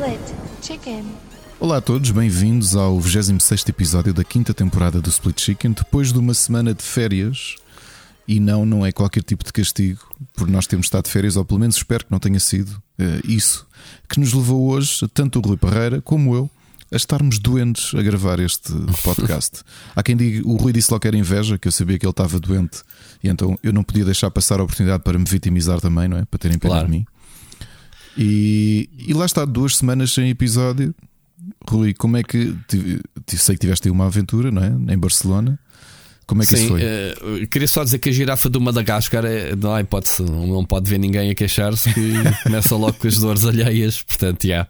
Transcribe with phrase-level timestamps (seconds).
[0.00, 0.20] Split
[0.62, 1.04] Chicken.
[1.60, 5.72] Olá a todos, bem-vindos ao 26 episódio da quinta temporada do Split Chicken.
[5.72, 7.56] Depois de uma semana de férias,
[8.26, 10.00] e não, não é qualquer tipo de castigo
[10.34, 13.20] por nós termos estado de férias, ou pelo menos espero que não tenha sido eh,
[13.24, 13.66] isso
[14.08, 16.50] que nos levou hoje, tanto o Rui Parreira como eu,
[16.90, 18.72] a estarmos doentes a gravar este
[19.04, 19.60] podcast.
[19.94, 22.10] Há quem diga, o Rui disse logo que era inveja, que eu sabia que ele
[22.10, 22.80] estava doente,
[23.22, 26.24] e então eu não podia deixar passar a oportunidade para me vitimizar também, não é?
[26.24, 26.86] Para terem pena Claro.
[26.86, 27.06] de mim.
[28.16, 30.94] E, e lá está, duas semanas sem episódio.
[31.68, 32.54] Rui, como é que.
[33.28, 34.94] sei que tiveste aí uma aventura, não é?
[34.94, 35.58] Em Barcelona.
[36.26, 36.82] Como é que Sim, isso foi?
[37.42, 40.88] eu queria só dizer que a girafa do Madagascar é, não há hipótese, não pode
[40.88, 42.12] ver ninguém a queixar-se que
[42.44, 44.00] começa logo com as dores alheias.
[44.00, 44.68] Portanto, já.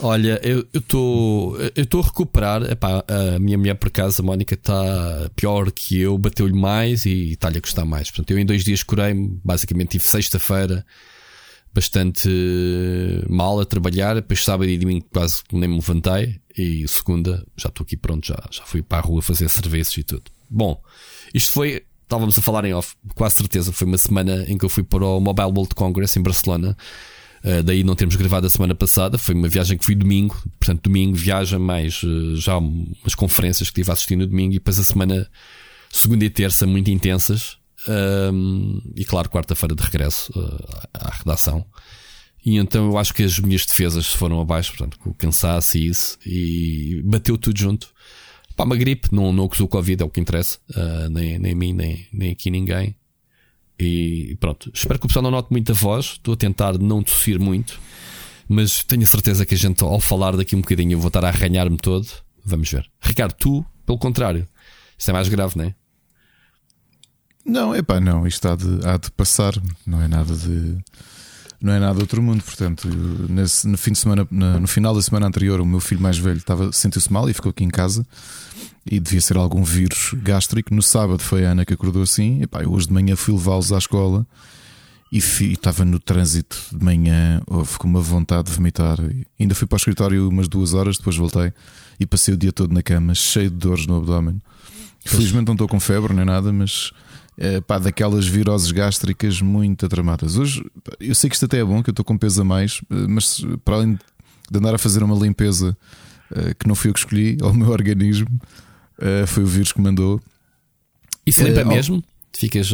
[0.00, 2.62] Olha, eu estou eu estou a recuperar.
[2.62, 7.32] Epá, a minha mulher, por acaso, a Mónica, está pior que eu, bateu-lhe mais e
[7.32, 8.10] está-lhe a custar mais.
[8.10, 10.86] Portanto, eu em dois dias curei-me, basicamente tive sexta-feira
[11.74, 12.28] bastante
[13.28, 17.84] mal a trabalhar, depois sábado e domingo quase nem me levantei, e segunda já estou
[17.84, 20.24] aqui pronto, já, já fui para a rua fazer serviços e tudo.
[20.50, 20.80] Bom,
[21.32, 24.68] isto foi, estávamos a falar em off, quase certeza, foi uma semana em que eu
[24.68, 26.76] fui para o Mobile World Congress em Barcelona.
[27.42, 30.84] Uh, daí não termos gravado a semana passada, foi uma viagem que fui domingo, portanto,
[30.84, 34.78] domingo viaja mais uh, já umas conferências que tive a assistir no domingo e depois
[34.78, 35.28] a semana
[35.90, 37.58] segunda e terça muito intensas.
[37.88, 41.64] Um, e claro, quarta-feira de regresso uh, à redação.
[42.44, 45.86] E então eu acho que as minhas defesas foram abaixo, portanto, com o cansaço e
[45.86, 47.92] isso, e bateu tudo junto.
[48.56, 51.72] Pá, uma gripe, não, não acusou Covid, é o que interessa, uh, nem, nem mim,
[51.72, 52.96] nem, nem aqui ninguém.
[53.78, 57.40] E pronto, espero que o pessoal não note muita voz, estou a tentar não tossir
[57.40, 57.80] muito,
[58.48, 61.24] mas tenho a certeza que a gente, ao falar daqui um bocadinho, eu vou estar
[61.24, 62.06] a arranhar-me todo.
[62.44, 62.90] Vamos ver.
[63.00, 64.46] Ricardo, tu, pelo contrário,
[64.98, 65.74] isso é mais grave, não é?
[67.44, 69.54] Não, epá, não, isto há de, há de passar,
[69.86, 70.76] não é nada de.
[71.60, 72.88] Não é nada outro mundo, portanto,
[73.28, 76.18] nesse, no fim de semana, na- no final da semana anterior, o meu filho mais
[76.18, 78.04] velho estava sentiu-se mal e ficou aqui em casa
[78.84, 80.74] e devia ser algum vírus gástrico.
[80.74, 82.42] No sábado foi a Ana que acordou assim.
[82.42, 84.26] Epá, eu hoje de manhã fui levá-los à escola
[85.12, 88.98] e estava no trânsito de manhã, houve com uma vontade de vomitar.
[89.00, 91.52] E ainda fui para o escritório umas duas horas, depois voltei
[92.00, 94.40] e passei o dia todo na cama, cheio de dores no abdômen.
[95.04, 96.90] Felizmente não estou com febre nem nada, mas
[97.66, 100.36] pá, daquelas viroses gástricas muito atramadas.
[100.36, 100.64] Hoje,
[101.00, 103.06] eu sei que isto até é bom, que eu estou com peso a mais, eh,
[103.08, 103.98] mas eh, para além
[104.50, 105.76] de andar a fazer uma limpeza
[106.34, 108.28] eh, que não fui eu que escolhi ao meu organismo,
[109.00, 110.20] eh, foi o vírus que mandou.
[111.26, 112.02] Isso limpa Eh, mesmo?
[112.34, 112.70] Ficas.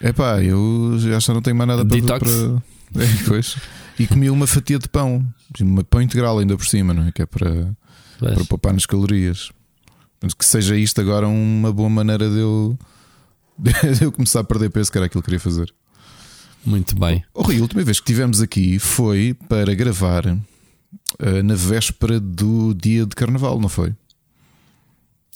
[0.00, 2.30] É pá, eu já já não tenho mais nada para, Detox.
[2.30, 2.78] para...
[3.04, 3.56] É, pois.
[3.98, 5.22] E comi uma fatia de pão,
[5.60, 7.12] uma pão integral ainda por cima, não é?
[7.12, 7.76] Que é para,
[8.18, 9.50] para poupar nas calorias.
[10.22, 12.78] Mas que seja isto agora uma boa maneira de eu,
[14.00, 15.72] eu começar a perder peso, que era aquilo que queria fazer.
[16.64, 17.24] Muito bem.
[17.32, 20.26] Oh, Rui, a última vez que estivemos aqui foi para gravar
[21.18, 23.94] eh, na véspera do dia de carnaval, não foi?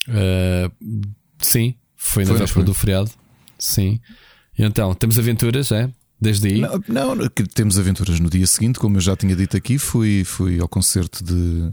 [0.08, 1.06] Uh,
[1.38, 2.64] sim, foi na Foi, véspera foi?
[2.64, 3.10] do feriado.
[3.58, 4.00] Sim.
[4.58, 5.88] Então, temos aventuras, é?
[6.20, 6.60] Desde aí.
[6.88, 10.60] Não, não, temos aventuras no dia seguinte, como eu já tinha dito aqui, fui, fui
[10.60, 11.72] ao concerto de.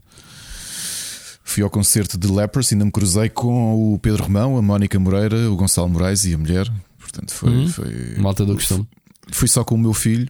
[1.49, 5.49] Fui ao concerto de Lepers, ainda me cruzei com o Pedro Romão, a Mónica Moreira,
[5.49, 6.71] o Gonçalo Moraes e a mulher.
[6.99, 7.49] Portanto, foi.
[7.49, 7.69] Uhum.
[7.69, 8.87] foi Malta do costume.
[9.31, 10.29] Fui só com o meu filho.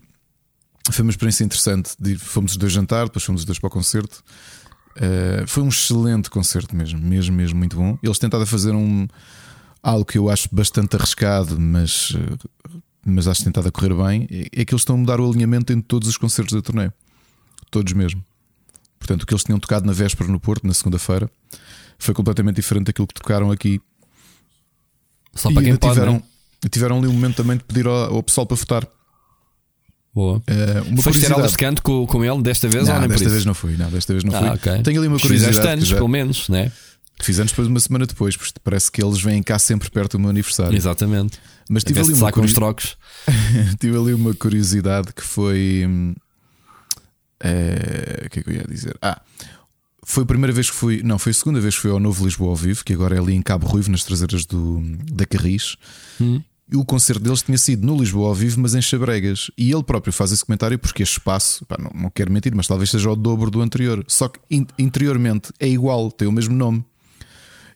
[0.90, 1.92] Foi uma experiência interessante.
[2.20, 4.24] Fomos os dois jantar, depois fomos os dois para o concerto.
[4.96, 8.00] Uh, foi um excelente concerto mesmo, mesmo, mesmo muito bom.
[8.02, 9.06] Eles tentaram fazer um
[9.84, 14.26] algo que eu acho bastante arriscado, mas, uh, mas acho tentado a correr bem.
[14.32, 16.90] É é que eles estão a mudar o alinhamento em todos os concertos da turnê,
[17.70, 18.24] todos mesmo.
[19.10, 21.28] Portanto, o que eles tinham tocado na véspera no Porto, na segunda-feira,
[21.98, 23.82] foi completamente diferente daquilo que tocaram aqui.
[25.34, 25.94] Só e para quem pode.
[25.94, 26.24] tiveram, não
[26.64, 26.70] é?
[26.70, 28.88] tiveram ali um momento também de pedir ao, ao pessoal para votar.
[30.14, 30.38] Boa.
[30.38, 33.10] Uh, uma Foste ter aulas de canto com, com ele desta vez ou Não, nem
[33.10, 34.48] por desta vez não fui, não, desta vez não fui.
[34.48, 34.84] Ah, ok.
[34.84, 35.56] Tenho ali uma curiosidade.
[35.56, 36.72] Fizeste anos, já- pelo menos, né?
[37.20, 40.20] Fiz anos depois uma semana depois, porque parece que eles vêm cá sempre perto do
[40.20, 40.76] meu aniversário.
[40.78, 41.40] Exatamente.
[41.68, 42.96] Mas tive ali, uma os trocos.
[43.80, 45.84] tive ali uma curiosidade que foi.
[47.42, 48.98] Eh, O que é que eu ia dizer?
[49.02, 49.22] Ah,
[50.04, 51.04] foi a primeira vez que fui.
[51.04, 53.20] Não, foi a segunda vez que fui ao Novo Lisboa ao vivo, que agora é
[53.20, 54.82] ali em Cabo Ruivo, nas traseiras do,
[55.12, 55.76] da Carris.
[56.20, 56.42] Hum.
[56.72, 59.50] E o concerto deles tinha sido no Lisboa ao vivo, mas em Chabregas.
[59.58, 62.68] E ele próprio faz esse comentário porque este espaço, pá, não, não quero mentir, mas
[62.68, 64.04] talvez seja o dobro do anterior.
[64.08, 66.86] Só que in- interiormente é igual, tem o mesmo nome.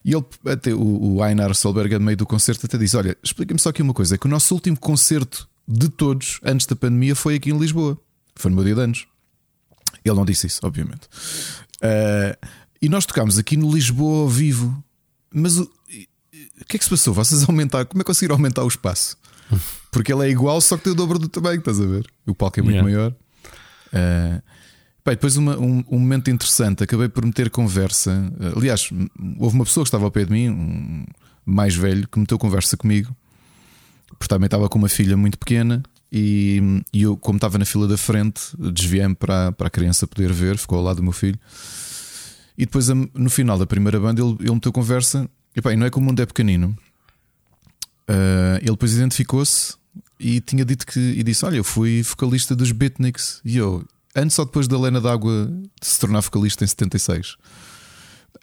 [0.05, 3.59] E ele, até o, o Einar Solberg, a meio do concerto, até disse: Olha, explica-me
[3.59, 7.15] só aqui uma coisa: é que o nosso último concerto de todos, antes da pandemia,
[7.15, 7.97] foi aqui em Lisboa.
[8.35, 9.07] Foi no meu dia de anos.
[10.03, 11.07] Ele não disse isso, obviamente.
[11.81, 12.37] Ah,
[12.81, 14.83] e nós tocámos aqui no Lisboa ao vivo.
[15.33, 17.13] Mas o, o que é que se passou?
[17.13, 17.85] Vocês aumentaram?
[17.85, 19.17] Como é que conseguiram aumentar o espaço?
[19.91, 22.07] Porque ele é igual, só que tem o dobro do tamanho, estás a ver?
[22.25, 22.91] O palco é muito Yeah.
[22.91, 23.15] maior.
[23.93, 24.41] Ah,
[25.05, 28.31] Bem, depois uma, um, um, momento interessante, acabei por meter conversa.
[28.55, 28.89] Aliás,
[29.37, 31.05] houve uma pessoa que estava ao pé de mim, um
[31.45, 33.13] mais velho, que meteu conversa comigo,
[34.17, 35.83] porque também estava com uma filha muito pequena.
[36.15, 36.61] E,
[36.93, 40.59] e eu, como estava na fila da frente, desviei-me para, para a criança poder ver,
[40.59, 41.39] ficou ao lado do meu filho.
[42.55, 45.27] E depois, no final da primeira banda, ele, ele meteu conversa.
[45.55, 46.77] E pá, não é que o mundo é pequenino.
[48.07, 49.73] Uh, ele depois identificou-se
[50.19, 50.99] e tinha dito que.
[50.99, 53.41] E disse: Olha, eu fui vocalista dos Beatniks.
[53.43, 53.83] E eu,
[54.15, 55.51] antes ou depois da Lena d'Água
[55.81, 57.37] se tornar vocalista em 76.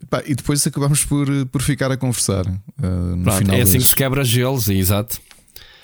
[0.08, 2.46] Pá, e depois acabámos por, por ficar a conversar.
[2.48, 3.82] Uh, no Pronto, final é assim das...
[3.84, 5.20] que se quebra gelos, exato.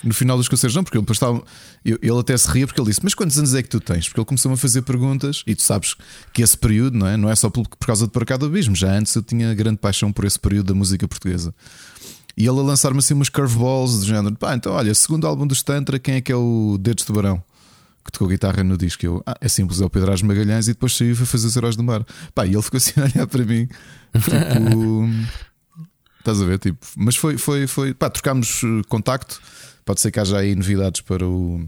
[0.03, 1.43] No final dos concertos, não, porque ele, estava,
[1.83, 4.07] ele até se ria porque ele disse: Mas quantos anos é que tu tens?
[4.07, 5.95] Porque ele começou-me a fazer perguntas e tu sabes
[6.31, 8.45] que esse período não é, não é só por, por causa de Para Cá do
[8.45, 11.53] Abismo, já antes eu tinha grande paixão por esse período da música portuguesa.
[12.37, 15.63] E ele a lançar-me assim umas curveballs do género: Pá, então olha, segundo álbum dos
[15.63, 17.43] Tantra, quem é que é o Dedos de Barão?
[18.07, 19.05] que tocou guitarra no disco.
[19.05, 21.55] Eu, ah, é simples, é o Pedro Ás Magalhães e depois saiu para fazer os
[21.55, 22.05] Heróis do Mar.
[22.33, 23.67] Pá, e ele ficou assim a olhar para mim,
[24.13, 25.09] tipo,
[26.17, 26.57] estás a ver?
[26.57, 29.41] Tipo, mas foi, foi, foi, pá, trocámos eh, contacto.
[29.87, 31.65] Pode ser que haja aí novidades para o.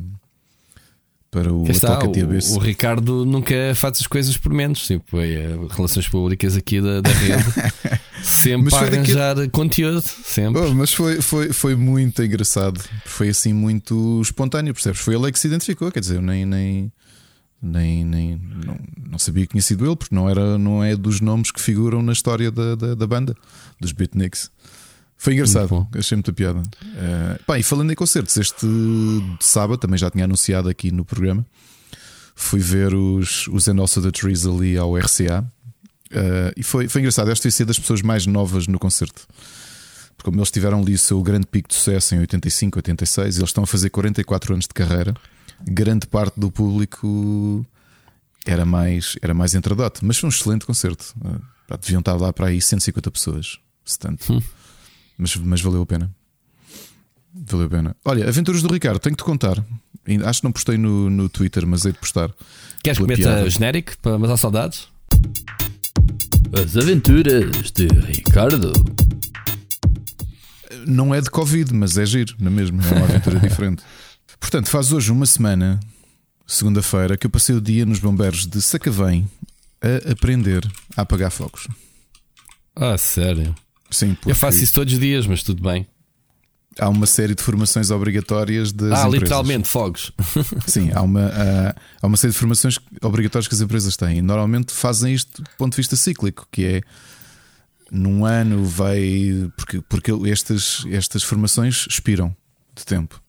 [1.31, 6.09] Para o está, o, o, Ricardo nunca faz as coisas por menos, tipo, é, relações
[6.09, 7.43] públicas aqui da, da rede.
[8.21, 9.49] sempre para arranjar daqui...
[9.51, 10.59] conteúdo, sempre.
[10.59, 12.83] Oh, mas foi, foi, foi muito engraçado.
[13.05, 14.99] Foi assim muito espontâneo, percebes?
[14.99, 16.91] Foi ele que se identificou, quer dizer, eu nem, nem,
[17.61, 18.79] nem, nem não,
[19.11, 22.01] não, sabia que tinha sido ele, porque não, era, não é dos nomes que figuram
[22.01, 23.33] na história da, da, da banda,
[23.79, 24.51] dos Beatniks.
[25.19, 26.59] Foi engraçado, achei muita piada.
[26.59, 28.65] Uh, pá, e falando em concertos, este
[29.39, 31.45] sábado também já tinha anunciado aqui no programa.
[32.33, 35.45] Fui ver os, os Also the Trees ali ao RCA
[36.11, 37.29] Uh, e foi, foi engraçado.
[37.29, 39.27] Esta ser das pessoas mais novas no concerto.
[40.17, 43.49] Porque como eles tiveram ali o seu grande pico de sucesso em 85, 86, eles
[43.49, 45.13] estão a fazer 44 anos de carreira.
[45.61, 47.65] Grande parte do público
[48.45, 50.03] era mais, era mais entradote.
[50.03, 51.13] Mas foi um excelente concerto.
[51.23, 53.59] Uh, deviam estar lá para aí 150 pessoas.
[53.85, 54.33] Se tanto.
[54.33, 54.41] Hum.
[55.19, 56.09] Mas, mas valeu a pena.
[57.33, 57.95] Valeu a pena.
[58.05, 59.63] Olha, Aventuras do Ricardo, tenho que te contar.
[60.25, 62.33] Acho que não postei no, no Twitter, mas hei de postar.
[62.81, 64.87] Queres que meta genérico para matar saudades?
[66.53, 68.71] As Aventuras de Ricardo.
[70.87, 72.81] Não é de Covid, mas é giro, não é mesmo?
[72.81, 73.83] É uma aventura diferente.
[74.39, 75.79] Portanto, faz hoje uma semana,
[76.47, 79.29] segunda-feira, que eu passei o dia nos bombeiros de Sacavém
[79.81, 81.67] a aprender a apagar fogos.
[82.75, 83.53] Ah, sério?
[83.89, 84.31] Sim, porque...
[84.31, 85.87] Eu faço isso todos os dias, mas tudo bem
[86.79, 89.13] há uma série de formações obrigatórias das ah, empresas.
[89.13, 90.11] literalmente, fogos.
[90.65, 94.17] Sim, há uma, há, há uma série de formações obrigatórias que as empresas têm.
[94.17, 96.81] E normalmente fazem isto do ponto de vista cíclico, que é
[97.91, 99.51] num ano vai.
[99.57, 102.35] Porque, porque estas, estas formações expiram
[102.75, 103.21] de tempo.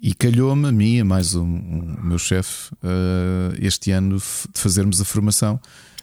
[0.00, 4.24] E calhou-me a mim, a mais o, o meu chefe, uh, este ano de
[4.54, 5.60] fazermos a formação.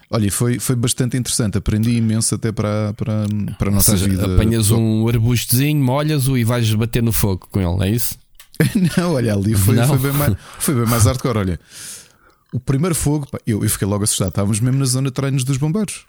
[0.09, 1.57] Olha, foi, foi bastante interessante.
[1.57, 3.25] Aprendi imenso até para, para,
[3.57, 4.33] para a nossa Ou seja, vida.
[4.33, 8.17] Apanhas um arbustozinho, molhas-o e vais bater no fogo com ele, é isso?
[8.97, 11.37] não, olha, ali foi, foi, bem mais, foi bem mais hardcore.
[11.37, 11.59] Olha,
[12.53, 14.29] o primeiro fogo, eu, eu fiquei logo assustado.
[14.29, 16.05] Estávamos mesmo na zona de treinos dos bombeiros.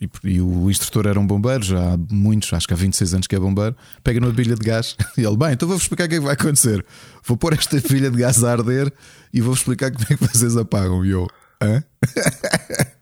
[0.00, 3.26] E, e, o instrutor era um bombeiro, já há muitos, acho que há 26 anos
[3.26, 3.76] que é bombeiro.
[4.02, 6.24] Pega numa bilha de gás e ele, bem, então vou-vos explicar o que é que
[6.24, 6.84] vai acontecer.
[7.24, 8.90] Vou pôr esta bilha de gás a arder
[9.32, 11.04] e vou-vos explicar como é que vocês apagam.
[11.04, 11.28] E eu,
[11.62, 11.84] hã?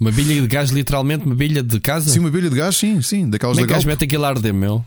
[0.00, 2.10] Uma bilha de gás, literalmente, uma bilha de casa?
[2.10, 3.28] Sim, uma bilha de gás, sim, sim.
[3.28, 4.84] Daquelas Como é que gás mete aquilo a arder, meu?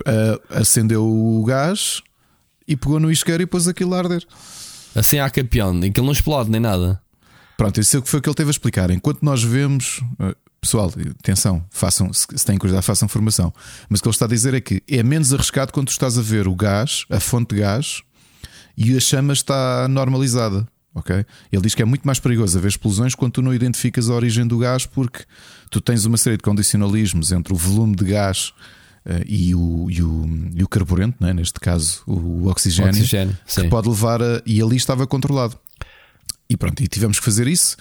[0.00, 2.02] Uh, acendeu o gás
[2.66, 4.24] e pegou no isqueiro e pôs aquilo a arder.
[4.94, 7.00] Assim há campeão, em que ele não explode nem nada.
[7.56, 8.90] Pronto, isso foi o que ele teve a explicar.
[8.90, 13.52] Enquanto nós vemos, uh, pessoal, atenção, façam, se, se têm curiosidade, façam formação.
[13.88, 16.18] Mas o que ele está a dizer é que é menos arriscado quando tu estás
[16.18, 18.02] a ver o gás, a fonte de gás,
[18.76, 20.66] e a chama está normalizada
[20.98, 21.24] ok?
[21.52, 24.46] Ele diz que é muito mais perigoso haver explosões quando tu não identificas a origem
[24.46, 25.24] do gás, porque
[25.70, 28.52] tu tens uma série de condicionalismos entre o volume de gás
[29.06, 31.32] uh, e, o, e, o, e o carburante, né?
[31.32, 33.68] neste caso o, o oxigênio, oxigênio que sim.
[33.68, 34.42] pode levar a.
[34.44, 35.56] E ali estava controlado.
[36.50, 37.76] E pronto, e tivemos que fazer isso.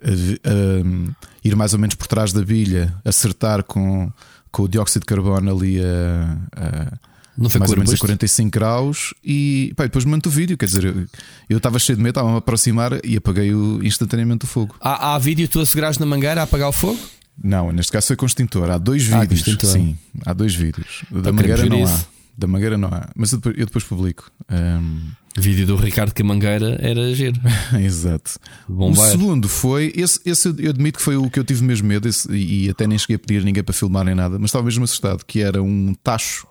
[0.00, 4.12] Uh, uh, ir mais ou menos por trás da bilha, acertar com,
[4.50, 6.98] com o dióxido de carbono ali a,
[7.38, 10.58] não foi mais ou menos a 45 graus e pá, depois mando o vídeo.
[10.58, 11.08] Quer dizer,
[11.48, 14.74] eu estava cheio de medo, estava a aproximar e apaguei -o instantaneamente o fogo.
[14.80, 16.98] Há, há vídeo tu a segurares na mangueira a apagar o fogo?
[17.42, 18.68] Não, neste caso foi com extintor.
[18.70, 19.56] Há dois ah, vídeos.
[19.62, 21.04] Sim, há dois vídeos.
[21.10, 22.08] Da mangueira não isso.
[22.14, 22.18] há.
[22.36, 23.08] Da mangueira não há.
[23.14, 24.30] Mas eu depois, eu depois publico.
[24.50, 25.10] Um...
[25.36, 27.40] Vídeo do Ricardo que a mangueira era giro.
[27.80, 28.40] Exato.
[28.68, 29.92] O segundo foi.
[29.94, 32.70] Esse, esse eu admito que foi o que eu tive mesmo medo esse, e, e
[32.70, 35.24] até nem cheguei a pedir ninguém para filmar nem nada, mas estava mesmo assustado.
[35.24, 36.47] Que era um tacho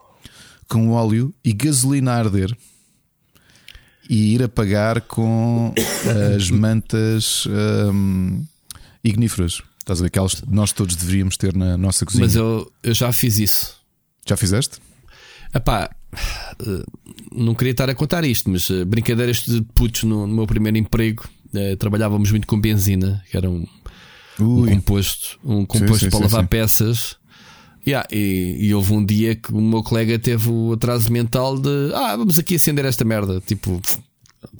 [0.67, 2.55] com óleo e gasolina a arder.
[4.09, 5.73] e ir apagar com
[6.35, 7.45] as mantas
[7.93, 8.45] hum,
[9.03, 9.61] igníferas.
[9.79, 10.07] Estás a ver?
[10.07, 12.25] Aquelas que nós todos deveríamos ter na nossa cozinha.
[12.25, 13.77] Mas eu, eu já fiz isso.
[14.25, 14.79] Já fizeste?
[15.53, 15.89] Epá,
[16.59, 16.83] eh,
[17.31, 20.77] não queria estar a contar isto, mas eh, brincadeiras de putos no, no meu primeiro
[20.77, 21.23] emprego.
[21.53, 23.65] eh, trabalhávamos muito com benzina, que era um,
[24.39, 26.47] um composto, um composto sim, para sim, lavar sim.
[26.47, 27.16] peças.
[27.87, 31.93] Yeah, e, e houve um dia que o meu colega teve o atraso mental de
[31.95, 33.39] ah, vamos aqui acender esta merda.
[33.39, 33.81] Tipo,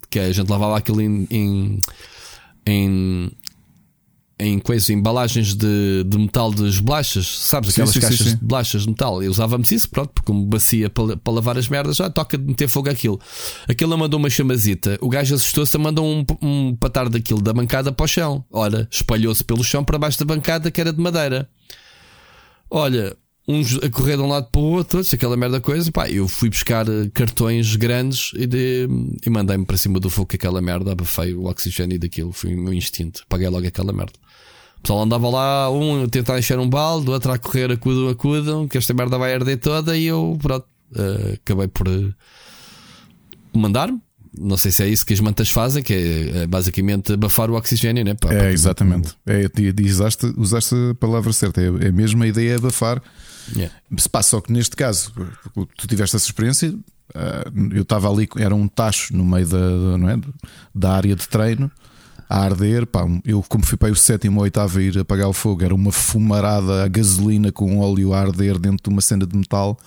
[0.10, 1.80] que a gente lavava aquilo em, em,
[2.66, 3.32] em,
[4.40, 7.72] em coisas, embalagens de, de metal das bolachas, sabes?
[7.72, 8.36] Aquelas sim, sim, caixas sim.
[8.38, 9.22] de bolachas de metal.
[9.22, 12.46] E usávamos isso, pronto, porque como bacia para, para lavar as merdas, já toca de
[12.46, 13.20] meter fogo àquilo.
[13.68, 18.06] Aquilo mandou uma chamazita, o gajo assustou-se, mandou um, um patar daquilo da bancada para
[18.06, 18.46] o chão.
[18.50, 21.50] Ora, espalhou-se pelo chão para baixo da bancada que era de madeira.
[22.70, 23.16] Olha,
[23.48, 25.92] uns a correr de um lado para o outro, aquela merda coisa.
[25.92, 28.88] Pá, eu fui buscar eh, cartões grandes e, de-
[29.26, 32.34] e mandei-me para cima do fogo aquela merda, abafei o oxigênio daquilo.
[32.34, 33.24] Foi o meu instinto.
[33.30, 34.14] Paguei logo aquela merda.
[34.78, 38.68] O pessoal andava lá, um a tentar encher um balde, outro a correr, acudam, acudam,
[38.68, 39.98] que esta merda vai arder toda.
[39.98, 42.12] E eu, pronto, eh, acabei por eh,
[43.54, 44.00] mandar-me.
[44.40, 47.56] Não sei se é isso que as mantas fazem, que é, eh, basicamente abafar o
[47.56, 48.14] oxigênio, né?
[48.14, 49.16] Pá, É, para- exatamente.
[49.26, 49.50] É,
[49.86, 51.62] usaste, usaste a palavra certa.
[51.62, 53.02] É, é a ideia é abafar.
[53.56, 53.74] Yeah.
[53.98, 55.14] Se passa só que neste caso,
[55.78, 56.74] tu tiveste essa experiência.
[57.16, 60.20] ah, Eu estava ali, era um tacho no meio da, da- não é?
[60.76, 61.72] da área de treino
[62.30, 62.86] a arder.
[62.86, 65.74] Pá, eu, como fui para o sétimo ou oitavo a ir apagar o fogo, era
[65.74, 69.80] uma fumarada a gasolina com óleo a arder dentro de uma cena de metal.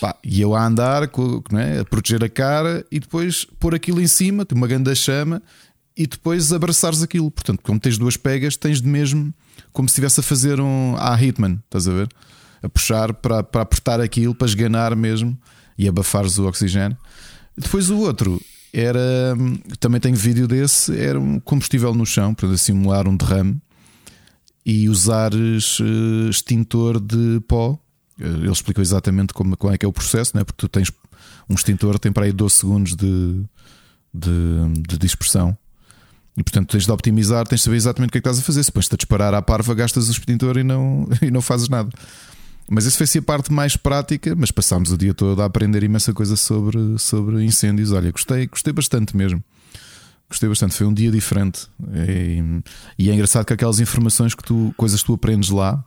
[0.00, 1.80] Pá, e eu a andar, é?
[1.80, 5.42] a proteger a cara e depois pôr aquilo em cima, uma grande chama
[5.96, 7.30] e depois abraçares aquilo.
[7.30, 9.32] Portanto, como tens duas pegas, tens de mesmo
[9.72, 12.08] como se estivesse a fazer um a Hitman, estás a ver?
[12.62, 15.38] A puxar para, para apertar aquilo, para esganar mesmo
[15.78, 16.96] e abafares o oxigênio.
[17.56, 18.40] Depois o outro
[18.72, 19.34] era
[19.78, 23.60] também tenho vídeo desse, era um combustível no chão para simular um derrame
[24.64, 27.78] e usares eh, extintor de pó.
[28.20, 30.44] Eh, Ele explicou exatamente como, como é que é o processo, né?
[30.44, 30.92] porque tu tens
[31.48, 33.42] um extintor tem para aí 12 segundos de,
[34.14, 35.56] de, de dispersão.
[36.36, 38.42] E portanto tens de optimizar, tens de saber exatamente o que é que estás a
[38.42, 38.62] fazer.
[38.62, 41.90] Se pões-te a disparar à parva, gastas o extintor e não, e não fazes nada.
[42.70, 45.82] Mas essa foi assim a parte mais prática, mas passámos o dia todo a aprender
[45.82, 47.90] imensa coisa sobre, sobre incêndios.
[47.90, 49.42] Olha, gostei, gostei bastante mesmo.
[50.28, 51.66] Gostei bastante, foi um dia diferente.
[51.92, 52.62] E,
[52.96, 55.84] e é engraçado que aquelas informações que tu, coisas que tu aprendes lá,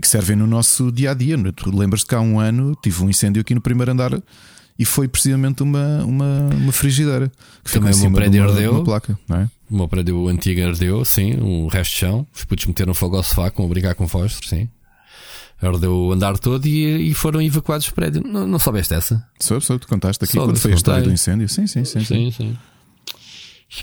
[0.00, 1.36] que servem no nosso dia a dia.
[1.52, 4.12] Tu lembras-te que há um ano tive um incêndio aqui no primeiro andar
[4.78, 7.30] e foi precisamente uma, uma, uma frigideira
[7.62, 8.72] que ficou Também em o meu cima de prédio uma, ardeu.
[8.72, 9.50] uma placa, não é?
[9.70, 12.26] O meu prédio antigo ardeu, sim, um resto de chão.
[12.34, 14.68] Os putos meteram fogo ao sofá com a brincar com fósforo, sim.
[15.60, 18.22] Ardeu o andar todo e, e foram evacuados do prédio.
[18.26, 19.22] Não, não soubeste essa?
[19.38, 21.46] Soube, soube, tu contaste aqui Soube, quando foi a história do incêndio.
[21.46, 22.02] Sim, sim, sim.
[22.02, 22.30] sim.
[22.30, 22.56] sim.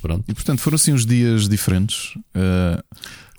[0.01, 0.25] Pronto.
[0.27, 2.15] E portanto foram assim uns dias diferentes.
[2.35, 2.83] Uh,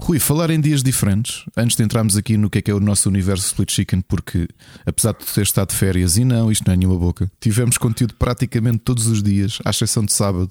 [0.00, 2.78] Rui, falar em dias diferentes, antes de entrarmos aqui no que é que é o
[2.78, 4.48] nosso universo Split Chicken, porque
[4.86, 8.14] apesar de ter estado de férias, e não, isto não é nenhuma boca, tivemos conteúdo
[8.14, 10.50] praticamente todos os dias, à exceção de sábado.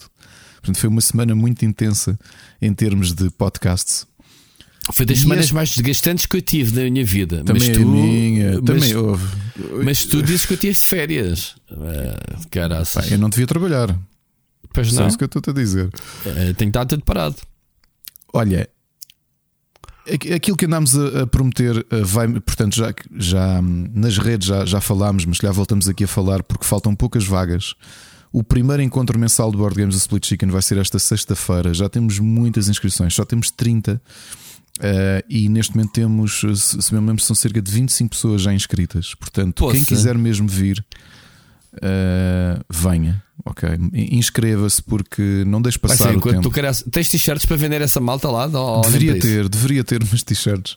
[0.55, 2.19] Portanto, foi uma semana muito intensa
[2.61, 4.05] em termos de podcasts.
[4.91, 7.43] Foi das E semanas este- mais desgastantes que eu tive na minha vida.
[7.43, 9.25] Também mas a tu, minha, mas, também houve.
[9.83, 11.55] mas tu dizes que eu tive férias.
[11.71, 13.11] Ah, caraças.
[13.11, 13.97] Eu não devia trabalhar.
[14.73, 15.07] Pois não.
[15.07, 15.89] isso que eu estou a dizer.
[16.25, 17.35] Eh, tenho estado tudo parado.
[18.33, 18.69] Olha,
[20.35, 24.65] aquilo que andámos a, a prometer uh, vai, portanto, já, já hum, nas redes já,
[24.65, 27.73] já falámos, mas já voltamos aqui a falar porque faltam poucas vagas.
[28.31, 31.73] O primeiro encontro mensal do Board Games do Split Chicken vai ser esta sexta-feira.
[31.73, 33.93] Já temos muitas inscrições, só temos 30.
[33.93, 34.01] uh,
[35.29, 39.15] e neste momento temos, se se me lembro, são cerca de 25 pessoas já inscritas.
[39.15, 39.85] Portanto, quem Poça.
[39.85, 40.83] quiser mesmo vir,
[41.83, 43.23] uh, venha.
[43.45, 46.41] Ok, inscreva-se porque não deixe passar ser o tempo.
[46.41, 46.83] tu queres.
[46.91, 48.45] Tens t-shirts para vender essa malta lá?
[48.47, 50.75] Ou Deveria ter, deveria ter umas t-shirts.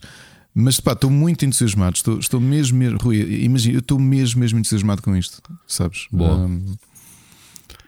[0.54, 1.96] Mas pá, estou muito entusiasmado.
[1.96, 6.06] Estou, estou mesmo, mesmo- Rui, imagina, eu estou mesmo, mesmo entusiasmado com isto, sabes?
[6.12, 6.36] Boa.
[6.36, 6.76] Um,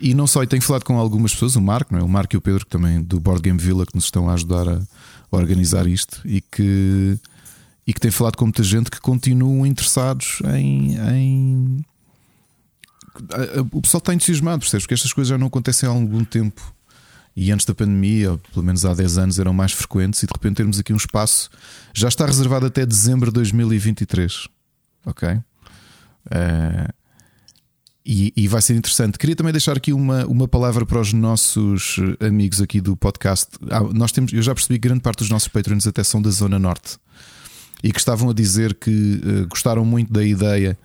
[0.01, 2.03] e não só, e tenho falado com algumas pessoas, o Marco, é?
[2.03, 4.35] o Marco e o Pedro, que também do Board Game Villa, que nos estão a
[4.35, 4.75] ajudar a,
[5.31, 7.17] a organizar isto e que,
[7.87, 10.97] e que têm falado com muita gente que continuam interessados em.
[11.15, 11.85] em...
[13.73, 14.85] O pessoal está entusiasmado, percebes?
[14.85, 16.75] Porque estas coisas já não acontecem há algum tempo.
[17.35, 20.23] E antes da pandemia, ou pelo menos há 10 anos, eram mais frequentes.
[20.23, 21.51] E de repente termos aqui um espaço.
[21.95, 24.49] Já está reservado até dezembro de 2023.
[25.07, 25.29] Ok?
[26.31, 26.89] Eh,
[28.05, 29.19] e, e vai ser interessante.
[29.19, 33.49] Queria também deixar aqui uma, uma palavra para os nossos amigos aqui do podcast.
[33.71, 36.31] Ah, nós temos, eu já percebi que grande parte dos nossos patrons até são da
[36.31, 36.99] Zona Norte
[37.83, 40.79] e que estavam a dizer que eh, gostaram muito da ideia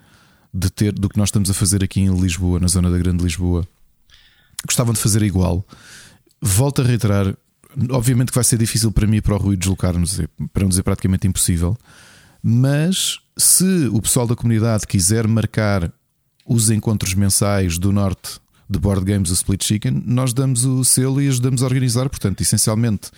[0.58, 3.24] de ter do que nós estamos a fazer aqui em Lisboa, na zona da Grande
[3.24, 3.68] Lisboa.
[4.66, 5.66] gostavam de fazer igual.
[6.42, 7.36] Volto a reiterar,
[7.90, 10.20] obviamente que vai ser difícil para mim e para o Rui deslocar-nos,
[10.52, 11.78] para não dizer praticamente impossível,
[12.42, 15.92] mas se o pessoal da comunidade quiser marcar
[16.46, 21.22] os encontros mensais do Norte de Board Games, o Split Chicken, nós damos o selo
[21.22, 22.10] e ajudamos a organizar.
[22.10, 23.12] Portanto, essencialmente,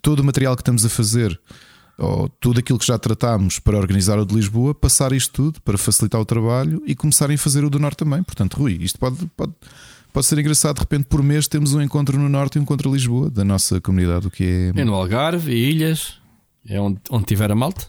[0.00, 1.38] todo o material que estamos a fazer,
[1.98, 5.76] ou tudo aquilo que já tratámos para organizar o de Lisboa, passar isto tudo para
[5.76, 8.22] facilitar o trabalho e começarem a fazer o do Norte também.
[8.22, 9.52] Portanto, Rui, isto pode, pode,
[10.12, 10.76] pode ser engraçado.
[10.76, 13.42] De repente, por mês, temos um encontro no Norte e um encontro em Lisboa, da
[13.42, 14.80] nossa comunidade, o que é.
[14.80, 16.14] É no Algarve e Ilhas,
[16.66, 17.86] é onde, onde tiver a malta.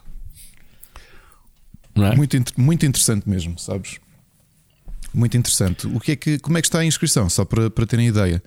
[1.96, 2.16] É?
[2.16, 4.00] Muito, muito interessante mesmo, sabes?
[5.13, 5.86] Muito interessante.
[5.88, 7.30] O que é que, como é que está a inscrição?
[7.30, 8.42] Só para, para terem ideia.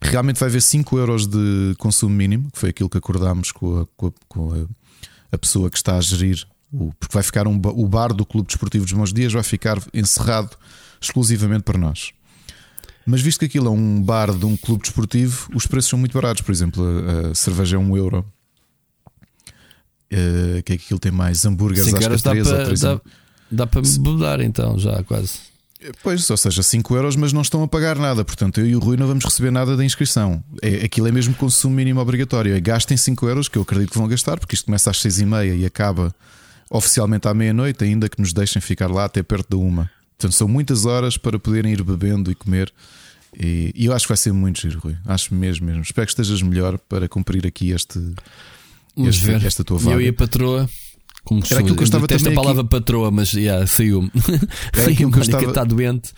[0.00, 3.86] Realmente vai haver 5 euros de consumo mínimo, que foi aquilo que acordámos com a,
[3.96, 4.66] com a, com a,
[5.34, 8.48] a pessoa que está a gerir, o, porque vai ficar um, o bar do Clube
[8.48, 10.56] Desportivo dos Meus Dias vai ficar encerrado
[11.00, 12.12] exclusivamente para nós.
[13.06, 16.14] Mas visto que aquilo é um bar de um clube desportivo, os preços são muito
[16.14, 16.42] baratos.
[16.42, 18.24] Por exemplo, a, a cerveja é 1 um euro.
[20.12, 21.44] Uh, que é que aquilo tem mais?
[21.44, 22.22] Hambúrgueres às 3
[22.80, 23.00] dá, dá,
[23.50, 25.53] dá para mudar então, já quase.
[26.02, 28.24] Pois, ou seja, 5 euros, mas não estão a pagar nada.
[28.24, 30.42] Portanto, eu e o Rui não vamos receber nada da inscrição.
[30.62, 32.54] É, aquilo é mesmo consumo mínimo obrigatório.
[32.54, 35.20] É gastem 5 euros, que eu acredito que vão gastar, porque isto começa às 6
[35.20, 36.14] e meia e acaba
[36.70, 39.90] oficialmente à meia-noite, ainda que nos deixem ficar lá até perto da uma.
[40.16, 42.72] Portanto, são muitas horas para poderem ir bebendo e comer.
[43.38, 44.96] E, e eu acho que vai ser muito giro, Rui.
[45.04, 45.82] Acho mesmo, mesmo.
[45.82, 47.98] Espero que estejas melhor para cumprir aqui este,
[48.96, 49.96] este esta tua vaga.
[49.96, 50.70] Eu e a patroa
[51.24, 52.32] como Era aquilo que eu estava também.
[52.32, 52.70] a palavra aqui...
[52.70, 54.10] patroa, mas yeah, saiu-me.
[54.72, 55.44] Era aquilo que eu estava.
[55.46, 56.12] está doente.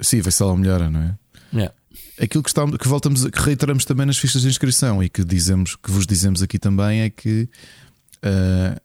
[0.00, 1.18] Sim, vai ser lá melhor, não é?
[1.52, 1.74] Yeah.
[2.20, 5.76] Aquilo que, está, que voltamos, que reiteramos também nas fichas de inscrição e que dizemos,
[5.76, 7.48] que vos dizemos aqui também é que
[8.24, 8.80] uh,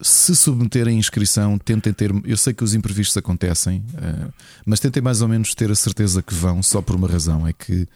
[0.00, 2.12] se submeterem a inscrição, tentem ter.
[2.24, 4.32] Eu sei que os imprevistos acontecem, uh,
[4.64, 7.52] mas tentem mais ou menos ter a certeza que vão, só por uma razão: é
[7.52, 7.88] que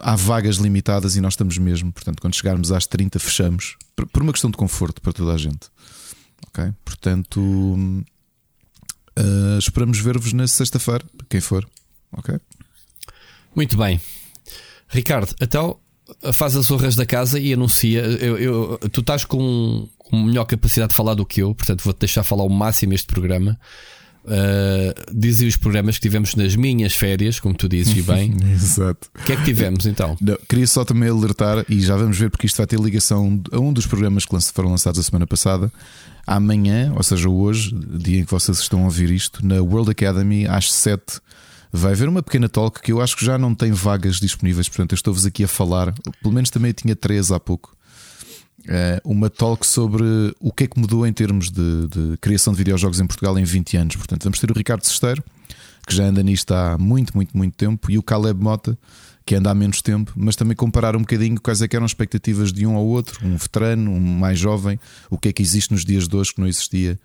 [0.00, 1.92] há vagas limitadas e nós estamos mesmo.
[1.92, 3.76] Portanto, quando chegarmos às 30, fechamos
[4.12, 5.68] por uma questão de conforto para toda a gente.
[6.48, 6.72] Ok?
[6.84, 11.68] Portanto, uh, esperamos ver-vos na sexta-feira, quem for.
[12.12, 12.38] Ok?
[13.54, 14.00] Muito bem,
[14.88, 15.34] Ricardo.
[15.40, 15.78] Então
[16.32, 18.00] faz as honras da casa e anuncia.
[18.00, 22.00] Eu, eu, tu estás com, com melhor capacidade de falar do que eu, portanto vou-te
[22.00, 23.58] deixar falar o máximo este programa.
[24.30, 28.32] Uh, dizem os programas que tivemos nas minhas férias, como tu dizes, e bem.
[28.54, 29.10] Exato.
[29.18, 30.16] O que é que tivemos então?
[30.20, 33.58] Não, queria só também alertar, e já vamos ver, porque isto vai ter ligação a
[33.58, 35.72] um dos programas que foram lançados a semana passada.
[36.24, 40.46] Amanhã, ou seja, hoje, dia em que vocês estão a ouvir isto, na World Academy,
[40.46, 41.20] às 7,
[41.72, 44.68] vai haver uma pequena talk que eu acho que já não tem vagas disponíveis.
[44.68, 47.76] Portanto, eu estou-vos aqui a falar, pelo menos também tinha três há pouco.
[48.68, 50.04] Eh, uma talk sobre
[50.38, 53.44] o que é que mudou em termos de, de, criação de videojogos em Portugal em
[53.44, 53.96] 20 anos.
[53.96, 55.22] Portanto, vamos ter o Ricardo Sesteiro,
[55.86, 58.78] que já anda nisto há muito, muito, muito tempo, e o Caleb Mota,
[59.24, 62.66] que anda há menos tempo, mas também comparar um bocadinho quais é eram expectativas de
[62.66, 66.06] um ao outro, um veterano, um mais jovem, o que é que existe nos dias
[66.06, 66.98] de hoje que não existia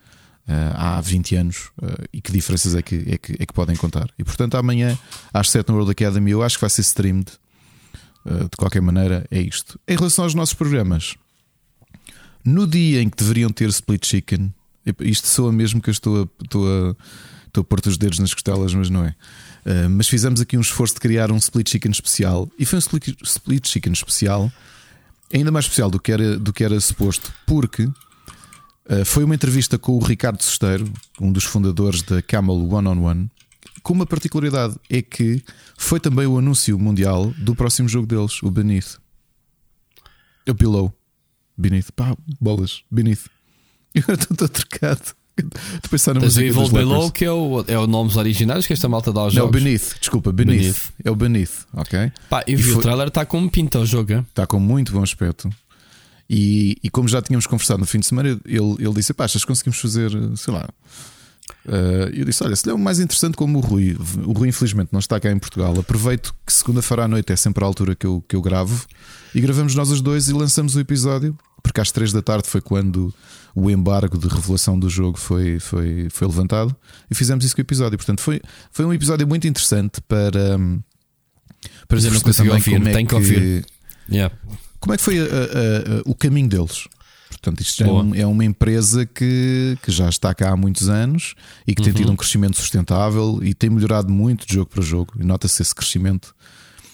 [0.48, 3.76] uh, há 20 anos uh, e que diferenças é que, é, que, é que podem
[3.76, 4.08] contar.
[4.18, 4.98] E portanto, amanhã
[5.32, 7.26] às 7 no World Academy, eu acho que vai ser streamed.
[8.26, 9.78] De qualquer maneira, é isto.
[9.86, 11.14] Em relação aos nossos programas,
[12.46, 14.54] no dia em que deveriam ter split chicken,
[15.00, 16.96] isto soa mesmo que eu estou a, estou a,
[17.46, 19.14] estou a pôr os dedos nas costelas, mas não é.
[19.64, 22.80] Uh, mas fizemos aqui um esforço de criar um split chicken especial e foi um
[22.80, 24.52] split, split chicken especial,
[25.34, 29.76] ainda mais especial do que era, do que era suposto, porque uh, foi uma entrevista
[29.76, 33.30] com o Ricardo Sesteiro, um dos fundadores da Camel One on One,
[33.82, 35.42] com uma particularidade: é que
[35.76, 38.98] foi também o anúncio mundial do próximo jogo deles, o Beneath.
[40.48, 40.94] O Below.
[41.56, 43.26] Beneath, pá, bolas, Beneath.
[43.94, 45.14] E agora estou trocado.
[45.38, 46.44] Estou pensar na música.
[46.44, 49.44] Evil Below, que é o, é o nomes originais que esta malta dá aos Não,
[49.44, 49.62] jogos.
[49.62, 50.58] Beneath, desculpa, Beneath.
[50.58, 50.92] Beneath.
[51.04, 52.12] É o Beneath, ok?
[52.30, 52.74] Pá, e, e vi foi...
[52.74, 54.24] o trailer, está com pinta o jogo.
[54.28, 55.50] Está com muito bom aspecto.
[56.28, 59.42] E, e como já tínhamos conversado no fim de semana, ele, ele disse: Pá, achas
[59.42, 60.68] que conseguimos fazer, sei lá.
[61.64, 63.96] Uh, eu disse: Olha, se é o mais interessante como o Rui.
[64.24, 65.78] O Rui, infelizmente, não está cá em Portugal.
[65.78, 68.86] Aproveito que segunda-feira à noite é sempre a altura que eu, que eu gravo.
[69.34, 72.60] E gravamos nós os dois e lançamos o episódio porque às três da tarde foi
[72.60, 73.12] quando
[73.54, 76.74] o embargo de revelação do jogo foi, foi, foi levantado
[77.10, 77.98] e fizemos isso com o episódio.
[77.98, 80.58] Portanto, foi, foi um episódio muito interessante para.
[81.88, 83.66] Para dizer, não consegui ouvir, como é tem que, que ouvir.
[84.08, 84.34] Yeah.
[84.78, 86.86] Como é que foi a, a, a, o caminho deles?
[87.36, 91.34] Portanto, isto é, um, é, uma empresa que, que já está cá há muitos anos
[91.66, 91.84] e que uhum.
[91.84, 95.14] tem tido um crescimento sustentável e tem melhorado muito de jogo para jogo.
[95.20, 96.34] E nota-se esse crescimento.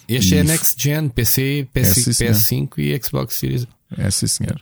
[0.07, 3.65] Este e é Next Gen, PC, PS, é, PS5 e Xbox Series.
[3.97, 4.61] É sim, senhor.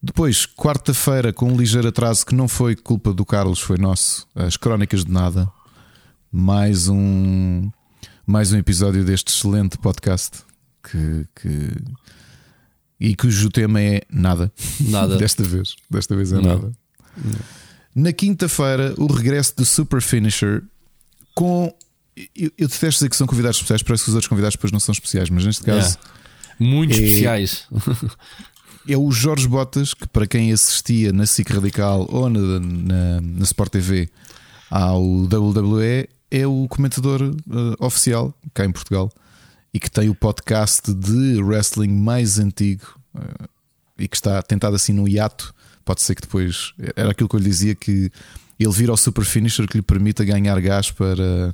[0.00, 4.26] Depois, quarta-feira, com um ligeiro atraso que não foi culpa do Carlos, foi nosso.
[4.34, 5.50] As Crónicas de Nada.
[6.30, 7.70] Mais um,
[8.26, 10.38] mais um episódio deste excelente podcast
[10.82, 11.70] que, que
[13.04, 14.52] e cujo tema é nada.
[14.80, 15.16] Nada.
[15.18, 15.74] desta vez.
[15.90, 16.42] Desta vez é Não.
[16.42, 16.72] nada.
[17.94, 20.62] Na quinta-feira, o regresso do Super Finisher
[21.34, 21.74] com.
[22.36, 24.78] Eu, eu detesto dizer que são convidados especiais, parece que os outros convidados depois não
[24.78, 25.98] são especiais, mas neste caso
[26.60, 27.64] Muito É- especiais.
[28.86, 33.42] é o Jorge Botas, que para quem assistia na SIC Radical ou na, na, na
[33.42, 34.08] Sport TV
[34.70, 39.10] ao WWE, é o comentador eh, oficial cá em Portugal
[39.72, 42.84] e que tem o podcast de wrestling mais antigo
[43.16, 43.46] eh,
[43.98, 45.54] e que está tentado assim no hiato.
[45.84, 48.10] Pode ser que depois era aquilo que eu lhe dizia que
[48.58, 51.52] ele vira ao super finisher que lhe permita ganhar gás para,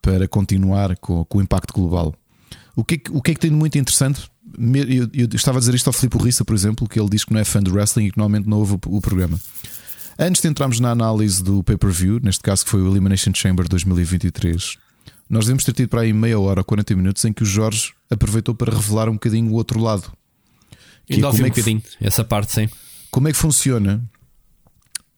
[0.00, 2.14] para continuar com, com o impacto global.
[2.74, 4.30] O que, é que- o que é que tem de muito interessante?
[4.58, 7.32] Eu, eu estava a dizer isto ao Filipe Rissa, por exemplo, que ele diz que
[7.32, 9.38] não é fã de wrestling e que normalmente não ouve o, o programa.
[10.18, 14.78] Antes de entrarmos na análise do pay-per-view, neste caso que foi o Elimination Chamber 2023,
[15.28, 17.92] nós devemos ter tido para aí meia hora ou 40 minutos em que o Jorge
[18.10, 20.12] aproveitou para revelar um bocadinho o outro lado.
[21.06, 22.68] Que é ouvi um é bocadinho essa parte, sim.
[23.10, 24.02] Como é que funciona?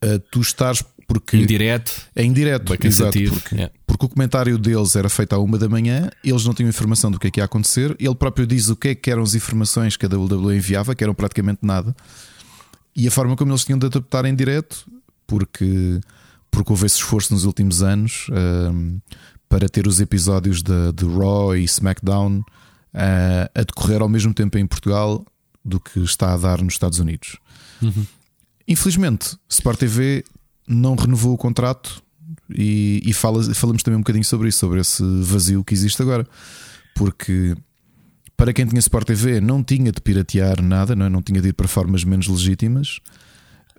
[0.03, 3.73] Uh, tu estás porque Indireto, é indireto, exato, porque Yeah.
[3.87, 7.19] porque o comentário deles era feito à uma da manhã, eles não tinham informação do
[7.19, 9.97] que é que ia acontecer, ele próprio diz o que é que eram as informações
[9.97, 11.95] que a WWE enviava, que eram praticamente nada,
[12.95, 14.85] e a forma como eles tinham de adaptar em direto,
[15.25, 15.99] porque,
[16.51, 18.99] porque houve esse esforço nos últimos anos ahm,
[19.49, 22.43] para ter os episódios de, de Raw e SmackDown
[22.93, 25.25] ah, a decorrer ao mesmo tempo em Portugal
[25.65, 27.37] do que está a dar nos Estados Unidos.
[28.67, 30.23] Infelizmente, Sport TV
[30.67, 32.01] não renovou o contrato
[32.49, 36.27] e, e fala- falamos também um bocadinho sobre isso, sobre esse vazio que existe agora.
[36.95, 37.55] Porque
[38.37, 41.09] para quem tinha Sport TV não tinha de piratear nada, não, é?
[41.09, 42.99] não tinha de ir para formas menos legítimas.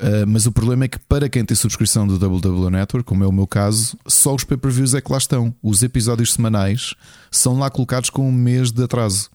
[0.01, 3.27] Uh, mas o problema é que para quem tem subscrição do WWE Network, como é
[3.27, 5.55] o meu caso, só os pay-per-views é que lá estão.
[5.63, 6.95] Os episódios semanais
[7.31, 9.29] são lá colocados com um mês de atraso.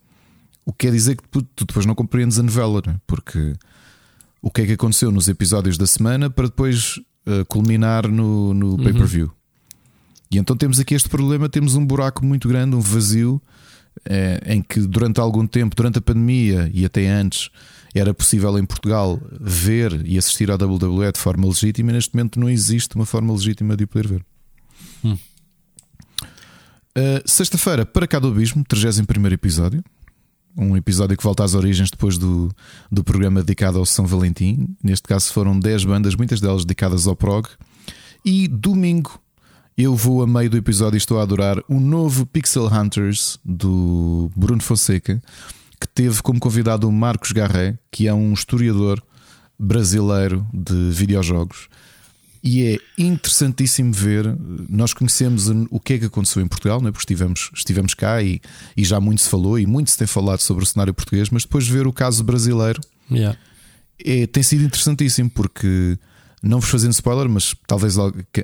[0.65, 2.95] O que quer dizer que tu, tu depois não compreendes a novela, não é?
[3.05, 3.53] porque
[4.41, 6.97] o que é que aconteceu nos episódios da semana para depois
[7.27, 9.31] uh, culminar no, no pay-per-view.
[10.31, 13.39] E então temos aqui este problema: temos um buraco muito grande, um vazio,
[14.03, 17.49] eh, em que durante algum tempo, durante a pandemia e até antes,
[17.99, 22.39] era possível em Portugal ver e assistir à WWE de forma legítima, e neste momento
[22.39, 24.25] não existe uma forma legítima de o poder ver.
[25.03, 25.17] Hum.
[26.97, 29.83] Uh, Sexta-feira, para cá do Abismo, 31 episódio.
[30.57, 32.49] Um episódio que volta às origens depois do,
[32.89, 34.75] do programa dedicado ao São Valentim.
[34.81, 37.47] Neste caso foram 10 bandas, muitas delas dedicadas ao prog.
[38.23, 39.19] E domingo
[39.77, 44.31] eu vou a meio do episódio e estou a adorar o novo Pixel Hunters do
[44.33, 45.21] Bruno Fonseca,
[45.79, 49.01] que teve como convidado o Marcos Garré, que é um historiador
[49.57, 51.67] brasileiro de videojogos.
[52.43, 54.37] E é interessantíssimo ver.
[54.69, 56.91] Nós conhecemos o que é que aconteceu em Portugal, não é?
[56.91, 58.39] porque estivemos, estivemos cá e,
[58.77, 61.41] e já muito se falou e muito se tem falado sobre o cenário português, mas
[61.43, 62.79] depois ver o caso brasileiro
[63.11, 63.37] Yeah.
[64.03, 65.97] é, tem sido interessantíssimo porque,
[66.41, 67.95] não vos fazendo spoiler, mas talvez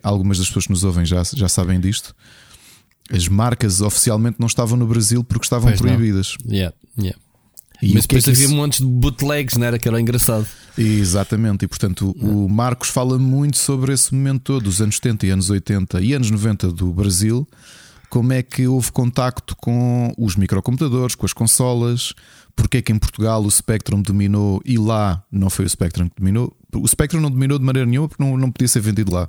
[0.03, 2.15] algumas das pessoas que nos ouvem já, já sabem disto.
[3.11, 6.37] As marcas oficialmente não estavam no Brasil porque estavam Pois proibidas.
[6.47, 7.17] Yeah, yeah.
[7.81, 9.79] E Mas é depois que havia isso- montes de bootlegs, não era?
[9.79, 10.47] Que era engraçado.
[10.77, 15.29] Exatamente, e portanto o, Marcos fala muito sobre esse momento todo, dos anos 70 e
[15.31, 17.47] anos 80 e anos 90 do Brasil,
[18.09, 22.13] como é que houve contacto com os microcomputadores, com as consolas,
[22.55, 26.15] porque é que em Portugal o Spectrum dominou e lá não foi o Spectrum que
[26.19, 26.55] dominou.
[26.73, 29.27] O Spectrum não dominou de maneira nenhuma porque não, não podia ser vendido lá,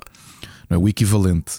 [0.69, 0.79] não é?
[0.79, 1.53] o equivalente.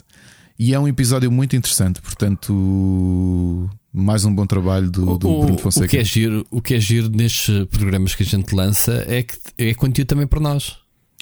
[0.58, 5.54] E é um episódio muito interessante, portanto, mais um bom trabalho do, do o, Bruno
[5.54, 5.86] o, Fonseca.
[5.86, 9.36] que é giro, o que é giro nestes programas que a gente lança é que
[9.56, 10.76] é conteúdo também para nós.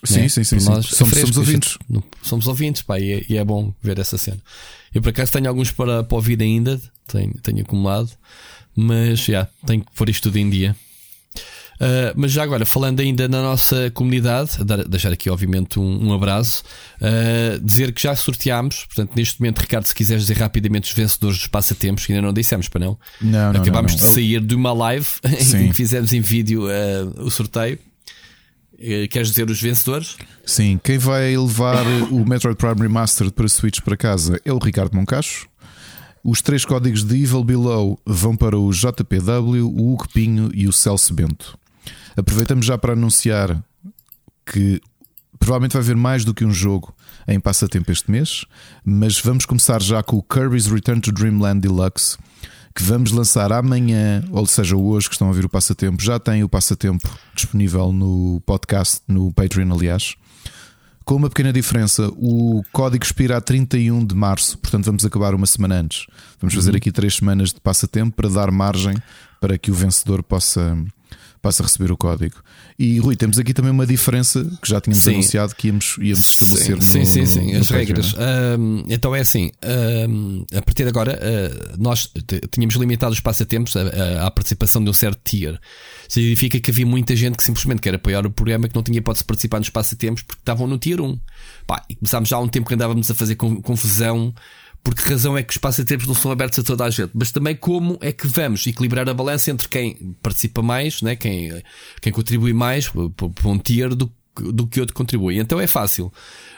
[0.05, 0.29] Sim, né?
[0.29, 0.67] sim, sim, sim.
[0.69, 1.79] nós é Somos, fresco, somos gente- ouvintes.
[1.89, 4.39] não- somos ouvintes, pá, e é, e é bom ver essa cena.
[4.93, 8.11] Eu por acaso tenho alguns para, para ouvir ainda, tenho, tenho acumulado,
[8.75, 10.75] mas já, tenho que pôr isto tudo em dia.
[11.81, 16.13] Uh, mas já agora, falando ainda na nossa comunidade, dar- deixar aqui obviamente um, um
[16.13, 16.63] abraço,
[17.01, 21.39] uh, dizer que já sorteámos, portanto, neste momento, Ricardo, se quiseres dizer rapidamente os vencedores
[21.39, 22.99] dos passatempos, que ainda não dissemos para não.
[23.21, 25.07] Não, Acabámos de sair de uma live
[25.55, 27.79] em que fizemos em vídeo uh, o sorteio.
[28.75, 30.17] Uh, Queres dizer os vencedores?
[30.47, 34.95] Sim, quem vai levar o Metroid Prime Remastered para Switch para casa é o Ricardo
[34.97, 35.49] Moncacho.
[36.25, 40.73] Os três códigos de Evil Below vão para o JPW, o Hugo Pinho e o
[40.73, 41.59] Celso Bento.
[42.17, 43.63] Aproveitamos já para anunciar
[44.47, 44.81] que
[45.39, 46.95] provavelmente vai haver mais do que um jogo
[47.27, 48.45] em passatempo este mês,
[48.85, 52.17] mas vamos começar já com o Kirby's Return to Dreamland Deluxe,
[52.75, 56.43] que vamos lançar amanhã, ou seja, hoje que estão a ouvir o passatempo, já tem
[56.43, 60.15] o passatempo disponível no podcast, no Patreon, aliás.
[61.05, 62.09] com uma pequena diferença.
[62.13, 66.07] O código expira a 31 de março, portanto vamos acabar uma semana antes.
[66.41, 66.77] Vamos fazer Uhum.
[66.77, 68.97] aqui três semanas de passatempo para dar margem
[69.41, 70.79] para que o vencedor possa,
[71.43, 72.37] possa receber o código.
[72.79, 75.15] E Rui, temos aqui também uma diferença que já tínhamos Sim.
[75.15, 78.15] anunciado que íamos, íamos estabelecer sim, no, sim, no- sim, no as regras.
[78.17, 82.09] Ahm, então é assim: ahm, a partir de agora, ah, nós
[82.51, 85.61] tínhamos limitado os passatempos à, à- participação de um certo tier.
[86.09, 89.25] Significa que havia muita gente que simplesmente quer apoiar o programa que não tinha hipótese
[89.25, 91.19] de participar nos passatempos porque estavam no tier 1.
[91.67, 94.33] Pá, e começámos já há um tempo que andávamos a fazer con- confusão.
[94.83, 97.11] Por que razão é que os passatempos não são abertos a toda a gente?
[97.15, 101.15] Mas também como é que vamos equilibrar a balança entre quem participa mais, né?
[101.15, 101.63] quem,
[102.01, 105.39] quem contribui mais por um tier do, do que outro contribui.
[105.39, 106.13] Então é fácil.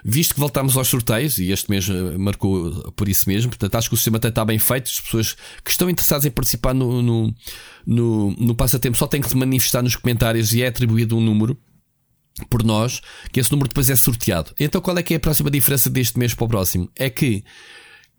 [0.05, 3.89] Visto que voltamos aos sorteios, e este mês eh, marcou por isso mesmo, portanto acho
[3.89, 4.91] que o sistema até está bem feito.
[4.91, 7.35] As pessoas que estão interessadas em participar no, no,
[7.87, 11.59] no, no passatempo só têm que se manifestar nos comentários e é atribuído um número
[12.49, 13.01] por nós,
[13.33, 14.53] que esse número depois é sorteado.
[14.59, 16.91] Então qual é que é a próxima diferença deste mês para o próximo?
[16.97, 17.45] É que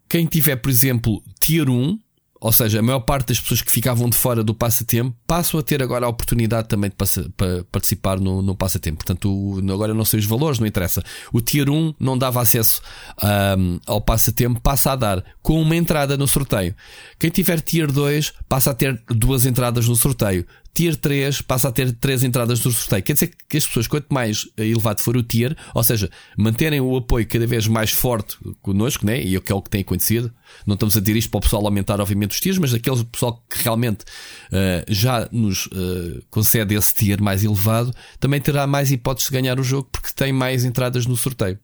[0.09, 1.99] quem tiver, por exemplo, tier 1,
[2.41, 5.63] ou seja, a maior parte das pessoas que ficavam de fora do passatempo passam a
[5.63, 8.97] ter agora a oportunidade também de passa- pa- participar no, no passatempo.
[8.97, 11.01] Portanto, o- agora não sei os valores, não interessa.
[11.33, 12.81] O tier 1 não dava acesso
[13.19, 16.75] ahm, ao passatempo, passa a dar com uma entrada no sorteio.
[17.17, 20.45] Quem tiver tier 2 passa a ter duas entradas no sorteio.
[20.75, 23.01] Tier 3 passa a ter três entradas no sorteio.
[23.01, 26.97] Quer dizer que as pessoas, quanto mais elevado for o tier, ou seja, manterem o
[26.97, 29.23] apoio cada vez mais forte connosco, né?
[29.23, 30.29] e é o que é o que tem acontecido.
[30.67, 33.41] Não estamos a dizer isto para o pessoal aumentar, obviamente, os tiers, mas aquele pessoal
[33.49, 34.03] que realmente
[34.51, 39.57] eh, já nos eh, concede esse tier mais elevado também terá mais hipóteses de ganhar
[39.57, 41.57] o jogo porque tem mais entradas no sorteio.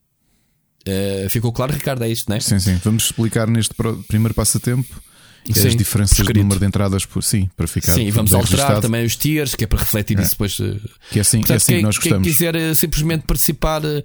[0.85, 2.03] Eh, ficou claro, Ricardo?
[2.05, 2.39] É isto, não é?
[2.39, 2.79] Sim, sim.
[2.81, 3.75] Vamos explicar neste
[4.07, 5.10] primeiro passatempo
[5.45, 8.59] Sim, as diferenças de número de entradas por sim, para ficar Sim, vamos bem alterar
[8.59, 8.81] registado.
[8.81, 10.57] também os tiers, que é para refletir isso depois.
[10.59, 10.77] eh,
[11.11, 12.27] Que é assim, é Portanto, assim quem, que nós quem gostamos.
[12.27, 14.03] quiser eh, simplesmente participar, eh,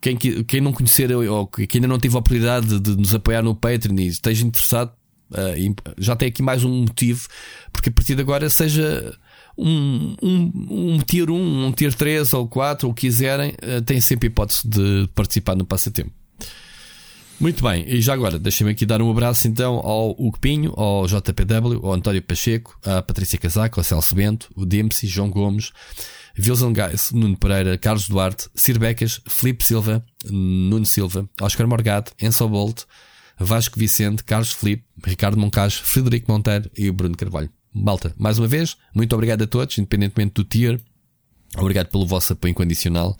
[0.00, 3.54] quem, quem não conhecer ou que ainda não teve a oportunidade de, nos apoiar no
[3.54, 4.92] Patreon e esteja interessado,
[5.56, 7.28] e já tem aqui mais um motivo,
[7.72, 9.14] porque a partir de agora seja
[9.58, 10.52] um, um,
[10.94, 14.28] um tier 1, um tier 3 ou 4, ou o que quiserem, eh, tem sempre
[14.28, 16.12] hipótese de participar no passatempo.
[17.40, 21.06] Muito bem, e já agora, deixem-me aqui dar um abraço então ao Hugo Pinho, ao
[21.06, 25.70] JPW, ao António Pacheco, à Patrícia Casaco, ao Celso Bento, o Dempsey, João Gomes,
[26.36, 32.48] Wilson Gais, Nuno Pereira, Carlos Duarte, Sir Becas, Filipe Silva, Nuno Silva, Oscar Morgado, Enzo
[32.48, 32.82] Bolt,
[33.38, 37.50] Vasco Vicente, Carlos Filipe, Ricardo Moncage, Frederico Monteiro e o Bruno Carvalho.
[37.72, 40.80] Malta, mais uma vez, muito obrigado a todos, independentemente do tier.
[41.56, 43.16] Obrigado pelo vosso apoio incondicional.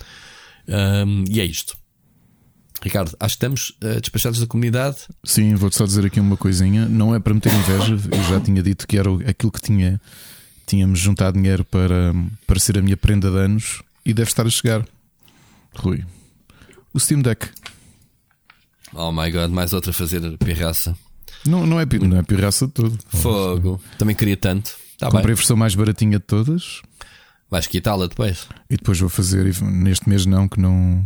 [0.67, 1.79] Um, e é isto.
[2.83, 4.97] Ricardo, acho que estamos uh, despachados da comunidade.
[5.25, 6.87] Sim, vou-te só dizer aqui uma coisinha.
[6.87, 10.01] Não é para meter inveja, eu já tinha dito que era aquilo que tinha,
[10.67, 12.15] tínhamos juntado dinheiro para,
[12.47, 14.85] para ser a minha prenda de anos e deve estar a chegar.
[15.75, 16.05] Rui,
[16.95, 17.49] o Steam Deck.
[18.95, 20.97] Oh my god, mais outra a fazer pirraça.
[21.47, 22.99] Não, não, é, não é pirraça de todo.
[23.09, 23.81] Fogo.
[23.99, 24.75] Também queria tanto.
[24.99, 25.33] Tá Comprei bem.
[25.33, 26.83] a versão mais baratinha de todas
[27.51, 28.47] Vais quitá-la depois.
[28.69, 29.45] e depois vou fazer.
[29.63, 31.05] Neste mês não, que não,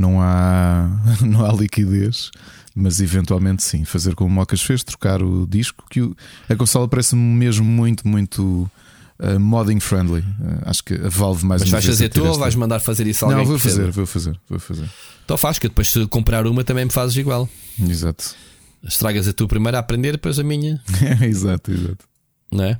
[0.00, 0.88] não, há,
[1.20, 2.30] não há liquidez,
[2.74, 3.84] mas eventualmente sim.
[3.84, 5.84] Fazer como o Mocas fez, trocar o disco.
[5.90, 6.16] Que o-
[6.48, 8.70] a consola parece-me mesmo muito, muito
[9.18, 10.20] uh, modding friendly.
[10.20, 13.24] Uh, acho que a Valve mais Mas vais fazer tu ou vais mandar fazer isso
[13.24, 13.38] a alguém?
[13.42, 14.88] Não, vou fazer, vou fazer, vou fazer.
[15.24, 17.48] Então faz, que depois se comprar uma também me fazes igual.
[17.78, 18.34] Exato.
[18.82, 20.82] Estragas a tua primeira a aprender, depois a minha.
[21.22, 22.04] exato, exato.
[22.50, 22.78] Não é?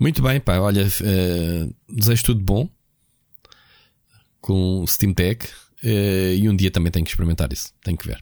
[0.00, 0.58] Muito bem, pá.
[0.58, 2.68] Olha, eh, desejo tudo bom
[4.40, 5.48] com o Steam Deck.
[5.84, 7.70] Eh, e um dia também tenho que experimentar isso.
[7.84, 8.18] Tenho que ver.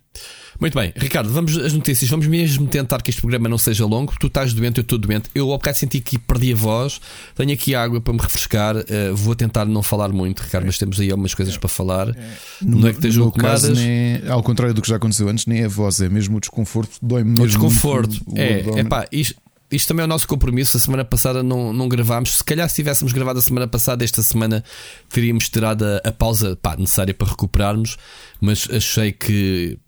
[0.60, 2.10] Muito bem, Ricardo, vamos às notícias.
[2.10, 4.12] Vamos mesmo tentar que este programa não seja longo.
[4.20, 5.30] Tu estás doente, eu estou doente.
[5.34, 7.00] Eu ao bocado senti que perdi a voz.
[7.34, 8.76] Tenho aqui água para me refrescar.
[8.88, 12.14] eh, vou tentar não falar muito, Ricardo, mas temos aí algumas coisas para falar.
[12.60, 13.78] não é que estejam no caso, ocupadas.
[13.78, 16.36] nem é- ao contrário do que já aconteceu antes, nem é a voz, é mesmo
[16.36, 16.98] o desconforto.
[17.00, 17.44] Dói-me mesmo.
[17.44, 18.20] O desconforto.
[18.26, 19.34] muito é, é pá, isto,
[19.72, 20.76] isto também é o nosso compromisso.
[20.76, 22.36] A semana passada não, não gravámos.
[22.36, 24.62] Se calhar, se tivéssemos gravado a semana passada, esta semana
[25.08, 27.96] teríamos tirado a, a pausa pá, necessária para recuperarmos.
[28.40, 29.78] Mas achei que,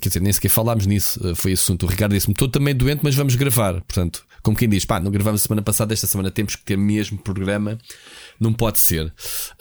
[0.00, 1.18] quer dizer, nem sequer falámos nisso.
[1.34, 1.86] Foi esse assunto.
[1.86, 3.80] O Ricardo disse-me: estou também doente, mas vamos gravar.
[3.82, 6.76] Portanto, como quem diz, pá, não gravamos a semana passada, esta semana temos que ter
[6.76, 7.78] mesmo programa.
[8.38, 9.12] Não pode ser.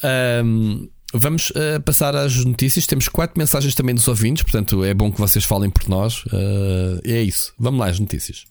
[0.03, 2.85] Ahm, Vamos ah, passar às notícias.
[2.85, 6.23] Temos quatro mensagens também dos ouvintes, portanto é bom que vocês falem por nós.
[6.31, 7.53] Ah, é isso.
[7.59, 8.45] Vamos lá, as notícias.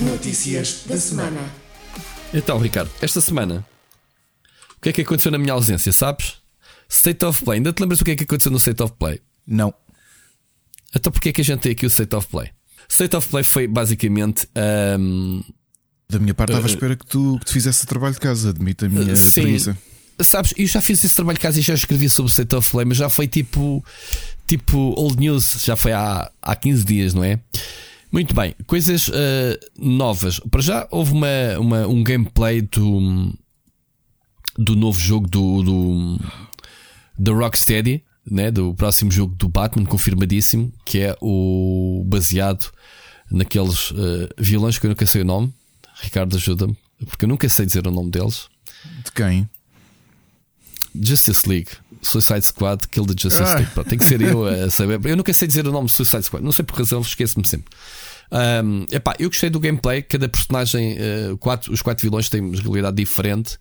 [0.00, 1.40] Notícias da semana.
[2.34, 3.64] Então, Ricardo, esta semana,
[4.76, 6.34] o que é que aconteceu na minha ausência, sabes?
[6.88, 7.58] State of Play.
[7.58, 9.20] Ainda te lembras do que é que aconteceu no State of Play?
[9.46, 9.72] Não.
[10.94, 12.50] Então, porquê é que a gente tem aqui o State of Play?
[12.88, 14.46] State of Play foi basicamente.
[14.54, 15.40] ahm,
[16.08, 18.20] Da minha parte, estava à Uh, espera que tu, que tu fizesse o trabalho de
[18.20, 18.50] casa.
[18.50, 19.40] Admito a minha uh, sim.
[19.40, 19.78] preguiça.
[20.20, 22.70] sabes, eu já fiz esse trabalho de casa e já escrevi sobre o State of
[22.70, 23.82] Play, mas já foi tipo,
[24.46, 27.40] tipo old news, já foi há, há 15 dias, não é?
[28.16, 29.12] Muito bem, coisas uh,
[29.78, 30.40] novas.
[30.40, 33.30] Para já houve uma, uma, um gameplay do,
[34.56, 36.18] do novo jogo do, do
[37.18, 42.72] da Rocksteady, né, do próximo jogo do Batman, confirmadíssimo, que é o baseado
[43.30, 45.52] naqueles uh, vilões que eu nunca sei o nome.
[46.00, 46.74] Ricardo, ajuda-me,
[47.08, 48.48] porque eu nunca sei dizer o nome deles.
[49.04, 49.46] De quem?
[50.98, 51.68] Justice League.
[52.00, 53.56] Suicide Squad, Kill the Justice ah.
[53.56, 53.88] League.
[53.88, 55.04] Tem que ser eu a saber.
[55.04, 56.42] Eu nunca sei dizer o nome Suicide Squad.
[56.42, 57.68] Não sei por razão, esqueço-me sempre.
[58.30, 60.02] Um, epá, eu gostei do gameplay.
[60.02, 63.58] Cada personagem, uh, quatro, os quatro vilões têm uma realidade diferente.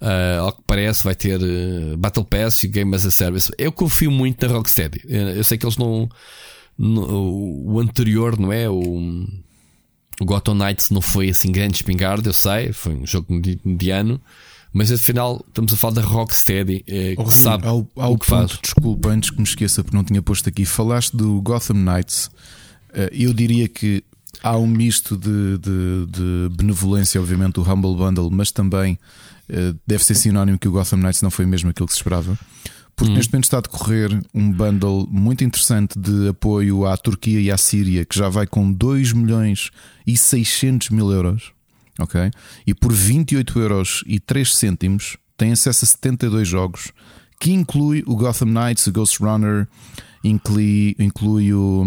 [0.00, 3.50] Uh, ao que parece, vai ter uh, Battle Pass e Game as a Service.
[3.56, 5.00] Eu confio muito na Rocksteady.
[5.06, 6.08] Eu, eu sei que eles não.
[6.76, 8.68] No, o anterior, não é?
[8.68, 9.26] O,
[10.20, 12.72] o Gotham Knights não foi assim grande espingarda, eu sei.
[12.72, 13.26] Foi um jogo
[13.64, 14.20] mediano.
[14.72, 18.26] Mas afinal, estamos a falar da Rocksteady, eh, que oh, sabe ao, ao o que
[18.26, 18.58] ponto, faz.
[18.60, 20.64] Desculpa, antes que me esqueça, porque não tinha posto aqui.
[20.64, 22.28] Falaste do Gotham Knights.
[22.94, 24.02] Uh, eu diria que
[24.42, 28.98] há um misto de, de, de, benevolência, obviamente, o Humble Bundle, mas também
[29.50, 32.38] uh, deve ser sinónimo que o Gotham Knights não foi mesmo aquilo que se esperava.
[32.96, 33.16] Porque hum.
[33.16, 37.58] neste momento está a decorrer um bundle muito interessante de apoio à Turquia e à
[37.58, 39.70] Síria, que já vai com 2 milhões
[40.06, 41.52] e 600 mil euros
[41.98, 42.30] ok?
[42.66, 46.92] E por 28 euros e 3 cêntimos tem acesso a 72 jogos,
[47.40, 49.66] que inclui o Gotham Knights, o Ghost Runner,
[50.22, 51.84] inclui, inclui o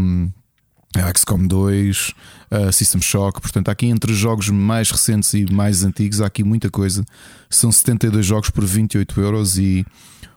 [1.05, 2.13] um, XCOM 2,
[2.51, 3.41] uh, System Shock.
[3.41, 7.03] Portanto, aqui entre jogos mais recentes e mais antigos, há aqui muita coisa.
[7.49, 9.85] São 72 jogos por 28 euros e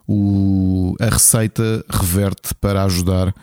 [0.06, 3.34] o, a receita reverte para ajudar uh,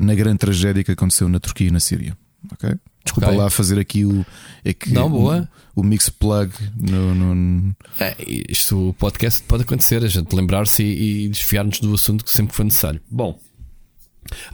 [0.00, 2.16] na grande tragédia que aconteceu na Turquia e na Síria.
[2.52, 2.74] ok?
[3.04, 3.38] Desculpa okay.
[3.38, 4.24] lá fazer aqui o.
[4.62, 5.48] É que Não, boa.
[5.74, 7.14] O, o mix plug no.
[7.14, 7.76] no...
[7.98, 8.14] É,
[8.50, 12.54] isto, o podcast pode acontecer, a gente lembrar-se e, e desviar-nos do assunto que sempre
[12.54, 13.00] foi necessário.
[13.10, 13.38] Bom,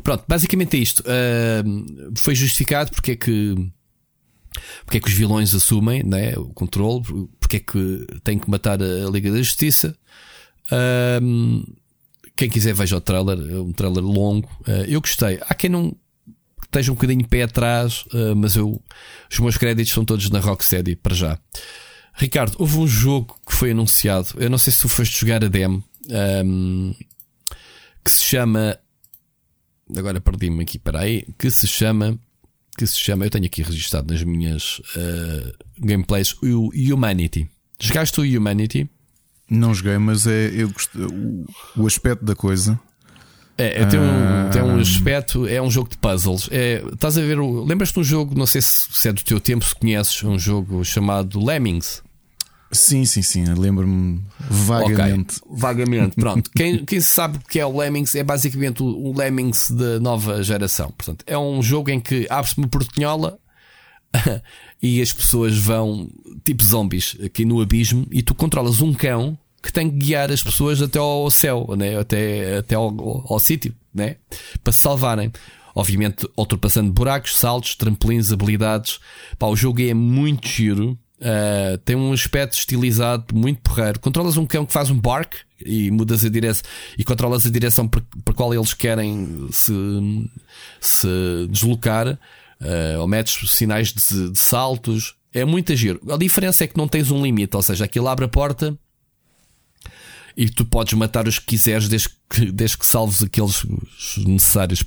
[0.03, 1.01] pronto, basicamente é isto.
[1.01, 3.55] Uh, foi justificado porque é que.
[4.85, 7.03] Porque é que os vilões assumem né, o controle,
[7.41, 9.97] porque é que têm que matar a Liga da Justiça.
[10.71, 11.75] Uh,
[12.37, 14.49] quem quiser veja o trailer, é um trailer longo.
[14.61, 15.41] Uh, eu gostei.
[15.49, 15.97] Há quem não
[16.63, 18.83] esteja um bocadinho pé atrás, uh, mas eu,
[19.31, 21.39] os meus créditos são todos na Rocksteady para já.
[22.15, 24.29] Ricardo, houve um jogo que foi anunciado.
[24.37, 25.83] Eu não sei se tu foste jogar a demo
[26.45, 26.95] um,
[28.05, 28.79] que se chama.
[29.97, 31.27] Agora perdi-me aqui, para aí.
[31.39, 32.19] Que se chama.
[32.77, 33.27] Que se chama.
[33.27, 37.49] Eu tenho aqui registado nas minhas uh, gameplays o Humanity.
[37.79, 38.89] Jogaste o Humanity?
[39.51, 42.81] Não joguei, mas é eu o, o aspecto da coisa
[43.57, 44.81] é, é tem, um, tem um ah.
[44.81, 46.49] aspecto, é um jogo de puzzles.
[46.51, 49.41] É, estás a ver, lembras-te de um jogo, não sei se, se, é do teu
[49.41, 52.03] tempo, se conheces, um jogo chamado Lemmings.
[52.75, 55.41] Sim, sim, sim, lembro-me vagamente.
[55.43, 56.51] Okay, vagamente, pronto.
[56.55, 60.43] quem, quem sabe o que é o Lemmings é basicamente o, o Lemmings da nova
[60.43, 60.91] geração.
[60.91, 63.39] Portanto, é um jogo em que abre-se uma portinhola
[64.83, 66.11] e as pessoas vão
[66.45, 70.43] tipo zombies aqui no abismo e tu controlas um cão que tem que guiar as
[70.43, 71.99] pessoas até ao céu, né?
[71.99, 74.17] até, até ao, ao, ao sítio, né?
[74.63, 75.33] para se salvarem.
[75.75, 79.01] Obviamente, ultrapassando buracos, saltos, trampolins, habilidades.
[79.39, 80.97] Pá, o jogo é muito giro.
[81.21, 84.01] Uh, tem um aspecto estilizado muito porreiro.
[84.01, 86.65] Controlas um cão que faz um bark e mudas a direção
[86.99, 88.03] e controlas a direção para,
[88.35, 89.73] qual eles querem se,
[90.81, 91.09] se
[91.49, 92.19] deslocar.
[92.61, 95.15] Uh, ou metes sinais de, de saltos.
[95.33, 96.01] É muito giro.
[96.11, 98.79] A diferença é que não tens um limite, ou seja, aquilo abre a porta
[100.37, 103.65] e tu podes matar os que quiseres desde que, desde que salves aqueles
[104.27, 104.85] necessários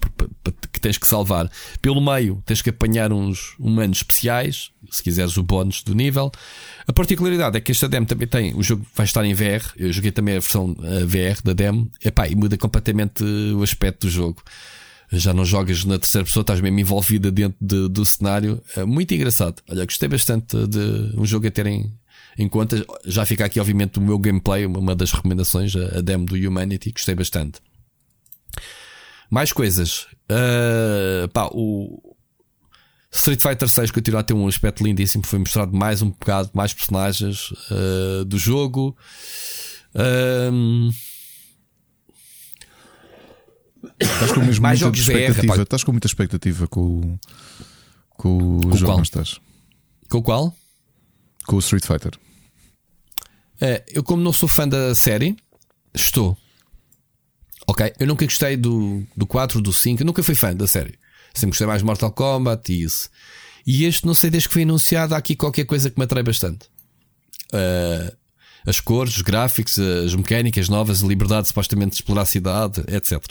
[0.72, 1.50] que tens que salvar.
[1.82, 6.32] Pelo meio, tens que apanhar uns humanos especiais, se quiseres o bónus do nível.
[6.86, 9.66] A particularidade é que esta demo também tem, o jogo vai estar em VR.
[9.78, 14.12] Eu joguei também a versão VR da demo, Epá, e muda completamente o aspecto do
[14.12, 14.42] jogo.
[15.10, 18.62] Já não jogas na terceira pessoa, estás mesmo envolvida dentro de, do cenário.
[18.76, 19.62] É muito engraçado.
[19.70, 21.94] Olha, gostei bastante de um jogo a terem
[22.48, 22.86] conta.
[23.06, 27.16] Já fica aqui, obviamente, o meu gameplay, uma das recomendações, a demo do Humanity, gostei
[27.16, 27.60] bastante.
[29.30, 30.06] Mais coisas.
[30.30, 32.16] Uh, pá, o
[33.12, 35.26] Street Fighter 6 continua a ter um aspecto lindíssimo.
[35.26, 38.96] Foi mostrado mais um bocado, mais personagens uh, do jogo.
[39.96, 40.92] Uh,
[44.00, 45.56] Estás com mesmo mais muita expectativa.
[45.56, 47.18] VR, estás com muita expectativa com,
[48.10, 49.40] com o com jogo, estás?
[50.10, 50.56] Com qual?
[51.46, 52.12] Com o Street Fighter.
[53.62, 55.36] Uh, eu, como não sou fã da série,
[55.94, 56.38] estou.
[57.68, 57.94] Ok?
[58.00, 60.98] Eu nunca gostei do, do 4, do 5, eu nunca fui fã da série.
[61.34, 63.10] Sempre gostei mais de Mortal Kombat e isso.
[63.66, 66.24] E este, não sei, desde que foi anunciado, há aqui qualquer coisa que me atrai
[66.24, 66.68] bastante.
[67.54, 68.16] Uh,
[68.66, 73.24] as cores, os gráficos, as mecânicas novas, a liberdade supostamente de explorar a cidade, etc.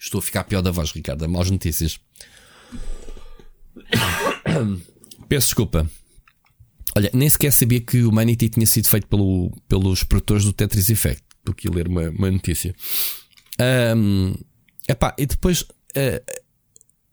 [0.00, 1.24] Estou a ficar pior da voz, Ricardo.
[1.24, 1.98] É Más notícias.
[5.28, 5.88] Peço desculpa.
[6.98, 10.90] Olha, nem sequer sabia que o Humanity tinha sido feito pelo, pelos produtores do Tetris
[10.90, 11.22] Effect.
[11.48, 12.74] Aqui a ler uma, uma notícia.
[13.96, 14.34] Um,
[14.88, 16.42] epá, e depois uh,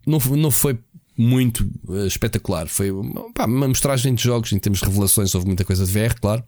[0.08, 0.80] não, não foi
[1.16, 2.66] muito uh, espetacular.
[2.68, 5.36] Foi uma mostragem de jogos em termos de revelações.
[5.36, 6.44] Houve muita coisa de VR, claro.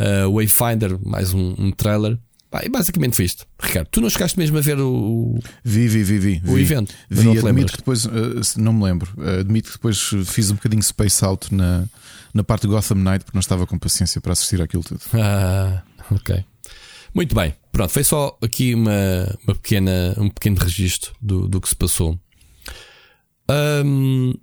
[0.00, 2.18] Uh, Wayfinder, mais um, um trailer.
[2.50, 3.46] Pá, e basicamente foi isto.
[3.60, 5.38] Ricardo, tu não chegaste mesmo a ver o.
[5.62, 6.42] Vi, vi, vi, vi.
[6.46, 6.62] O vi.
[6.62, 6.94] evento.
[7.10, 10.54] Vi, não admito que depois, uh, não me lembro, uh, admito que depois fiz um
[10.54, 11.84] bocadinho space out na,
[12.32, 15.00] na parte de Gotham Knight porque não estava com paciência para assistir àquilo tudo.
[15.12, 16.42] Ah, ok.
[17.14, 17.54] Muito bem.
[17.70, 22.18] Pronto, foi só aqui uma, uma pequena, um pequeno registro do, do que se passou.
[23.48, 24.34] Ahm,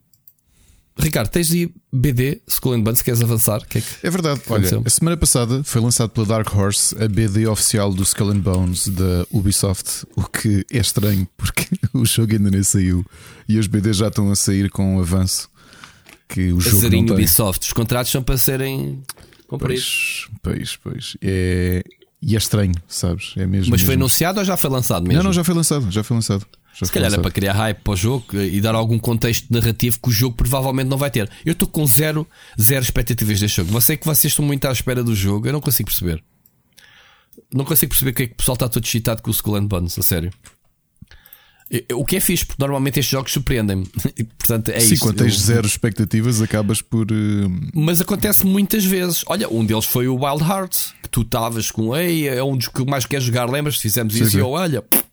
[0.97, 3.65] Ricardo, tens de BD, Skull and Bones, queres avançar?
[3.67, 4.07] Que é, que...
[4.07, 4.83] É verdade, olha, aconteceu?
[4.85, 8.87] a semana passada foi lançado pela Dark Horse a BD oficial do Skull and Bones
[8.87, 13.05] da Ubisoft, o que é estranho porque o jogo ainda nem saiu
[13.47, 15.49] e os BDs já estão a sair com um avanço
[16.27, 17.25] que o jogo Azarinho não tem.
[17.25, 17.65] Ubisoft.
[17.65, 19.01] Os contratos são para serem
[19.47, 20.27] cumpridos.
[20.41, 21.17] Pois, pois, pois.
[21.21, 21.83] É...
[22.21, 23.33] E é estranho, sabes?
[23.37, 23.69] É mesmo.
[23.69, 24.03] Mas foi mesmo.
[24.03, 25.17] anunciado ou já foi lançado mesmo?
[25.17, 26.45] Não, não, já foi lançado, já foi lançado.
[26.77, 27.21] Já Se calhar era lançado.
[27.21, 30.87] para criar hype para o jogo e dar algum contexto narrativo que o jogo provavelmente
[30.89, 31.29] não vai ter.
[31.45, 32.27] Eu estou com zero,
[32.61, 33.71] zero expectativas deste jogo.
[33.71, 36.21] Você que vocês estão muito à espera do jogo, eu não consigo perceber.
[37.53, 39.65] Não consigo perceber que é que o pessoal está todo excitado com o Skull and
[39.67, 40.31] Bones, a sério.
[41.93, 43.85] O que é fixe, porque normalmente estes jogos surpreendem-me.
[44.37, 45.03] Portanto, é Sim, isto.
[45.03, 47.07] quando tens zero expectativas, acabas por.
[47.11, 49.23] eh, Mas acontece muitas vezes.
[49.27, 52.67] Olha, um deles foi o Wild Hearts, que tu estavas com, ei, é um dos
[52.67, 53.77] que mais queres jogar, lembras?
[53.77, 54.37] Fizemos Sim, isso sim.
[54.37, 55.03] e eu, olha, pff,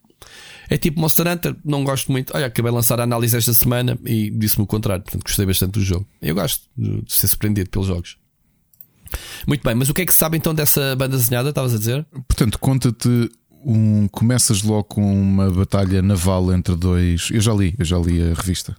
[0.69, 2.35] é tipo Monster Hunter, não gosto muito.
[2.35, 5.03] Olha, acabei de lançar a análise esta semana e disse-me o contrário.
[5.03, 6.07] Portanto, gostei bastante do jogo.
[6.21, 8.17] Eu gosto de ser surpreendido pelos jogos.
[9.47, 11.49] Muito bem, mas o que é que se sabe então dessa banda desenhada?
[11.49, 12.05] Estavas a dizer?
[12.27, 13.29] Portanto, conta-te
[13.65, 14.07] um.
[14.07, 17.29] Começas logo com uma batalha naval entre dois.
[17.31, 18.75] Eu já li, eu já li a revista.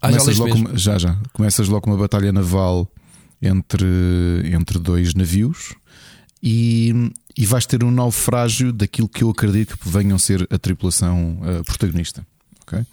[0.00, 1.18] Ah, já Começas leste logo uma- já, já.
[1.32, 2.90] Começas logo com uma batalha naval
[3.42, 3.86] entre,
[4.52, 5.74] entre dois navios
[6.42, 10.58] e, e vais ter um naufrágio daquilo que eu acredito que venham a ser a
[10.58, 12.26] tripulação eh, protagonista.
[12.62, 12.84] ok?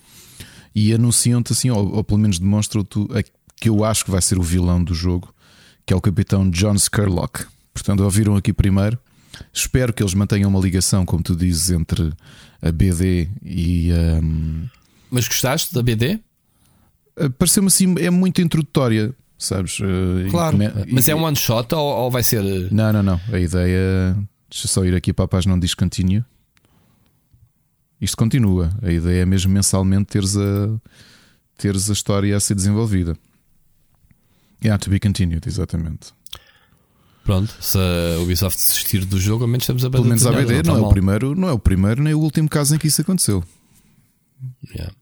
[0.75, 2.99] E anunciam-te assim, ou, ou pelo menos demonstram-te
[3.59, 5.33] que eu acho que vai ser o vilão do jogo,
[5.85, 7.45] que é o capitão John Skurlock.
[7.73, 8.99] Portanto, ouviram aqui primeiro.
[9.53, 12.13] Espero que eles mantenham uma ligação, como tu dizes, entre
[12.61, 13.89] a BD e
[14.21, 14.67] um,
[15.09, 16.19] Mas gostaste da BD?
[17.19, 19.79] Uh, Pareceu-me assim, é muito introdutória, sabes?
[19.79, 20.51] Uh, e Claro.
[20.57, 22.43] come- Mas e- é um one shot ou, ou vai ser.
[22.45, 23.19] eh, Não, não, não.
[23.31, 24.15] A ideia.
[24.49, 26.23] Deixa eu só ir aqui para a página onde diz continue.
[27.99, 28.71] Isto continua.
[28.81, 30.79] A ideia é mesmo mensalmente teres a,
[31.57, 33.17] teres a história a ser desenvolvida.
[34.63, 36.13] Yeah, to be continued, exatamente.
[37.23, 40.57] Pronto, se a Ubisoft desistir do jogo, ao menos estamos a Pelo menos a BD
[40.59, 40.91] está não é, o mal.
[40.91, 43.43] primeiro, não é o primeiro nem o último caso em que isso aconteceu.
[44.69, 44.93] Yeah.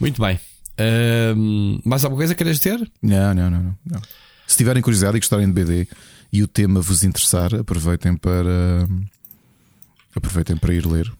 [0.00, 0.40] Muito bem.
[0.78, 2.90] Ahm, mais alguma coisa queres dizer?
[3.02, 4.02] Não, não, não, não, não.
[4.46, 5.88] Se tiverem curiosidade e gostarem de BD
[6.34, 8.88] e o tema vos interessar, aproveitem para
[10.16, 11.12] aproveitem para ir ler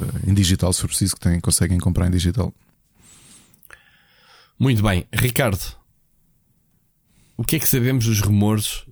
[0.00, 2.54] eh, em digital, se for preciso, que têm, conseguem comprar em digital.
[4.58, 5.60] Muito bem, Ricardo.
[7.36, 8.86] O que é que sabemos dos rumores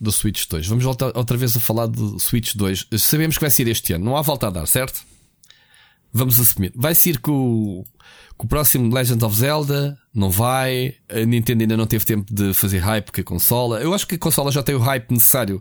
[0.00, 0.66] do Switch 2?
[0.66, 2.88] Vamos voltar outra vez a falar do Switch 2.
[2.98, 5.04] Sabemos que vai ser este ano, não há volta a dar, certo?
[6.12, 6.72] Vamos assumir.
[6.74, 7.84] Vai ser com o,
[8.36, 9.98] com o próximo Legend of Zelda?
[10.14, 10.94] Não vai?
[11.08, 13.80] A Nintendo ainda não teve tempo de fazer hype com a consola.
[13.80, 15.60] Eu acho que a consola já tem o hype necessário.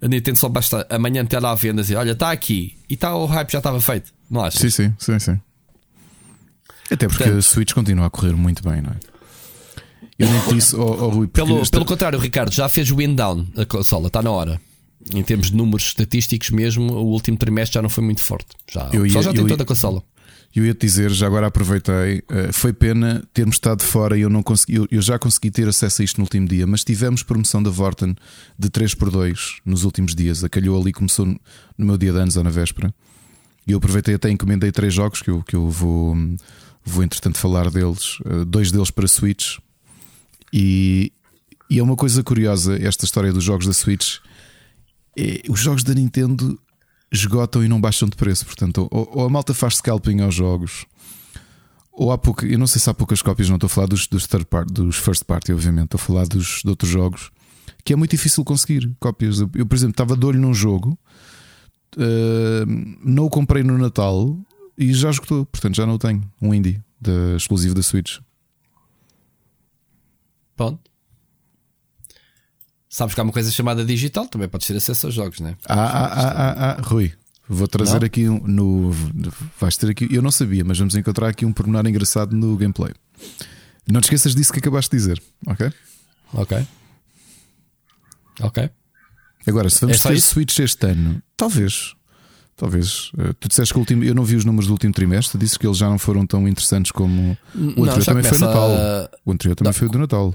[0.00, 2.76] A Nintendo só basta amanhã ter lá a venda e dizer: Olha, está aqui.
[2.88, 4.12] E tá, o hype já estava feito.
[4.30, 4.60] Não achas?
[4.60, 5.40] Sim, sim, sim, sim.
[6.90, 8.96] Até porque Portanto- a Switch continua a correr muito bem, não é?
[10.18, 13.46] Eu nem disse, oh, oh, Rui, Pelo, esta- pelo contrário, Ricardo, já fez wind down
[13.56, 14.60] a consola, está na hora.
[15.14, 18.48] Em termos de números estatísticos mesmo, o último trimestre já não foi muito forte.
[18.70, 20.02] Já, Eu ia- já tem eu toda a consola.
[20.54, 24.28] Eu ia te dizer, já agora aproveitei, eh, foi pena termos estado fora e eu
[24.28, 27.22] não consegui, eu, eu já consegui ter acesso a isto no último dia, mas tivemos
[27.22, 28.14] promoção da Vorten
[28.58, 30.44] de 3x2 nos últimos dias.
[30.44, 31.40] Acalhou ali, começou no
[31.78, 32.94] no meu dia de anos ou na véspera.
[33.66, 36.14] E eu aproveitei até encomendei três jogos que eu, que eu vou,
[36.84, 39.56] vou entretanto falar deles, eh, dois deles para Switch.
[40.52, 41.12] E,
[41.70, 44.16] e é uma coisa curiosa esta história dos jogos da Switch.
[45.16, 46.58] É, os jogos da Nintendo
[47.10, 48.46] esgotam e não baixam de preço.
[48.46, 50.86] Portanto, ou, ou a malta faz scalping aos jogos,
[51.92, 54.06] ou há pouco, eu não sei se há poucas cópias, não estou a falar dos,
[54.06, 57.30] dos, third part, dos first party, obviamente, estou a falar dos, de outros jogos
[57.84, 59.40] que é muito difícil conseguir cópias.
[59.40, 60.98] Eu, eu, por exemplo, estava de olho num jogo,
[61.98, 62.64] eh,
[63.04, 64.38] não o comprei no Natal
[64.78, 66.22] e já esgotou, portanto já não o tenho.
[66.40, 66.80] Um indie
[67.36, 68.18] exclusivo da Switch.
[70.56, 70.91] Pronto.
[72.94, 75.56] Sabes que há uma coisa chamada digital, também podes ter acesso aos jogos, né?
[75.66, 77.10] Ah, ah, ah, ah, ah, Rui,
[77.48, 78.06] vou trazer Não?
[78.06, 78.90] aqui um, no.
[79.58, 80.06] Vais ter aqui.
[80.14, 82.92] Eu não sabia, mas vamos encontrar aqui um pormenor engraçado no gameplay.
[83.90, 85.72] Não te esqueças disso que acabaste de dizer, ok?
[86.34, 86.66] Ok.
[88.40, 88.70] Ok.
[89.46, 90.28] Agora, se vamos É ter isso?
[90.34, 91.94] Switch este ano, talvez.
[92.56, 93.10] Talvez.
[93.18, 94.04] Eh, Tu disseste que o último.
[94.04, 96.46] Eu não vi os números do último trimestre, disse que eles já não foram tão
[96.46, 97.36] interessantes como.
[97.54, 98.70] O anterior já também foi Natal.
[98.70, 100.34] a- O anterior também foi o do Natal.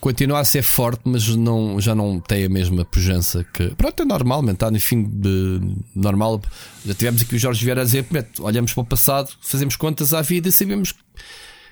[0.00, 3.74] Continua a ser forte, mas não, já não tem a mesma pujança que.
[3.74, 5.60] Pronto, é normal, está no fim de
[5.94, 6.40] normal.
[6.84, 10.12] Já tivemos aqui o Jorge Vieira a dizer: "Mete, olhamos para o passado, fazemos contas
[10.14, 11.00] à vida e sabemos que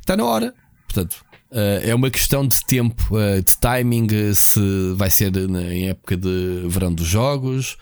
[0.00, 0.54] está na hora.
[0.86, 4.60] Portanto, eh, é uma questão de tempo, eh, de timing, eh, se
[4.94, 7.76] vai ser em época de verão dos jogos,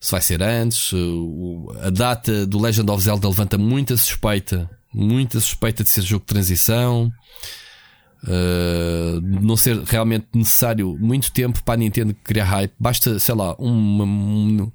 [0.00, 0.92] se vai ser antes.
[1.82, 6.34] A data do Legend of Zelda levanta muita suspeita, muita suspeita de ser jogo de
[6.34, 7.12] transição.
[8.26, 12.72] Uh, não ser realmente necessário muito tempo para a Nintendo criar hype.
[12.78, 14.72] Basta, sei lá, um, um,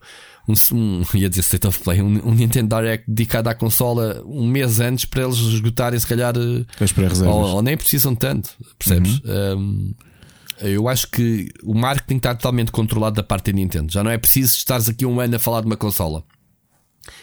[0.48, 4.48] um, um ia dizer State of Play, um, um Nintendo Direct dedicado à consola um
[4.48, 6.34] mês antes para eles esgotarem, se calhar,
[6.94, 7.36] pré-reservas.
[7.36, 9.22] ou, ou nem precisam tanto, percebes?
[9.26, 9.94] Um,
[10.62, 13.92] eu acho que o marketing está totalmente controlado da parte da Nintendo.
[13.92, 16.24] Já não é preciso estares aqui um ano a falar de uma consola.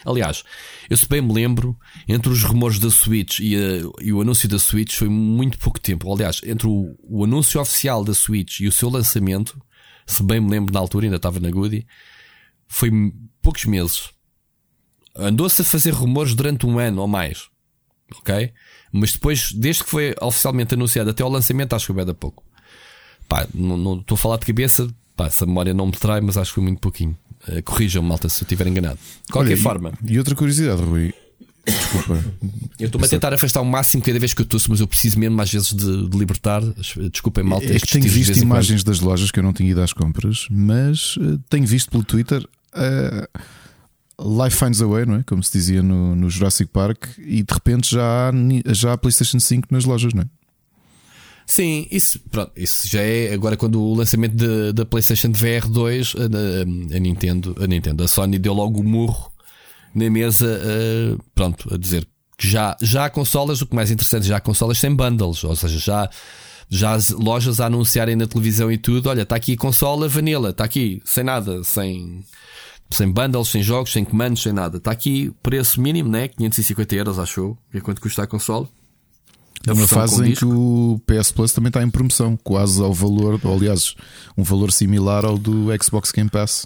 [0.05, 0.43] Aliás,
[0.89, 1.77] eu se bem me lembro,
[2.07, 5.79] entre os rumores da Switch e, a- e o anúncio da Switch foi muito pouco
[5.79, 6.11] tempo.
[6.13, 9.59] Aliás, entre o, o anúncio oficial da Switch e o seu lançamento,
[10.05, 11.85] se bem me lembro na altura, ainda estava na Goody,
[12.67, 12.91] foi
[13.41, 14.09] poucos meses.
[15.15, 17.47] Andou-se a fazer rumores durante um ano ou mais.
[18.17, 18.51] Ok?
[18.91, 22.13] Mas depois, desde que foi oficialmente anunciado até ao lançamento, acho que foi bem da
[22.13, 22.43] pouco.
[23.27, 26.35] Pá, não estou a falar de cabeça, pá, se a memória não me trai, mas
[26.37, 27.15] acho que foi muito pouquinho.
[27.47, 28.97] Eh, Corrijam-me, malta, se eu estiver enganado.
[29.25, 31.13] De qualquer Olha, e- forma, E, outra curiosidade, Rui.
[31.65, 32.23] Desculpa.
[32.79, 35.19] eu estou-me a tentar afastar o máximo cada vez que eu tosso, mas eu preciso
[35.19, 36.61] mesmo às vezes de, de libertar.
[37.11, 37.65] Desculpem, malta.
[37.65, 40.47] É que tenho de visto imagens das lojas que eu não tinha ido às compras,
[40.49, 42.43] mas eh, tenho visto pelo Twitter.
[42.75, 43.27] eh,
[44.21, 45.23] Life finds a way, não é?
[45.23, 49.39] Como se dizia no, no Jurassic Park, e de repente já há, já há PlayStation
[49.39, 50.25] 5 nas lojas, não é?
[51.51, 54.35] Sim, isso, pronto, isso já é agora quando o lançamento
[54.71, 59.31] da- PlayStation VR2, a, a- a Nintendo, a Nintendo, a Sony deu logo o murro
[59.95, 60.61] na mesa,
[61.33, 64.77] pronto, a dizer que já, já há consolas, o que mais interessante, já há consolas
[64.77, 66.09] sem bundles, ou seja, já,
[66.69, 70.51] já as lojas a anunciarem na televisão e tudo, olha, está aqui a consola vanilla,
[70.51, 72.23] está aqui, sem nada, sem,
[72.91, 74.77] sem bundles, sem jogos, sem comandos, sem nada.
[74.77, 76.27] Está aqui preço mínimo, né?
[76.27, 78.69] 550 euros, acho eu, que é quanto custa a consola.
[79.67, 80.45] A Numa versão fase em disco.
[80.47, 83.93] que o PS Plus também está em promoção, quase ao valor, ou, aliás,
[84.37, 86.65] um valor similar ao do Xbox Game Pass,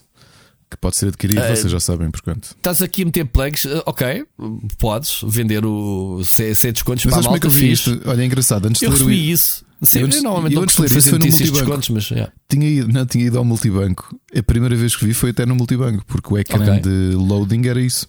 [0.70, 1.56] que pode ser adquirido, É.
[1.56, 2.46] vocês já sabem por quanto.
[2.56, 4.26] Estás aqui a meter plugs, eh, ok,
[4.78, 7.58] podes vender o se, se é descontos Mas para a sabes como é que malta
[7.58, 8.02] eu vi isto?
[8.10, 9.66] Olha, é engraçado, antes Eu de o- recebi isso.
[9.82, 11.54] Sim, Eu antes- eu normalmente eu não antes de isso foi no multibanco.
[11.58, 12.32] descontos, mas yeah.
[12.48, 14.18] Tinha ido, não, tinha ido ao multibanco.
[14.38, 16.80] A primeira vez que vi foi até no multibanco, porque o ecrã Ok.
[16.82, 18.08] de loading era isso.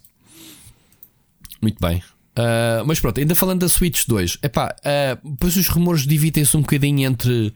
[1.61, 2.01] muito bem.
[2.35, 6.61] Ah, mas pronto, ainda falando da Switch 2, epá, ah, depois os rumores dividem-se um
[6.61, 7.53] bocadinho entre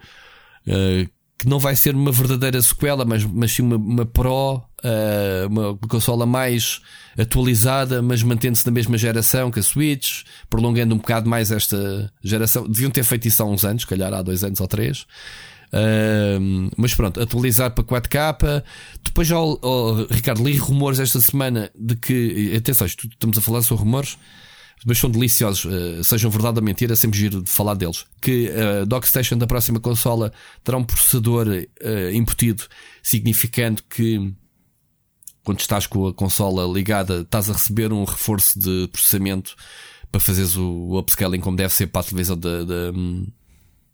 [0.67, 5.47] ah, que não vai ser uma verdadeira sequela, mas, mas sim uma, uma Pro, ah,
[5.49, 6.81] uma consola mais
[7.17, 12.67] atualizada, mas mantendo-se na mesma geração que a Switch, prolongando um bocado mais esta geração.
[12.67, 15.05] Deviam ter feito isso há uns anos, calhar há dois anos ou três.
[15.71, 18.63] Ahm, mas pronto, atualizar para 4K.
[19.03, 23.83] Depois já, oh, Ricardo, li rumores esta semana de que, atenção, estamos a falar sobre
[23.83, 24.17] rumores,
[24.85, 28.05] mas são deliciosos, eh, sejam verdade ou mentira, é sempre giro de falar deles.
[28.21, 30.31] Que a Dockstation da próxima consola
[30.63, 32.63] terá um processador eh, embutido,
[33.03, 34.33] significando que
[35.43, 39.55] quando estás com a consola ligada, estás a receber um reforço de processamento
[40.11, 42.91] para fazeres o upscaling como deve ser para a televisão da, da,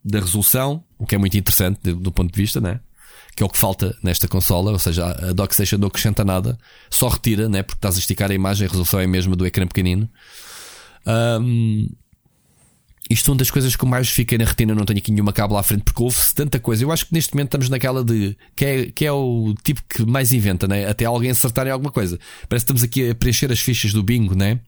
[0.04, 2.80] da resolução, o que é muito interessante do, do ponto de vista, né?
[3.34, 6.58] Que é o que falta nesta consola, ou seja, a DockStation não acrescenta nada,
[6.90, 7.62] só retira, né?
[7.62, 10.08] Porque estás a esticar a imagem, a resolução é a mesma do ecrã pequenino.
[11.06, 11.86] Ahm,
[13.08, 15.60] isto é uma das coisas que mais fiquei na retina, não tenho aqui nenhuma cábula
[15.60, 16.82] à frente, porque houve-se tanta coisa.
[16.82, 20.04] Eu acho que neste momento estamos naquela de que é, que é o tipo que
[20.04, 20.88] mais inventa, né?
[20.88, 22.18] até alguém acertar em alguma coisa.
[22.48, 24.58] Parece que estamos aqui a preencher as fichas do bingo, né?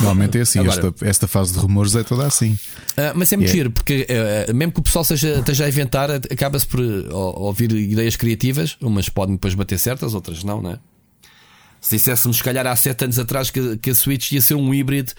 [0.00, 2.56] Normalmente é assim, Agora- esta, esta fase de rumores é toda assim.
[2.96, 3.56] Ah, mas é muito Yeah.
[3.56, 4.06] giro, porque
[4.48, 8.76] ah, mesmo que o pessoal seja, esteja a inventar, acaba-se por ah, ouvir ideias criativas,
[8.80, 10.78] umas podem depois bater certas, outras não, né?
[11.84, 14.72] Se disséssemos, se calhar, há 7 anos atrás que, que a Switch ia ser um
[14.72, 15.12] híbrido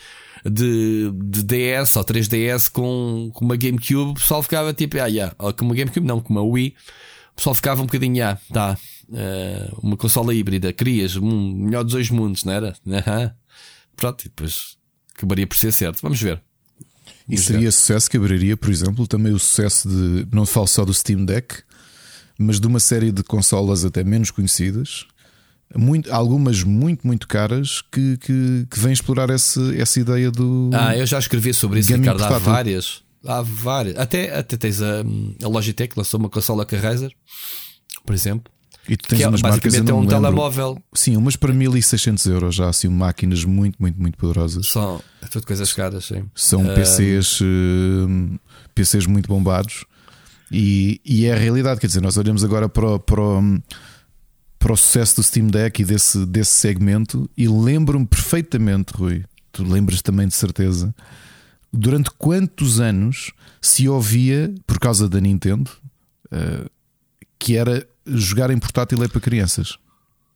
[0.44, 5.36] de, de DS ou 3DS com, com uma GameCube, o pessoal ficava tipo, ah, yeah.
[5.38, 6.76] ou com uma GameCube, não, com uma Wii,
[7.34, 8.76] o pessoal ficava um bocadinho, ah, tá,
[9.14, 12.76] ah, uma consola híbrida, querias um melhor dos dois mundos, não era?
[12.90, 13.32] Aham.
[13.96, 14.76] Pronto, e depois
[15.16, 16.02] acabaria por ser certo.
[16.02, 16.42] Vamos ver.
[17.30, 20.28] E seria sucesso que abriria, por exemplo, também o sucesso de.
[20.32, 21.64] Não falo só do Steam Deck,
[22.38, 25.06] mas de uma série de consolas até menos conhecidas,
[25.74, 30.70] muito, algumas muito, muito caras, que, que, que vêm explorar esse, essa ideia do.
[30.74, 32.24] Ah, eu já escrevi sobre isso, Ricardo.
[32.24, 32.52] Há portátil.
[32.54, 33.04] várias.
[33.26, 33.98] Há várias.
[33.98, 35.02] Até, até tens a,
[35.44, 37.12] a Logitech, lançou uma consola com a Razer,
[38.06, 38.52] por exemplo.
[38.88, 40.78] E tu tens Que é, umas marcas eu basicamente é um telemóvel.
[40.94, 44.68] Sim, umas para 1600 euros já, assim, máquinas muito, muito, muito poderosas.
[44.68, 46.24] São é tudo coisas caras, sim.
[46.36, 48.38] São Ah, PCs, eh,
[48.76, 49.86] PCs muito bombados
[50.52, 51.80] e, e é a realidade.
[51.80, 53.58] Quer dizer, nós olhamos agora para para o,
[54.66, 59.64] para o sucesso do Steam Deck e desse, desse segmento e lembro-me perfeitamente, Rui, tu
[59.64, 60.92] lembras também de certeza,
[61.72, 65.70] durante quantos anos se ouvia, por causa da Nintendo,
[66.32, 66.66] eh,
[67.38, 69.78] que era jogar em portátil é para crianças.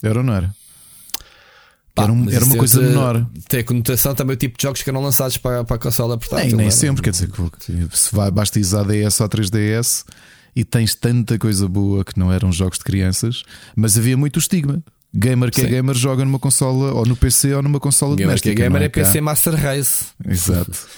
[0.03, 0.53] Era ou não era?
[1.95, 3.27] Pá, era, um- era uma tem coisa menor.
[3.47, 6.19] Tem a conotação também o tipo de jogos que eram lançados para, para a consola
[6.19, 6.49] portátil.
[6.49, 6.69] Nem, nem é?
[6.69, 10.05] sempre, quer dizer, que se vai, basta à DS ou 3DS
[10.55, 13.43] e tens tanta coisa boa que não eram jogos de crianças,
[13.75, 14.83] mas havia muito estigma.
[15.13, 15.69] Gamer que é Sim.
[15.71, 18.63] gamer joga numa consola ou no PC ou numa consola Gamer que é doméstica.
[18.63, 19.01] gamer é cá?
[19.01, 20.05] PC Master Race.
[20.27, 20.71] Exato.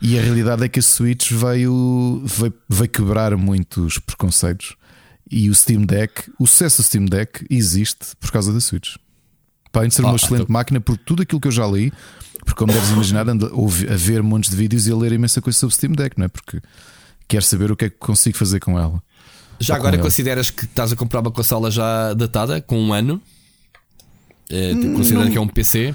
[0.00, 4.76] E a realidade é que a Switch veio, veio, veio quebrar muitos preconceitos.
[5.28, 8.94] E o Steam Deck, o sucesso do Steam Deck existe por causa da Switch.
[9.72, 11.92] Para de ser uma Ah, excelente então- máquina por tudo aquilo que eu já li,
[12.44, 15.58] porque como deves imaginar, ando a ver montes de vídeos e a ler imensa coisa
[15.58, 16.28] sobre o Steam Deck, não é?
[16.28, 16.60] Porque
[17.28, 19.02] quero saber o que é que consigo fazer com ela.
[19.58, 20.02] Já agora ele.
[20.02, 23.20] consideras que estás a comprar uma consola já datada, com um ano?
[24.50, 25.94] É, considerando que é um PC?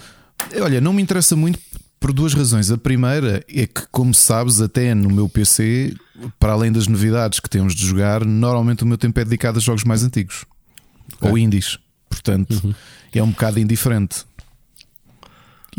[0.62, 1.60] Olha, não me interessa muito
[2.00, 2.72] por duas razões.
[2.72, 5.94] A primeira é que, como sabes, até no meu PC,
[6.40, 9.62] para além das novidades que temos de jogar, normalmente o meu tempo é dedicado a
[9.62, 10.46] jogos mais antigos
[11.22, 11.78] ou indies.
[12.10, 12.76] Portanto,
[13.14, 14.26] é um bocado indiferente.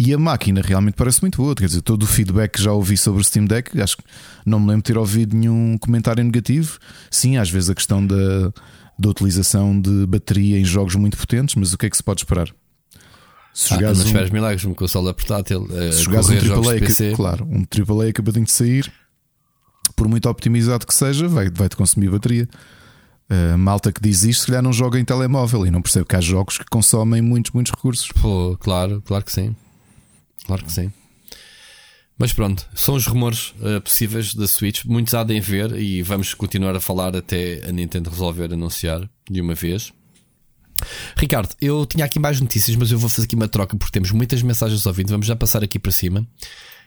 [0.00, 1.56] E a máquina realmente parece muito boa.
[1.56, 4.04] Quer dizer, todo o feedback que já ouvi sobre o Steam Deck, acho que
[4.46, 6.78] não me lembro de ter ouvido nenhum comentário negativo.
[7.10, 8.52] Sim, às vezes a questão da,
[8.96, 12.20] da utilização de bateria em jogos muito potentes, mas o que é que se pode
[12.20, 12.48] esperar?
[13.52, 15.66] Se Ah, não um- esperes milagres, uma consola portátil.
[15.72, 16.32] eh, se jogares um
[16.62, 17.12] AAA, PC.
[17.16, 18.92] claro, um AAA acabadinho de sair,
[19.96, 22.48] por muito optimizado que seja, vai- vai-te consumir bateria.
[23.28, 26.14] A malta que diz isto, se calhar não joga em telemóvel e não percebe que
[26.14, 28.08] há jogos que consomem muitos, muitos recursos.
[28.22, 29.56] Pô, claro, claro que sim.
[30.46, 30.92] Claro que sim.
[32.18, 34.84] Mas pronto, são os rumores eh, possíveis da Switch.
[34.84, 39.40] Muitos há de ver e vamos continuar a falar até a Nintendo resolver anunciar de
[39.40, 39.92] uma vez.
[41.16, 44.10] Ricardo, eu tinha aqui mais notícias, mas eu vou fazer aqui uma troca porque temos
[44.10, 45.10] muitas mensagens ouvindo.
[45.10, 46.26] Vamos já passar aqui para cima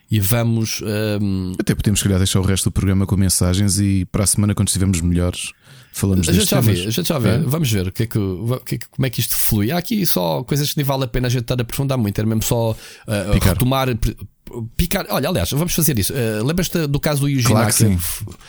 [0.10, 0.82] e vamos.
[0.82, 4.28] ehm, Até podemos, se calhar, deixar o resto do programa com mensagens e para a
[4.28, 5.52] semana, quando estivermos melhores,
[5.92, 7.30] falamos a gente já vê, a gente já vê.
[7.30, 7.38] É?
[7.40, 9.72] Vamos ver o que é que, é que- como é que isto flui.
[9.72, 12.18] Há aqui só coisas que nem vale a pena a gente estar a aprofundar muito,
[12.20, 13.54] era mesmo só uh, Picar.
[13.54, 13.88] retomar.
[14.76, 15.06] Picar.
[15.10, 16.12] Olha, aliás, vamos fazer isso.
[16.14, 17.98] Uh, Lembras-te do caso do Yuji Claro que sim.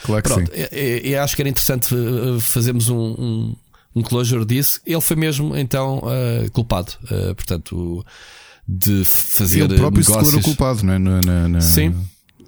[0.02, 0.60] Claro que Pronto, sim.
[0.72, 3.56] eu, eu- eu acho que era interessante uh, fazermos um, um,
[3.96, 4.80] um closure disso.
[4.84, 8.04] Ele foi mesmo então uh, culpado, uh, portanto,
[8.66, 10.34] de fazer Ele próprio se negócios.
[10.34, 10.98] declarou culpado, não é?
[10.98, 11.94] Na- na- na- Sim,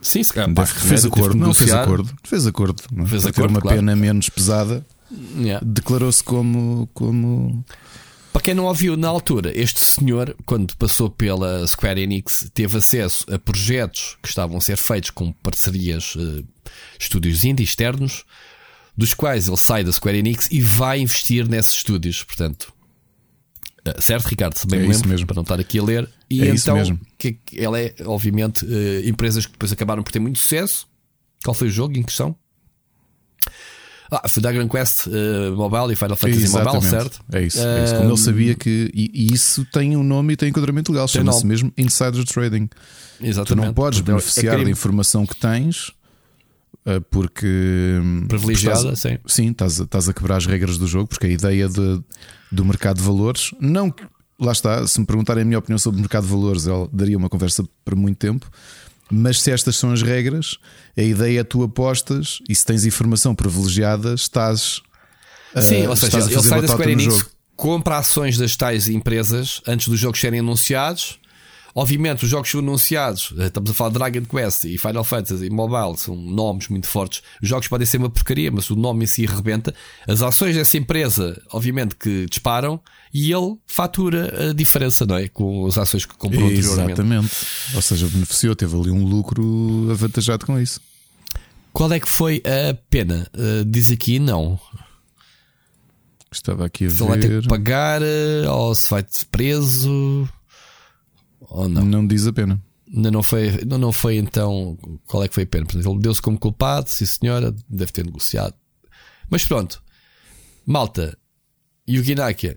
[0.04, 3.08] sim, se calhar, Deve- fez acordo, não fez acordo, fez acordo, não é?
[3.08, 3.76] Fez Para ter acordo, uma claro.
[3.78, 4.86] pena menos pesada,
[5.36, 5.64] Yeah.
[5.64, 7.64] declarou-se como, como
[8.32, 13.24] Para quem não ouviu na altura, este senhor, quando passou pela Square Enix, teve acesso
[13.32, 16.42] a projetos que estavam a ser feitos com parcerias, eh,
[16.98, 18.24] estúdios indie externos,
[18.96, 22.24] dos quais ele sai da Square Enix e vai investir nesses estúdios.
[22.24, 22.72] Portanto,
[23.98, 24.56] certo, Ricardo?
[24.56, 25.26] Se bem É me isso lembro, mesmo.
[25.26, 26.08] para não estar aqui a ler.
[26.30, 26.98] E É isso então, mesmo.
[27.18, 30.86] que ela é, obviamente, eh, empresas que depois acabaram por ter muito sucesso.
[31.44, 32.34] Qual foi o jogo em questão?
[34.10, 37.20] Ah, foi Dragon Quest eh, Mobile e Final Fantasy Mobile, certo?
[37.32, 37.94] É isso, é isso.
[37.96, 38.90] Como Um, ele sabia que.
[38.94, 42.66] E, e isso tem um nome e tem enquadramento legal, chama-se mesmo Insider Trading.
[42.66, 43.66] Tu Exatamente.
[43.66, 44.70] não podes Portanto, é beneficiar da crime.
[44.72, 45.92] informação que tens
[47.10, 47.46] porque.
[48.02, 49.18] hum, Privilegiada, estás- sim.
[49.26, 52.02] Sim, estás a, estás a quebrar as regras do jogo, porque a ideia de-
[52.52, 53.52] do mercado de valores.
[53.60, 54.04] Não que.
[54.38, 57.16] Lá está, se me perguntarem a minha opinião sobre o mercado de valores, eu daria
[57.16, 58.50] uma conversa para muito tempo.
[59.10, 60.58] Mas se estas são as regras,
[60.96, 64.80] a ideia é tu apostas e se tens informação privilegiada, estás.
[65.60, 69.86] Sim, eh, ou seja, ele sai da Square Enix, compra ações das tais empresas antes
[69.88, 71.20] dos jogos serem anunciados.
[71.76, 75.50] Obviamente, os jogos são anunciados, eh, estamos a falar de Dragon Quest e Final Fantasy
[75.50, 77.20] Mobile, são nomes muito fortes.
[77.42, 79.74] Os jogos podem ser uma porcaria, mas o nome em si rebenta.
[80.06, 82.80] As ações dessa empresa, obviamente, que disparam
[83.12, 85.26] e ele fatura a diferença, não é?
[85.26, 86.92] Com as ações que comprou anteriormente.
[86.92, 87.30] Exatamente.
[87.74, 90.80] Ou seja, beneficiou, teve ali um lucro avantajado com isso.
[91.72, 93.26] Qual é que foi a pena?
[93.36, 94.60] Eh, diz aqui não.
[96.30, 97.42] Estava aqui a Se ele vai ter ver.
[97.42, 100.28] que pagar eh, ou se vai preso
[101.48, 101.84] ou não.
[101.84, 102.60] Não diz a pena.
[102.86, 104.78] Não foi, ainda não foi então.
[105.06, 105.64] Qual é que foi a pena?
[105.64, 108.54] Portanto, ele deu-se como culpado, sim senhora, deve ter negociado.
[109.28, 109.82] Mas pronto,
[110.66, 111.16] Malta,
[111.88, 112.56] Yugi Naka,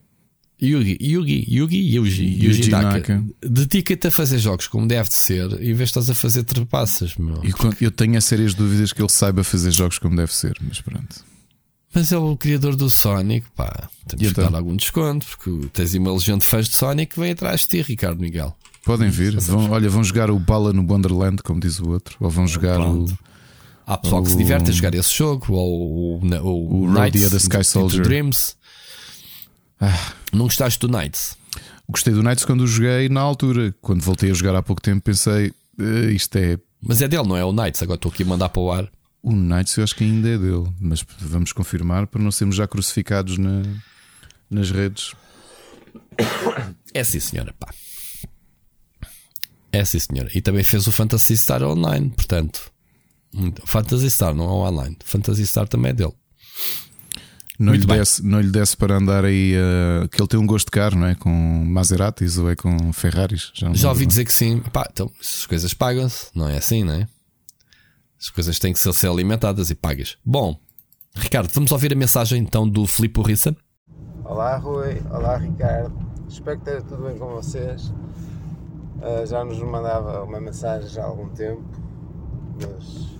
[0.61, 5.73] Yugi, Yugi, Yugi, Yugi, Yugi Naka, dedica-te a fazer jogos como deve de ser, em
[5.73, 7.43] vez de estás a fazer trepassas, meu.
[7.43, 10.81] Eu, eu tenho a sérias dúvidas que ele saiba fazer jogos como deve ser, mas
[10.81, 11.25] pronto.
[11.93, 13.89] Mas é o criador do Sonic, pá.
[14.07, 14.51] Temos que então?
[14.51, 17.67] dar algum desconto, porque tens uma legião de fãs de Sonic que vem atrás de
[17.67, 18.55] ti, Ricardo Miguel.
[18.87, 19.35] Podem vir.
[19.41, 22.15] Vão, olha, vão jogar o Bala no Wonderland, como diz o outro.
[22.21, 23.11] Ou vão jogar Pronto.
[23.11, 23.19] o.
[23.85, 27.29] Há pessoal o, que se diverte a jogar esse jogo, ou o, o, o Knights,
[27.29, 28.03] da Sky Soldier.
[28.03, 28.55] Dreams.
[29.79, 30.13] Ah.
[30.31, 31.37] Não gostaste do Knights?
[31.89, 33.75] Gostei do Knights quando o joguei na altura.
[33.81, 36.57] Quando voltei a jogar há pouco tempo, pensei, uh, isto é.
[36.81, 37.83] Mas é dele, não é o Knights?
[37.83, 38.89] Agora estou aqui a mandar para o ar.
[39.21, 42.67] O Knights eu acho que ainda é dele, mas vamos confirmar para não sermos já
[42.67, 43.63] crucificados na,
[44.49, 45.13] nas redes.
[46.93, 47.67] É sim, senhora, pá.
[49.71, 50.29] É sim, senhora.
[50.33, 52.71] E também fez o Fantasy Star Online, portanto.
[53.65, 54.97] Fantasy Star, não é o online.
[55.03, 56.13] Fantasy Star também é dele.
[57.59, 59.55] Não lhe, desse, não lhe desse para andar aí.
[59.55, 61.15] Uh, que ele tem um gosto de carro, não é?
[61.15, 61.31] Com
[61.65, 63.51] Maseratis ou é com Ferraris?
[63.53, 64.59] Já, Já ouvi dizer que sim.
[64.59, 67.07] Pá, então, as coisas pagam-se, não é assim, não é?
[68.19, 70.17] As coisas têm que ser, ser alimentadas e pagas.
[70.23, 70.59] Bom,
[71.15, 73.55] Ricardo, vamos ouvir a mensagem então do Filipe Rissa.
[74.23, 75.01] Olá, Rui.
[75.09, 75.97] Olá, Ricardo.
[76.29, 77.91] Espero que esteja tudo bem com vocês.
[78.97, 81.61] Uh, já nos mandava uma mensagem há algum tempo,
[82.59, 83.17] mas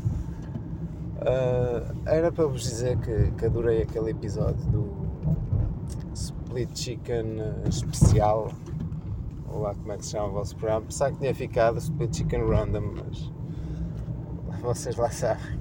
[1.22, 5.08] uh, era para vos dizer que, que adorei aquele episódio do
[6.14, 7.38] Split Chicken
[7.70, 8.52] especial,
[9.52, 10.82] ou lá como é que se chama o vosso programa.
[10.82, 13.32] Pensava que tinha ficado Split Chicken Random, mas
[14.62, 15.58] vocês lá sabem.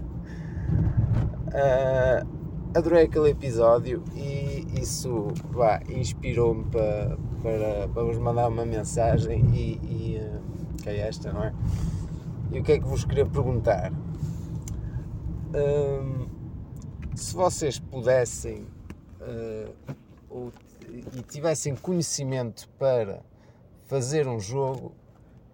[1.49, 2.27] Uh,
[2.75, 5.29] adorei aquele episódio e isso
[5.89, 11.45] inspirou-me para, para, para vos mandar uma mensagem e, e uh, que é esta, não
[11.45, 11.55] é?
[12.51, 13.93] E o que é que vos queria perguntar?
[15.53, 16.29] Uh,
[17.15, 18.67] se vocês pudessem
[20.29, 20.53] ou,
[20.91, 23.23] e tivessem conhecimento para
[23.85, 24.93] fazer um jogo,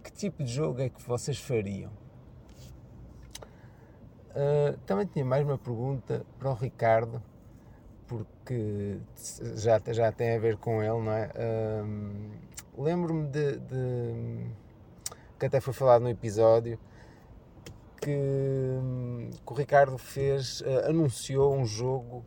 [0.02, 1.90] que tipo de jogo é que vocês fariam?
[4.30, 7.22] Uh, também tinha mais uma pergunta para o Ricardo,
[8.12, 8.98] porque
[9.56, 11.30] já, já tem a ver com ele, não é?
[11.34, 14.46] Uh, Lembro-me de, de,
[15.38, 16.78] que até foi falado no episódio
[18.00, 18.16] que,
[19.46, 22.24] que o Ricardo fez, uh, anunciou um jogo,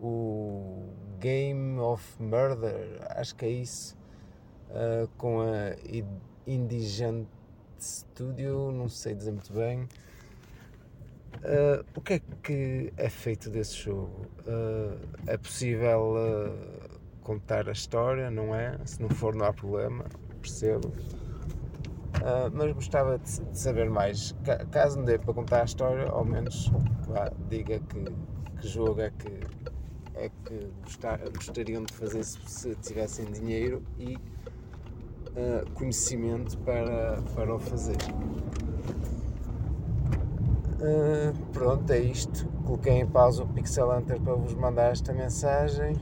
[0.00, 3.96] o Game of Murder, acho que é isso,
[5.16, 5.74] com a
[6.46, 7.26] Indigent
[7.80, 9.88] Studio, não sei dizer muito bem.
[11.38, 14.26] Uh, o que é que é feito desse jogo?
[14.40, 18.76] Uh, é possível uh, contar a história, não é?
[18.84, 20.04] Se não for, não há problema,
[20.40, 20.92] percebo.
[22.52, 24.34] mas gostava de, de, saber mais.
[24.72, 26.72] Caso não dê para contar a história, ao menos
[27.06, 28.04] vá, diga que,
[28.60, 29.40] que jogo é que,
[30.14, 34.18] é que gostar, gostariam de fazer se, se tivessem dinheiro e
[35.74, 37.96] conhecimento para, para o fazer.
[40.78, 42.46] Uh, pronto, é isto.
[42.64, 45.96] Coloquei em pausa o Pixel Hunter para vos mandar esta mensagem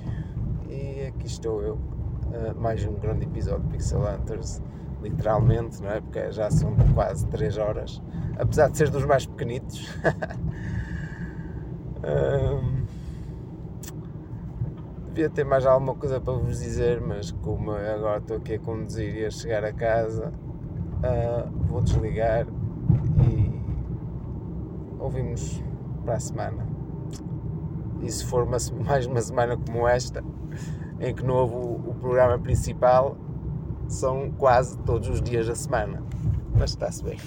[0.69, 1.75] e aqui estou eu.
[1.75, 4.61] Uh, mais um grande episódio de Pixel Hunters,
[5.03, 6.01] literalmente, não é?
[6.03, 8.03] Porque já são quase 3 horas,
[8.39, 9.89] apesar de ser dos mais pequenitos.
[12.05, 12.77] uh,
[15.09, 19.17] devia ter mais alguma coisa para vos dizer, mas como agora estou aqui a conduzir
[19.17, 20.31] e a chegar a casa,
[21.67, 22.47] vou desligar
[25.07, 25.63] ouvimos
[26.05, 26.67] para a semana.
[28.03, 30.23] E se for uma, mais uma semana como esta,
[31.01, 33.17] em que não houve o, o programa principal,
[33.89, 36.03] são quase todos os dias da semana.
[36.55, 37.19] Mas está-se bem.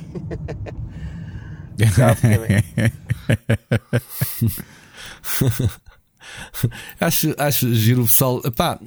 [6.99, 8.41] acho, acho giro o pessoal.
[8.51, 8.77] Pá,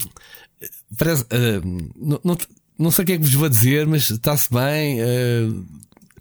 [0.99, 1.63] parece, uh,
[1.97, 2.37] não, não,
[2.79, 5.01] não, sei o que é que vos vou dizer, mas está-se bem.
[5.01, 5.65] Uh,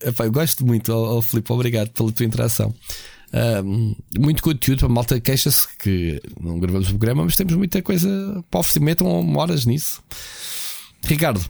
[0.03, 2.73] Epá, eu gosto muito, oh, oh, Filipe, obrigado pela tua interação.
[3.33, 8.09] Uh, muito conteúdo, a malta queixa-se que não gravamos o programa, mas temos muita coisa
[8.49, 8.81] para oferecer.
[8.81, 10.03] Metam horas nisso.
[11.03, 11.41] Ricardo,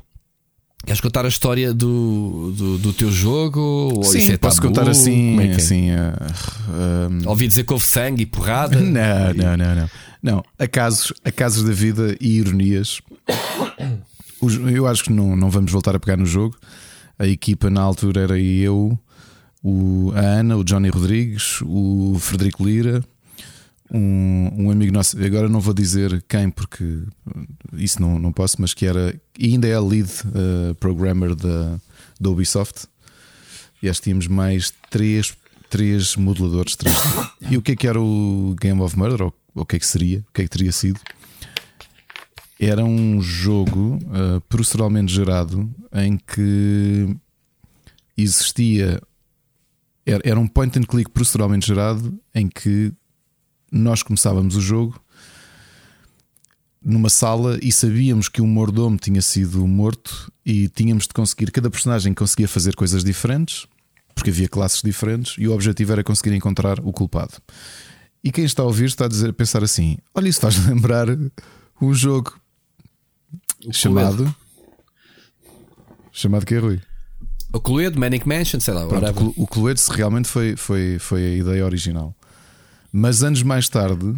[0.86, 4.02] queres contar a história do, do, do teu jogo?
[4.04, 4.68] Sim, é posso tabu?
[4.68, 5.40] contar assim.
[5.40, 5.56] é é?
[5.56, 8.78] assim uh, uh, Ouvi dizer que houve sangue e porrada.
[8.80, 9.90] Não, não, não, não.
[10.22, 13.02] Não, acasos, acasos da vida e ironias.
[14.74, 16.58] Eu acho que não, não vamos voltar a pegar no jogo.
[17.22, 18.98] A equipa na altura era eu,
[19.64, 23.04] o, a Ana, o Johnny Rodrigues, o Frederico Lira,
[23.92, 27.04] um, um, amigo nosso, agora não vou dizer quem porque
[27.74, 31.80] isso não, não posso, mas que era e ainda é lead uh, programmer da,
[32.20, 32.88] da Ubisoft.
[33.84, 35.36] E acho que tínhamos mais três,
[35.70, 36.76] três modeladores.
[36.76, 36.96] Três.
[37.50, 39.24] E o que é que era o Game of Murder?
[39.24, 41.00] Ou ou o que é que seria, o que é que teria sido.
[42.64, 47.18] Era um jogo uh, proceduralmente gerado em que
[48.16, 49.02] existia.
[50.06, 52.94] Era, era um point and click proceduralmente gerado em que
[53.72, 55.02] nós começávamos o jogo
[56.84, 61.70] numa sala e sabíamos que um mordomo tinha sido morto e tínhamos de conseguir, cada
[61.70, 63.66] personagem conseguia fazer coisas diferentes,
[64.14, 67.34] porque havia classes diferentes, e o objetivo era conseguir encontrar o culpado.
[68.24, 71.08] E quem está a ouvir está a, dizer, a pensar assim: olha, isso faz lembrar
[71.82, 72.41] um jogo
[73.66, 74.18] o chamado.
[74.18, 74.36] Cluedo.
[76.12, 76.80] Chamado que é Rui?
[77.54, 78.86] O Cluedo, Manic Mansion, sei lá.
[78.88, 82.16] Pronto, o Cluedo realmente foi, foi, foi a ideia original.
[82.92, 84.16] Mas anos mais tarde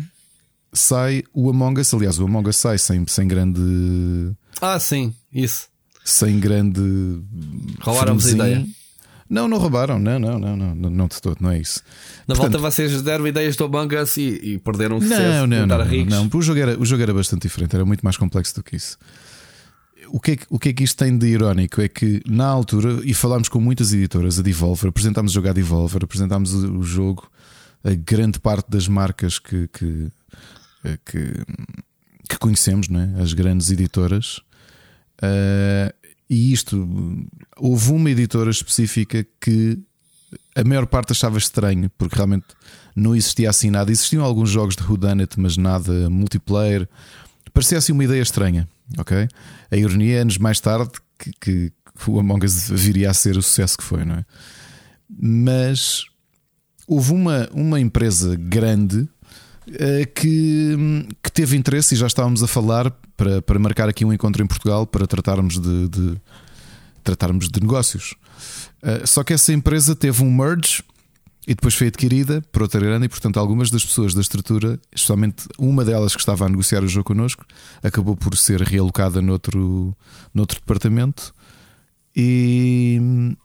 [0.71, 1.93] sai o Among Us.
[1.93, 3.61] Aliás, o Among Us sai sem, sem grande.
[4.61, 5.67] Ah, sim, isso.
[6.03, 6.81] Sem grande.
[7.79, 8.65] Roubaram-vos a ideia.
[9.29, 11.81] Não, não roubaram, não, não, não, não, não, não de todo, não é isso.
[12.27, 15.21] Na Portanto, volta vocês deram ideias do Among Us e, e perderam o sucesso.
[15.21, 18.01] Não, não, não, não, não, o jogo, era, o jogo era bastante diferente, era muito
[18.01, 18.97] mais complexo do que isso.
[20.13, 22.45] O que, é que, o que é que isto tem de irónico é que na
[22.45, 26.83] altura, e falámos com muitas editoras, a Devolver, apresentámos o jogo à Devolver, apresentámos o
[26.83, 27.27] jogo
[27.83, 30.11] a grande parte das marcas que, que,
[31.03, 31.33] que,
[32.29, 33.23] que conhecemos, não é?
[33.23, 34.37] as grandes editoras.
[35.17, 35.91] Uh,
[36.29, 36.87] e isto,
[37.57, 39.79] houve uma editora específica que
[40.55, 42.45] a maior parte achava estranho, porque realmente
[42.95, 43.91] não existia assim nada.
[43.91, 46.87] Existiam alguns jogos de Whodunit, mas nada multiplayer.
[47.53, 49.27] Parecia assim uma ideia estranha, ok?
[49.71, 51.71] A ironia anos mais tarde que, que,
[52.07, 54.25] o Among Us viria a ser o sucesso que foi, não é?
[55.07, 56.05] Mas
[56.87, 60.75] houve uma, uma empresa grande uh, que,
[61.21, 64.47] que teve interesse e já estávamos a falar para, para marcar aqui um encontro em
[64.47, 66.21] Portugal para tratarmos de, de
[67.03, 68.15] tratarmos de negócios.
[68.81, 70.83] Uh, só que essa empresa teve um merge
[71.47, 75.45] e depois foi adquirida por outra grande, e portanto, algumas das pessoas da estrutura, especialmente
[75.57, 77.45] uma delas que estava a negociar o jogo connosco,
[77.81, 79.95] acabou por ser realocada noutro,
[80.33, 81.33] noutro departamento
[82.15, 83.35] e,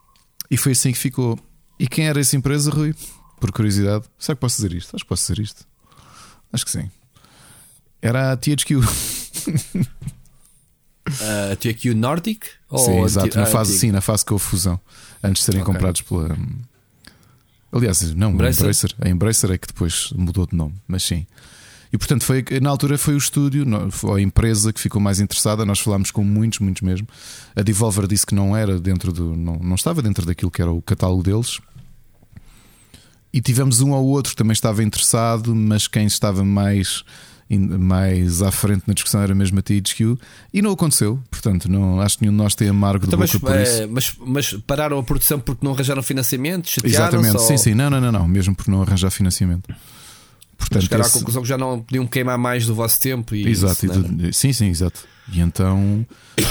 [0.51, 1.39] e foi assim que ficou.
[1.79, 2.95] E quem era essa empresa, Rui?
[3.39, 4.05] por curiosidade.
[4.19, 4.95] Será que posso dizer isto?
[4.95, 5.67] Acho que posso dizer isto.
[6.53, 6.91] Acho que sim.
[8.03, 8.81] Era a THQ.
[11.53, 12.47] a THQ Nordic?
[12.77, 13.39] Sim, exato.
[13.39, 14.81] Na fase, sim, na fase com a fusão.
[15.23, 15.73] Antes de serem okay.
[15.73, 16.37] comprados pela.
[17.71, 18.65] Aliás, não, Embracer?
[18.65, 18.95] a Embracer.
[19.01, 21.27] A Embracer é que depois mudou de nome, mas sim.
[21.93, 25.65] E portanto, foi, na altura foi o estúdio, foi a empresa que ficou mais interessada.
[25.65, 27.07] Nós falámos com muitos, muitos mesmo.
[27.57, 29.35] A Devolver disse que não era dentro do.
[29.35, 31.61] Não, não estava dentro daquilo que era o catálogo deles.
[33.33, 37.05] E tivemos um ou outro que também estava interessado, mas quem estava mais,
[37.57, 40.19] mais à frente na discussão era mesmo a THQ
[40.53, 41.19] e não aconteceu.
[41.31, 43.83] Portanto, não, acho que nenhum de nós tem amargo então, de boca mas, por isso.
[43.83, 46.71] É, mas, mas, pararam a produção porque não arranjaram financiamento?
[46.85, 47.75] Exatamente, sim, sim.
[47.75, 49.75] Não, não, não, não, mesmo por não arranjar financiamento.
[50.59, 51.17] Portanto, chegaram esse...
[51.17, 53.35] à conclusão que já não podiam queimar mais do vosso tempo.
[53.35, 55.01] E exato, isso, e sim, sim, exato.
[55.33, 56.05] E então,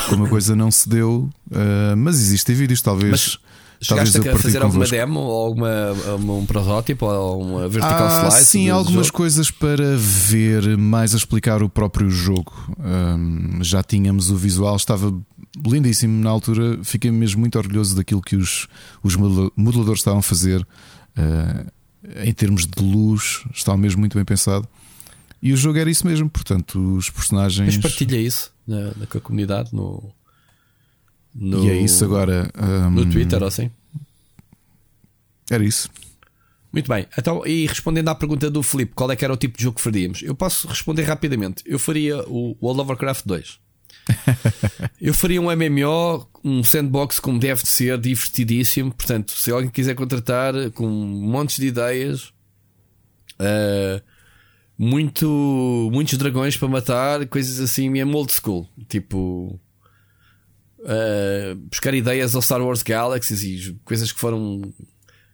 [0.07, 3.11] como a coisa não se deu, uh, mas existem vídeos, talvez.
[3.11, 3.39] Mas
[3.79, 5.69] Chegaste a fazer alguma demo ou alguma,
[6.17, 8.45] um protótipo ou uma vertical ah, slice?
[8.45, 12.53] Sim, algumas coisas para ver mais a explicar o próprio jogo.
[12.79, 15.13] Um, já tínhamos o visual, estava
[15.65, 16.79] lindíssimo na altura.
[16.83, 18.67] Fiquei mesmo muito orgulhoso daquilo que os,
[19.03, 20.65] os modeladores estavam a fazer.
[21.15, 21.71] Uh,
[22.23, 24.67] em termos de luz, estava mesmo muito bem pensado.
[25.41, 27.75] E o jogo era isso mesmo, portanto, os personagens.
[27.75, 30.11] Mas partilha isso na, na comunidade, no,
[31.37, 32.51] no, e é isso agora.
[32.57, 32.89] Um...
[32.89, 33.69] No Twitter ou assim?
[35.49, 35.89] Era isso.
[36.71, 37.07] Muito bem.
[37.17, 39.77] Então, e respondendo à pergunta do Felipe, qual é que era o tipo de jogo
[39.77, 40.21] que faríamos?
[40.21, 41.63] Eu posso responder rapidamente.
[41.65, 43.59] Eu faria o World of Warcraft 2.
[45.01, 48.91] eu faria um MMO, um sandbox como deve de ser, divertidíssimo.
[48.93, 52.33] Portanto, se alguém quiser contratar com montes de ideias,
[53.39, 54.01] uh,
[54.77, 58.67] muito, muitos dragões para matar, coisas assim, mesmo old school.
[58.87, 59.59] Tipo,
[60.79, 64.61] uh, buscar ideias ao Star Wars Galaxies e coisas que foram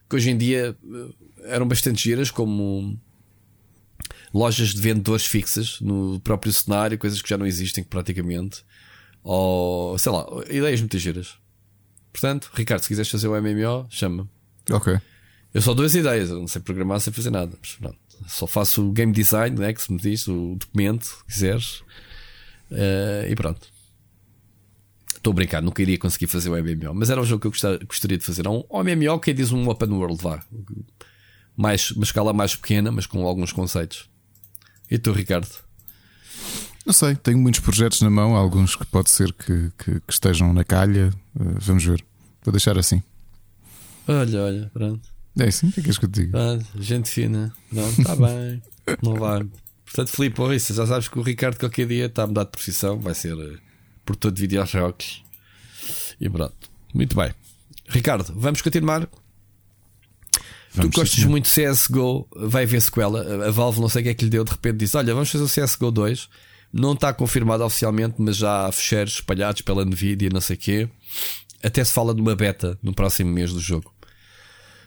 [0.10, 1.10] que hoje em dia eh,
[1.46, 3.00] eram bastante giras, como
[4.34, 8.64] lojas de vendedores fixas no próprio cenário, coisas que já não existem praticamente,
[9.24, 11.36] ou sei lá, ideias muito giras.
[12.12, 14.30] Portanto, Ricardo, se quiseres fazer o MMO, chama-me.
[14.70, 15.00] Ok.
[15.52, 17.58] Eu só dou as ideias, eu não sei programar, sem fazer nada.
[17.60, 21.26] Mas, pronto, só faço o game design, né, que se me diz, o documento, se
[21.26, 21.80] quiseres.
[22.72, 23.73] Uh, e pronto.
[25.24, 27.80] Estou a brincar, nunca iria conseguir fazer o MMO, mas era um jogo que eu
[27.88, 28.46] gostaria de fazer.
[28.46, 30.44] Um MMO que diz um open world, vá.
[31.56, 34.10] Mais, uma escala mais pequena, mas com alguns conceitos.
[34.92, 35.48] E tu, Ricardo?
[36.86, 40.52] Não sei, tenho muitos projetos na mão, alguns que pode ser que, que, que estejam
[40.52, 41.10] na calha.
[41.34, 42.04] Uh, vamos ver.
[42.44, 43.02] Vou deixar assim.
[44.06, 45.08] Olha, olha, pronto.
[45.40, 45.70] É assim?
[45.70, 46.38] O que é que és que eu te digo?
[46.76, 47.54] gente fina.
[47.72, 48.62] Não, está bem.
[49.02, 49.48] Não vai
[49.86, 53.00] Portanto, Filipe, isso, já sabes que o Ricardo qualquer dia está a mudar de profissão,
[53.00, 53.58] vai ser uh,
[54.06, 55.24] produtor de videojogos.
[56.20, 56.72] E pronto.
[56.94, 57.34] Muito bem.
[57.88, 59.08] Ricardo, vamos continuar.
[60.74, 63.48] Vamos tu gostas muito de CSGO, vai haver sequela.
[63.48, 65.30] A Valve não sei o que é que lhe deu, de repente disse: Olha, vamos
[65.30, 66.30] fazer o CSGO 2.
[66.72, 70.90] Não está confirmado oficialmente, mas já há fecheiros espalhados pela Nvidia, não sei o quê.
[71.62, 73.94] Até se fala de uma beta no próximo mês do jogo.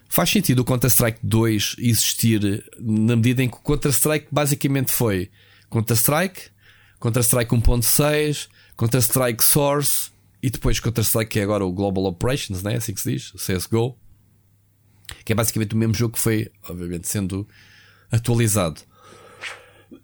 [0.09, 5.29] Faz sentido o Counter-Strike 2 existir na medida em que o Counter-Strike basicamente foi
[5.69, 6.41] Counter-Strike,
[6.99, 8.47] Counter-Strike 1.6,
[8.77, 10.11] Counter-Strike Source
[10.41, 12.75] e depois Counter-Strike que é agora o Global Operations, né?
[12.75, 13.97] assim que se diz, o CSGO,
[15.25, 17.47] que é basicamente o mesmo jogo que foi, obviamente, sendo
[18.11, 18.81] atualizado.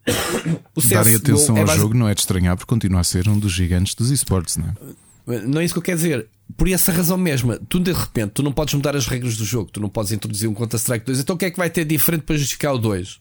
[0.75, 3.37] O Darem atenção é ao jogo não é de estranhar porque continua a ser um
[3.37, 5.39] dos gigantes dos esportes, não é?
[5.45, 6.27] Não é isso que eu quero dizer.
[6.57, 9.71] Por essa razão mesma, tu de repente tu não podes mudar as regras do jogo,
[9.71, 11.19] tu não podes introduzir um Counter-Strike 2.
[11.19, 13.19] Então o que é que vai ter diferente para justificar o 2?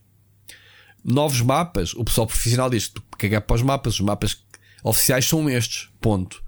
[1.05, 1.95] Novos mapas.
[1.95, 3.95] O pessoal profissional diz que cagar para os mapas.
[3.95, 4.37] Os mapas
[4.83, 5.89] oficiais são estes.
[6.01, 6.43] Ponto.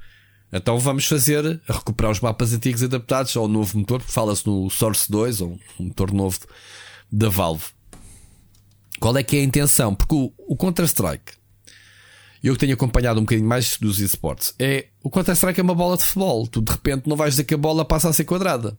[0.53, 5.11] Então vamos fazer recuperar os mapas antigos adaptados ao novo motor, porque fala-se no Source
[5.11, 6.39] 2, ou um motor novo
[7.11, 7.65] da Valve.
[9.01, 9.95] Qual é que é a intenção?
[9.95, 11.33] Porque o, o Counter-Strike,
[12.43, 15.97] eu que tenho acompanhado um bocadinho mais dos esportes, é o Counter-Strike é uma bola
[15.97, 16.47] de futebol.
[16.47, 18.79] Tu de repente não vais dizer que a bola passa a ser quadrada.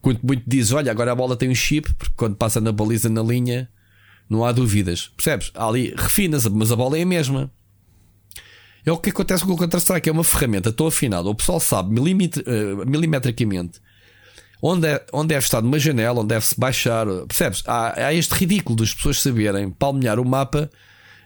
[0.00, 3.08] Quando muito dizes, olha, agora a bola tem um chip, porque quando passa na baliza
[3.08, 3.70] na linha,
[4.28, 5.12] não há dúvidas.
[5.16, 5.52] Percebes?
[5.54, 7.52] Ali refinas, mas a bola é a mesma.
[8.84, 11.28] É o que acontece com o Counter-Strike, é uma ferramenta tão afinada.
[11.28, 13.80] O pessoal sabe uh, milimetricamente
[14.62, 17.06] onde, é, onde deve estar numa janela, onde deve-se baixar.
[17.26, 17.64] Percebes?
[17.66, 20.70] Há, há este ridículo das pessoas saberem palmilhar o mapa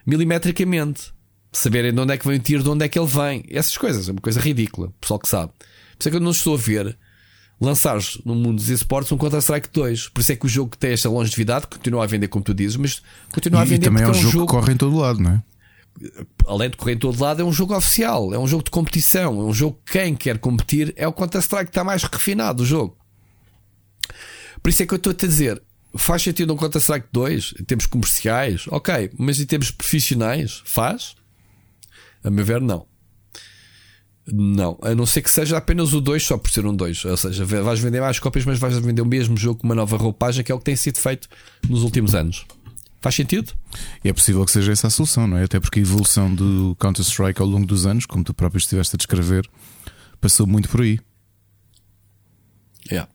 [0.06, 1.14] milimetricamente.
[1.52, 3.44] Saberem de onde é que vem o tiro, de onde é que ele vem.
[3.50, 4.92] Essas coisas, é uma coisa ridícula.
[5.00, 5.52] Pessoal que sabe.
[5.52, 6.96] Por isso é que eu não estou a ver
[7.58, 10.08] lançares no mundo dos esportes um Counter-Strike 2.
[10.08, 12.76] Por isso é que o jogo tem esta longevidade, continua a vender como tu dizes,
[12.76, 13.02] mas
[13.32, 14.96] continua a vender e também é um, é um jogo, jogo que corre em todo
[14.96, 15.42] lado, não é?
[16.46, 19.40] Além de correr em todo lado, é um jogo oficial, é um jogo de competição,
[19.40, 22.96] é um jogo que quem quer competir é o Counter-Strike, está mais refinado o jogo.
[24.62, 25.62] Por isso é que eu estou a te dizer:
[25.96, 28.66] faz sentido um Counter-Strike 2 em termos comerciais?
[28.68, 30.62] Ok, mas em termos profissionais?
[30.64, 31.14] Faz?
[32.22, 32.86] A meu ver, não.
[34.28, 37.04] Não, a não ser que seja apenas o 2 só por ser um 2.
[37.04, 39.96] Ou seja, vais vender mais cópias, mas vais vender o mesmo jogo com uma nova
[39.96, 41.28] roupagem, que é o que tem sido feito
[41.68, 42.44] nos últimos anos.
[43.00, 43.52] Faz sentido?
[44.04, 45.44] E é possível que seja essa a solução, não é?
[45.44, 48.98] Até porque a evolução do Counter-Strike ao longo dos anos, como tu próprio estiveste a
[48.98, 49.48] descrever,
[50.20, 50.98] passou muito por aí.
[52.90, 53.06] É.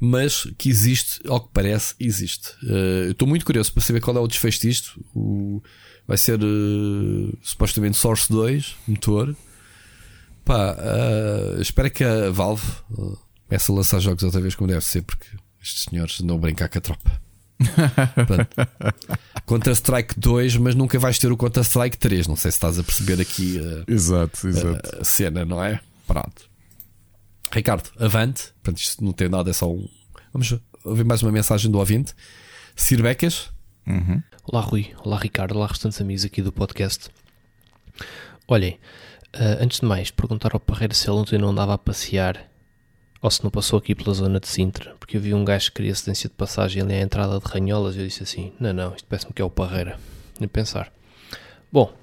[0.00, 2.48] Mas que existe, ao que parece, existe.
[2.64, 5.04] Uh, estou muito curioso para saber qual é o desfecho disto.
[5.14, 5.62] O,
[6.06, 9.36] vai ser uh, supostamente Source 2, motor.
[10.44, 12.66] Pá, uh, espero que a Valve
[13.46, 15.26] comece a lançar jogos outra vez como deve ser, porque
[15.62, 17.22] estes senhores andam a brincar com a tropa.
[19.46, 22.26] Counter-Strike 2, mas nunca vais ter o Counter-Strike 3.
[22.26, 25.00] Não sei se estás a perceber aqui a, exato, exato.
[25.00, 25.80] a cena, não é?
[26.06, 26.50] Pronto.
[27.52, 28.52] Ricardo, avante.
[28.62, 29.88] Portanto, isto não tem nada, é só um.
[30.32, 30.54] Vamos
[30.84, 32.14] ouvir mais uma mensagem do ouvinte.
[32.74, 33.50] Sir Becas.
[33.86, 34.22] Uhum.
[34.44, 34.92] Olá, Rui.
[35.04, 35.56] Olá, Ricardo.
[35.56, 37.10] Olá, restantes amigos aqui do podcast.
[38.48, 38.78] Olhem,
[39.34, 42.51] uh, antes de mais, perguntar ao Parreira se ele ontem não andava a passear
[43.22, 45.76] ou se não passou aqui pela zona de Sintra, porque eu vi um gajo que
[45.76, 48.94] queria cedência de passagem ali à entrada de Ranholas e eu disse assim: não, não,
[48.96, 49.96] isto parece-me que é o Parreira.
[50.40, 50.92] Nem pensar.
[51.70, 51.94] Bom,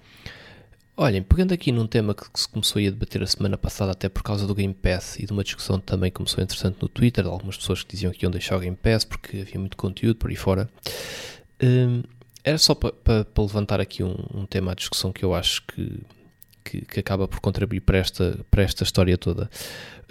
[0.95, 4.23] olhem, pegando aqui num tema que se começou a debater a semana passada, até por
[4.23, 7.57] causa do Game Pass e de uma discussão também começou interessante no Twitter, de algumas
[7.57, 10.37] pessoas que diziam que iam deixar o Game Pass porque havia muito conteúdo por aí
[10.37, 10.69] fora.
[11.61, 12.01] Hum,
[12.45, 15.63] era só para pa, pa levantar aqui um, um tema à discussão que eu acho
[15.67, 15.99] que
[16.63, 19.49] que, que, acaba por contribuir para esta, para esta história toda.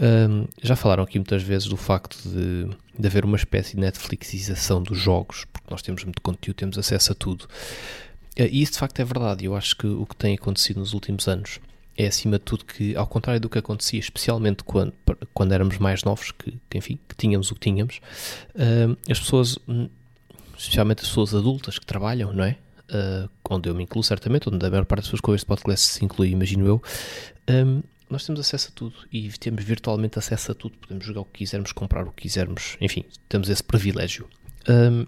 [0.01, 2.69] Um, já falaram aqui muitas vezes do facto de,
[2.99, 7.13] de haver uma espécie de Netflixização dos jogos, porque nós temos muito conteúdo, temos acesso
[7.13, 7.43] a tudo.
[8.39, 9.45] Uh, e isso de facto é verdade.
[9.45, 11.61] Eu acho que o que tem acontecido nos últimos anos
[11.97, 14.93] é acima de tudo que, ao contrário do que acontecia, especialmente quando,
[15.35, 18.01] quando éramos mais novos, que, que enfim, que tínhamos o que tínhamos,
[19.11, 19.89] as pessoas, hum,
[20.57, 22.57] especialmente as pessoas adultas que trabalham, não é?
[22.91, 25.87] Uh, onde eu me incluo certamente, onde a maior parte das pessoas com este podcast
[25.87, 26.83] se inclui, imagino eu,
[27.51, 30.79] um, nós temos acesso a tudo e temos virtualmente acesso a tudo.
[30.79, 34.27] Podemos jogar o que quisermos, comprar o que quisermos, enfim, temos esse privilégio.
[34.69, 35.07] Um,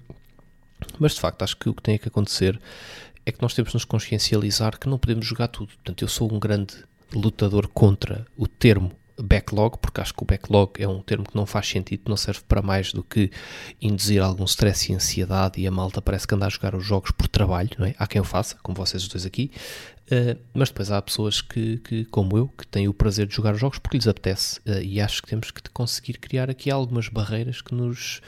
[0.98, 2.60] mas de facto, acho que o que tem que acontecer
[3.24, 5.68] é que nós temos de nos consciencializar que não podemos jogar tudo.
[5.68, 6.74] Portanto, eu sou um grande
[7.12, 8.92] lutador contra o termo
[9.22, 12.40] backlog, porque acho que o backlog é um termo que não faz sentido, não serve
[12.48, 13.30] para mais do que
[13.80, 17.10] induzir algum stress e ansiedade e a malta parece que anda a jogar os jogos
[17.10, 17.94] por trabalho, não é?
[17.98, 19.50] Há quem o faça, como vocês dois aqui,
[20.06, 23.54] uh, mas depois há pessoas que, que, como eu, que têm o prazer de jogar
[23.54, 27.08] os jogos porque lhes apetece uh, e acho que temos que conseguir criar aqui algumas
[27.08, 28.20] barreiras que nos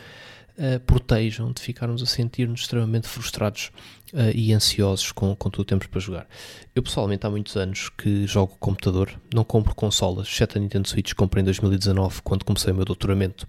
[0.58, 3.70] uh, protejam de ficarmos a sentir-nos extremamente frustrados
[4.12, 6.26] uh, e ansiosos com, com tudo o temos para jogar.
[6.74, 11.14] Eu pessoalmente há muitos anos que jogo computador, não compro consolas, exceto a Nintendo Switch,
[11.14, 13.46] comprei em 2019 quando comecei o meu doutoramento,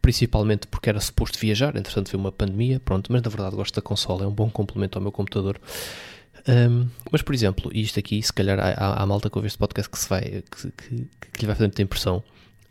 [0.00, 3.82] principalmente porque era suposto viajar, entretanto veio uma pandemia, pronto, mas na verdade gosto da
[3.82, 5.58] consola, é um bom complemento ao meu computador.
[6.46, 9.90] Um, mas, por exemplo, isto aqui, se calhar há, há malta que ouve este podcast
[9.90, 12.22] que, se vai, que, que, que lhe vai fazer muita impressão.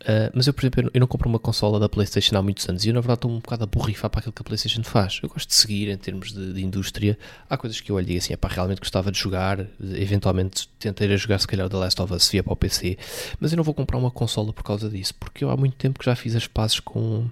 [0.02, 2.84] Uh, mas eu, por exemplo, eu não compro uma consola da PlayStation há muitos anos
[2.84, 5.18] e eu, na verdade, estou um bocado a borrifar para aquilo que a PlayStation faz.
[5.22, 7.18] Eu gosto de seguir em termos de, de indústria.
[7.48, 9.66] Há coisas que eu olho e digo assim: é para realmente gostava de jogar.
[9.80, 12.98] Eventualmente tentei jogar, se calhar, The Last of Us via para o PC.
[13.40, 15.98] Mas eu não vou comprar uma consola por causa disso, porque eu há muito tempo
[15.98, 17.26] que já fiz as pazes com,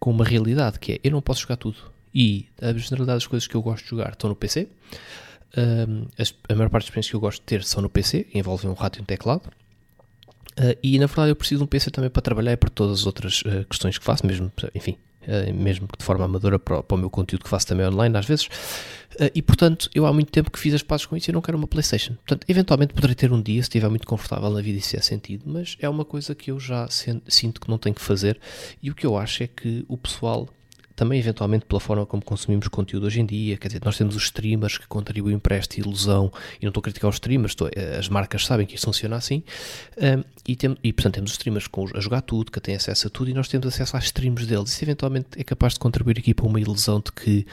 [0.00, 1.76] com uma realidade que é: eu não posso jogar tudo.
[2.14, 4.68] E a generalidade das coisas que eu gosto de jogar estão no PC.
[5.56, 8.26] Um, as, a maior parte das experiências que eu gosto de ter são no PC,
[8.34, 9.50] envolvem um rato e um teclado.
[10.58, 13.00] Uh, e na verdade eu preciso de um PC também para trabalhar e para todas
[13.00, 16.94] as outras uh, questões que faço, mesmo, enfim, uh, mesmo de forma amadora para, para,
[16.96, 18.48] o meu conteúdo que faço também online às vezes.
[19.34, 21.56] e portanto, eu há muito tempo que fiz as pazes com isso e não quero
[21.56, 22.14] uma PlayStation.
[22.14, 25.00] Portanto, eventualmente poderei ter um dia se estiver muito confortável na vida e se é
[25.00, 28.40] sentido, mas é uma coisa que eu já sinto que não tenho que fazer.
[28.82, 30.48] E o que eu acho é que o pessoal
[30.98, 34.24] também eventualmente pela forma como consumimos conteúdo hoje em dia, quer dizer, nós temos os
[34.24, 37.96] streamers que contribuem para esta ilusão, e não estou a criticar os streamers, estou, eh,
[37.96, 39.44] as marcas sabem que isso funciona assim,
[39.96, 43.06] um, e, tem, e portanto temos os streamers com, a jogar tudo, que têm acesso
[43.06, 46.18] a tudo, e nós temos acesso às streams deles, isso eventualmente é capaz de contribuir
[46.18, 47.46] aqui para uma ilusão de que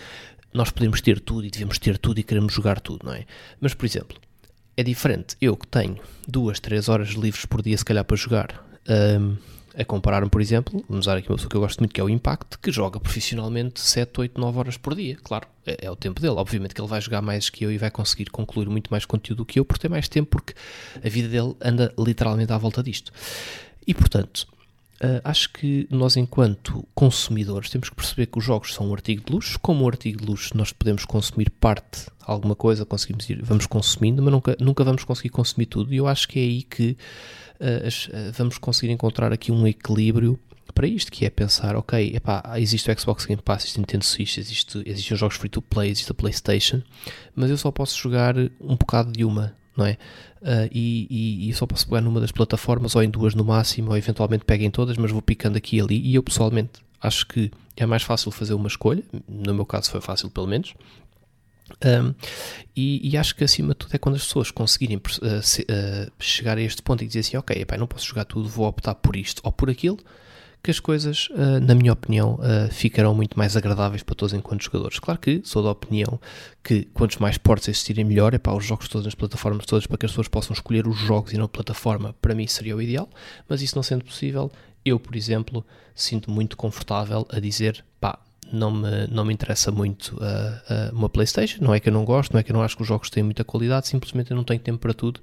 [0.51, 3.25] nós podemos ter tudo e devemos ter tudo e queremos jogar tudo, não é?
[3.61, 4.17] Mas, por exemplo,
[4.75, 5.37] é diferente.
[5.39, 8.65] Eu que tenho duas, três horas livres por dia, se calhar, para jogar,
[9.19, 9.35] um,
[9.77, 12.03] a comparar por exemplo, vamos usar aqui uma pessoa que eu gosto muito, que é
[12.03, 15.17] o Impact, que joga profissionalmente 7, 8, 9 horas por dia.
[15.23, 16.35] Claro, é, é, o tempo dele.
[16.35, 19.39] Obviamente que ele vai jogar mais que eu e vai conseguir concluir muito mais conteúdo
[19.39, 20.53] do que eu, por ter mais tempo, porque
[21.03, 23.11] a vida dele anda literalmente à volta disto.
[23.85, 24.47] E portanto,
[24.95, 29.25] Uh, acho que nós, enquanto consumidores, temos que perceber que os jogos são um artigo
[29.25, 29.59] de luxo.
[29.59, 34.23] Como um artigo de luxo, nós podemos consumir parte, alguma coisa, conseguimos ir, vamos consumindo,
[34.23, 35.93] mas nunca, nunca vamos conseguir consumir tudo.
[35.93, 36.97] E eu acho que é aí que
[38.33, 40.39] vamos conseguir encontrar aqui um equilíbrio
[40.73, 44.03] para isto, que é pensar, ok, epá, existe o Xbox Game Pass, existe o Nintendo
[44.03, 46.81] Switch, existe, existem os jogos free-to-play, existe a Playstation,
[47.33, 49.97] mas eu só posso jogar um bocado de uma, não é?
[50.41, 53.91] Uh, e, e, e, só posso pegar numa das plataformas ou em duas no máximo,
[53.91, 55.99] ou eventualmente pego em todas, mas vou picando aqui e ali.
[55.99, 60.01] E eu pessoalmente acho que é mais fácil fazer uma escolha, no meu caso foi
[60.01, 60.73] fácil pelo menos.
[61.83, 62.13] Um,
[62.75, 66.11] e, e, acho que acima de tudo é quando as pessoas conseguirem uh, se, uh,
[66.19, 68.95] chegar a este ponto e dizer assim: Ok, epá, não posso jogar tudo, vou optar
[68.95, 69.97] por isto ou por aquilo
[70.61, 72.39] que as coisas, uh, na minha opinião,
[72.71, 74.97] ficarão muito mais agradáveis para todos enquanto jogadores.
[74.97, 76.19] Claro que sou da opinião
[76.63, 80.05] que quantos mais portos existirem melhor, para os jogos todos nas plataformas todas, para que
[80.07, 83.07] as pessoas possam escolher os jogos e não a plataforma, para mim seria o ideal,
[83.47, 84.51] mas isso não sendo possível,
[84.83, 85.63] eu, por exemplo,
[85.93, 88.19] sinto muito confortável a dizer, pá,
[88.51, 92.05] não me, não me interessa muito uh, uh, uma Playstation, não é que eu não
[92.05, 94.37] gosto, não é que eu não acho que os jogos têm muita qualidade, simplesmente eu
[94.37, 95.19] não tenho tempo para tudo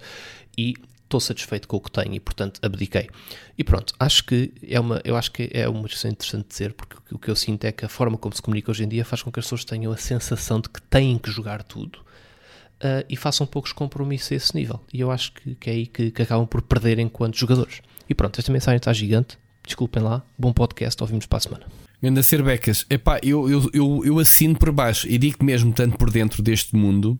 [0.57, 3.09] e estou satisfeito com o que tenho e portanto abdiquei.
[3.57, 6.97] E pronto, acho que é uma, eu acho que é uma questão interessante dizer, porque
[7.15, 9.23] o que eu sinto é que a forma como se comunica hoje em dia faz
[9.23, 13.17] com que as pessoas tenham a sensação de que têm que jogar tudo uh, e
[13.17, 14.81] façam poucos compromissos a esse nível.
[14.93, 17.83] E eu acho que, que é aí que, que acabam por perder enquanto jogadores.
[18.09, 19.39] E pronto, esta mensagem está gigante.
[19.65, 21.67] Desculpem lá, bom podcast, ouvimos para a semana.
[22.03, 25.97] Ganda ser becas, epá, eu, eu, eu, eu assino por baixo e digo mesmo tanto
[25.97, 27.19] por dentro deste mundo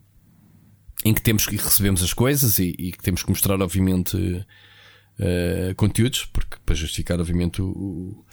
[1.05, 5.75] em que temos que recebemos as coisas e, e que temos que mostrar, obviamente, uh,
[5.77, 8.25] conteúdos, porque para justificar, obviamente, o, o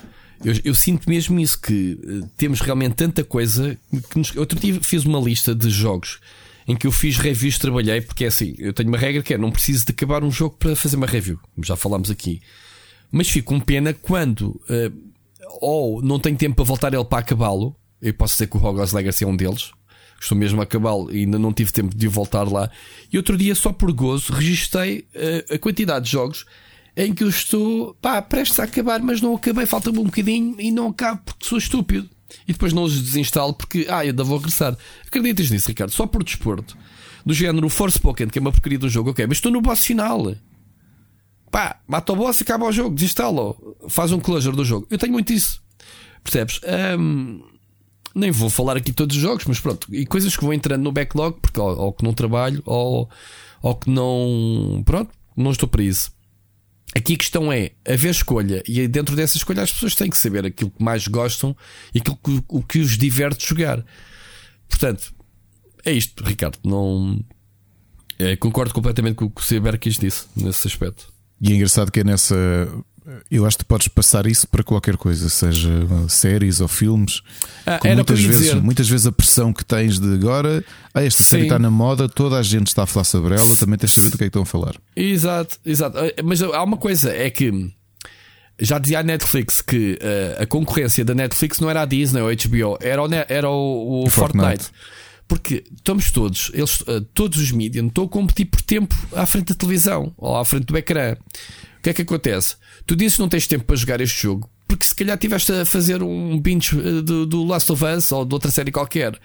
[0.44, 3.78] eu, eu, sinto mesmo isso, que uh, temos realmente tanta coisa
[4.12, 6.20] que nos, outro dia fiz uma lista de jogos
[6.68, 9.38] em que eu fiz reviews, trabalhei, porque é assim, eu tenho uma regra que é
[9.38, 12.42] não preciso de acabar um jogo para fazer uma review, já falámos aqui.
[13.12, 15.10] Mas fico com pena quando uh,
[15.62, 17.76] ou não tenho tempo para voltar ele para acabá-lo.
[18.02, 19.72] Eu posso dizer que o Hogwarts Legacy é um deles,
[20.22, 22.70] estou mesmo a acabá-lo e ainda não tive tempo de voltar lá.
[23.12, 26.46] E outro dia, só por gozo, registrei uh, a quantidade de jogos
[26.96, 30.72] em que eu estou pá, prestes a acabar, mas não acabei, falta-me um bocadinho e
[30.72, 32.10] não acabo porque sou estúpido.
[32.48, 34.78] E depois não os desinstalo porque, ah, ainda vou regressar.
[35.08, 35.92] Acreditas nisso, Ricardo?
[35.92, 36.78] Só por desporto.
[37.26, 39.84] Do género Force Pokémon, que é uma porcaria do jogo, ok, mas estou no boss
[39.84, 40.36] final.
[41.52, 43.56] Pá, mata o boss e acaba o jogo, desinstala
[43.88, 44.88] faz um closure do jogo.
[44.90, 45.62] Eu tenho muito isso.
[46.24, 46.60] Percebes?
[46.98, 47.42] Um,
[48.14, 50.92] nem vou falar aqui todos os jogos, mas pronto, e coisas que vão entrando no
[50.92, 53.10] backlog, porque ou, ou que não trabalho, ou,
[53.62, 54.82] ou que não.
[54.86, 56.12] Pronto, não estou para isso.
[56.96, 60.46] Aqui a questão é haver escolha, e dentro dessa escolha as pessoas têm que saber
[60.46, 61.56] aquilo que mais gostam
[61.94, 63.86] e aquilo que, o que os diverte jogar.
[64.68, 65.14] Portanto,
[65.86, 66.58] é isto, Ricardo.
[66.64, 67.24] Não
[68.18, 71.14] é, concordo completamente com o que o Cyberkis disse nesse aspecto.
[71.42, 72.36] E é engraçado que é nessa
[73.30, 75.70] Eu acho que podes passar isso para qualquer coisa, seja
[76.08, 77.22] séries ou filmes.
[77.66, 80.64] Ah, muitas, vezes, muitas vezes a pressão que tens de agora,
[80.94, 83.78] ah, esta série está na moda, toda a gente está a falar sobre ela, também
[83.78, 84.76] tens de saber do que é que estão a falar.
[84.96, 85.98] Exato, exato.
[85.98, 87.72] Ah, mas há uma coisa, é que
[88.60, 92.30] já dizia a Netflix que uh, a concorrência da Netflix não era a Disney ou
[92.30, 94.66] a HBO, era o, era o, o Fortnite.
[94.66, 94.72] Fortnite.
[95.30, 99.54] Porque estamos todos, eles, uh, todos os mídias, estou a competir por tempo à frente
[99.54, 101.16] da televisão ou à frente do ecrã.
[101.78, 102.58] O que é que acontece?
[102.86, 105.66] Tu dizes que não tens tempo para jogar este jogo porque se calhar estiveste a
[105.66, 109.20] fazer um binge eh, do, do Last of Us ou de outra série qualquer.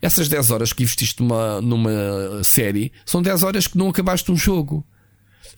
[0.00, 4.36] Essas 10 horas que investiste numa, numa série são 10 horas que não acabaste um
[4.36, 4.84] jogo.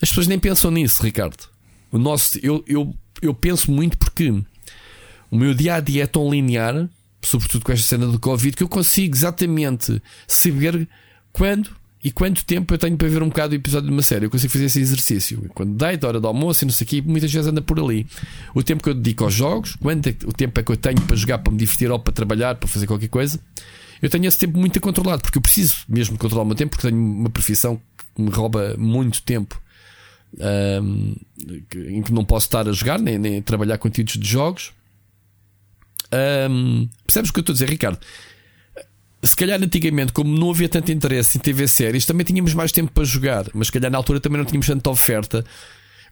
[0.01, 1.47] As pessoas nem pensam nisso, Ricardo.
[1.89, 4.29] O nosso, eu, eu, eu penso muito porque
[5.31, 6.89] o meu dia a dia é tão linear,
[7.21, 10.87] sobretudo com esta cena do Covid, que eu consigo exatamente saber
[11.31, 11.69] quando
[12.01, 14.25] e quanto tempo eu tenho para ver um bocado o episódio de uma série?
[14.25, 15.49] Eu consigo fazer esse exercício.
[15.53, 18.07] Quando deito, hora do almoço e não sei o quê, muitas vezes anda por ali.
[18.55, 21.01] O tempo que eu dedico aos jogos, quanto é, o tempo é que eu tenho
[21.01, 23.37] para jogar, para me divertir ou para trabalhar, para fazer qualquer coisa,
[24.01, 26.87] eu tenho esse tempo muito controlado, porque eu preciso mesmo controlar o meu tempo, porque
[26.87, 27.81] tenho uma profissão
[28.15, 29.61] que me rouba muito tempo.
[30.37, 31.15] Um,
[31.75, 34.71] em que não posso estar a jogar nem, nem trabalhar conteúdos de jogos.
[36.49, 37.99] Um, percebes o que eu estou a dizer, Ricardo?
[39.21, 42.91] se calhar antigamente, como não havia tanto interesse em TV séries, também tínhamos mais tempo
[42.91, 45.43] para jogar, mas se calhar na altura também não tínhamos tanta oferta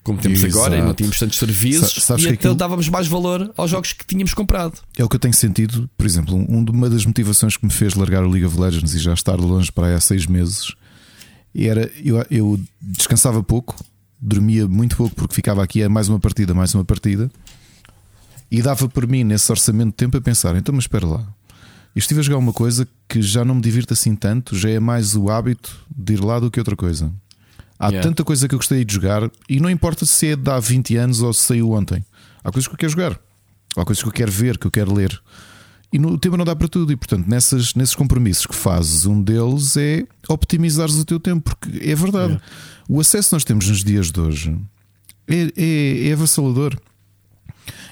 [0.04, 0.58] como temos Exato.
[0.58, 2.56] agora e não tínhamos tantos serviços Sa e então aquilo...
[2.56, 4.80] dávamos mais valor aos jogos que tínhamos comprado.
[4.98, 8.24] É o que eu tenho sentido, por exemplo, uma das motivações que me fez largar
[8.24, 10.74] o League of Legends e já estar longe para aí há seis meses
[11.54, 13.76] era eu, eu descansava pouco,
[14.20, 17.30] dormia muito pouco porque ficava aqui a mais uma partida, mais uma partida
[18.50, 21.28] e dava por mim nesse orçamento de tempo a pensar, então mas espera lá,
[21.96, 24.80] eu estive a jogar uma coisa que já não me divirta assim tanto, já é
[24.80, 27.12] mais o hábito de ir lá do que outra coisa.
[27.80, 28.08] Há yeah.
[28.08, 30.96] tanta coisa que eu gostei de jogar e não importa se é de há 20
[30.96, 32.04] anos ou se saiu ontem.
[32.44, 33.20] Há coisas que eu quero jogar,
[33.76, 35.20] há coisas que eu quero ver, que eu quero ler.
[35.92, 39.06] E no, o tempo não dá para tudo, e portanto, nessas, nesses compromissos que fazes,
[39.06, 42.40] um deles é optimizares o teu tempo, porque é verdade.
[42.90, 44.58] O acesso que nós temos nos dias de hoje
[45.28, 46.78] é, é, é avassalador.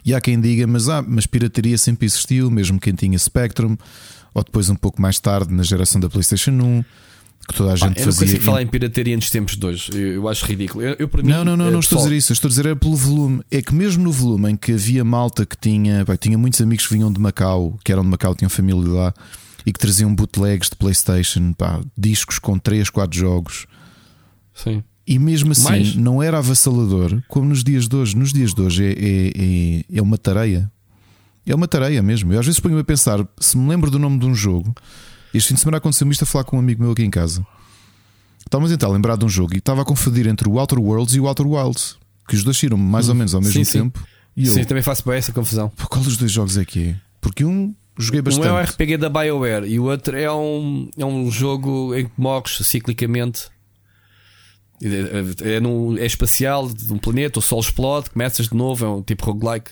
[0.06, 3.76] E há quem diga, mas, ah, mas pirataria sempre existiu, mesmo quem tinha Spectrum,
[4.34, 6.86] ou depois um pouco mais tarde na geração da PlayStation 1.
[7.48, 8.26] Que toda a gente ah, eu fazia.
[8.26, 9.92] consigo falar em pirataria nos tempos de hoje.
[9.94, 10.84] Eu, eu acho ridículo.
[10.84, 12.32] Eu, eu, não, não, não, não estou a dizer isso.
[12.32, 13.44] Eu estou a dizer é pelo volume.
[13.52, 16.04] É que mesmo no volume em que havia malta que tinha.
[16.06, 19.14] Pá, tinha muitos amigos que vinham de Macau, que eram de Macau, tinham família lá
[19.66, 23.66] e que traziam bootlegs de PlayStation, pá, discos com 3, 4 jogos.
[24.54, 24.84] Sim.
[25.08, 25.96] E mesmo assim, Mais?
[25.96, 28.18] não era avassalador como nos dias de hoje.
[28.18, 30.72] Nos dias de hoje é, é, é, é uma tareia.
[31.46, 32.34] É uma tareia mesmo.
[32.34, 34.74] Eu às vezes ponho-me a pensar, se me lembro do nome de um jogo,
[35.32, 37.46] este fim de semana aconteceu-me isto a falar com um amigo meu aqui em casa.
[38.40, 41.14] Estávamos então a lembrar de um jogo e estava a confundir entre o Outer Worlds
[41.16, 43.80] e o Outer Wilds, que os dois saíram mais hum, ou menos ao mesmo sim,
[43.80, 44.00] tempo.
[44.00, 44.06] Sim.
[44.38, 45.72] E eu, sim, também faço bem essa confusão.
[45.90, 46.96] Qual dos dois jogos é que é?
[47.22, 48.48] Porque um joguei bastante.
[48.48, 52.06] Um é um RPG da BioWare e o outro é um, é um jogo em
[52.06, 53.50] que morres ciclicamente
[54.82, 58.90] é, é, no, é espacial, de um planeta, o Sol explode, começas de novo, é
[58.90, 59.72] um tipo roguelike.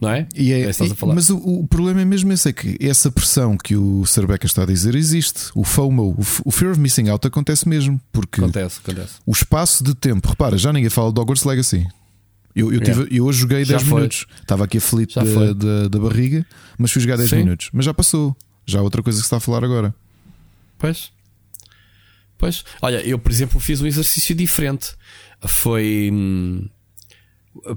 [0.00, 0.26] Não é?
[0.34, 0.70] E é, é
[1.14, 4.62] mas o, o, problema é mesmo esse: é que essa pressão que o Sarbeca está
[4.62, 5.50] a dizer existe.
[5.54, 8.00] O FOMO, o, o, Fear of Missing Out, acontece mesmo.
[8.10, 9.16] Porque acontece, acontece.
[9.26, 11.86] o espaço de tempo, repara, já ninguém fala de Hogwarts Legacy.
[12.56, 13.96] Eu, eu, tive, eu hoje joguei já 10 foi.
[13.98, 16.44] minutos, estava aqui aflito da, da, da, barriga,
[16.78, 17.36] mas fui jogar 10 Sim.
[17.36, 17.70] minutos.
[17.72, 18.34] Mas já passou,
[18.66, 19.94] já há outra coisa que se está a falar agora.
[20.78, 21.12] Pois.
[22.40, 24.94] Pois, olha, eu por exemplo fiz um exercício diferente.
[25.46, 26.08] Foi.
[26.10, 26.66] Hum,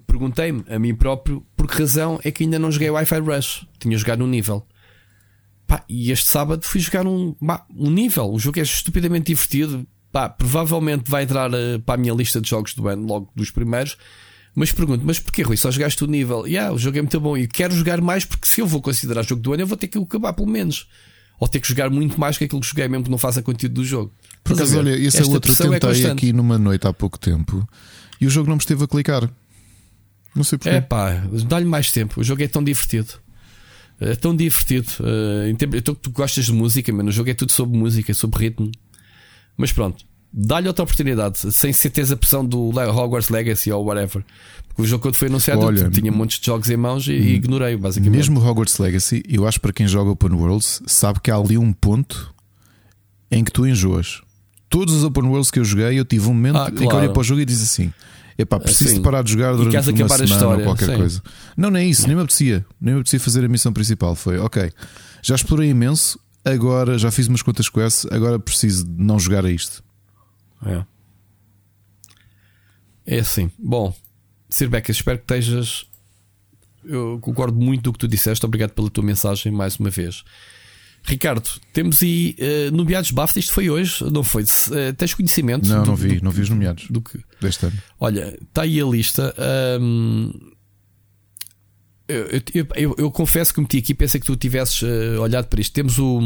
[0.07, 3.67] Perguntei-me a mim próprio por que razão é que ainda não joguei Wi-Fi Rush.
[3.77, 4.65] Tinha jogado um nível.
[5.67, 7.35] Pá, e este sábado fui jogar um,
[7.75, 8.31] um nível.
[8.31, 9.85] O jogo é estupidamente divertido.
[10.11, 13.51] Pá, provavelmente vai entrar uh, para a minha lista de jogos do ano, logo dos
[13.51, 13.97] primeiros.
[14.55, 15.57] Mas pergunto, mas porquê, Rui?
[15.57, 16.47] Só jogaste o nível?
[16.47, 19.23] Yeah, o jogo é muito bom e quero jogar mais porque se eu vou considerar
[19.23, 20.87] jogo do ano, eu vou ter que acabar pelo menos.
[21.39, 23.73] Ou ter que jogar muito mais que aquilo que joguei, mesmo que não faça conteúdo
[23.73, 24.13] do jogo.
[24.43, 27.17] Por acaso, olha, esse é outro que é tentei é aqui numa noite há pouco
[27.17, 27.67] tempo
[28.19, 29.29] e o jogo não me esteve a clicar.
[30.35, 30.77] Não sei porquê.
[30.77, 32.19] É pá, dá-lhe mais tempo.
[32.19, 33.13] O jogo é tão divertido.
[33.99, 34.87] É tão divertido.
[34.99, 37.09] Uh, em tempo, tu, tu gostas de música, mano.
[37.09, 38.71] O jogo é tudo sobre música, sobre ritmo.
[39.55, 44.23] Mas pronto, dá-lhe outra oportunidade, sem certeza a pressão do Hogwarts Legacy ou whatever.
[44.67, 47.21] Porque o jogo quando foi anunciado Olha, tinha muitos de jogos em mãos e, e
[47.21, 48.17] hum, ignorei, basicamente.
[48.17, 51.71] Mesmo Hogwarts Legacy, eu acho para quem joga Open Worlds, sabe que há ali um
[51.71, 52.33] ponto
[53.29, 54.21] em que tu enjoas
[54.73, 56.83] todos os open worlds que eu joguei, eu tive um momento ah, claro.
[56.83, 57.93] em que olhei para o jogo e disse assim:
[58.35, 58.95] Epá, preciso Sim.
[58.95, 60.97] de parar de jogar durante uma semana história, ou qualquer Sim.
[60.97, 61.21] coisa.
[61.55, 62.65] Não, nem isso, nem me apetecia.
[62.81, 64.15] Nem me apetecia fazer a missão principal.
[64.15, 64.71] Foi, ok,
[65.21, 69.51] já explorei imenso, agora já fiz umas contas quests, agora preciso de não jogar a
[69.51, 69.83] isto.
[70.65, 70.83] É.
[73.05, 73.51] É assim.
[73.59, 73.95] Bom,
[74.49, 75.85] Sir Becas, espero que estejas.
[76.83, 78.43] Eu concordo muito do que tu disseste.
[78.43, 80.23] Obrigado pela tua mensagem mais uma vez.
[81.05, 83.39] Ricardo, temos aí uh, nomeados BAFTA.
[83.39, 84.43] Isto foi hoje, não foi?
[84.43, 85.67] Uh, tens conhecimento?
[85.67, 87.77] Não, do, não vi, do, não vi os nomeados do que deste ano.
[87.99, 89.35] Olha, está aí a lista.
[89.81, 90.31] Um,
[92.07, 95.59] eu, eu, eu, eu, confesso que meti aqui, pensei que tu tivesses uh, olhado para
[95.59, 95.73] isto.
[95.73, 96.21] Temos o,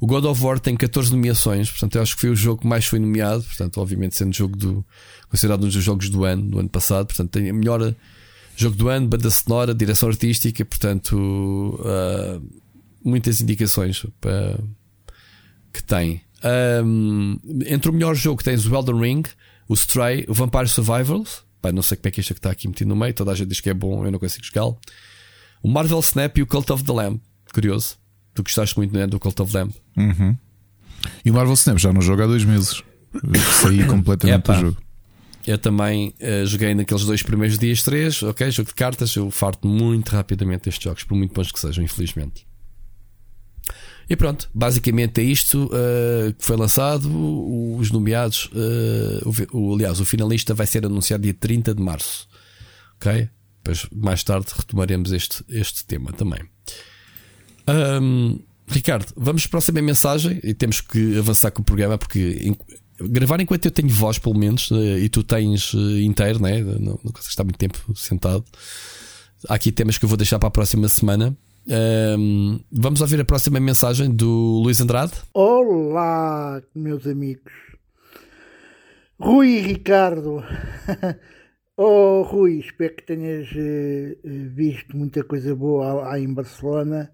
[0.00, 2.66] o God of War, tem 14 nomeações, portanto, eu acho que foi o jogo que
[2.66, 3.42] mais foi nomeado.
[3.42, 4.84] Portanto, obviamente, sendo jogo do
[5.30, 7.06] considerado um dos jogos do ano, do ano passado.
[7.06, 7.94] Portanto, tem a melhor
[8.54, 11.16] jogo do ano, banda sonora, direção artística, portanto.
[11.80, 12.65] Uh,
[13.08, 14.58] muitas indicações para,
[15.72, 16.20] que tem.
[16.84, 19.22] Um, entre o melhor jogo tens o Elden Ring,
[19.68, 21.44] o Stray, o Vampire Survivors.
[21.60, 23.14] Pá, não sei como é que este que está aqui metido no meio.
[23.14, 24.66] Toda a gente diz que é bom, eu não consigo jogar.
[25.62, 27.20] O Marvel Snap e o Cult of the Lamb.
[27.52, 27.96] Curioso.
[28.34, 29.74] Tu gostaste muito né, do Cult of the Lamb.
[29.96, 30.36] Uhum.
[31.24, 32.82] E o Marvel Snap já não joga há dois meses.
[33.62, 34.76] Saí completamente do jogo.
[35.46, 38.50] Eu também uh, joguei naqueles dois primeiros dias, três, ok?
[38.50, 39.14] Jogo de cartas.
[39.14, 42.44] Eu farto muito rapidamente destes jogos, por muito bons que sejam, infelizmente.
[44.08, 47.08] E pronto, basicamente é isto uh, que foi lançado.
[47.76, 52.28] Os nomeados, uh, o, aliás, o finalista vai ser anunciado dia 30 de março.
[52.96, 53.28] Ok?
[53.62, 56.40] Depois, mais tarde, retomaremos este, este tema também.
[57.68, 58.38] Um,
[58.68, 62.56] Ricardo, vamos para a próxima mensagem e temos que avançar com o programa porque em,
[63.08, 66.60] gravar enquanto eu tenho voz, pelo menos, uh, e tu tens inteiro, né?
[66.60, 68.44] não, não consegues estar muito tempo sentado.
[69.48, 71.36] Há aqui temas que eu vou deixar para a próxima semana.
[71.68, 75.14] Um, vamos ouvir a próxima mensagem do Luís Andrade.
[75.34, 77.52] Olá, meus amigos.
[79.18, 80.44] Rui e Ricardo.
[81.76, 84.16] oh, Rui, espero que tenhas uh,
[84.54, 87.10] visto muita coisa boa aí em Barcelona.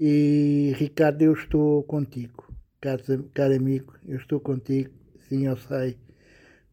[0.00, 2.50] E Ricardo, eu estou contigo,
[2.80, 4.90] caro, caro amigo, eu estou contigo.
[5.28, 5.98] Sim, eu sei.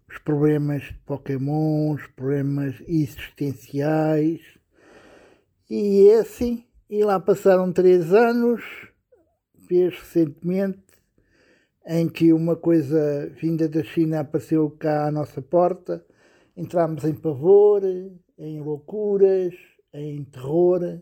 [0.09, 4.39] Os problemas de Pokémon, os problemas existenciais.
[5.69, 8.63] E é assim e lá passaram três anos,
[9.67, 10.81] fez recentemente,
[11.85, 16.03] em que uma coisa vinda da China apareceu cá à nossa porta.
[16.57, 17.83] Entramos em pavor,
[18.37, 19.53] em loucuras,
[19.93, 20.99] em terror,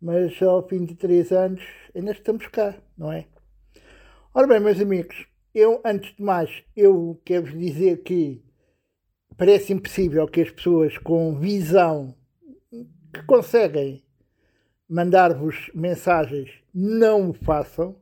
[0.00, 1.62] mas ao fim de três anos
[1.94, 3.26] ainda estamos cá, não é?
[4.34, 8.44] Ora bem, meus amigos, eu, antes de mais, eu quero-vos dizer que
[9.36, 12.14] parece impossível que as pessoas com visão
[12.70, 14.05] que conseguem
[14.88, 17.96] mandar-vos mensagens, não o façam.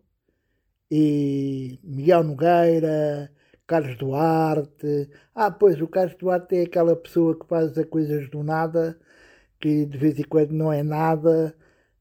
[0.91, 3.31] E Miguel Nogueira,
[3.67, 5.11] Carlos Duarte.
[5.35, 8.99] Ah, pois o Carlos Duarte é aquela pessoa que faz as coisas do nada,
[9.59, 11.55] que de vez em quando não é nada,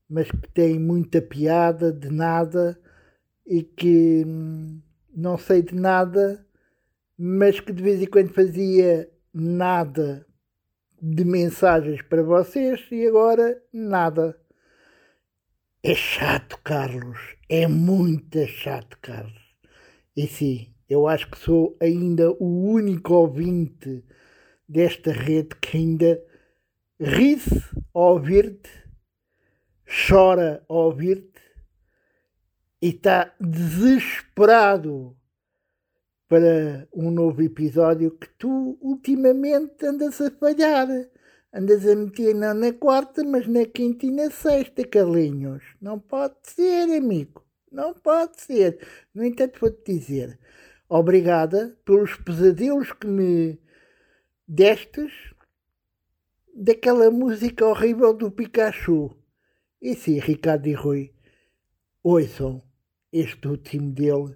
[0.09, 2.79] mas que tem muita piada de nada
[3.45, 4.81] e que hum,
[5.15, 6.45] não sei de nada,
[7.17, 10.25] mas que de vez em quando fazia nada
[11.01, 14.37] de mensagens para vocês e agora nada.
[15.85, 17.19] É chato, Carlos.
[17.49, 19.43] É muito chato, Carlos.
[20.15, 24.01] E sim, eu acho que sou ainda o único ouvinte
[24.65, 26.23] desta rede que ainda
[26.97, 27.61] ri-se
[27.93, 28.69] ao ouvir-te,
[30.07, 31.41] chora ao ouvir-te
[32.81, 35.17] e está desesperado
[36.29, 40.87] para um novo episódio que tu ultimamente andas a falhar.
[41.53, 45.63] Andas a meter não na quarta, mas na quinta e na sexta, Carlinhos.
[45.79, 47.45] Não pode ser, amigo.
[47.71, 48.79] Não pode ser.
[49.13, 50.39] No entanto, vou-te dizer,
[50.89, 53.59] obrigada pelos pesadelos que me
[54.47, 55.33] destes
[56.55, 59.15] daquela música horrível do Pikachu.
[59.79, 61.13] E sim, Ricardo e Rui,
[62.01, 62.63] ouçam
[63.11, 64.35] este último dele.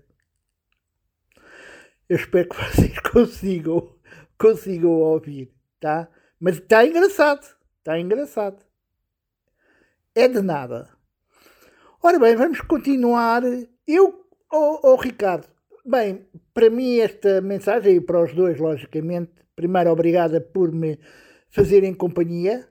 [2.08, 3.96] Eu espero que vocês consigam,
[4.38, 6.08] consigam ouvir, tá?
[6.40, 7.46] Mas está engraçado.
[7.80, 8.64] Está engraçado.
[10.14, 10.90] É de nada.
[12.02, 13.44] Ora bem, vamos continuar.
[13.88, 15.48] Eu, oh, oh Ricardo,
[15.86, 21.00] bem, para mim esta mensagem e para os dois, logicamente, primeiro obrigada por me
[21.50, 22.68] fazerem companhia,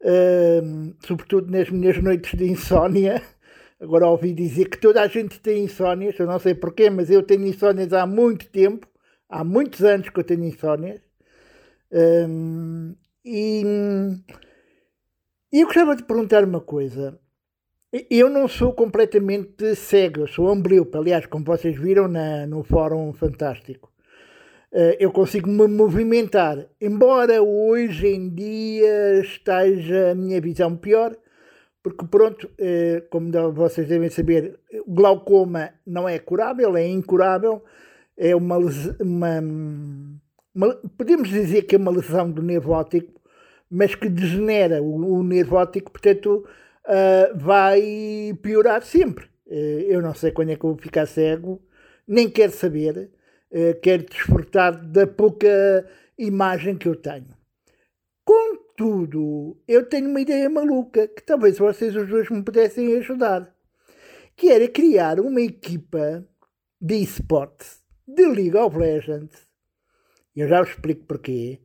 [0.00, 3.22] uh, sobretudo nas minhas noites de insónia.
[3.78, 7.22] Agora ouvi dizer que toda a gente tem insónias, eu não sei porquê, mas eu
[7.22, 8.88] tenho insónias há muito tempo,
[9.28, 11.05] há muitos anos que eu tenho insónias.
[11.92, 12.94] Um,
[13.24, 13.62] e,
[15.52, 17.18] e eu gostava de perguntar uma coisa.
[18.10, 20.96] Eu não sou completamente cego, eu sou ambliope.
[20.96, 23.90] Aliás, como vocês viram na, no Fórum Fantástico,
[24.72, 26.68] uh, eu consigo me movimentar.
[26.80, 31.16] Embora hoje em dia esteja a minha visão pior,
[31.82, 37.62] porque, pronto, uh, como vocês devem saber, glaucoma não é curável, é incurável,
[38.16, 38.58] é uma,
[39.00, 39.40] uma
[40.96, 43.20] podemos dizer que é uma lesão do nervo óptico,
[43.70, 46.46] mas que degenera o, o nervo óptico, portanto
[46.86, 49.26] uh, vai piorar sempre.
[49.46, 51.60] Uh, eu não sei quando é que eu vou ficar cego,
[52.06, 53.10] nem quero saber,
[53.50, 55.86] uh, quero desfrutar da pouca
[56.18, 57.36] imagem que eu tenho.
[58.24, 63.54] Contudo, eu tenho uma ideia maluca que talvez vocês os dois me pudessem ajudar,
[64.36, 66.26] que era criar uma equipa
[66.80, 69.45] de esportes de League of Legends,
[70.36, 71.60] eu já vos explico porquê,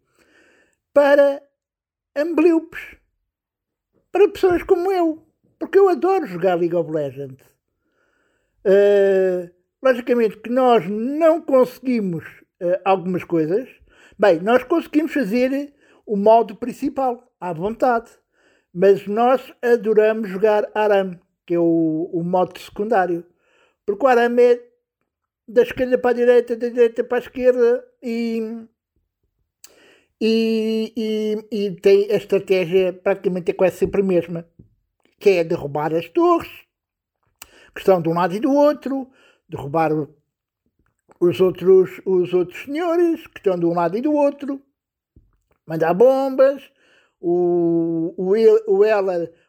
[0.93, 1.41] para
[2.15, 2.97] ambliopes,
[4.11, 5.25] para pessoas como eu,
[5.59, 7.45] porque eu adoro jogar League of Legends.
[8.65, 9.49] Uh,
[9.83, 12.23] logicamente que nós não conseguimos
[12.61, 13.69] uh, algumas coisas.
[14.17, 15.73] Bem, nós conseguimos fazer
[16.05, 18.11] o modo principal, à vontade.
[18.73, 23.25] Mas nós adoramos jogar Aram, que é o, o modo secundário.
[23.85, 24.70] Porque o Aram é
[25.51, 28.65] da esquerda para a direita, da direita para a esquerda e,
[30.19, 34.47] e, e, e tem a estratégia praticamente é quase sempre a mesma,
[35.19, 36.49] que é derrubar as torres,
[37.73, 39.09] que estão de um lado e do outro,
[39.49, 39.91] derrubar
[41.19, 44.61] os outros, os outros senhores, que estão de um lado e do outro,
[45.67, 46.63] mandar bombas,
[47.19, 48.33] o, o,
[48.67, 48.83] o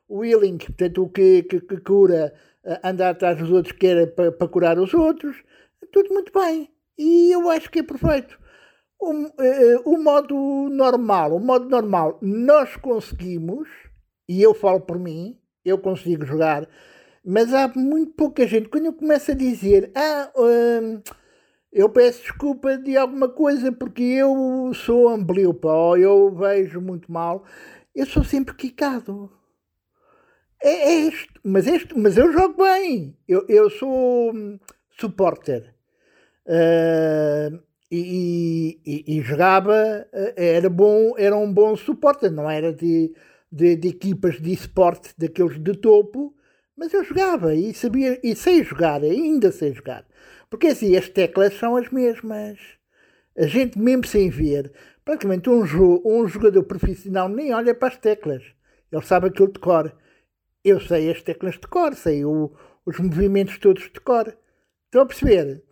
[0.09, 2.35] o Willing, portanto, o que, que, que cura,
[2.65, 5.43] eh, andar atrás dos outros, que era para, para curar os outros,
[5.91, 6.69] tudo muito bem.
[6.99, 8.39] E eu acho que é perfeito.
[9.01, 10.37] O, uh, o modo
[10.71, 13.69] normal, o modo normal, nós conseguimos,
[14.29, 16.69] e eu falo por mim, eu consigo jogar,
[17.25, 18.69] mas há muito pouca gente.
[18.69, 21.01] Quando eu começo a dizer, ah, hum,
[21.73, 27.45] eu peço desculpa de alguma coisa porque eu sou ambliopa ou eu vejo muito mal,
[27.95, 29.31] eu sou sempre quicado.
[30.63, 33.17] É, é isto, mas, este, mas eu jogo bem.
[33.27, 34.59] Eu, eu sou hum,
[34.99, 35.75] supporter.
[36.47, 39.75] Uh, e, e, e, jogava,
[40.13, 43.15] ah, era bom, era um bom suporte, não era de,
[43.51, 46.35] de, de, equipas de esporte daqueles de topo,
[46.75, 50.07] mas eu jogava e sabia, e sei jogar, ainda sei jogar.
[50.49, 52.59] Porque assim, as teclas são as mesmas.
[53.37, 54.73] A gente, mesmo sem ver,
[55.05, 58.43] praticamente um, jo um jogador profissional nem olha para as teclas.
[58.91, 59.95] Ele sabe aquilo de cor.
[60.65, 62.53] Eu sei as teclas de cor, sei o,
[62.87, 64.35] os movimentos todos de cor.
[64.93, 65.65] Estão a perceber?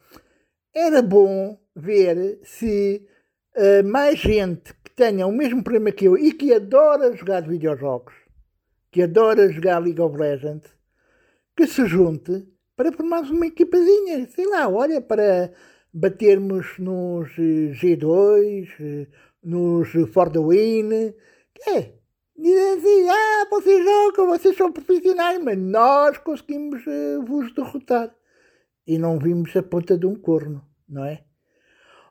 [0.74, 3.06] Era bom ver se
[3.54, 8.14] uh, mais gente que tenha o mesmo problema que eu e que adora jogar videojogos,
[8.90, 10.72] que adora jogar League of Legends,
[11.54, 15.52] que se junte para formarmos uma equipazinha, sei lá, olha, para
[15.92, 19.06] batermos nos eh, G2, eh,
[19.44, 21.12] nos For the Win,
[21.68, 21.92] é,
[22.34, 28.14] dizem assim, ah, vocês jogam, vocês são profissionais, mas nós conseguimos uh, vos derrotar.
[28.90, 31.20] E não vimos a ponta de um corno, não é?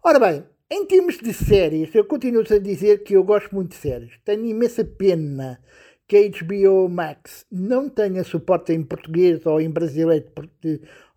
[0.02, 3.76] Ora bem, em termos de séries, eu continuo a dizer que eu gosto muito de
[3.76, 4.18] séries.
[4.24, 5.60] Tenho imensa pena
[6.08, 10.32] que a HBO Max não tenha suporte em português ou em brasileiro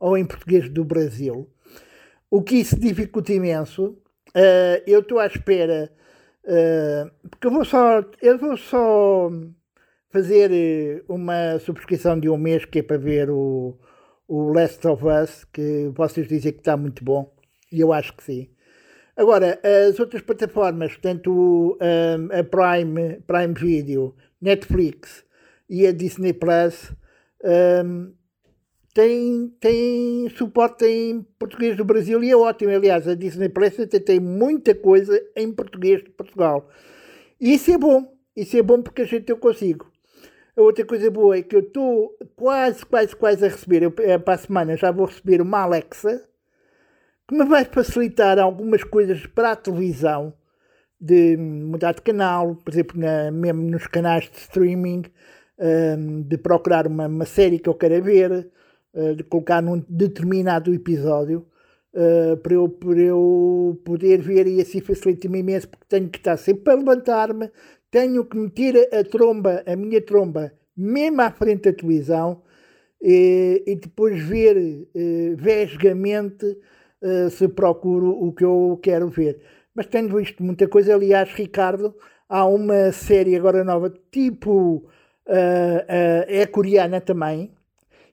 [0.01, 1.49] ou em português do Brasil,
[2.29, 3.97] o que isso dificulta imenso.
[4.31, 5.93] Uh, eu estou à espera,
[6.43, 9.31] uh, porque eu vou só, eu vou só
[10.11, 13.79] fazer eh, uma subscrição de um mês que é para ver o,
[14.35, 17.31] o Last of Us, que vocês dizem que está muito bom,
[17.71, 18.49] e eu acho que sim.
[19.15, 19.61] Agora,
[19.91, 21.77] as outras plataformas, portanto,
[22.31, 25.23] a Prime, Prime Video, Netflix
[25.69, 26.95] e a Disney Plus
[28.95, 32.71] tem, tem suporte em português do Brasil e é ótimo.
[32.71, 36.71] Aliás, a Disney Plus até tem muita coisa em português de Portugal.
[37.39, 38.17] E isso é bom.
[38.35, 39.92] Isso é bom porque a gente eu consigo.
[40.57, 43.83] A outra coisa boa é que eu estou quase, quase, quase a receber.
[43.83, 46.29] Eu, eh, para a semana já vou receber uma Alexa
[47.27, 50.35] que me vai facilitar algumas coisas para a televisão
[51.01, 55.05] de mudar de canal, por exemplo, na, mesmo nos canais de streaming,
[55.59, 58.51] um, de procurar uma, uma, série que eu quero ver,
[58.95, 61.47] uh, de colocar num determinado episódio,
[61.95, 66.37] uh, para, eu, para eu poder ver e assim facilita-me imenso, porque tenho que estar
[66.37, 67.51] sempre a levantar-me,
[67.93, 72.43] tenho que meter a tromba, a minha tromba, mesmo à frente da televisão,
[73.01, 76.47] e, e depois ver uh, vesgamente
[77.03, 79.39] uh, se procuro o que eu quero ver
[79.75, 80.95] mas tenho visto muita coisa.
[80.95, 81.95] Aliás, Ricardo,
[82.29, 84.83] há uma série agora nova, tipo, uh,
[85.29, 87.53] uh, é coreana também,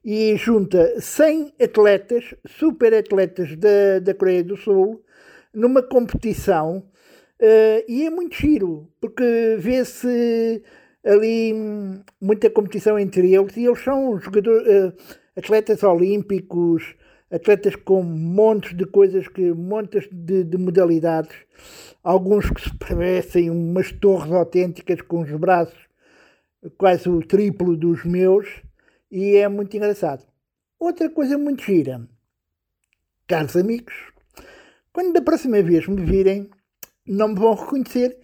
[0.03, 5.03] e junta 100 atletas, super atletas da, da Coreia do Sul,
[5.53, 6.85] numa competição,
[7.41, 10.63] uh, e é muito giro, porque vê-se
[11.03, 11.53] ali
[12.19, 14.93] muita competição entre eles, e eles são jogadores,
[15.35, 16.95] atletas olímpicos,
[17.31, 21.35] atletas com montes de coisas, que montes de, de modalidades,
[22.03, 25.89] alguns que se parecem umas torres autênticas com os braços
[26.77, 28.47] quase o triplo dos meus,
[29.09, 30.25] e é muito engraçado.
[30.79, 32.07] Outra coisa muito gira,
[33.27, 33.93] caros amigos,
[34.91, 36.49] quando da próxima vez me virem,
[37.09, 38.17] não me vão reconhecer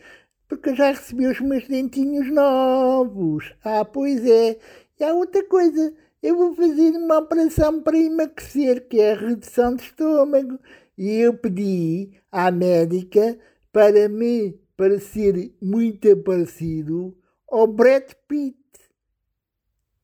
[0.48, 3.54] porque eu já recebi os meus dentinhos novos.
[3.64, 4.60] Ah, pois é.
[5.00, 9.76] E há outra coisa, eu vou fazer uma operação para emagrecer, que é a redução
[9.76, 10.60] de estômago.
[10.98, 13.38] E eu pedi à médica
[13.72, 17.18] para me parecer muito parecido
[17.50, 18.58] ao Brad Pitt.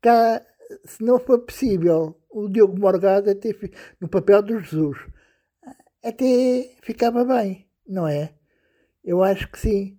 [0.01, 0.41] Cá,
[0.85, 3.53] se não for possível, o Diogo Morgado até
[3.99, 4.97] no papel do Jesus
[6.03, 8.33] até ficava bem, não é?
[9.03, 9.97] Eu acho que sim.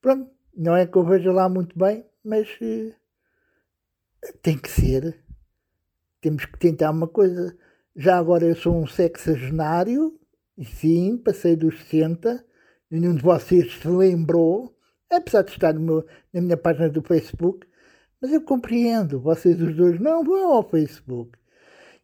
[0.00, 2.94] Pronto, não é que eu veja lá muito bem, mas uh,
[4.42, 5.18] tem que ser.
[6.20, 7.56] Temos que tentar uma coisa.
[7.94, 10.18] Já agora eu sou um sexagenário,
[10.56, 12.44] e sim, passei dos 60,
[12.90, 14.76] nenhum de vocês se lembrou,
[15.10, 17.66] apesar de estar meu, na minha página do Facebook,
[18.20, 21.38] mas eu compreendo, vocês os dois não vão ao Facebook.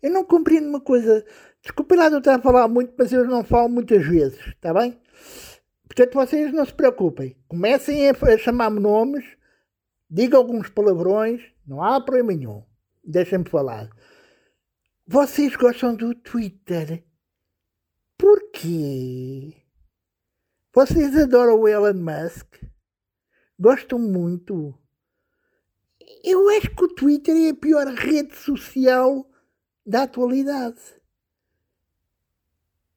[0.02, 1.24] Eu não compreendo uma coisa.
[1.62, 4.72] Desculpe lá de eu estar a falar muito, mas eu não falo muitas vezes, está
[4.74, 4.98] bem?
[5.89, 7.36] Portanto, vocês não se preocupem.
[7.48, 9.24] Comecem a chamar-me nomes,
[10.09, 12.62] digam alguns palavrões, não há problema nenhum.
[13.02, 13.89] Deixem-me falar.
[15.06, 17.02] Vocês gostam do Twitter?
[18.19, 19.56] Porquê?
[20.74, 22.62] Vocês adoram o Elon Musk?
[23.59, 24.78] Gostam muito?
[26.23, 29.27] Eu acho que o Twitter é a pior rede social
[29.86, 30.97] da atualidade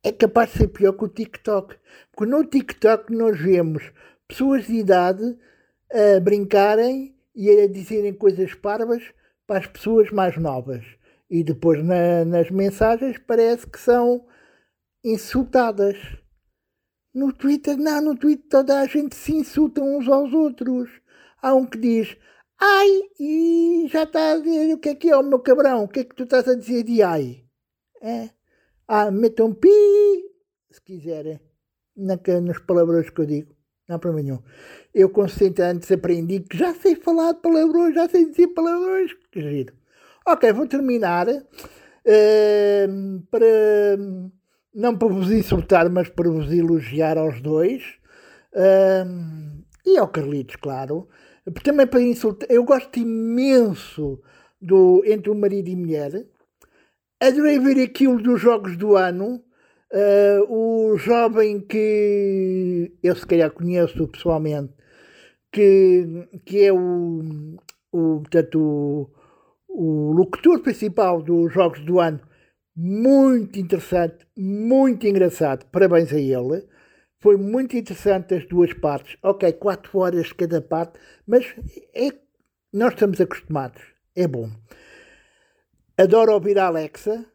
[0.03, 1.78] é capaz de ser pior que o TikTok.
[2.11, 3.91] Porque no TikTok nós vemos
[4.28, 5.38] pessoas de idade
[5.91, 9.03] a brincarem e a dizerem coisas parvas
[9.45, 10.84] para as pessoas mais novas.
[11.30, 14.26] E depois na, nas mensagens parece que são
[15.03, 15.98] insultadas.
[17.14, 20.90] No Twitter, não, no Twitter toda a gente se insulta uns aos outros.
[21.41, 22.18] Há um que diz,
[22.60, 25.88] ai, e já está a dizer o que é que é o meu cabrão, o
[25.88, 27.44] que é que tu estás a dizer de ai?
[28.02, 28.30] É.
[28.94, 29.70] Ah, metam pi,
[30.70, 31.40] se quiserem,
[31.96, 33.56] na, nas palavras que eu digo.
[33.88, 34.44] Não há problema nenhum.
[34.94, 39.14] Eu com 60 anos aprendi que já sei falar de palavrões, já sei dizer palavrões.
[39.32, 39.74] Que giro.
[40.28, 41.26] Ok, vou terminar.
[41.30, 43.48] Uh, para,
[44.76, 47.98] não para vos insultar, mas para vos elogiar aos dois.
[48.52, 51.08] Uh, e ao Carlitos, claro.
[51.64, 52.52] Também para insultar.
[52.52, 54.22] Eu gosto imenso
[54.62, 56.26] do Entre o Marido e Mulher
[57.22, 59.43] adorei ver aquilo dos jogos do ano.
[59.93, 64.73] Uh, o jovem que eu se calhar conheço pessoalmente,
[65.52, 67.57] que, que é o,
[67.91, 69.10] o, portanto, o,
[69.68, 72.22] o locutor principal dos jogos do ano,
[72.73, 75.65] muito interessante, muito engraçado.
[75.72, 76.65] Parabéns a ele.
[77.19, 79.18] Foi muito interessante as duas partes.
[79.22, 81.45] Ok, quatro horas cada parte, mas
[81.93, 82.11] é,
[82.73, 83.81] nós estamos acostumados.
[84.15, 84.49] É bom.
[85.98, 87.26] Adoro ouvir a Alexa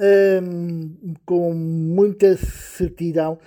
[0.00, 3.38] um, com muita certidão.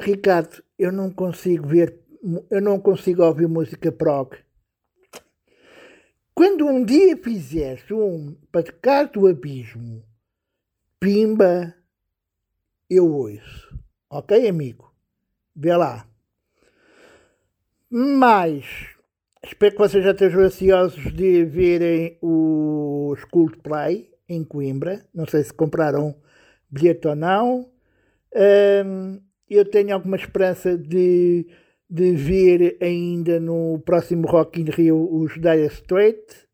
[0.00, 2.00] Ricardo, eu não consigo ver,
[2.50, 4.36] eu não consigo ouvir música prog.
[6.34, 10.04] Quando um dia fizeres um Paticar do Abismo,
[11.00, 11.74] pimba,
[12.90, 13.78] eu ouço.
[14.10, 14.92] Ok, amigo?
[15.54, 16.06] Vê lá.
[17.88, 18.95] Mas
[19.46, 25.06] Espero que vocês já estejam ansiosos de verem os Coldplay em Coimbra.
[25.14, 26.16] Não sei se compraram
[26.68, 27.70] bilhete ou não.
[28.84, 31.46] Um, eu tenho alguma esperança de,
[31.88, 36.48] de ver ainda no próximo Rock in Rio os Dire Straits,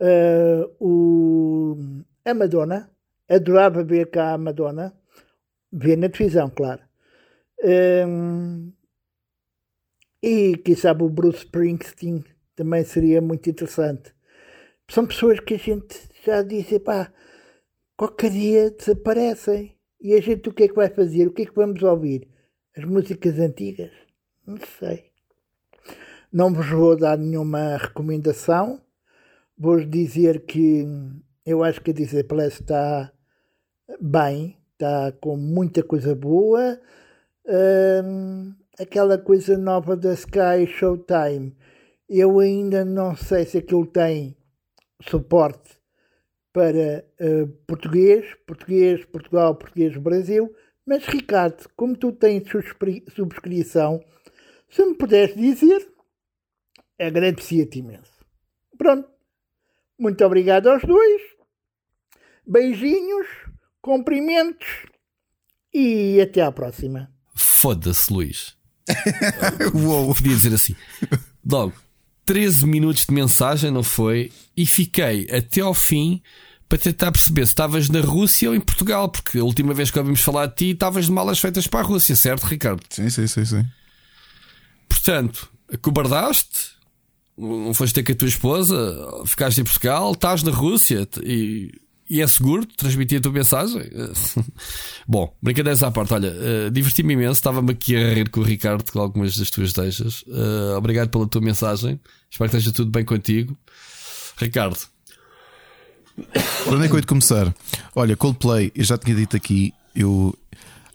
[0.00, 1.76] uh, o,
[2.24, 2.90] a Madonna.
[3.28, 4.94] Adorava ver cá a Madonna.
[5.70, 6.80] Ver na televisão, claro.
[7.62, 8.72] Um,
[10.22, 12.24] e quem sabe o Bruce Springsteen
[12.54, 14.14] também seria muito interessante.
[14.88, 17.12] São pessoas que a gente já disse, pá,
[17.96, 19.76] qualquer dia desaparecem.
[20.00, 21.26] E a gente o que é que vai fazer?
[21.26, 22.28] O que é que vamos ouvir?
[22.76, 23.90] As músicas antigas?
[24.46, 25.10] Não sei.
[26.32, 28.80] Não vos vou dar nenhuma recomendação.
[29.58, 30.84] Vou-vos dizer que
[31.44, 33.12] eu acho que a Disney Plus está
[34.00, 36.78] bem, está com muita coisa boa.
[38.04, 41.56] Hum, aquela coisa nova da Sky Showtime.
[42.08, 44.36] Eu ainda não sei se aquilo tem
[45.02, 45.76] suporte
[46.52, 50.54] para uh, português, português, Portugal, português, Brasil.
[50.86, 52.44] Mas, Ricardo, como tu tens
[53.14, 54.02] subscrição,
[54.70, 55.86] se me puderes dizer,
[56.98, 58.24] agradecia-te imenso.
[58.78, 59.08] Pronto.
[59.98, 61.22] Muito obrigado aos dois.
[62.46, 63.26] Beijinhos
[63.80, 64.86] Cumprimentos
[65.72, 67.08] e até à próxima.
[67.36, 68.55] Foda-se, Luís.
[69.74, 70.14] Uou.
[70.14, 70.74] Podia dizer assim.
[71.48, 71.74] Logo,
[72.24, 74.32] 13 minutos de mensagem, não foi?
[74.56, 76.20] E fiquei até ao fim
[76.68, 79.98] para tentar perceber se estavas na Rússia ou em Portugal, porque a última vez que
[79.98, 82.82] ouvimos falar de ti estavas de malas feitas para a Rússia, certo, Ricardo?
[82.90, 83.64] Sim, sim, sim, sim.
[84.88, 86.70] Portanto, acobardaste,
[87.38, 91.70] não foste ter com a tua esposa, ficaste em Portugal, estás na Rússia e,
[92.08, 93.82] e é seguro transmitir a tua mensagem?
[95.06, 98.84] Bom, brincadeiras à parte, olha, uh, diverti-me imenso, estava-me aqui a rir com o Ricardo
[98.90, 100.22] com algumas das tuas deixas.
[100.22, 102.00] Uh, obrigado pela tua mensagem,
[102.30, 103.56] espero que esteja tudo bem contigo.
[104.38, 104.78] Ricardo,
[106.64, 107.54] Por onde é que eu hei de começar?
[107.94, 110.36] Olha, Coldplay, eu já tinha dito aqui, eu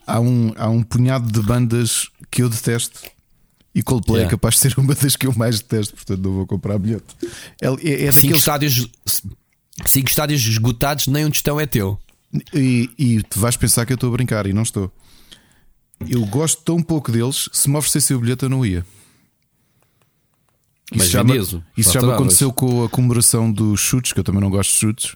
[0.05, 2.99] há um, há um punhado de bandas que eu detesto
[3.73, 4.29] e Coldplay Yeah.
[4.29, 7.05] é capaz de ser uma das que eu mais detesto, portanto não vou comprar bilhete.
[7.61, 7.69] É, é,
[8.05, 8.87] é cinco daqueles- estádios,
[9.85, 11.99] cinco estádios esgotados, nem um tostão é teu.
[12.53, 14.91] e, e tu vais pensar que eu estou a brincar e não estou.
[16.07, 18.85] Eu gosto tão pouco deles, se me oferecesse o bilhete eu não ia.
[20.93, 24.41] Mas já, me, isso já me aconteceu com a comemoração dos chutes, que eu também
[24.41, 25.15] não gosto de chutes.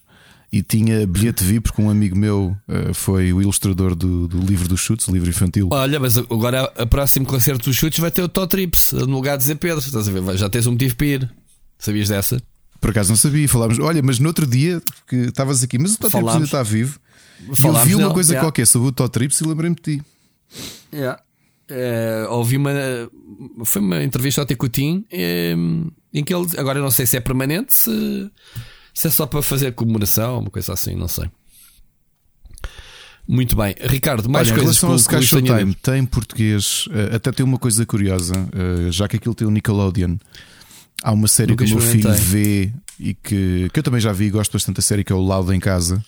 [0.53, 4.69] E tinha bilhete VIP porque um amigo meu eh, foi o ilustrador do, do livro
[4.69, 5.67] dos chutes, o livro infantil.
[5.71, 9.37] Olha, mas agora a próximo concerto dos chutes vai ter o Tó Trips no lugar
[9.37, 9.79] de Zé Pedro.
[9.79, 10.37] Estás a ver?
[10.37, 11.29] Já tens um motivo para ir.
[11.77, 12.41] Sabias dessa?
[12.85, 13.79] Por acaso não sabia, falámos.
[13.79, 16.47] Olha, mas no outro dia que estavas aqui, mas o Totrips ainda Falámos.
[16.49, 16.99] está vivo.
[17.41, 18.45] E eu Falámos vi uma coisa yeah.
[18.47, 20.03] qualquer sobre o Totrips e lembrei-me de ti.
[21.67, 22.69] Eh, ouvi uma.
[23.65, 25.55] Foi uma entrevista ao Tecutim eh,
[26.13, 26.45] em que ele.
[26.59, 28.29] Agora não sei se é permanente, se,
[28.93, 31.25] se é só para fazer comemoração, uma coisa assim, não sei.
[33.27, 35.73] Muito bem, Ricardo, mais Olha, em coisas relação ao que o- que o Sky Showtime,
[35.73, 38.33] tem português, eh, até tem uma coisa curiosa,
[38.91, 40.17] já que aquilo tem o Nickelodeon.
[41.07, 44.11] Há uma série Nunca que o meu filho vê e que, que eu também já
[44.11, 46.03] vi e gosto bastante da série, que é o Loud em Casa.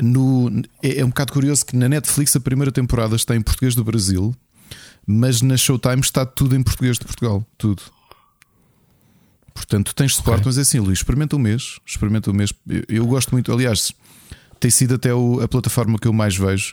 [0.00, 0.48] No,
[0.82, 3.84] é, é um bocado curioso que na Netflix a primeira temporada está em português do
[3.84, 4.34] Brasil,
[5.06, 7.44] mas na Showtime está tudo em português de Portugal.
[7.58, 7.82] Tudo.
[9.54, 11.78] Portanto, tens suporte, mas é assim, Luís, experimenta um mês.
[11.84, 12.52] Experimenta um mês.
[12.68, 13.92] Eu, eu gosto muito, aliás,
[14.60, 16.72] tem sido até o- a plataforma que eu mais vejo.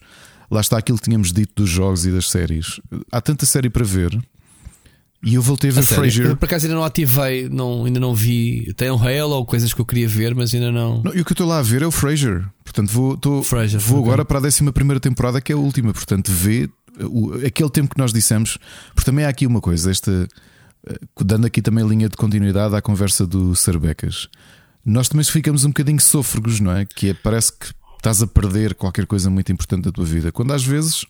[0.52, 2.80] Lá está aquilo que tínhamos dito dos jogos e das séries.
[3.12, 4.18] Há tanta série para ver.
[5.24, 5.84] E eu voltei a ver A?
[5.84, 6.26] Frasier.
[6.28, 8.74] Eu, por acaso ainda não ativei, não, ainda não vi.
[8.76, 11.02] Tem um Halo ou coisas que eu queria ver, mas ainda não.
[11.02, 12.46] Não, e o que eu estou lá a ver é o Frasier.
[12.64, 15.94] Portanto, vou, estou- Frasier, vou agora para a 11 temporada, que é a última.
[15.94, 16.70] Portanto, vê
[17.00, 18.58] o- aquele tempo que nós dissemos.
[18.94, 20.28] Porque também há aqui uma coisa, esta,
[20.88, 24.28] eh, dando aqui também linha de continuidade à conversa do Sarbecas.
[24.86, 26.84] Nós também ficamos um bocadinho sôfregos, não é?
[26.86, 27.68] Que é, parece que
[27.98, 30.30] estás a perder qualquer coisa muito importante da tua vida.
[30.34, 31.06] Quando às vezes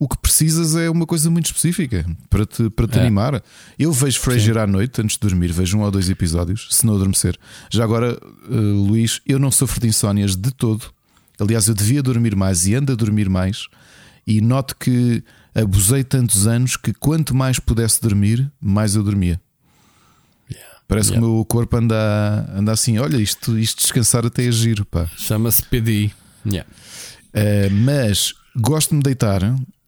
[0.00, 3.02] o que precisas é uma coisa muito específica para te, para te É.
[3.02, 3.40] animar.
[3.78, 6.94] Eu vejo Frasier à noite antes de dormir, vejo um ou dois episódios, se não
[6.96, 7.38] adormecer.
[7.70, 8.18] Já agora,
[8.50, 10.86] eh, Luís, eu não sofro de insónias de todo.
[11.38, 13.66] Aliás, eu devia dormir mais e ando a dormir mais.
[14.26, 15.22] E noto que
[15.54, 19.40] abusei tantos anos que quanto mais pudesse dormir, mais eu dormia.
[20.88, 21.20] Parece Yeah.
[21.26, 24.84] que o meu corpo anda, anda assim: olha, isto, isto descansar até é giro.
[25.16, 26.12] Chama-se PDI.
[26.44, 26.68] Yeah.
[27.34, 29.40] Uh, mas gosto de me deitar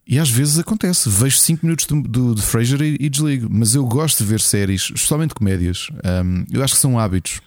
[0.06, 1.08] e às vezes acontece.
[1.08, 2.42] Vejo 5 minutos do, do, de
[2.84, 3.48] e, e desligo.
[3.50, 5.88] Mas eu gosto de ver séries, especialmente comédias.
[6.24, 7.40] Um, eu acho que são hábitos.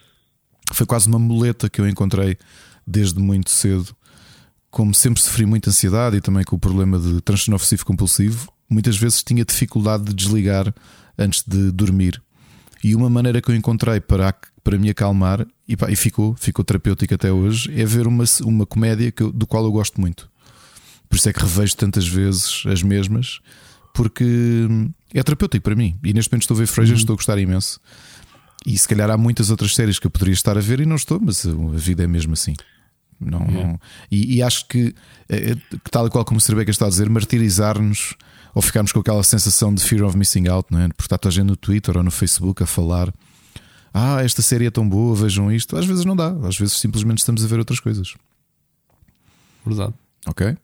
[0.74, 2.38] Foi quase uma muleta que eu encontrei
[2.86, 3.96] desde muito cedo.
[4.72, 8.98] Como sempre sofri muita ansiedade e também com o problema de transtorno obsessivo compulsivo, muitas
[8.98, 10.74] vezes tinha dificuldade de desligar
[11.18, 12.22] antes de dormir.
[12.84, 14.34] E uma maneira que eu encontrei para,
[14.64, 18.66] para me acalmar, e, pá, e ficou, ficou terapêutica até hoje, é ver uma, uma
[18.66, 20.30] comédia que eu- do qual eu gosto muito.
[21.16, 23.40] Por isso é que revejo tantas vezes as mesmas,
[23.94, 24.26] porque
[24.70, 25.98] hum, é terapêutico para mim.
[26.04, 27.80] E neste momento estou a ver Frasier, estou a gostar imenso.
[28.66, 30.98] E se calhar há muitas outras séries que eu poderia estar a ver e não
[30.98, 32.54] estou, mas a vida é mesmo assim.
[33.18, 33.80] Não, não-
[34.12, 34.94] E, e acho que,
[35.30, 38.14] eh, que tal e qual como o Cerbeca está a dizer, martirizar-nos
[38.54, 40.90] ou ficarmos com aquela sensação de fear of missing out, não é?
[40.90, 43.14] Porque está toda a gente no Twitter ou no Facebook a falar.
[43.94, 45.78] Ah, esta série é tão boa, vejam isto.
[45.78, 48.16] Às vezes não dá, às vezes simplesmente estamos a ver outras coisas.
[49.66, 49.94] Verdade.
[50.28, 50.56] Ok?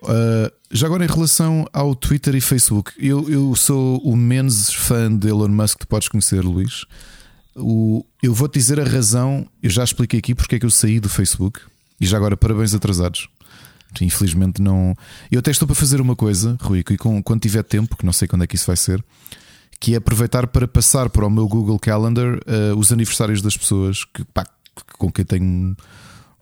[0.00, 5.14] Uh, já agora, em relação ao Twitter e Facebook, eu, eu sou o menos fã
[5.14, 6.84] de Elon Musk que podes conhecer, Luís.
[7.56, 11.00] O, eu vou-te dizer a razão, eu já expliquei aqui porque é que eu saí
[11.00, 11.60] do Facebook.
[12.00, 13.28] E já agora, parabéns atrasados.
[14.00, 14.94] Infelizmente não.
[15.30, 18.12] Eu até estou para fazer uma coisa, Rui, que com, quando tiver tempo, que não
[18.12, 19.02] sei quando é que isso vai ser,
[19.80, 24.04] que é aproveitar para passar para o meu Google Calendar uh, os aniversários das pessoas
[24.04, 24.46] que, pá,
[24.96, 25.76] com quem tenho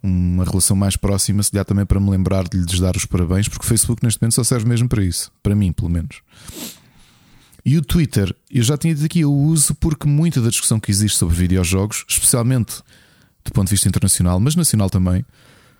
[0.06, 3.48] uma relação mais próxima, se dá também para me lembrar de lhes dar os parabéns,
[3.48, 6.20] porque o Facebook neste momento só serve mesmo para isso, para mim, pelo menos.
[7.64, 10.90] E o Twitter, eu já tinha dito aqui, eu uso porque muita da discussão que
[10.90, 12.76] existe sobre videojogos, especialmente
[13.44, 15.24] do ponto de vista internacional, mas nacional também,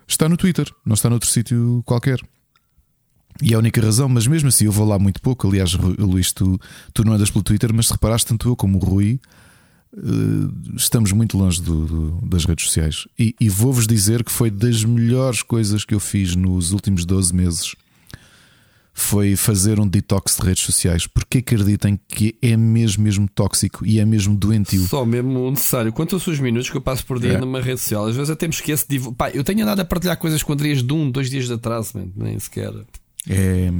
[0.06, 2.20] está no Twitter, não está noutro sítio qualquer.
[3.42, 5.46] E é a única razão, mas mesmo assim eu vou lá muito pouco.
[5.46, 6.58] Aliás, Luís, tu,
[6.94, 9.20] tu não andas pelo Twitter, mas se reparaste, tanto eu como o Rui
[10.76, 13.06] estamos muito longe do, do, das redes sociais.
[13.18, 17.34] E, e vou-vos dizer que foi das melhores coisas que eu fiz nos últimos 12
[17.34, 17.74] meses
[18.98, 24.00] foi fazer um detox de redes sociais, porque acreditem que é mesmo, mesmo tóxico e
[24.00, 24.80] é mesmo doentio.
[24.88, 25.92] Só mesmo necessário.
[25.92, 27.38] Quantos são os minutos que eu passo por dia é.
[27.38, 28.06] numa rede social?
[28.06, 28.98] Às vezes até me esqueço de.
[29.12, 31.90] Pá, eu tenho andado a partilhar coisas com Andrias de um, dois dias de atraso,
[31.94, 32.08] man.
[32.16, 32.72] nem sequer.
[33.28, 33.70] É.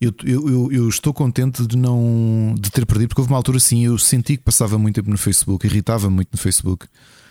[0.00, 3.84] Eu, eu, eu, estou contente de não de ter perdido, porque houve uma altura assim,
[3.84, 6.86] eu senti que passava muito tempo no Facebook, irritava muito no Facebook.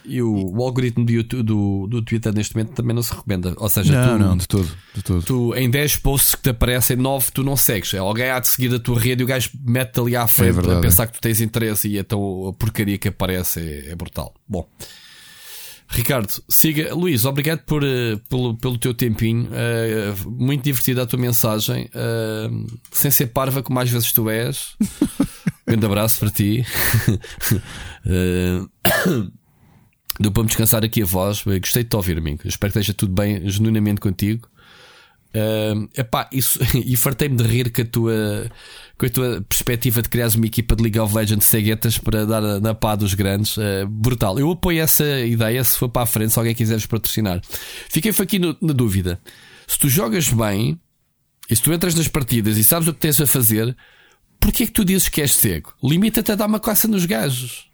[0.06, 3.54] E o, o algoritmo do, YouTube, do, do Twitter neste momento também não se recomenda.
[3.58, 5.24] Ou seja, não, tu, não, de todo, de todo.
[5.24, 7.94] Tu, em 10 posts que te aparecem, 9 tu não segues.
[7.96, 10.78] Alguém há de seguir a tua rede e o gajo mete ali à frente é
[10.78, 14.34] a pensar que tu tens interesse e então a porcaria que aparece é, é brutal.
[14.48, 14.68] Bom.
[15.92, 16.94] Ricardo, siga.
[16.94, 19.50] Luís, obrigado por, uh, pelo, pelo teu tempinho.
[19.50, 21.90] Uh, muito divertida a tua mensagem.
[21.96, 24.76] Uh, sem ser parva, como às vezes tu és.
[25.66, 26.64] Grande abraço para ti.
[30.20, 31.44] Deu para me descansar aqui a voz.
[31.44, 32.42] Gostei de te ouvir, amigo.
[32.46, 34.50] Espero que esteja tudo bem, genuinamente contigo.
[35.30, 38.52] Uh, epá, isso, e fartei-me de rir com a, tua,
[38.98, 42.42] com a tua perspectiva de criares uma equipa de League of Legends ceguetas para dar
[42.60, 43.58] na pá dos grandes.
[43.58, 44.40] Uh, brutal.
[44.40, 47.42] Eu apoio essa ideia se for para a frente, se alguém quiseres patrocinar.
[47.90, 49.20] Fiquei aqui no, na dúvida.
[49.68, 50.80] Se tu jogas bem
[51.50, 53.76] e se tu entras nas partidas e sabes o que tens a fazer,
[54.40, 55.74] porquê é que tu dizes que és cego?
[55.84, 57.69] Limita-te a dar uma coça nos gajos.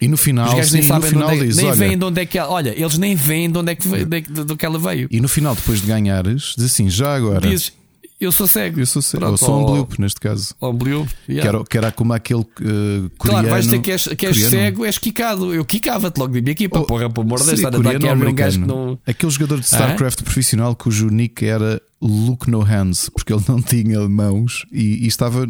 [0.00, 2.26] E no final, Os nem sabem final onde é, nem olha, veem de onde é
[2.26, 4.64] que ela, olha, eles nem veem de onde é que, veio, de, de, de que
[4.64, 5.08] ela veio.
[5.10, 7.46] E no final, depois de ganhares, diz assim: já agora.
[7.46, 7.72] Dizes,
[8.20, 8.78] eu sou cego.
[8.78, 9.24] Eu sou cego.
[9.24, 10.54] Pronto, ou sou um bloop, neste caso.
[10.60, 11.40] Um bloop, yeah.
[11.40, 13.10] que, era, que era como aquele uh, coreano.
[13.18, 15.54] Claro, vais dizer que és, que és cego, és quicado.
[15.54, 16.80] Eu quicava-te logo de minha equipa.
[16.80, 18.98] Oh, porra, por amor de estar a dar que um gajo que não.
[19.06, 20.24] Aquele jogador de StarCraft ah?
[20.24, 25.48] profissional cujo nick era Look No Hands, porque ele não tinha mãos e, e estava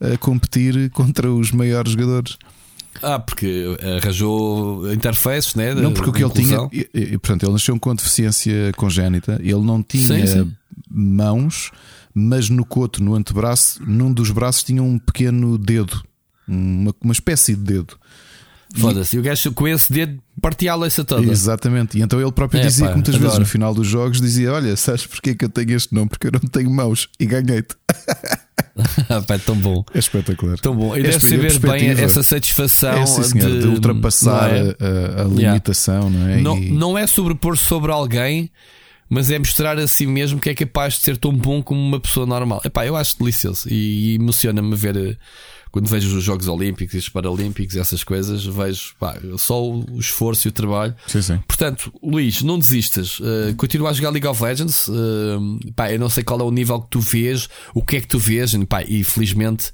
[0.00, 2.38] a competir contra os maiores jogadores.
[3.02, 5.74] Ah, porque arranjou interfaces, né?
[5.74, 9.60] Não, porque o que ele tinha, e, e, portanto, ele nasceu com deficiência congénita, ele
[9.60, 10.52] não tinha sim, sim.
[10.90, 11.70] mãos,
[12.14, 16.02] mas no coto, no antebraço, num dos braços tinha um pequeno dedo,
[16.46, 17.98] uma, uma espécie de dedo.
[18.76, 21.30] Foda-se, e o gajo com esse dedo partia a leiça toda.
[21.30, 23.30] Exatamente, e então ele próprio é, dizia pá, muitas adoro.
[23.30, 26.08] vezes no final dos jogos: dizia, Olha, sabes porque que eu tenho este nome?
[26.08, 27.76] Porque eu não tenho mãos e ganhei-te.
[29.26, 29.84] Pá, é tão bom.
[29.94, 30.58] É espetacular.
[30.58, 30.96] Tão bom.
[30.96, 34.76] E deve saber bem essa satisfação é, sim, senhor, de, de, ultrapassar é?
[34.80, 36.18] a, a, limitação, yeah.
[36.18, 36.40] não é?
[36.40, 36.70] Não, e...
[36.70, 38.50] não é sobrepor sobre alguém,
[39.08, 42.00] mas é mostrar a si mesmo que é capaz de ser tão bom como uma
[42.00, 42.60] pessoa normal.
[42.64, 45.18] Epá, eu acho delicioso e, emociona-me ver
[45.74, 50.46] quando vejo os Jogos Olímpicos e os Paralímpicos, essas coisas, vejo pá, só o esforço
[50.46, 50.94] e o trabalho.
[51.04, 51.40] Sim, sim.
[51.48, 53.18] Portanto, Luís, não desistas.
[53.18, 54.86] Uh, continua a jogar League of Legends.
[54.86, 58.00] Uh, pá, eu não sei qual é o nível que tu vês, o que é
[58.00, 59.72] que tu vês, pá, e felizmente.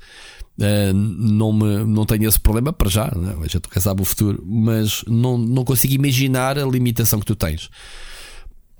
[0.59, 3.35] Uh, não, me, não tenho esse problema para já, né?
[3.47, 7.69] já tu sabe o futuro, mas não, não consigo imaginar a limitação que tu tens.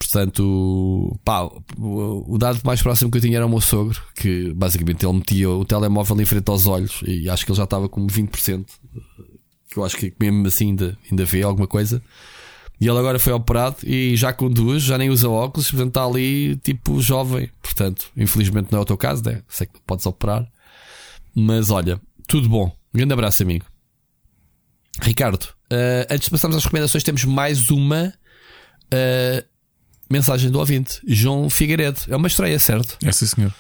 [0.01, 1.43] Portanto, pá,
[1.77, 5.51] o, dado mais próximo que eu tinha era o meu sogro, que basicamente ele metia
[5.51, 8.65] o telemóvel em frente aos olhos e acho que ele já estava com 20%.
[9.71, 12.03] Que eu acho que mesmo assim ainda, ainda vê alguma coisa.
[12.81, 16.57] E ele agora foi operado e já conduz, já nem usa óculos, portanto está ali
[16.57, 17.51] tipo jovem.
[17.61, 19.43] Portanto, infelizmente não é o teu caso, né?
[19.49, 20.51] Sei que podes operar.
[21.35, 22.75] Mas olha, tudo bom.
[22.95, 23.67] Um grande abraço, amigo.
[25.03, 28.15] Ricardo, uh, antes de passarmos às recomendações, temos mais uma.
[28.87, 29.51] Uh,
[30.11, 32.01] mensagem do ouvinte, João Figueiredo.
[32.09, 32.99] É uma estreia, certo?
[33.05, 33.55] É sim, senhor.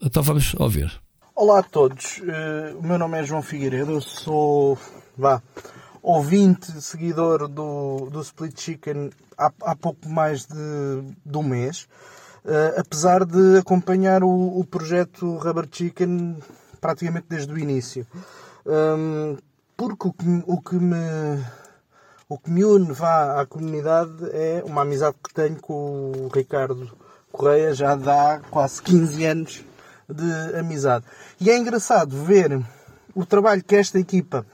[0.00, 0.92] Então vamos ouvir.
[1.34, 4.78] Olá a todos, uh, o meu nome é João Figueiredo, eu sou,
[5.18, 5.42] vá,
[6.02, 10.54] ouvinte, seguidor do, do Split Chicken há, há pouco mais de,
[11.24, 11.86] de um mês,
[12.44, 16.38] uh, apesar de acompanhar o, o, projeto Rubber Chicken
[16.80, 18.06] praticamente desde o início.
[18.64, 19.36] Um,
[19.76, 20.96] porque o que, o que me
[22.28, 26.90] o que me une vá à comunidade é uma amizade que tenho com o Ricardo
[27.30, 29.64] Correia, já dá quase 15 anos
[30.08, 31.04] de amizade.
[31.40, 32.60] E é engraçado ver
[33.14, 34.44] o trabalho que esta equipa,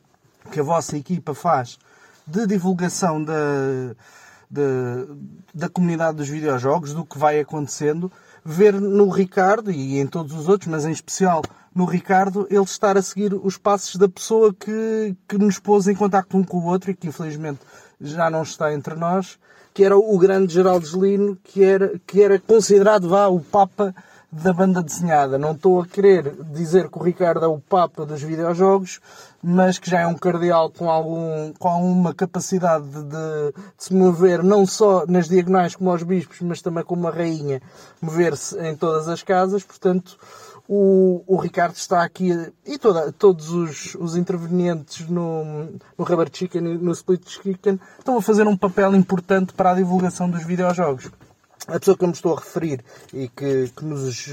[0.50, 1.78] que a vossa equipa faz,
[2.26, 3.34] de divulgação da,
[4.50, 5.14] da,
[5.54, 8.12] da comunidade dos videojogos, do que vai acontecendo,
[8.44, 11.42] ver no Ricardo e em todos os outros, mas em especial
[11.74, 15.94] no Ricardo, ele estar a seguir os passos da pessoa que, que nos pôs em
[15.94, 17.60] contacto um com o outro e que infelizmente
[18.00, 19.38] já não está entre nós,
[19.72, 23.94] que era o grande Geraldo Gelino, que era, que era considerado vá, o Papa
[24.32, 25.38] da banda desenhada.
[25.38, 28.98] Não estou a querer dizer que o Ricardo é o papa dos videojogos,
[29.42, 34.42] mas que já é um cardeal com, algum, com alguma capacidade de, de, se mover
[34.42, 37.60] não só nas diagonais como aos bispos, mas também como uma rainha,
[38.00, 39.64] mover-se em todas as casas.
[39.64, 40.16] Portanto,
[40.68, 42.30] o, o Ricardo está aqui
[42.64, 45.44] e toda, todos os, os intervenientes no,
[45.98, 49.74] no Rubber Chicken e no Split Chicken estão a fazer um papel importante para a
[49.74, 51.10] divulgação dos videojogos
[51.68, 54.24] a pessoa que eu me estou a referir e que, que, nos,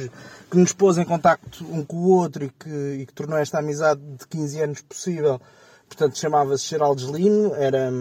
[0.50, 2.70] que nos pôs em contacto um com o outro e que,
[3.02, 5.40] e que tornou esta amizade de 15 anos possível,
[5.88, 7.92] portanto chamava-se Geraldo Gelino, era,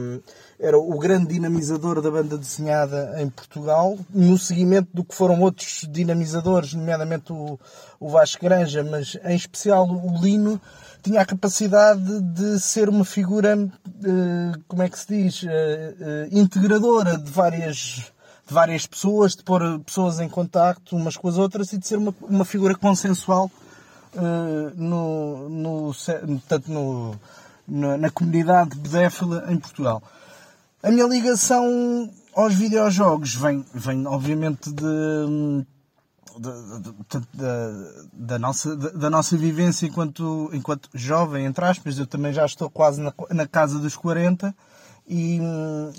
[0.58, 5.86] era o grande dinamizador da banda desenhada em Portugal, no seguimento do que foram outros
[5.90, 7.58] dinamizadores, nomeadamente o,
[8.00, 10.60] o Vasco Granja, mas em especial o Lino,
[11.02, 16.28] tinha a capacidade de ser uma figura, eh, como é que se diz, eh, eh,
[16.32, 18.12] integradora de várias
[18.48, 21.98] de várias pessoas, de pôr pessoas em contacto umas com as outras e de ser
[21.98, 23.50] uma, uma figura consensual
[24.14, 25.92] uh, no, no,
[26.48, 27.14] tanto no,
[27.68, 30.02] na, na comunidade bedéfila em Portugal.
[30.82, 35.66] A minha ligação aos videojogos vem, vem obviamente de,
[38.14, 43.02] da, nossa, da nossa vivência enquanto, enquanto jovem, entre aspas, eu também já estou quase
[43.02, 44.54] na, na casa dos 40
[45.08, 45.40] e,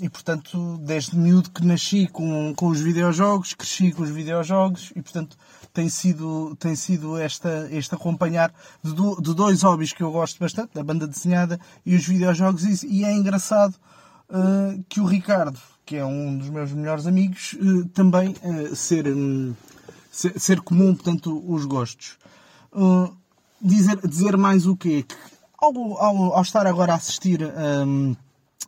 [0.00, 5.02] e portanto, desde miúdo que nasci com, com os videojogos, cresci com os videojogos e
[5.02, 5.36] portanto
[5.72, 10.38] tem sido, tem sido esta, este acompanhar de, do, de dois hobbies que eu gosto
[10.38, 13.74] bastante, a banda desenhada e os videojogos, e, e é engraçado
[14.28, 19.08] uh, que o Ricardo, que é um dos meus melhores amigos, uh, também uh, ser,
[19.08, 19.54] um,
[20.10, 22.18] ser, ser, comum, portanto, os gostos.
[23.60, 25.04] dizer, dizer mais o quê?
[25.04, 25.16] Que
[25.58, 28.16] ao, ao, ao estar agora a assistir um,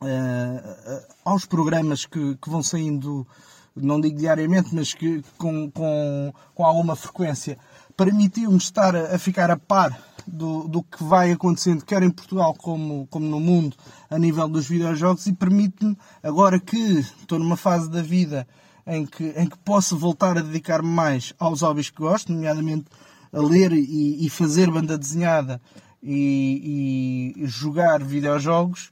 [0.03, 3.27] uh, aos programas que, que, vão saindo,
[3.75, 7.59] não digo diariamente, mas que com, com, com alguma frequência,
[7.97, 9.97] permitiu-me estar a, a, ficar a par
[10.27, 13.77] do, do que vai acontecendo, quer em Portugal como, como no mundo,
[14.11, 18.47] a nível dos videojogos, e permite-me, agora que estou numa fase da vida
[18.87, 22.87] em que, em que posso voltar a dedicar-me mais aos hobbies que gosto, nomeadamente
[23.33, 25.61] a ler e, e fazer banda desenhada
[26.03, 28.91] e, e jogar videojogos,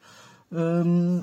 [0.53, 1.23] um,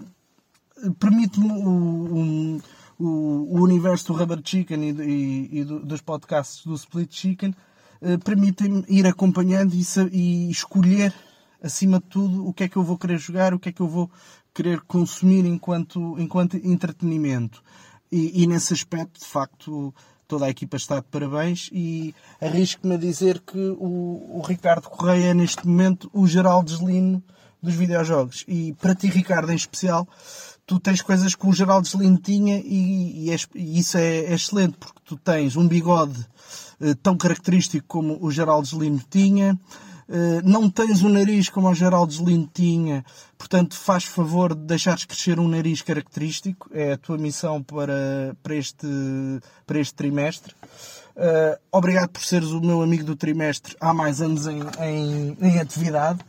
[1.00, 2.62] permite-me o,
[3.00, 7.54] o, o, universo do Rubber Chicken e, e, e dos podcasts do Split Chicken
[8.02, 11.14] uh, permitem-me ir acompanhando e, e, escolher
[11.62, 13.82] acima de tudo o que é que eu vou querer jogar, o que é que
[13.82, 14.10] eu vou
[14.54, 17.64] querer consumir enquanto, enquanto entretenimento.
[18.12, 19.94] E, e nesse aspecto, de facto,
[20.28, 25.32] toda a equipa está de parabéns e arrisco-me a dizer que o, o Ricardo Correia
[25.32, 27.24] é neste momento o geral deslino
[27.62, 28.44] dos videojogos.
[28.48, 30.08] E para ti, Ricardo, em especial,
[30.66, 34.34] tu tens coisas que o Geraldo Slim tinha e, e, é, e, isso é, é,
[34.34, 36.26] excelente, porque tu tens um bigode
[36.82, 39.58] eh, tão característico como o Geraldo Slim tinha,
[40.10, 43.04] eh, não tens um nariz como o Geraldo Slim tinha,
[43.38, 48.56] portanto faz favor de deixares crescer um nariz característico, é a tua missão para, para,
[48.56, 48.88] este,
[49.66, 50.54] para este trimestre.
[51.16, 55.60] Uh, obrigado por seres o meu amigo do trimestre há mais anos em, em, em
[55.60, 56.20] atividade.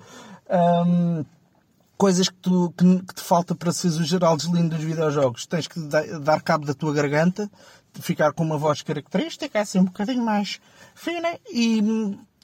[1.97, 5.47] Coisas que, tu, que, que, te falta para seres o Geraldo lindo dos videojogos.
[5.47, 7.51] Tens que dar cabo da tua garganta,
[8.01, 10.61] ficar com uma voz característica, assim um bocadinho mais
[10.95, 11.83] fina e,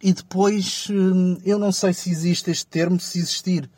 [0.02, 3.70] e depois hum, eu não sei se existe este termo, se existir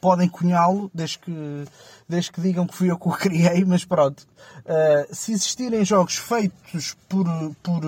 [0.00, 1.64] podem cunhá-lo, desde que,
[2.08, 4.26] desde que digam que fui eu que o criei, mas pronto.
[4.64, 7.26] Uh, se existirem jogos feitos por,
[7.62, 7.82] por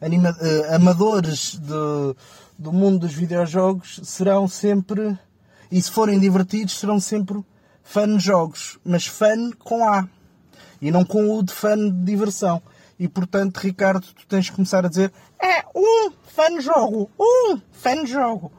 [0.00, 2.16] anima, uh, amadores de,
[2.58, 5.18] do mundo dos videojogos serão sempre,
[5.70, 7.42] e se forem divertidos, serão sempre
[7.82, 10.08] fan jogos, mas fan com A
[10.80, 12.62] e não com o de fan de diversão.
[12.98, 18.04] E portanto, Ricardo, tu tens que começar a dizer é um fan jogo, um fan
[18.06, 18.50] jogo.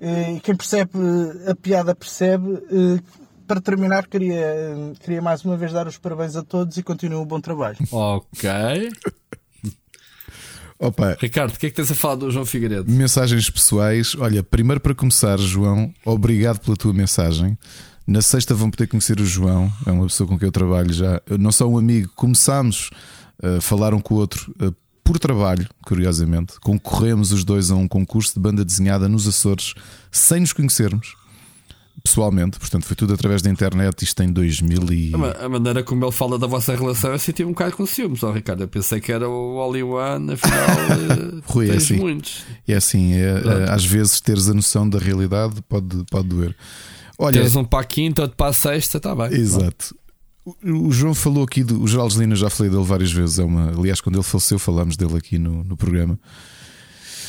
[0.00, 0.98] E quem percebe
[1.46, 2.62] a piada percebe.
[3.46, 4.54] Para terminar, queria,
[5.00, 7.78] queria mais uma vez dar os parabéns a todos e continuem o bom trabalho.
[7.90, 8.50] Ok.
[10.78, 12.90] Opa, Ricardo, o que é que tens a falar do João Figueiredo?
[12.90, 14.14] Mensagens pessoais.
[14.16, 17.58] Olha, primeiro para começar, João, obrigado pela tua mensagem.
[18.06, 21.20] Na sexta vão poder conhecer o João, é uma pessoa com quem eu trabalho já.
[21.38, 22.90] Não só um amigo, começámos
[23.42, 24.72] a falar um com o outro eh,
[25.04, 26.60] por trabalho, curiosamente.
[26.60, 29.74] Concorremos os dois a um concurso de banda desenhada nos Açores
[30.10, 31.16] sem nos conhecermos
[32.08, 35.12] pessoalmente, portanto foi tudo através da internet, isto em 2000 e...
[35.38, 38.32] A maneira como ele fala da vossa relação eu senti um bocado com ciúmes, ó
[38.32, 38.62] Ricardo.
[38.62, 42.44] Eu pensei que era o Only One, afinal eh, Rui, é assim, muitos.
[42.66, 46.56] É assim, é, é, às vezes teres a noção da realidade pode, pode doer.
[47.18, 49.38] Olha, teres um para a quinta, outro para a sexta, está bem.
[49.38, 49.94] Exato.
[50.64, 53.38] o João falou aqui do o Geraldo Lina, já falei dele várias vezes.
[53.38, 56.18] É uma, aliás, quando ele faleceu, falámos dele aqui no, no programa.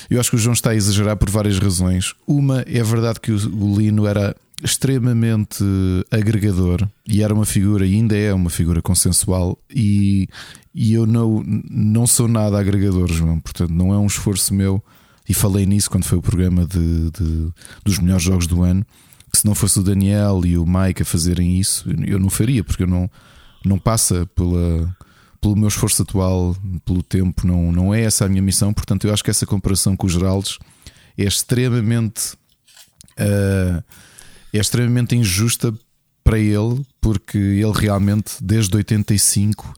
[0.09, 2.13] Eu acho que o João está a exagerar por várias razões.
[2.25, 5.63] Uma é verdade que o, o Lino era extremamente
[6.11, 9.57] agregador e era uma figura, e ainda é uma figura consensual.
[9.69, 10.27] E,
[10.73, 13.39] e eu não, não sou nada agregador, João.
[13.39, 14.83] Portanto, não é um esforço meu.
[15.27, 17.53] E falei nisso quando foi o programa de, de
[17.85, 18.85] dos melhores jogos do ano.
[19.31, 22.63] Que se não fosse o Daniel e o Mike a fazerem isso, eu não faria,
[22.63, 23.09] porque eu não,
[23.63, 24.95] não passa pela
[25.41, 28.73] pelo meu esforço atual, pelo tempo, não, não é essa a minha missão.
[28.73, 30.59] Portanto, eu acho que essa comparação com os Geraldes
[31.17, 32.33] é extremamente
[33.17, 33.83] uh,
[34.57, 35.73] é extremamente injusta
[36.23, 39.73] para ele, porque ele realmente, desde 85,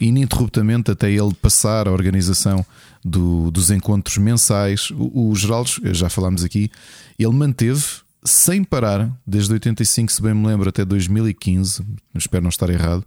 [0.00, 2.64] ininterruptamente até ele passar a organização
[3.04, 6.70] do, dos encontros mensais, o, o Geraldes, já falámos aqui,
[7.18, 7.84] ele manteve
[8.24, 11.84] sem parar, desde 85, se bem me lembro, até 2015,
[12.16, 13.04] espero não estar errado,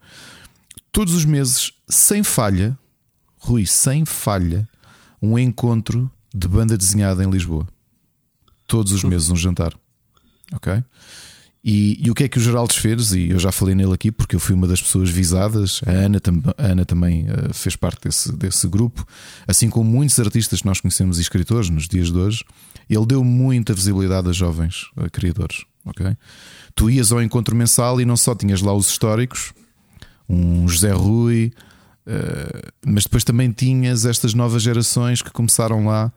[0.91, 2.77] todos os meses, sem falha,
[3.39, 4.67] Rui, sem falha,
[5.21, 7.67] um encontro de banda desenhada em Lisboa.
[8.67, 9.73] Todos os meses um jantar.
[10.53, 10.83] Ok?
[11.63, 13.11] E, e, o que é que o Geraldo fez?
[13.11, 15.81] E eu já falei nele aqui porque eu fui uma das pessoas visadas.
[15.85, 19.05] A Ana, tam, a Ana também uh, fez parte desse, desse grupo,
[19.45, 22.45] assim como muitos artistas que nós conhecemos e escritores nos dias de hoje.
[22.89, 25.65] Ele deu muita visibilidade a jovens a criadores.
[25.85, 26.05] Ok?
[26.75, 29.53] Tu ias ao encontro mensal e não só tinhas lá os históricos,
[30.29, 31.51] um José Rui,
[32.07, 36.11] uh, mas depois também tinhas estas novas gerações que começaram lá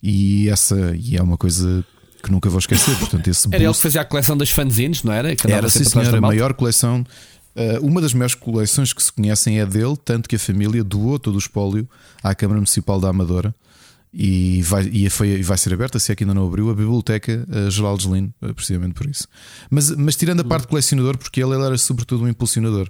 [0.00, 1.84] e essa e é uma coisa
[2.24, 2.96] que nunca vou esquecer.
[2.98, 5.36] Portanto, esse era ele que fazia a coleção das fanzines, não era?
[5.36, 7.04] Que era, sim, senhor, a maior coleção.
[7.54, 11.18] Uh, uma das maiores coleções que se conhecem é dele, tanto que a família doou
[11.20, 11.88] todo o espólio
[12.22, 13.54] à Câmara Municipal da Amadora
[14.12, 17.46] e vai, e foi, vai ser aberta, se é que ainda não abriu, a Biblioteca
[17.50, 19.26] a Geral Lino, precisamente por isso.
[19.68, 22.88] Mas, mas tirando a parte colecionador, porque ele, ele era sobretudo um impulsionador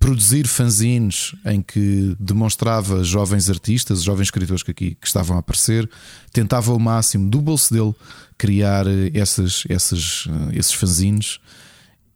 [0.00, 5.88] produzir fanzines em que demonstrava jovens artistas, jovens escritores que aqui que estavam a aparecer,
[6.32, 7.94] tentava ao máximo do bolso dele
[8.38, 11.38] criar essas, essas, eh, esses fanzines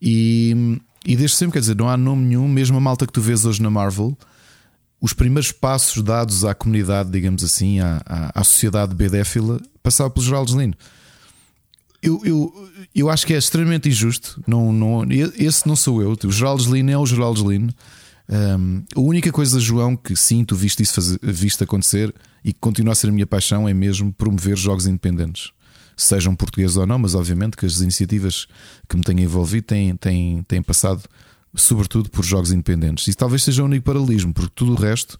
[0.01, 3.21] e, e desde sempre, quer dizer, não há nome nenhum, mesmo a malta que tu
[3.21, 4.17] vês hoje na Marvel,
[4.99, 10.25] os primeiros passos dados à comunidade, digamos assim, à, à, à sociedade bedéfila, passava pelo
[10.25, 10.75] Geraldo Lino.
[12.05, 14.43] Eu, eu, eu acho que é extremamente injusto.
[14.47, 15.05] Não, não,
[15.39, 16.17] esse não sou eu.
[16.25, 17.73] O Geraldo Lino é o Geraldo Lino.
[18.29, 21.19] Um, a única coisa, João, que sim, tu viste isso fazer,
[21.63, 22.15] acontecer
[22.45, 25.51] e que continua a ser a minha paixão é mesmo promover jogos independentes,
[25.97, 28.47] sejam portugueses ou não, mas obviamente que as iniciativas
[28.89, 31.03] que me têm envolvido têm, têm, têm passado
[31.55, 33.07] sobretudo por jogos independentes.
[33.07, 35.19] E talvez seja o único paralelismo, porque tudo o resto,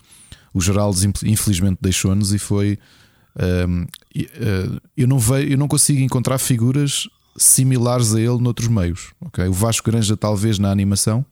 [0.53, 2.79] o Geraldo infelizmente deixou-nos e foi
[3.37, 9.13] uh, eu, não vejo, eu não consigo encontrar figuras similares a ele noutros meios.
[9.27, 9.49] Okay?
[9.49, 11.25] O Vasco Granja, talvez na animação,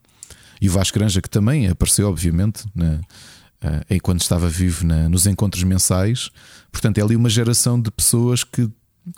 [0.61, 5.25] e o Vasco Granja, que também apareceu, obviamente, na, uh, enquanto estava vivo na, nos
[5.25, 6.29] encontros mensais.
[6.71, 8.69] Portanto, é ali uma geração de pessoas que,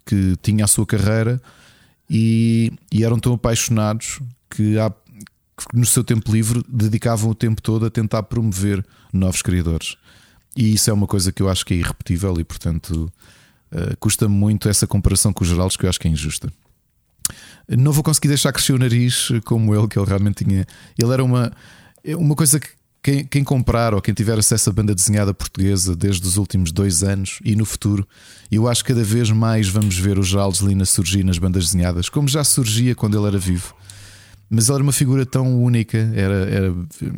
[0.06, 1.42] que tinha a sua carreira
[2.10, 7.62] e, e eram tão apaixonados que, há, que no seu tempo livre dedicavam o tempo
[7.62, 9.98] todo a tentar promover novos criadores.
[10.56, 13.12] E isso é uma coisa que eu acho que é irrepetível e, portanto,
[13.72, 16.52] uh, custa muito essa comparação com os Geraldos, que eu acho que é injusta.
[17.68, 20.66] Não vou conseguir deixar crescer o nariz como ele, que ele realmente tinha.
[20.98, 21.52] Ele era uma,
[22.18, 22.70] uma coisa que
[23.06, 27.04] quem, quem, comprar ou quem tiver acesso à banda desenhada portuguesa desde os últimos dois
[27.04, 28.08] anos e no futuro,
[28.52, 32.10] eu acho que cada vez mais vamos ver o Geraldo Lina surgir nas bandas desenhadas,
[32.10, 33.76] como já surgia quando ele era vivo.
[34.50, 36.68] Mas ele era uma figura tão única, era, era
[37.04, 37.12] eh,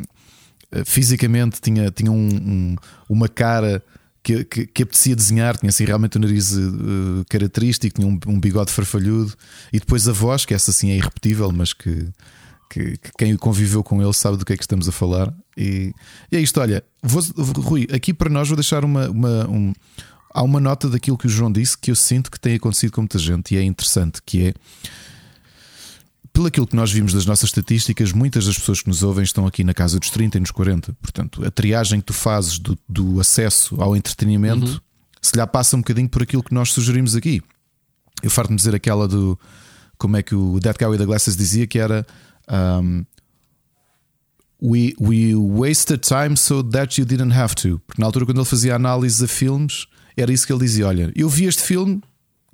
[0.84, 2.76] fisicamente tinha, tinha um, um,
[3.08, 3.82] uma cara
[4.22, 8.38] que, que, que, apetecia desenhar, tinha assim realmente um nariz uh, característico, tinha um, um,
[8.38, 9.32] bigode farfalhudo
[9.72, 12.08] e depois a voz, que essa assim é irrepetível, mas que,
[12.68, 15.32] que, que, quem conviveu com ele sabe do que é que estamos a falar.
[15.56, 15.92] E,
[16.30, 17.22] e é isto, olha, vou,
[17.62, 19.72] Rui, aqui para nós vou deixar uma, uma um,
[20.34, 23.00] há uma nota daquilo que o João disse que eu sinto que tem acontecido com
[23.00, 24.54] muita gente e é interessante, que é
[26.38, 29.44] pelo aquilo que nós vimos das nossas estatísticas, muitas das pessoas que nos ouvem estão
[29.44, 30.96] aqui na casa dos 30 e nos 40.
[31.02, 34.80] Portanto, a triagem que tu fazes do, do acesso ao entretenimento uhum.
[35.20, 37.42] se lhe passa um bocadinho por aquilo que nós sugerimos aqui.
[38.22, 39.36] Eu farto-me dizer aquela do.
[39.98, 42.06] Como é que o Dead Guy the Glasses dizia que era.
[42.48, 43.04] Um,
[44.62, 47.80] we, we wasted time so that you didn't have to.
[47.84, 51.12] Porque na altura, quando ele fazia análise a filmes, era isso que ele dizia: Olha,
[51.16, 52.00] eu vi este filme,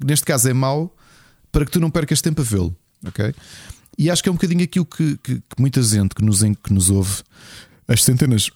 [0.03, 0.97] neste caso é mau,
[1.53, 2.75] para que tu não percas tempo a vê-lo.
[3.07, 3.35] Ok?
[3.99, 6.73] E acho que é um bocadinho aquilo que, que, que muita gente que nos, que
[6.73, 7.23] nos ouve,
[7.87, 8.51] as centenas,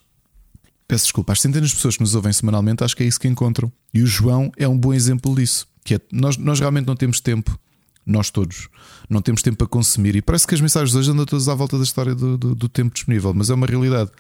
[0.87, 3.29] peço desculpa, as centenas de pessoas que nos ouvem semanalmente, acho que é isso que
[3.29, 3.71] encontram.
[3.95, 5.67] E o João é um bom exemplo disso.
[5.85, 7.59] Que é, nós, nós realmente não temos tempo
[8.05, 8.69] nós todos.
[9.09, 10.17] Não temos tempo para consumir.
[10.17, 12.69] E parece que as mensagens hoje andam todas à volta da história do, do, do
[12.69, 14.11] tempo disponível, mas é uma realidade.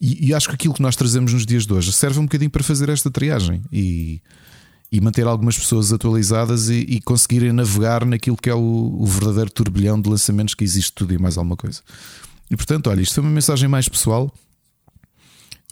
[0.00, 2.50] E, e, acho que aquilo que nós trazemos nos dias de hoje serve um bocadinho
[2.50, 4.20] para fazer esta triagem e,
[4.94, 9.50] e manter algumas pessoas atualizadas e, e conseguirem navegar naquilo que é o, o, verdadeiro
[9.50, 11.82] turbilhão de lançamentos que existe tudo e mais alguma coisa.
[12.48, 14.32] E portanto, olha, isto foi uma mensagem mais pessoal.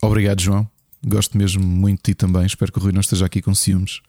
[0.03, 0.69] Obrigado, João.
[1.07, 2.45] Gosto mesmo muito de ti também.
[2.45, 4.01] Espero que o Rui não esteja aqui com ciúmes.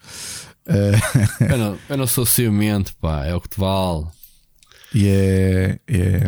[0.66, 0.98] Uh...
[1.48, 4.08] eu, não, eu não sou ciumento, pá, é o que te vale.
[4.96, 6.24] E é, é,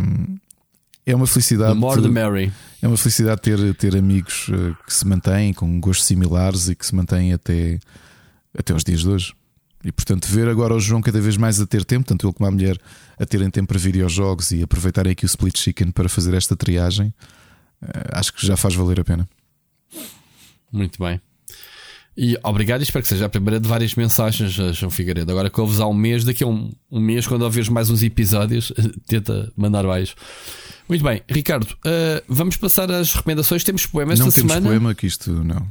[1.07, 1.73] é uma felicidade.
[1.73, 2.53] The more the merry.
[2.83, 6.85] É uma felicidade ter, ter amigos eh, que se mantêm com gostos similares e que
[6.85, 7.79] se mantêm até,
[8.57, 9.33] até os dias de hoje.
[9.83, 12.47] E portanto, ver agora o João cada vez mais a ter tempo, tanto ele como
[12.47, 12.77] a mulher
[13.19, 17.13] a terem tempo para videojogos e aproveitarem aqui o Split Chicken para fazer esta triagem,
[17.81, 19.29] eh, acho que já faz valer a pena.
[20.71, 21.21] Muito bem.
[22.17, 25.29] E obrigado, espero que seja a primeira de várias mensagens, João Figueiredo.
[25.31, 28.01] Agora que ouves há um mês, daqui a um, um mês, quando ouvires mais uns
[28.03, 28.71] episódios,
[29.05, 30.15] tenta mandar baixo.
[30.87, 33.63] Muito bem, Ricardo, uh, vamos passar às recomendações.
[33.63, 34.69] Temos poemas não esta temos semana.
[34.69, 35.67] poema que isto não.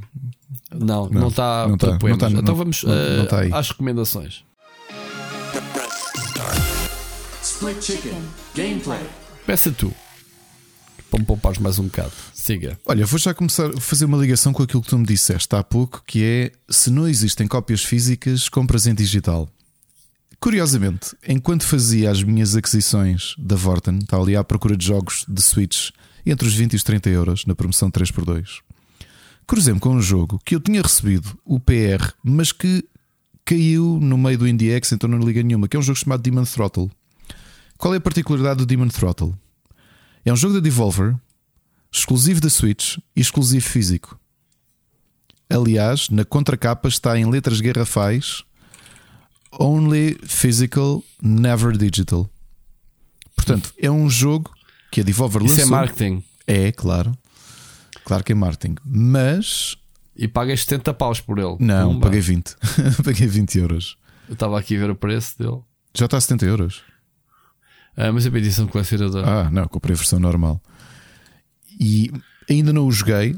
[0.75, 2.21] Não, não está não tá, poemas.
[2.21, 4.45] Não tá, então vamos uh, tá às recomendações.
[7.43, 8.23] Split Chicken
[8.55, 9.01] Gameplay.
[9.47, 9.95] Peça tu.
[11.15, 12.11] Para me poupares mais um bocado.
[12.35, 12.77] Siga.
[12.85, 15.63] Olha, vou já começar a fazer uma ligação com aquilo que tu me disseste há
[15.63, 19.49] pouco, que é se não existem cópias físicas, compras em digital.
[20.41, 25.41] Curiosamente, enquanto fazia as minhas aquisições da Vorten, está ali à procura de jogos de
[25.41, 25.91] Switch
[26.27, 28.59] entre os 20 e os 30 euros na promoção 3x2.
[29.47, 32.85] Cruzei-me com um jogo que eu tinha recebido o PR, mas que
[33.45, 36.43] caiu no meio do IndieX, então não liga nenhuma, que é um jogo chamado Demon
[36.43, 36.91] Throttle.
[37.79, 39.33] Qual é a particularidade do Demon Throttle?
[40.25, 41.15] É um jogo da Devolver,
[41.93, 44.19] exclusivo da Switch e exclusivo físico.
[45.49, 48.43] Aliás, na contracapa está em letras garrafais
[49.53, 52.29] Only Physical, Never Digital.
[53.37, 54.51] Portanto, é um jogo
[54.91, 55.67] que a Devolver Isso lançou.
[55.67, 56.25] é marketing.
[56.47, 57.13] É, claro.
[58.05, 58.77] Claro que é marketing.
[58.85, 59.77] Mas.
[60.17, 61.57] E pagas 70 paus por ele.
[61.61, 62.07] Não, Pumba.
[62.07, 62.57] paguei 20.
[63.05, 63.97] paguei 20 euros.
[64.29, 65.61] Eu estava aqui a ver o preço dele.
[65.95, 66.83] Já está a 70 euros.
[67.97, 69.27] Ah, mas é a edição de colecionador.
[69.27, 70.61] Ah, não, comprei a versão normal.
[71.79, 72.11] E
[72.49, 73.35] ainda não o joguei.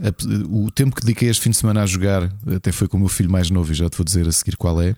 [0.49, 3.09] O tempo que dediquei este fim de semana a jogar até foi com o meu
[3.09, 4.95] filho mais novo, e já te vou dizer a seguir qual é.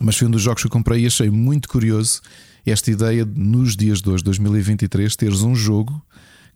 [0.00, 2.20] Mas foi um dos jogos que eu comprei e achei muito curioso
[2.64, 6.00] esta ideia de, nos dias de hoje, 2023, teres um jogo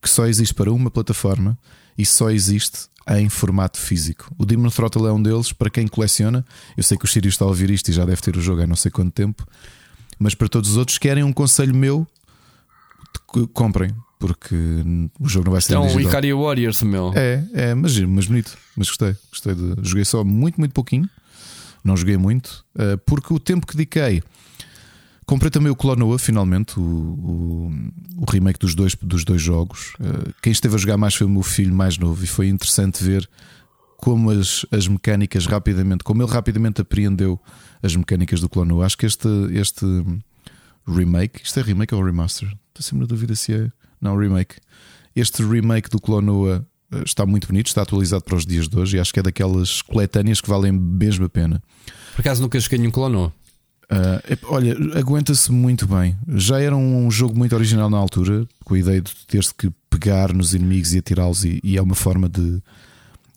[0.00, 1.58] que só existe para uma plataforma
[1.98, 4.32] e só existe em formato físico.
[4.36, 6.44] O Demon Throttle é um deles, para quem coleciona.
[6.76, 8.62] Eu sei que o Sirius está a ouvir isto e já deve ter o jogo
[8.62, 9.46] há não sei quanto tempo,
[10.18, 12.06] mas para todos os outros, querem um conselho meu,
[13.52, 14.54] comprem, porque
[15.20, 17.12] o jogo não vai ser Então, o Icaria Warriors, meu.
[17.14, 19.14] É, é, mas, mas bonito, mas gostei.
[19.30, 21.08] gostei de, joguei só muito, muito pouquinho
[21.86, 24.22] não joguei muito, uh, porque o tempo que dediquei.
[25.24, 27.72] Comprei também o Clonoa, finalmente, o, o,
[28.18, 29.94] o, remake dos dois, dos dois jogos.
[29.94, 33.02] Uh, quem esteve a jogar mais foi o meu filho mais novo e foi interessante
[33.02, 33.28] ver
[33.96, 37.40] como as, as mecânicas rapidamente, como ele rapidamente apreendeu
[37.82, 38.86] as mecânicas do Clonoa.
[38.86, 39.86] Acho que este, este
[40.86, 42.48] remake, isto é remake ou remaster?
[42.48, 43.72] Estou sempre na dúvida se é.
[44.00, 44.56] Não, remake.
[45.14, 48.96] Este remake do Clonoa eh, está muito bonito, está atualizado para os dias de hoje
[48.96, 51.62] e acho que é daquelas coletâneas que valem mesmo a pena.
[52.14, 53.32] Por acaso nunca joguei nenhum clono?
[53.90, 56.16] Uh, olha, aguenta-se muito bem.
[56.34, 60.32] Já era um jogo muito original na altura, com a ideia de teres que pegar
[60.32, 62.60] nos inimigos e atirá-los, e, e, é uma forma de.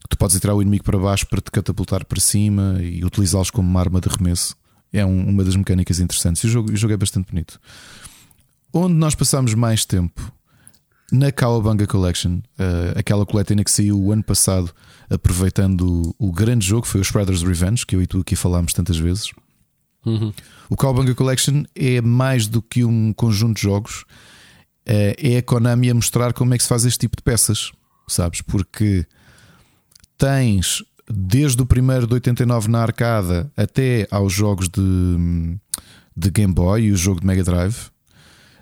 [0.10, 3.70] Tu podes atirar o inimigo para baixo para te catapultar para cima e utilizá-los como
[3.70, 4.56] uma arma de arremesso.
[4.92, 6.44] É um, uma das mecânicas interessantes.
[6.44, 7.60] E o jogo, o jogo é bastante bonito.
[8.74, 10.34] Onde nós passamos mais tempo
[11.12, 14.72] na Cowabunga Collection, uh, aquela coletânea que saiu o ano passado,
[15.10, 18.74] aproveitando o, o, grande jogo, foi o Shredder's Revenge, que eu e tu aqui falámos
[18.74, 19.32] tantas vezes.
[20.06, 20.32] Uhum.
[20.70, 24.02] O Cowabunga Collection é mais do que um conjunto de jogos,
[24.88, 27.72] uh, é a Konami a mostrar como é que se faz este tipo de peças,
[28.08, 28.42] sabes?
[28.42, 29.06] Porque
[30.20, 35.58] tens desde o primeiro de 89 na arcada até aos jogos de,
[36.16, 37.90] de Game Boy e o jogo de Mega Drive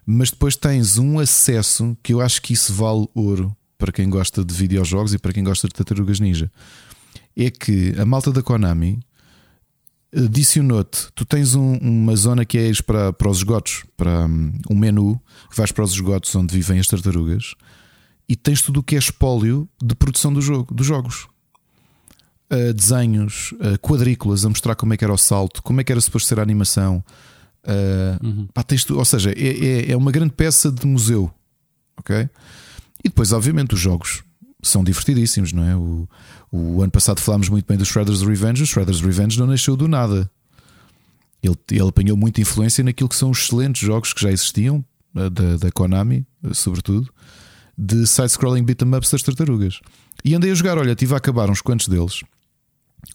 [0.10, 4.44] mas depois tens um acesso que eu acho que isso vale ouro para quem gosta
[4.44, 6.50] de videojogos e para quem gosta de tartarugas ninja.
[7.36, 9.02] É que a malta da Konami
[10.16, 11.10] adicionou-te.
[11.14, 15.22] Tu tens um, uma zona que é para, para os esgotos, para um, um menu
[15.50, 17.54] que vais para os esgotos onde vivem as tartarugas
[18.30, 21.28] e tens tudo o que é espólio de produção do jogo, dos jogos.
[22.50, 25.92] Uh, desenhos, uh, quadrículas a mostrar como é que era o salto, como é que
[25.92, 27.04] era suposto ser a animação,
[27.68, 28.48] Uh, uhum.
[28.54, 31.30] pá, ou seja, é, é, é, uma grande peça de museu.
[31.98, 32.30] Ok?
[33.04, 34.24] E depois, obviamente, os jogos
[34.64, 35.76] são divertidíssimos, não é?
[35.76, 36.08] O,
[36.50, 38.64] o ano passado falámos muito bem do Shredder's Revenge.
[38.64, 40.32] O Shredder's Revenge não nasceu do nada.
[41.44, 44.84] Ele, ele apanhou muita influência naquilo que são os excelentes jogos que já existiam,
[45.14, 47.12] da, da Konami, sobretudo,
[47.78, 49.80] de side-scrolling beat'em ups das tartarugas.
[50.24, 52.24] E andei a jogar, olha, tive a acabar uns quantos deles.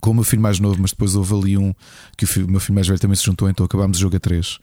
[0.01, 1.73] Com o meu filho mais novo, mas depois houve ali um
[2.17, 4.59] que o meu filho mais velho também se juntou, então acabámos o jogo a três.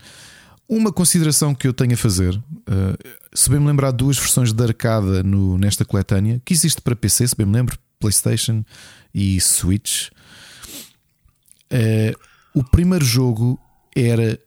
[0.68, 4.64] Uma consideração que eu tenho a fazer, uh, se bem me lembrar, duas versões de
[4.64, 8.64] arcada no, nesta coletânea, que existe para PC, se bem me lembro, PlayStation
[9.14, 10.10] e Switch.
[11.72, 12.14] Uh,
[12.53, 13.60] o primeiro jogo
[13.95, 14.39] era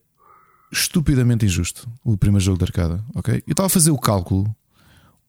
[0.73, 1.89] estupidamente injusto.
[2.05, 3.43] O primeiro jogo de arcada, ok?
[3.47, 4.55] Eu estava a fazer o cálculo.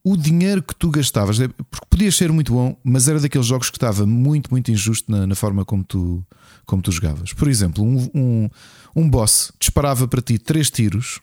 [0.04, 3.70] O dinheiro que tu gastavas, é- porque podias ser muito bom, mas era daqueles jogos
[3.70, 6.26] que estava muito, muito injusto na, na forma como tu,
[6.66, 7.32] como tu jogavas.
[7.32, 8.50] Por exemplo, um, um,
[8.96, 11.22] um boss disparava para ti três tiros,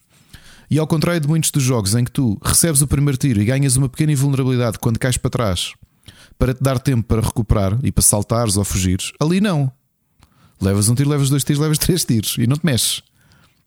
[0.70, 3.44] e ao contrário de muitos dos jogos em que tu recebes o primeiro tiro e
[3.44, 5.74] ganhas uma pequena invulnerabilidade quando cais para trás
[6.38, 9.70] para te dar tempo para recuperar e para saltares ou fugires, ali não.
[10.58, 13.02] Levas um tiro, levas dois tiros, levas três tiros e não te mexes.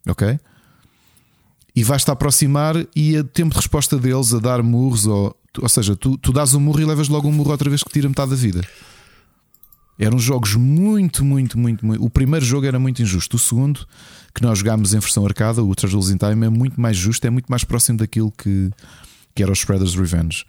[0.08, 0.38] Ok?
[1.76, 5.96] E vais-te aproximar e a tempo de resposta deles a dar murros, ou, ou seja,
[5.96, 8.30] tu, tu dás um murro e levas logo um murro outra vez que tira metade
[8.30, 8.60] da vida.
[9.98, 12.04] Eram jogos muito, muito, muito, muito.
[12.04, 13.36] O primeiro jogo era muito injusto.
[13.36, 13.86] O segundo,
[14.34, 17.30] que nós jogámos em versão arcada, o Treasures in Time, é muito mais justo, é
[17.30, 18.70] muito mais próximo daquilo que,
[19.34, 20.44] que era o Spreader's Revenge.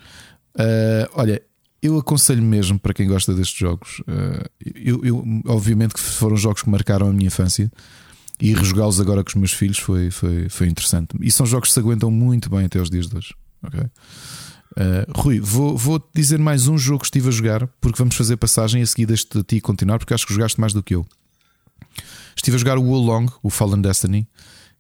[0.56, 1.42] Uh, olha,
[1.82, 4.00] eu aconselho mesmo para quem gosta destes jogos.
[4.02, 7.72] Uh, eu, eu- obviamente que foram jogos que marcaram a minha infância
[8.40, 11.16] e rejogá-los agora com os meus filhos foi, foi, foi interessante.
[11.22, 13.34] E são jogos que se aguentam muito bem até os dias de hoje.
[13.64, 13.80] ok?
[13.82, 18.16] Uh, Rui, vou, vou te dizer mais um jogo que estive a jogar, porque vamos
[18.16, 20.95] fazer passagem a seguir deixo-te a ti continuar, porque acho que jogaste mais do que
[20.95, 21.06] eu.
[22.36, 24.28] Estive a jogar o Wolong, o Fallen Destiny,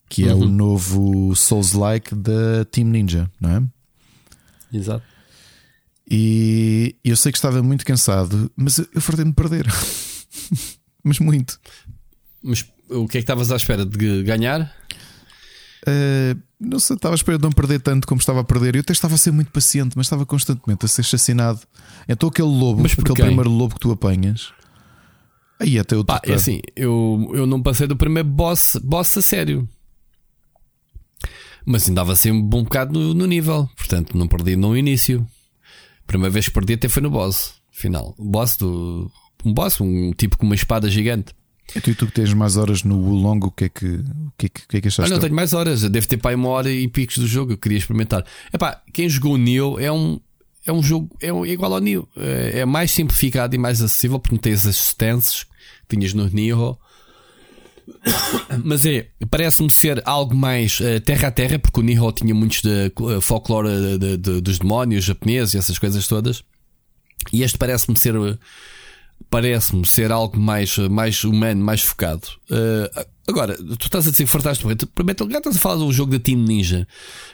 [0.09, 3.63] que é o novo Souls-like da Team Ninja, não é?
[4.77, 5.05] Exato.
[6.09, 9.65] E eu sei que estava muito cansado, mas eu fartei-me de perder.
[11.03, 11.59] mas muito.
[12.45, 14.71] Mas o que é que estavas à espera de ganhar?
[15.87, 18.75] Uh, não sei, estava a esperar de não perder tanto como estava a perder.
[18.75, 21.61] Eu até estava a ser muito paciente, mas estava constantemente a ser assassinado.
[22.07, 23.25] Então aquele lobo, Mas aquele quem?
[23.25, 24.53] primeiro lobo que tu apanhas,
[25.59, 29.21] aí até o Pá, é assim, eu, eu não passei do primeiro boss, boss a
[29.23, 29.67] sério.
[31.65, 33.67] Mas andava sempre um bom bocado no, no nível.
[33.75, 35.25] Portanto, não perdi no início.
[36.05, 37.55] Primeira vez que perdi até foi no boss.
[37.71, 38.13] Final.
[38.19, 39.11] O boss do.
[39.43, 41.33] Um boss, um tipo com uma espada gigante.
[41.73, 44.45] E tu, tu que tens mais horas no Wulong, o que é que, o que,
[44.45, 45.11] é que, o que, é que Ah, achaste?
[45.11, 45.83] não, tenho mais horas.
[45.83, 47.53] Eu devo ter para uma hora e picos do jogo.
[47.53, 48.25] Eu queria experimentar.
[48.53, 50.19] Epá, quem jogou o Neo é um,
[50.65, 52.07] é um jogo é, um- é igual ao Neo.
[52.17, 55.43] É, é mais simplificado e mais acessível porque não tens as stances
[55.87, 56.77] que tinhas no Neo.
[58.63, 62.61] Mas é, parece-me ser algo mais eh, terra a terra, porque o Nihon tinha muitos
[62.61, 66.43] de eh, folclore de- de- de- dos demónios japoneses e essas coisas todas.
[67.31, 68.37] E este parece-me ser eh,
[69.29, 72.27] parece-me ser algo mais, mais humano, mais focado.
[72.49, 76.19] Eh, agora, tu estás a dizer que fartaste Gear estás a falar do jogo da
[76.19, 76.87] Team Ninja.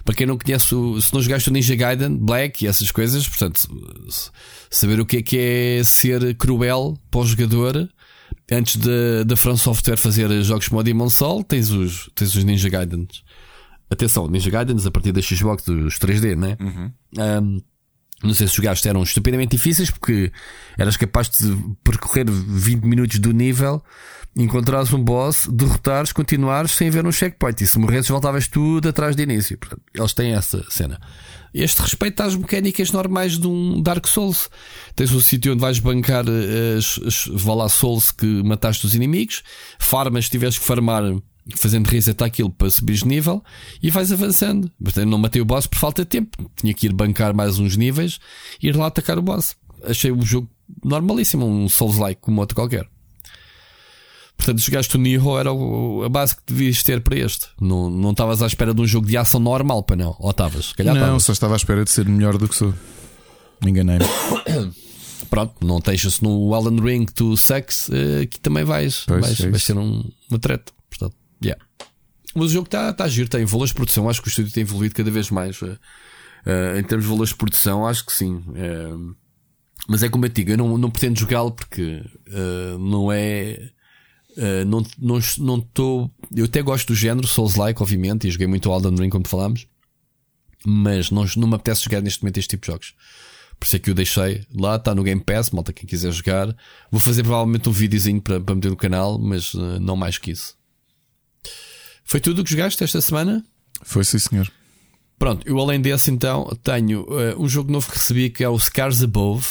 [0.04, 3.68] Para quem não conhece, se não jogaste o Ninja Gaiden, Black e essas coisas, portanto,
[4.70, 7.90] saber o que é que é ser cruel para o jogador.
[8.52, 12.44] Antes da da From Software fazer jogos como o Demon Soul, tens os, tens os
[12.44, 13.24] Ninja Gaidens.
[13.90, 16.58] Atenção, Ninja Gaidens a partir da Xbox dos 3D, né?
[17.42, 17.62] Um,
[18.24, 20.32] não sei se jogaste eram estupidamente difíceis porque
[20.78, 23.84] eras capaz de percorrer 20 minutos do nível,
[24.36, 27.64] encontrares um boss, derrotares, continuares sem haver um checkpoint.
[27.64, 29.58] E se morresses, voltavas tudo atrás de início.
[29.58, 31.00] Portanto, eles têm essa cena.
[31.54, 34.50] Este respeita às mecânicas normais de um Dark Souls.
[34.96, 38.96] Tens um sítio onde vais bancar eh, as, as vá lá Souls que mataste os
[38.96, 39.44] inimigos,
[39.78, 41.04] farmas, se tiveres que farmar
[41.56, 43.44] fazendo reset àquilo para subir de nível
[43.82, 44.72] e vais avançando.
[44.96, 46.50] Eu não matei o boss por falta de tempo.
[46.56, 48.20] Tinha que ir bancar mais uns níveis
[48.62, 49.56] e ir lá atacar o boss.
[49.84, 50.50] Achei o jogo
[50.84, 52.88] normalíssimo, um Souls-like como outro qualquer.
[54.38, 55.52] Portanto, jogaste o Nioh era
[56.06, 57.48] a base que devias ter para este.
[57.60, 60.16] Não não estavas à espera de um jogo de ação normal, para não?
[60.20, 60.74] Ou estavas?
[60.74, 61.24] Calhar Não, estavas.
[61.24, 62.74] só estava à espera de ser melhor do que sou.
[63.66, 64.04] Enganei-me.
[65.30, 69.50] Pronto, não estejas no Alan Ring tu sucks, eh, que também vais, Pois, vais, é
[69.50, 70.74] vais ser um, uma treta.
[71.44, 71.64] Yeah.
[72.36, 74.10] Mas o jogo está tá giro, tem valores de produção.
[74.10, 75.60] Acho que o estúdio tem evoluído cada vez mais
[76.46, 77.86] eh, em termos de valores de produção.
[77.86, 78.44] Acho que sim.
[78.56, 79.16] Eh,
[79.88, 83.70] mas é como eu digo, eu não, não pretendo jogá-lo porque eh, não é.
[84.66, 85.00] não estou.
[85.00, 89.10] Não, não tô- eu até gosto do género Souls-like, obviamente, e joguei muito Elden Ring,
[89.10, 89.68] como falámos,
[90.66, 92.94] mas não, não me apetece jogar neste momento este tipo de jogos.
[93.60, 96.48] Por isso é que eu deixei lá, está no Game Pass, malta, quem quiser jogar.
[96.90, 100.32] Vou fazer provavelmente um videozinho para, para meter no canal, mas eh, não mais que
[100.32, 100.56] isso.
[102.04, 103.44] Foi tudo o que jogaste esta semana?
[103.84, 104.52] Foi sim, senhor.
[105.22, 108.58] Pronto, eu além desse então tenho uh, um jogo novo que recebi que é o
[108.58, 109.46] Scars Above.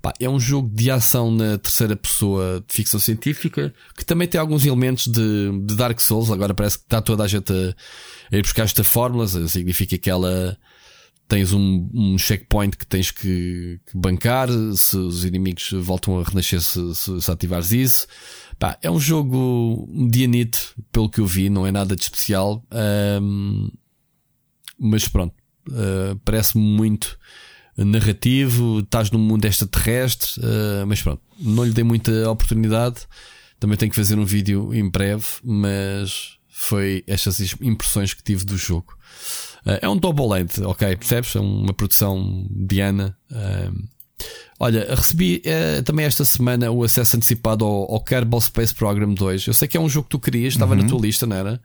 [0.00, 4.40] Pá, é um jogo de ação na terceira pessoa de ficção científica que também tem
[4.40, 6.30] alguns elementos de, de Dark Souls.
[6.30, 9.32] Agora parece que está toda a gente a, a ir buscar estas fórmulas.
[9.50, 10.56] Significa que ela
[11.28, 16.60] tens um, um checkpoint que tens que, que, bancar se os inimigos voltam a renascer
[16.60, 18.06] se, se, se ativares isso.
[18.60, 22.62] Pá, é um jogo medianito, pelo que eu vi, não é nada de especial.
[23.22, 23.70] Um,
[24.78, 25.34] mas pronto,
[25.70, 27.18] uh, parece-me muito
[27.74, 28.80] narrativo.
[28.80, 33.06] Estás num mundo extraterrestre, uh, mas pronto, não lhe dei muita oportunidade.
[33.58, 38.58] Também tenho que fazer um vídeo em breve, mas foi estas impressões que tive do
[38.58, 38.94] jogo.
[39.64, 40.96] Uh, é um double length, ok?
[40.96, 41.34] Percebes?
[41.34, 43.16] É uma produção Diana.
[43.30, 43.88] Uh,
[44.60, 49.46] olha, recebi uh, também esta semana o acesso antecipado ao, ao Kerbal Space Program 2.
[49.46, 50.82] Eu sei que é um jogo que tu querias, estava uhum.
[50.82, 51.60] na tua lista, não era?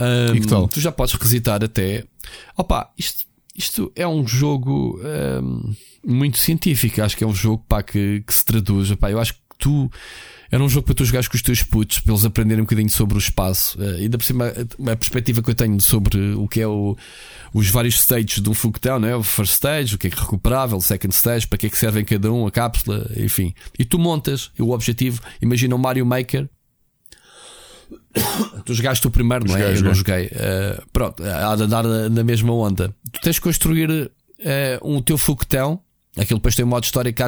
[0.00, 0.68] Um, e que tal?
[0.68, 2.04] Tu já podes requisitar até.
[2.56, 3.24] Opa, isto,
[3.56, 5.00] isto é um jogo
[5.42, 5.74] um,
[6.06, 7.02] muito científico.
[7.02, 8.90] Acho que é um jogo pá, que, que se traduz.
[8.90, 9.90] Opa, eu acho que tu.
[10.50, 12.88] Era um jogo para tu jogares com os teus putos, para eles aprenderem um bocadinho
[12.88, 13.78] sobre o espaço.
[13.78, 16.96] Uh, ainda por cima, a, a perspectiva que eu tenho sobre o que é o,
[17.52, 19.14] os vários stages de um foguetão, não é?
[19.14, 21.68] O first stage, o que é que é recuperável, o second stage, para que é
[21.68, 23.52] que servem cada um, a cápsula, enfim.
[23.78, 26.48] E tu montas, e o objetivo, imagina o Mario Maker,
[28.64, 29.60] tu jogaste o primeiro, não é?
[29.60, 30.26] Joguei, eu não joguei.
[30.26, 32.94] Uh, pronto, há de andar na, mesma onda.
[33.12, 34.10] Tu tens de construir uh,
[34.82, 35.80] um teu foguetão.
[36.18, 37.22] Aquilo depois tem um modo história que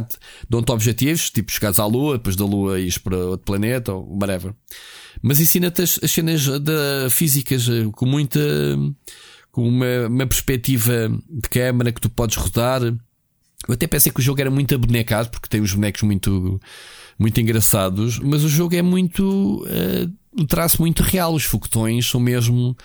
[0.49, 4.53] dão-te objetivos, tipo chegares à Lua, depois da Lua ires para outro planeta ou whatever.
[5.23, 8.41] Mas ensina-te as, as, cenas da físicas eh, com muita.
[9.53, 12.83] com uma, uma perspectiva de câmera que tu podes rodar.
[12.83, 16.61] Eu até pensei que o jogo era muito abonecado, porque tem os bonecos muito,
[17.19, 19.65] muito engraçados, mas o jogo é muito.
[19.65, 21.35] Uh, um traço muito real.
[21.35, 22.77] Os foguetões são mesmo.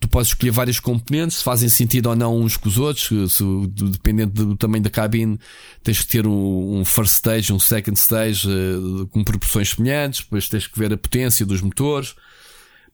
[0.00, 3.44] Tu podes escolher vários componentes, se fazem sentido ou não uns com os outros, se,
[3.92, 5.38] dependendo do tamanho da cabine,
[5.82, 10.48] tens que ter um, um first stage, um second stage uh, com proporções semelhantes, depois
[10.48, 12.16] tens que ver a potência dos motores.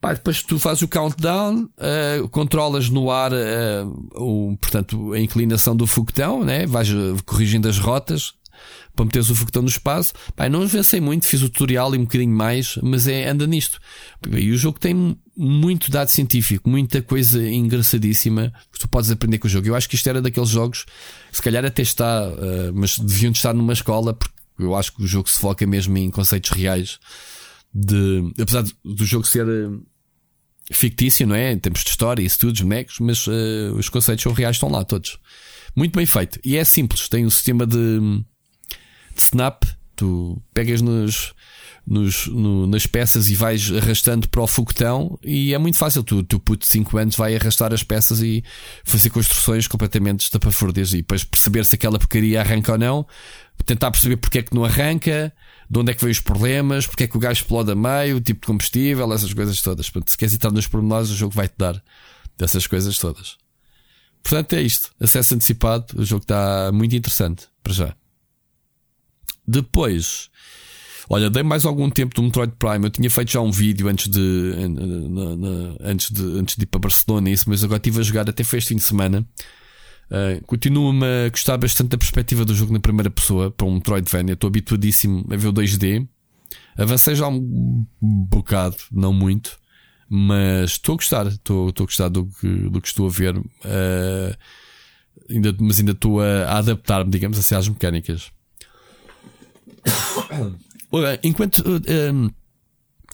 [0.00, 5.74] Pá, depois tu fazes o countdown, uh, controlas no ar, uh, o, portanto, a inclinação
[5.74, 6.66] do foguetão, né?
[6.66, 6.88] vais
[7.24, 8.34] corrigindo as rotas,
[8.94, 10.12] para meteres o foguetão no espaço.
[10.34, 13.78] Pai, não avancei muito, fiz o tutorial e um bocadinho mais, mas é, anda nisto.
[14.30, 19.46] E o jogo tem muito dado científico, muita coisa engraçadíssima que tu podes aprender com
[19.46, 19.66] o jogo.
[19.68, 20.84] Eu acho que isto era daqueles jogos,
[21.32, 25.06] se calhar até está, uh, mas deviam estar numa escola, porque eu acho que o
[25.06, 26.98] jogo se foca mesmo em conceitos reais.
[27.72, 29.82] De, apesar do jogo ser uh,
[30.70, 31.52] fictício, não é?
[31.52, 35.18] Em termos de história, estudos, bonecos, mas uh, os conceitos são reais, estão lá todos.
[35.74, 36.38] Muito bem feito.
[36.44, 38.22] E é simples, tem um sistema de
[39.20, 39.64] snap,
[39.96, 41.34] tu pegas nos,
[41.86, 46.02] nos, no, nas peças e vais arrastando para o foguetão e é muito fácil.
[46.02, 48.42] Tu, tu puto de 5 anos vai arrastar as peças e
[48.84, 53.06] fazer construções completamente estapafúrdias e depois perceber se aquela porcaria arranca ou não,
[53.64, 55.32] tentar perceber porque é que não arranca,
[55.68, 58.16] de onde é que vem os problemas, porque é que o gás explode a meio,
[58.16, 59.88] o tipo de combustível, essas coisas todas.
[59.90, 61.82] Portanto, se queres entrar nos pormenores, o jogo vai-te dar
[62.38, 63.36] dessas coisas todas.
[64.22, 64.90] Portanto, é isto.
[65.00, 65.86] Acesso antecipado.
[65.96, 67.99] O jogo está muito interessante para já.
[69.50, 70.30] Depois,
[71.08, 72.84] olha, dei mais algum tempo do Metroid Prime.
[72.84, 74.20] Eu tinha feito já um vídeo antes de,
[74.68, 78.30] na, na, antes de, antes de ir para Barcelona, isso, mas agora estive a jogar
[78.30, 79.26] até foi este fim de semana.
[80.06, 84.34] Uh, Continuo-me a gostar bastante da perspectiva do jogo na primeira pessoa para um Metroidvania.
[84.34, 86.06] Estou habituadíssimo a ver o 2D.
[86.76, 89.58] Avancei já um bocado, não muito,
[90.08, 91.26] mas estou a gostar.
[91.26, 93.36] Estou, estou a gostar do que, do que estou a ver.
[93.36, 94.36] Uh,
[95.28, 98.30] ainda, mas ainda estou a, a adaptar-me, digamos assim, às mecânicas.
[101.22, 101.62] Enquanto.
[101.62, 102.30] Um,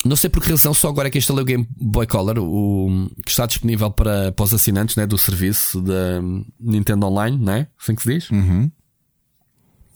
[0.05, 3.10] não sei por que razão, só agora é que instalei o Game Boy Color, o,
[3.24, 6.20] que está disponível para, para os assinantes né, do serviço da
[6.60, 7.66] Nintendo Online, né?
[7.80, 8.30] Assim que se diz.
[8.30, 8.70] Uhum.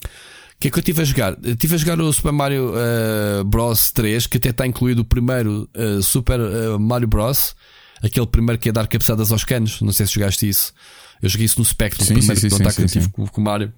[0.05, 1.38] O que é que eu estive a jogar?
[1.42, 5.68] Estive a jogar o Super Mario uh, Bros 3, que até está incluído o primeiro
[5.76, 7.55] uh, Super uh, Mario Bros.
[8.02, 9.80] Aquele primeiro que é dar cabeçadas aos canos.
[9.80, 10.72] Não sei se jogaste isso.
[11.22, 13.09] Eu joguei isso no Spectrum, sim, primeiro sim, sim, que sim, sim, sim.
[13.10, 13.72] Com, com o Mario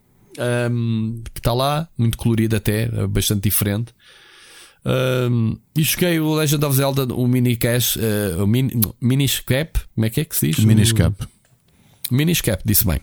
[0.70, 3.94] um, que está lá, muito colorido até, bastante diferente.
[4.84, 10.06] Um, e joguei o Legend of Zelda, o Mini Cash, uh, o mini, Miniscap, como
[10.06, 10.64] é que é que se diz?
[10.64, 11.14] Miniscap.
[12.10, 12.98] Miniscap, disse bem.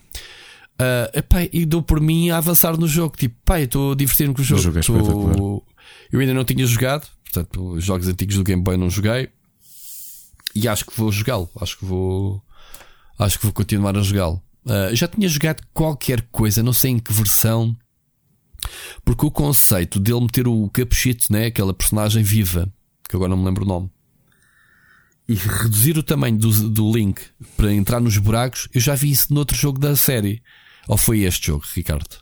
[0.80, 3.16] Uh, epá, e dou por mim a avançar no jogo.
[3.18, 4.60] Tipo, pai, estou a divertir-me com o jogo.
[4.60, 5.64] O jogo é tô...
[6.12, 9.30] Eu ainda não tinha jogado, portanto, os jogos antigos do Game Boy não joguei.
[10.56, 11.50] E acho que vou jogá-lo.
[11.62, 12.42] Acho que vou.
[13.18, 14.42] Acho que vou continuar a jogá-lo.
[14.70, 17.76] Uh, já tinha jogado qualquer coisa, não sei em que versão,
[19.04, 22.72] porque o conceito dele meter o capuchito, né, aquela personagem viva,
[23.10, 23.90] que agora não me lembro o nome,
[25.28, 27.22] e reduzir o tamanho do, do link
[27.58, 30.42] para entrar nos buracos, eu já vi isso noutro jogo da série.
[30.88, 32.18] Ou foi este jogo, Ricardo?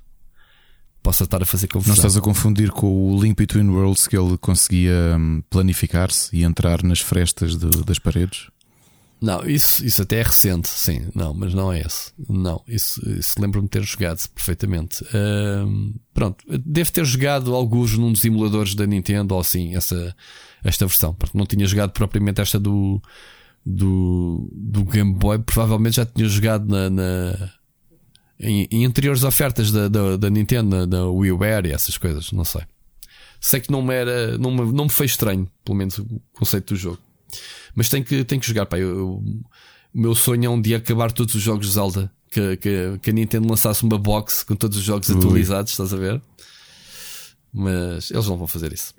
[1.02, 1.92] Posso estar a fazer confusão.
[1.94, 6.44] Não estás a confundir com o Link Between Worlds que ele conseguia hum, planificar-se e
[6.44, 8.48] entrar nas frestas de- das paredes?
[9.20, 11.08] Não, isso, isso até é recente, sim.
[11.16, 12.12] Não, mas não é esse.
[12.30, 15.04] Não, isso, isso lembro-me de ter jogado perfeitamente.
[16.14, 20.16] Pronto, devo ter jogado alguns num dos emuladores da Nintendo ou assim, essa,
[20.64, 21.14] esta versão.
[21.14, 23.02] Porque não tinha jogado propriamente esta do,
[23.66, 25.40] do, do Game Boy.
[25.40, 27.52] Provavelmente já tinha jogado na, na-
[28.40, 32.32] em, em anteriores ofertas da, da, da Nintendo, da WiiWare e essas coisas.
[32.32, 32.62] Não sei.
[33.42, 36.74] Sei que não me era, não me, não me foi estranho, pelo menos o conceito
[36.74, 37.00] do jogo.
[37.78, 38.66] Mas tenho que, tenho que jogar.
[38.66, 38.78] Pá.
[38.80, 39.24] Eu-
[39.94, 42.12] o meu sonho é um dia acabar todos os jogos de Zelda.
[42.30, 45.16] Que, que, que a Nintendo lançasse uma box com todos os jogos Ui.
[45.18, 46.22] atualizados, estás a ver?
[47.54, 48.94] Mas eles não vão fazer isso.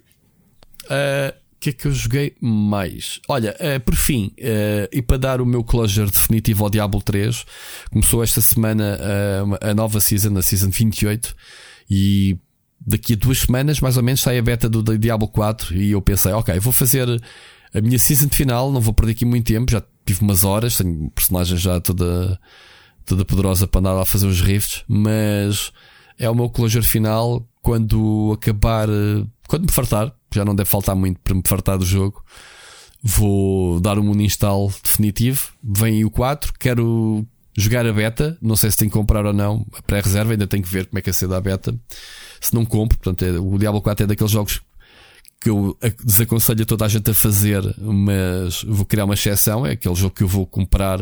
[0.89, 3.21] Ah, O que é que eu joguei mais?
[3.29, 7.45] Olha, ah, por fim, ah, e para dar o meu closure definitivo ao Diablo 3,
[7.91, 8.99] começou esta semana
[9.61, 11.35] a nova season, a season 28,
[11.91, 12.39] e
[12.81, 15.77] daqui a duas semanas, mais ou menos, sai a beta do Diablo 4.
[15.77, 17.07] E eu pensei, ok, vou fazer
[17.75, 21.11] a minha season final, não vou perder aqui muito tempo, já tive umas horas, tenho
[21.11, 22.39] personagem já toda,
[23.05, 25.73] toda poderosa para andar lá fazer os rifts, mas
[26.19, 28.89] é o meu closure final quando acabar,
[29.47, 32.25] quando me fartar, já não deve faltar muito para me fartar do jogo.
[33.03, 35.53] Vou dar um uninstall definitivo.
[35.63, 36.53] Vem aí o 4.
[36.59, 37.25] Quero
[37.57, 38.37] jogar a beta.
[38.43, 39.65] Não sei se tenho que comprar ou não.
[39.73, 41.79] A pré-reserva ainda tenho que ver como é que é ser da beta.
[42.41, 44.61] Se não compro, portanto, é- o Diablo 4 é daqueles jogos
[45.41, 49.65] que eu desaconselho a toda a gente a fazer, mas vou criar uma exceção.
[49.65, 51.01] É aquele jogo que eu vou comprar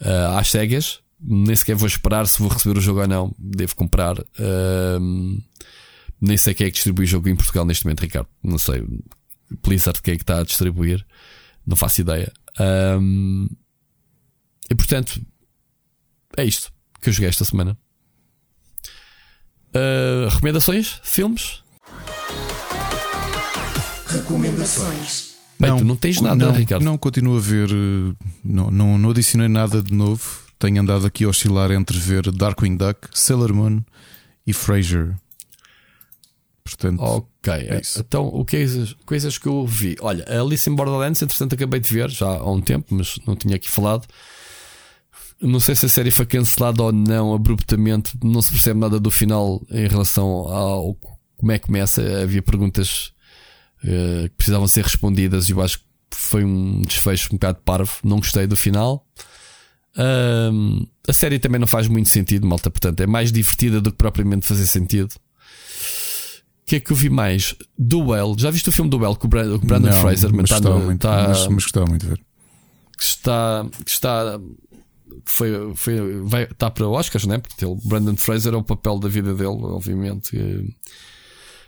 [0.00, 1.00] ah, às cegas.
[1.20, 3.34] Nem sequer vou esperar se vou receber o jogo ou não.
[3.38, 4.16] Devo comprar.
[4.38, 5.38] Ahm,
[6.20, 8.28] nem sei quem é que distribui o jogo em Portugal neste momento, Ricardo.
[8.42, 8.84] Não sei.
[9.62, 11.04] Blizzard quem é que está a distribuir.
[11.66, 12.30] Não faço ideia.
[14.70, 15.20] E portanto,
[16.36, 17.78] é isto que eu joguei esta semana.
[19.74, 21.00] Ah, recomendações?
[21.02, 21.63] Filmes?
[24.14, 25.34] Recomendações.
[25.58, 26.82] Bem, tu não tens nada, não, Ricardo.
[26.84, 27.68] Não, continuo a ver.
[27.70, 28.14] eh,
[28.44, 30.40] Não, não, não adicionei nada de novo.
[30.58, 33.82] Tenho andado aqui a oscilar entre ver Darkwing Duck, Sailor Moon
[34.46, 35.14] e Frasier.
[36.64, 38.00] Portanto, Ok, É isso.
[38.00, 39.96] então o que é as coisas que eu vi?
[40.00, 43.56] Olha, Alice in Borderlands, entretanto, acabei de ver já há um tempo, mas não tinha
[43.56, 44.06] aqui falado.
[45.40, 49.10] Não sei se a série foi cancelada ou não abruptamente, não se percebe nada do
[49.10, 50.94] final em relação ao
[51.36, 52.00] como é que começa.
[52.22, 53.12] Havia perguntas
[53.84, 57.92] eh, que precisavam ser respondidas e eu acho que foi um desfecho um bocado parvo.
[58.02, 59.06] Não gostei do final.
[61.08, 64.46] A série também não faz muito sentido, malta, portanto é mais divertida do que propriamente
[64.46, 65.12] fazer sentido.
[65.12, 67.54] O que é que eu vi mais?
[67.78, 68.34] Duel.
[68.38, 70.32] Já viste o filme Duel com o Brandon, o não, Fraser?
[70.32, 72.18] mas, Está gostava no- muito, está- mas, mas gostava muito de ver.
[72.96, 74.40] que está, que está,
[75.26, 77.38] foi, foi, vai, está para Oscars, né?
[77.38, 80.74] Porque ele, Brandon Fraser é o papel da vida dele, obviamente.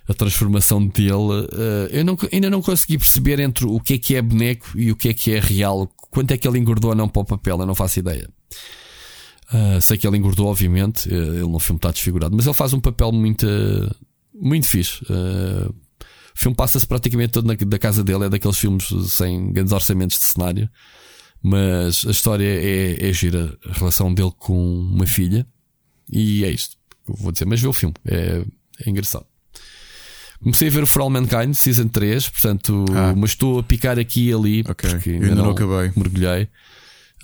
[0.09, 1.49] A transformação dele.
[1.53, 4.93] eh, Eu não, ainda não consegui perceber entre o que é que é boneco e
[4.93, 5.89] o que é que é real.
[6.11, 7.59] Quanto é que ele engordou ou não para o papel?
[7.59, 8.28] Eu não faço ideia.
[9.49, 11.09] Ah, sei que ele engordou, obviamente.
[11.12, 13.47] eh, Ele no filme está desfigurado, mas ele faz um papel muito,
[14.35, 15.05] muito fixe.
[15.11, 18.24] Ah, o filme passa-se praticamente todo na, da casa dele.
[18.24, 20.69] É daqueles filmes sem grandes orçamentos de cenário.
[21.43, 23.57] Mas a história é, é gira.
[23.69, 25.47] A relação dele com uma filha.
[26.12, 26.77] E é isto.
[27.07, 27.95] Vou dizer, mas vê o filme.
[28.05, 28.45] É,
[28.85, 29.27] é engraçado.
[30.43, 32.29] Comecei a ver o For All Mankind, Season 3.
[32.29, 33.15] Portanto, Ah.
[33.17, 34.61] mas estou a picar aqui e ali.
[34.69, 35.91] Ok, Porque eu ainda não acabei.
[35.97, 36.49] mergulhei.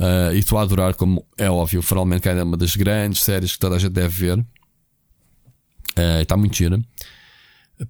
[0.01, 1.80] Ah, e estou a adorar, como é óbvio.
[1.80, 4.44] O For All Mankind é uma das grandes séries que toda a gente deve ver.
[5.97, 6.80] Ah, está muito gira.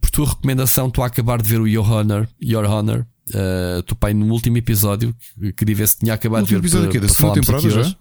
[0.00, 2.28] Por tua recomendação, estou a acabar de ver o Your Honor.
[2.42, 3.06] Your Honor.
[3.34, 5.14] Ah, Estou pai no último episódio.
[5.40, 6.56] que Queria ver se tinha acabado O de ver.
[6.56, 7.06] último episódio para- quê?
[7.06, 7.80] Da segunda temporada já?
[7.80, 7.96] hoje.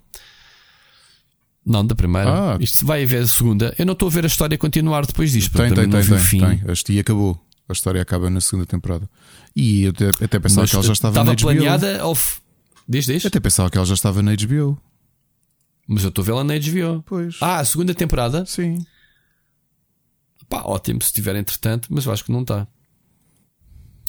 [1.65, 2.53] Não, da primeira.
[2.53, 2.57] Ah.
[2.59, 3.73] Isto vai haver a segunda.
[3.77, 5.55] Eu não estou a ver a história continuar depois disto.
[5.55, 6.39] Tem, tem, tem, tem, fim.
[6.39, 6.99] tem.
[6.99, 7.39] Acabou.
[7.69, 9.07] A história acaba na segunda temporada.
[9.55, 11.41] E eu até, até pensava Mas que ela já estava, estava na HBO.
[11.43, 12.41] planeada f-
[12.89, 13.25] Diz, diz.
[13.25, 14.77] Até pensava que ela já estava na HBO.
[15.87, 17.03] Mas eu estou a vê-la na HBO.
[17.05, 17.37] Pois.
[17.41, 18.45] Ah, a segunda temporada?
[18.45, 18.85] Sim.
[20.49, 22.67] Pá, ótimo se tiver entretanto, mas eu acho que não está.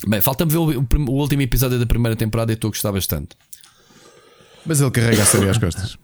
[0.08, 2.90] Bem, falta-me ver o, o o último episódio da primeira temporada e estou a gostar
[2.90, 3.36] bastante.
[4.66, 5.96] Mas ele carrega a série às costas.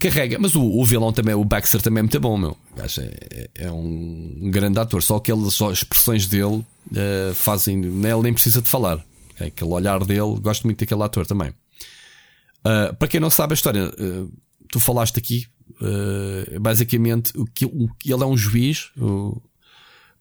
[0.00, 2.56] Carrega, mas o, o vilão também, o Baxter também é muito bom, meu.
[2.76, 6.64] É, é- é um grande ator, só aquelas só as expressões dele
[6.94, 7.76] eh, fazem.
[7.76, 9.04] nem- Ele nem precisa de falar.
[9.38, 11.52] É Aquele olhar dele, gosto muito daquele ator também.
[12.64, 14.24] Ah, para quem não sabe a história, eh,
[14.70, 15.46] tu falaste aqui,
[16.60, 19.40] basicamente, o que, o, ele é um juiz, o,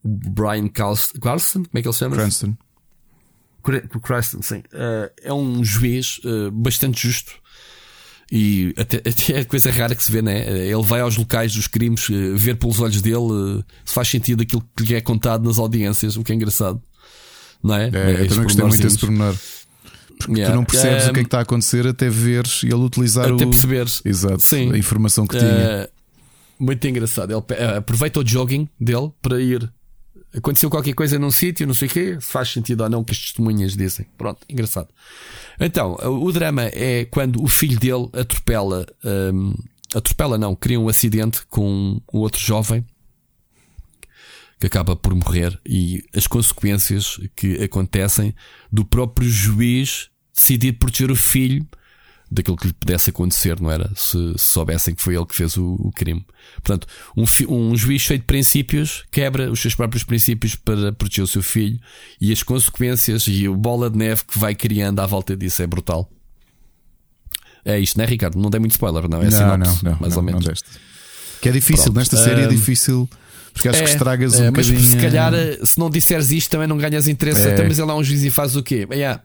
[0.04, 2.16] Brian Carlson, Carlson, como é que ele se chama?
[2.16, 2.56] Cranston.
[4.02, 4.60] Cranston, sim.
[4.74, 7.34] Uh, é um juiz uh, bastante justo.
[8.32, 10.48] E até, até é coisa rara que se vê, né?
[10.68, 14.64] Ele vai aos locais dos crimes, uh, ver pelos olhos dele se faz sentido aquilo
[14.76, 16.82] que lhe é contado nas audiências, o que é engraçado.
[17.64, 17.90] Não é?
[17.94, 19.36] é eu também gostei muito desse pormenor.
[20.18, 20.54] Porque yeah.
[20.54, 22.76] tu não percebes um, o que é que está a acontecer até veres e ele
[22.76, 23.50] utilizar até o...
[23.50, 24.74] perceberes Exato, Sim.
[24.74, 25.90] a informação que tinha.
[26.60, 27.32] muito engraçado.
[27.32, 29.72] Ele aproveita o jogging dele para ir
[30.36, 33.12] aconteceu qualquer coisa num sítio, não sei o quê, se faz sentido ou não que
[33.12, 34.06] as testemunhas dizem.
[34.18, 34.90] Pronto, engraçado.
[35.60, 38.86] Então, o drama é quando o filho dele atropela,
[39.34, 39.54] um,
[39.94, 42.86] atropela não, cria um acidente com um outro jovem
[44.60, 48.36] que acaba por morrer e as consequências que acontecem
[48.72, 51.66] do próprio juiz decidir proteger o filho
[52.32, 53.90] daquilo que lhe pudesse acontecer, não era?
[53.96, 56.26] Se, se soubessem que foi ele que fez o, o crime.
[56.62, 56.88] Portanto,
[57.18, 61.42] um, um, juiz cheio de princípios quebra os seus próprios princípios para proteger o seu
[61.42, 61.80] filho
[62.22, 65.68] e as consequências e o bola de neve que vai criando à volta disso é
[65.68, 66.10] brutal.
[67.66, 68.40] É isto, não é, Ricardo?
[68.40, 69.22] Não dei muito spoiler, não?
[69.22, 70.46] É não, não, não, mais não, ou menos.
[70.46, 70.54] Não
[71.42, 71.98] que é difícil, Pronto.
[71.98, 73.10] nesta série é difícil.
[73.54, 74.88] Porque acho é, que estragas é, um mas bocadinho.
[74.88, 75.34] se calhar,
[75.64, 77.48] se não disseres isto, também não ganhas interesse.
[77.48, 77.54] É.
[77.54, 78.88] Então, mas ele é um juiz e faz o quê?
[78.92, 79.22] Yeah.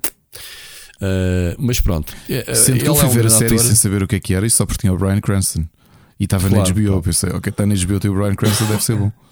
[0.96, 2.14] Uh, mas pronto.
[2.28, 4.20] Uh, Sempre que eu fui é um ver a série sem saber o que é
[4.20, 5.64] que era, e só porque tinha o Brian Cranston
[6.18, 6.86] e estava claro, na HBO.
[6.86, 7.02] Claro.
[7.02, 9.12] Pensei, ok, está na HBO, tem o Brian Cranston, deve ser bom.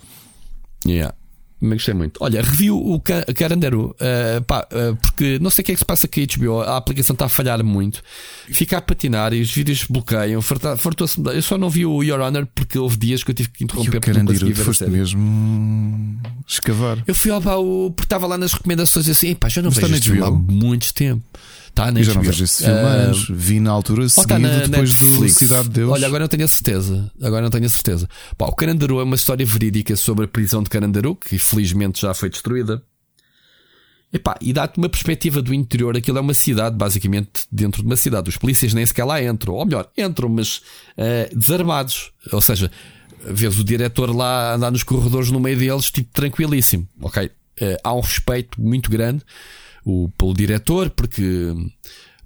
[0.84, 1.14] Yeah.
[1.62, 2.18] Me gostei muito.
[2.20, 5.84] Olha, review o Caranderu, uh, pá, uh, porque não sei o que é que se
[5.84, 8.02] passa aqui a HBO, a aplicação está a falhar muito,
[8.51, 10.43] fica a patinar e os vídeos bloqueiam.
[10.43, 13.62] Fartou-se Eu só não vi o Your Honor porque houve dias que eu tive que
[13.62, 13.94] interromper.
[13.94, 16.98] E o Caranderu, foste mesmo escavar.
[17.06, 20.24] Eu fui ao baú porque estava lá nas recomendações assim, pá, já não Mas vejo
[20.24, 21.22] há muito tempo.
[21.72, 23.26] Está na Eu já não vejo esse filme anos.
[23.30, 25.34] Vi na altura seguida tá na depois Netflix.
[25.34, 25.90] do Cidade de Deus.
[25.90, 27.10] Olha, agora não tenho a certeza.
[27.22, 28.08] Agora não tenho a certeza.
[28.36, 32.12] Pá, o Carandaru é uma história verídica sobre a prisão de Carandaru, que infelizmente já
[32.12, 32.82] foi destruída.
[34.12, 35.96] Epá, e dá-te uma perspectiva do interior.
[35.96, 38.28] Aquilo é uma cidade, basicamente, dentro de uma cidade.
[38.28, 39.54] Os polícias nem sequer lá entram.
[39.54, 42.12] Ou melhor, entram, mas uh, desarmados.
[42.30, 42.70] Ou seja,
[43.24, 46.86] vês o diretor lá andar nos corredores no meio deles, tipo, tranquilíssimo.
[47.00, 47.24] Ok?
[47.24, 49.24] Uh, há um respeito muito grande
[49.84, 51.54] o, pelo diretor, porque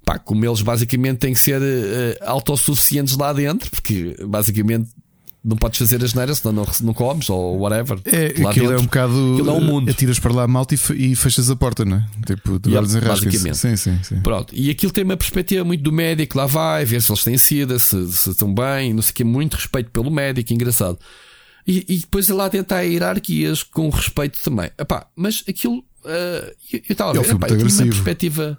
[0.05, 4.89] pá, como eles basicamente têm que ser uh, autossuficientes lá dentro, porque basicamente
[5.47, 7.99] não podes fazer as neiras, senão não, não comes ou whatever.
[8.03, 9.33] É, lá aquilo dentro, é um bocado.
[9.33, 9.89] Aquilo é um mundo.
[9.89, 12.05] Atiras para lá malta e, e fechas a porta, não é?
[12.25, 13.57] Tipo, de yep, basicamente.
[13.57, 14.19] Sim, sim, sim.
[14.19, 14.53] Pronto.
[14.53, 17.79] E aquilo tem uma perspectiva muito do médico, lá vai, ver se eles têm sida,
[17.79, 20.99] se, se estão bem, não sei o que, muito respeito pelo médico, engraçado.
[21.65, 24.69] E, e depois lá dentro há hierarquias com respeito também.
[24.77, 28.57] Epá, mas aquilo Uh, eu estava a ver, eu tinha uma perspectiva.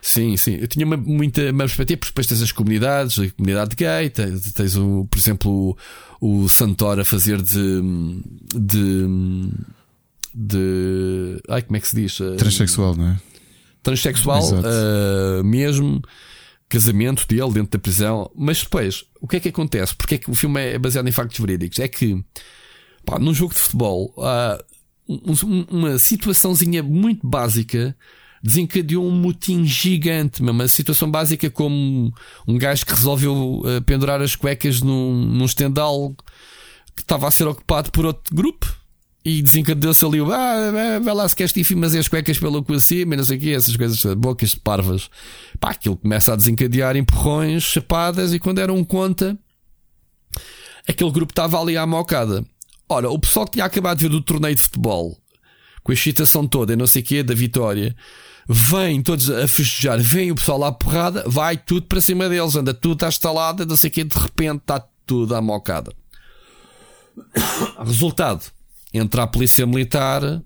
[0.00, 0.56] Sim, sim.
[0.60, 4.52] Eu tinha uma, muita uma perspectiva, porque depois tens as comunidades, a comunidade gay, tens,
[4.52, 5.76] tens o, por exemplo,
[6.20, 7.82] o, o Santor a fazer de.
[8.54, 9.50] de.
[10.32, 11.42] de.
[11.48, 12.18] Ai, como é que se diz?
[12.38, 13.20] Transsexual, não é?
[13.82, 16.00] Transexual, uh, mesmo.
[16.68, 18.30] Casamento dele dentro da prisão.
[18.34, 19.94] Mas depois, o que é que acontece?
[19.94, 21.78] Porque é que o filme é baseado em factos verídicos?
[21.78, 22.24] É que,
[23.04, 24.62] pá, num jogo de futebol, uh,
[25.08, 27.96] uma situaçãozinha muito básica
[28.42, 32.12] desencadeou um motim gigante, uma situação básica como
[32.46, 36.14] um gajo que resolveu uh, pendurar as cuecas num, num estendal
[36.94, 38.74] que estava a ser ocupado por outro grupo
[39.24, 43.14] e desencadeou-se ali o ah, vai lá se queres fazer as cuecas pelo cu acima
[43.14, 45.10] e não sei o que, essas coisas, bocas de parvas.
[45.58, 49.36] Pá, aquilo começa a desencadear empurrões, chapadas e quando era um conta,
[50.88, 52.46] aquele grupo estava ali à mocada.
[52.88, 55.18] Ora, o pessoal que tinha acabado de ver do torneio de futebol,
[55.82, 57.96] com a excitação toda e não sei o quê, da vitória,
[58.48, 62.54] vem todos a festejar, vem o pessoal lá à porrada, vai tudo para cima deles,
[62.54, 65.92] anda tudo à estalada, não sei o quê, de repente está tudo à mocada.
[67.84, 68.44] Resultado:
[68.94, 70.42] entra a polícia militar,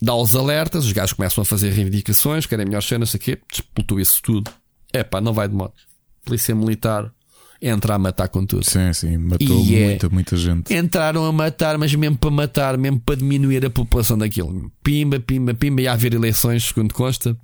[0.00, 3.22] dá os alertas, os gajos começam a fazer reivindicações, querem melhor cena, não sei o
[3.22, 4.52] quê, disputou isso tudo.
[4.92, 5.82] É pá, não vai de moto.
[6.24, 7.12] Polícia militar
[7.60, 8.64] entra a matar com tudo.
[8.64, 10.74] Sim, sim, matou e é muita, é, muita gente.
[10.74, 14.70] Entraram a matar, mas mesmo para matar, mesmo para diminuir a população daquilo.
[14.82, 17.36] Pimba, pimba, pimba, e a haver eleições, segundo consta.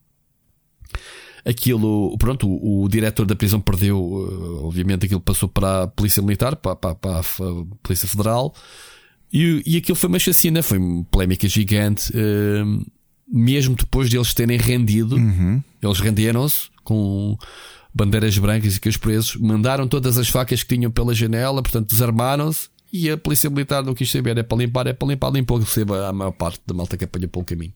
[1.45, 6.23] Aquilo, pronto, o, o diretor da prisão perdeu, uh, obviamente, aquilo passou para a Polícia
[6.23, 7.23] Militar, para, para, para a
[7.83, 8.55] Polícia Federal,
[9.33, 12.13] e, e aquilo foi uma chacina, foi uma polémica gigante.
[12.13, 12.85] Uh,
[13.33, 15.63] mesmo depois de eles terem rendido, uhum.
[15.83, 17.39] eles renderam-se com
[17.95, 21.91] bandeiras brancas e que os presos mandaram todas as facas que tinham pela janela, portanto
[21.91, 25.59] desarmaram-se e a polícia militar não quis saber, é para limpar, é para limpar, limpou,
[25.59, 27.73] receba a maior parte da malta que apanhou pelo caminho.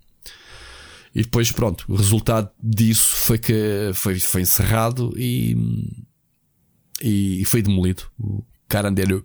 [1.14, 5.56] E depois, pronto, o resultado disso foi que foi, foi encerrado e,
[7.00, 8.02] e foi demolido.
[8.20, 9.24] O Carandelho.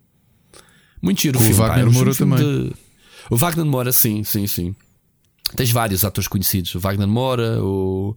[1.02, 1.60] Muito giro o, o filme.
[1.60, 2.40] Wagner pá, Moura também.
[2.40, 2.74] De...
[3.30, 4.74] O Wagner Moura, sim, sim, sim.
[5.54, 8.16] Tens vários atores conhecidos, o Wagner Moura, o.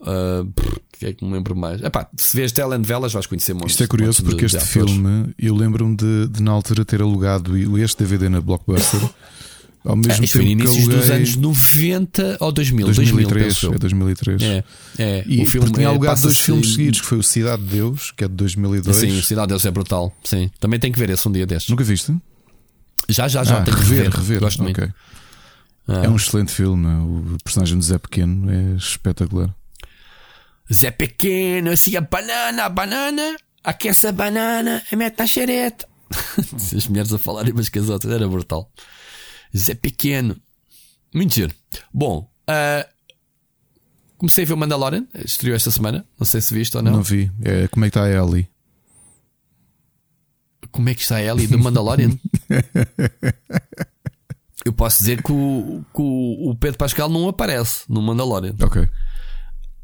[0.00, 0.52] Uh,
[0.98, 1.82] que é que me lembro mais?
[1.82, 3.68] Epá, se vês telenovelas vais conhecer muito.
[3.68, 8.02] Isto é curioso porque este filme, eu lembro-me de, de, na altura ter alugado este
[8.02, 9.00] DVD na Blockbuster.
[9.86, 12.86] Ao mesmo é, tempo foi inícios dos anos 90 ou 2000?
[12.86, 14.42] 2003, 2000, é 2003.
[14.42, 14.64] É,
[14.98, 15.24] é.
[15.28, 18.10] E o filme tinha é, alugado dois filmes seguidos, que foi o Cidade de Deus,
[18.10, 18.96] que é de 2002.
[18.96, 20.12] Sim, Cidade de Deus é brutal.
[20.24, 21.70] Sim, também tem que ver esse um dia destes.
[21.70, 22.12] Nunca viste?
[23.08, 23.58] Já, já, já.
[23.58, 24.18] Ah, tenho rever, que ver.
[24.18, 24.40] rever.
[24.40, 24.86] Gosto okay.
[24.86, 24.94] muito.
[25.86, 26.04] Ah.
[26.04, 26.86] É um excelente filme.
[26.86, 29.54] O personagem de Zé Pequeno é espetacular.
[30.72, 35.86] Zé Pequeno, assim a banana, a banana, aquece a banana e mete na xereta.
[36.76, 38.70] As mulheres a falarem umas com as outras, era brutal.
[39.56, 40.36] Zé Pequeno.
[41.28, 41.54] Giro.
[41.92, 42.88] Bom, uh,
[44.18, 46.06] comecei a ver o Mandalorian, estreou esta semana.
[46.18, 46.92] Não sei se viste ou não.
[46.92, 47.30] Não vi.
[47.42, 48.48] É, como é que está a Ellie?
[50.70, 52.10] Como é que está a Ellie do Mandalorian?
[54.64, 58.54] Eu posso dizer que o, que o Pedro Pascal não aparece no Mandalorian.
[58.60, 58.86] Ok.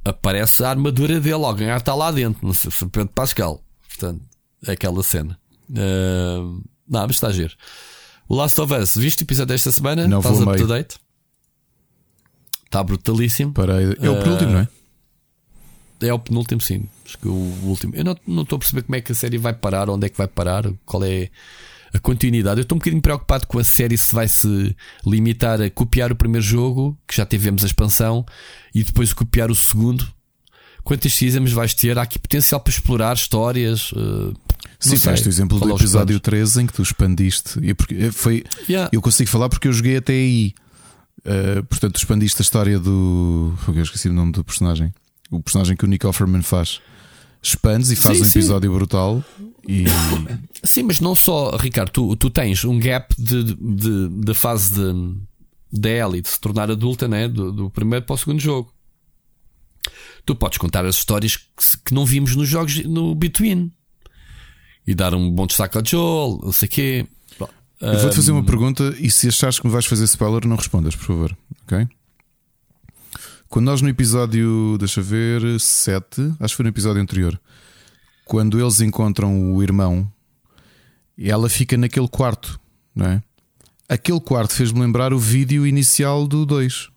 [0.04, 2.44] Aparece a armadura dele, alguém está lá dentro.
[2.44, 3.62] Não sei se Pedro Pascal.
[3.88, 4.22] Portanto,
[4.66, 5.38] é aquela cena.
[5.70, 7.54] Uh, não, mas está a giro.
[8.28, 10.08] O Last of Us, viste o episódio desta semana?
[10.08, 10.96] Não Estás up to date?
[12.64, 13.52] Está brutalíssimo.
[13.52, 14.68] Para, é o penúltimo, Uh, não é?
[16.00, 16.88] É o penúltimo, sim.
[17.06, 17.32] Acho que o
[17.64, 17.94] último.
[17.94, 20.08] Eu não, não estou a perceber como é que a série vai parar, onde é
[20.08, 21.30] que vai parar, qual é
[21.92, 22.60] a continuidade.
[22.60, 24.74] Eu estou um bocadinho preocupado com a série se vai se
[25.06, 28.24] limitar a copiar o primeiro jogo, que já tivemos a expansão,
[28.74, 30.06] e depois copiar o segundo.
[30.82, 31.96] Quantas seasons vais ter?
[31.98, 33.92] Há aqui potencial para explorar histórias.
[33.92, 34.34] uh,
[34.80, 35.12] Sim, sei.
[35.12, 36.48] tens o exemplo do episódio planos?
[36.50, 37.58] 13 em que tu expandiste.
[37.62, 38.90] E porque foi, Yeah.
[38.92, 40.54] Eu consigo falar porque eu joguei até aí.
[41.20, 43.54] Uh, portanto, tu expandiste a história do.
[43.68, 44.92] Eu esqueci o nome do personagem.
[45.30, 46.80] O personagem que o Nick Offerman faz.
[47.42, 48.38] Expandes e faz Sim, um sim.
[48.38, 49.24] episódio brutal.
[49.66, 49.84] E
[50.62, 55.16] Sim, mas não só, Ricardo, tu, tu tens um gap de, de, da fase de,
[55.72, 57.26] da Ellie de se tornar adulta, né?
[57.28, 58.72] Do, do primeiro para o segundo jogo.
[60.24, 61.46] Tu podes contar as histórias que,
[61.84, 63.72] que não vimos nos jogos no Between
[64.86, 67.06] e dar um bom destaque ao Joel, não sei o quê.
[67.80, 68.94] eu vou-te fazer uma pergunta.
[68.98, 71.36] E se achares que me vais fazer spoiler, não respondas, por favor.
[71.64, 71.88] Ok?
[73.52, 77.38] Quando nós no episódio, deixa ver, 7, acho que foi no episódio anterior,
[78.24, 80.10] quando eles encontram o irmão,
[81.18, 82.58] ela fica naquele quarto,
[82.94, 83.22] não é?
[83.86, 86.88] Aquele quarto fez-me lembrar o vídeo inicial do 2.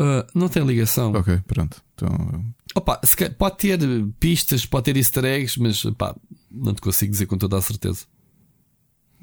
[0.00, 1.12] Ah, não tem ligação.
[1.12, 1.80] Ok, pronto.
[1.94, 3.00] Então, Opa,
[3.38, 3.78] pode ter
[4.18, 6.16] pistas, pode ter easter eggs, mas pá,
[6.50, 8.06] não te consigo dizer com toda a certeza.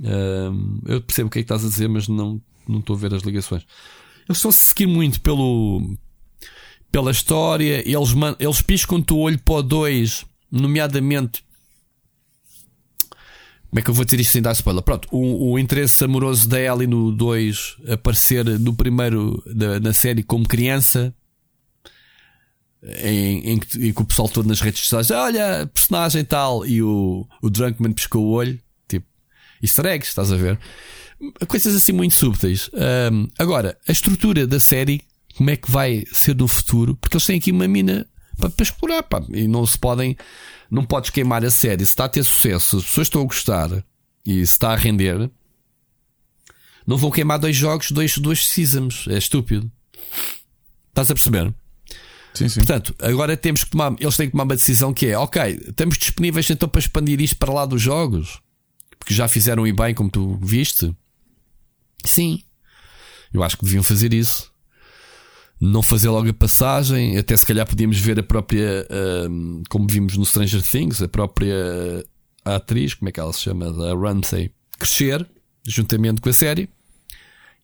[0.01, 2.99] Ahm, eu percebo o que é que estás a dizer, mas não, não estou a
[2.99, 3.63] ver as ligações.
[4.27, 5.97] Eles estão a seguir muito pelo,
[6.91, 11.43] pela história, eles, eles piscam-te o olho para o 2, nomeadamente.
[13.69, 14.81] Como é que eu vou dizer isto sem dar spoiler?
[14.81, 20.23] Pronto, o, o interesse amoroso da Ellie no 2 aparecer no primeiro da, na série
[20.23, 21.13] como criança
[22.81, 26.81] em, em, que, em que o pessoal todo nas redes sociais olha, personagem tal, e
[26.81, 29.05] o, o Drunkman piscou o olho, tipo,
[29.61, 30.59] easter eggs, estás a ver?
[31.47, 32.69] Coisas assim muito súbeis.
[32.73, 35.01] Ahm, agora, a estrutura da série,
[35.35, 36.95] como é que vai ser no futuro?
[36.95, 40.15] Porque eles têm aqui uma mina para, para explorar, pá, e não se podem,
[40.69, 41.85] não podes queimar a série.
[41.85, 43.83] Se está a ter sucesso, as pessoas estão a gostar
[44.25, 45.29] e se está a render,
[46.85, 49.71] não vão queimar dois jogos, dois, dois seasons, é estúpido.
[50.89, 51.53] Estás a perceber?
[52.33, 52.59] sim, sim.
[52.59, 55.97] Portanto, agora temos que tomar, eles têm que tomar uma decisão que é, ok, estamos
[55.97, 58.39] disponíveis então para expandir isto para lá dos jogos,
[58.99, 60.95] porque já fizeram e bem, como tu viste.
[62.05, 62.41] Sim,
[63.33, 64.51] eu acho que deviam fazer isso.
[65.59, 70.15] Não fazer logo a passagem, até se calhar podíamos ver a própria, ahm, como vimos
[70.15, 71.55] no Stranger Things, a própria
[72.45, 75.27] atriz, como é que ela se chama, a Ramsey, crescer
[75.65, 76.69] juntamente com a série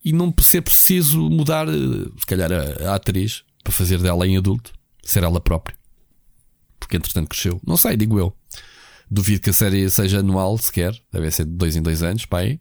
[0.03, 4.38] e não ser preciso mudar, eh, se calhar, a, a atriz para fazer dela em
[4.38, 5.78] adulto, ser ela própria,
[6.80, 7.62] porque entretanto cresceu.
[7.66, 8.36] Não sei, digo eu.
[9.10, 12.60] Duvido que a série seja anual sequer, deve ser de dois em dois anos, aí.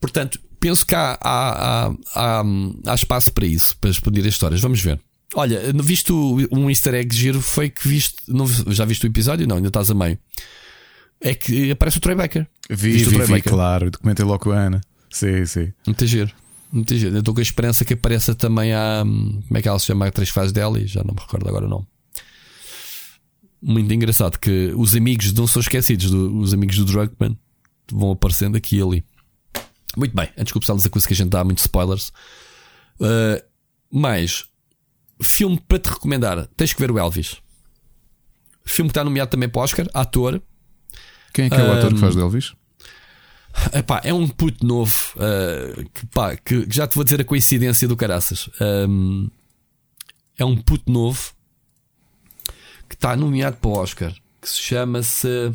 [0.00, 2.42] Portanto, penso que há, há, há, há,
[2.86, 4.60] há espaço para isso, para expandir as histórias.
[4.60, 5.00] Vamos ver.
[5.34, 8.16] Olha, visto um easter egg giro foi que viste.
[8.28, 9.46] Não, já viste o episódio?
[9.46, 10.18] Não, ainda estás a meio.
[11.20, 12.46] É que aparece o Troy Baker.
[12.70, 13.52] Vi, Viste o vi, Troy vi, Baker?
[13.52, 13.90] claro.
[13.90, 14.80] Documentei logo com a Ana.
[15.10, 15.72] Sim, sim.
[15.86, 16.30] Muito giro.
[16.72, 17.14] Muito giro.
[17.16, 19.02] Eu estou com a esperança que apareça também a.
[19.02, 20.04] Como é que ela se chama?
[20.04, 21.86] A atriz que faz dela e já não me recordo agora o nome.
[23.60, 27.36] Muito engraçado que os amigos não são esquecidos, do- os amigos do Drunkman
[27.90, 29.04] vão aparecendo aqui e ali.
[29.96, 32.12] Muito bem, antes de começarmos a coisa que a gente dá muitos spoilers.
[33.00, 33.42] Uh,
[33.90, 34.44] mais
[35.22, 37.36] filme para te recomendar: tens que ver o Elvis.
[38.64, 40.42] Filme que está nomeado também para o Oscar, ator.
[41.32, 42.54] Quem é que é o ator que faz de Elvis?
[43.72, 47.88] Epá, é um puto novo uh, que, pá, que já te vou dizer a coincidência
[47.88, 48.48] do caraças.
[48.60, 49.30] Um,
[50.36, 51.32] é um puto novo
[52.88, 55.52] que está nomeado para o Oscar que se chama-se.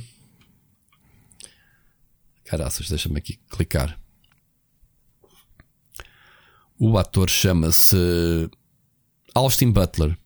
[2.46, 3.98] Caraças, deixa-me aqui clicar.
[6.86, 7.96] O ator chama-se
[9.34, 10.18] Austin Butler.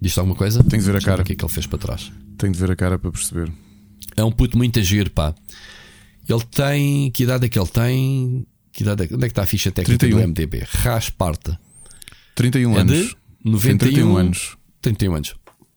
[0.00, 0.64] Diz alguma coisa?
[0.64, 1.20] Tem de ver a cara.
[1.20, 2.10] O que é que ele fez para trás?
[2.38, 3.52] Tenho de ver a cara para perceber.
[4.16, 5.34] É um puto muito agir, pá.
[6.26, 7.10] Ele tem.
[7.10, 8.46] Que idade é que ele tem?
[8.72, 9.14] Que idade é...
[9.14, 10.20] Onde é que está a ficha técnica 31.
[10.22, 10.64] do MDB?
[10.66, 11.60] Rasparta.
[12.34, 12.96] 31 É anos.
[13.08, 14.56] de 91 Tem 31 anos.
[14.80, 15.34] 31 anos.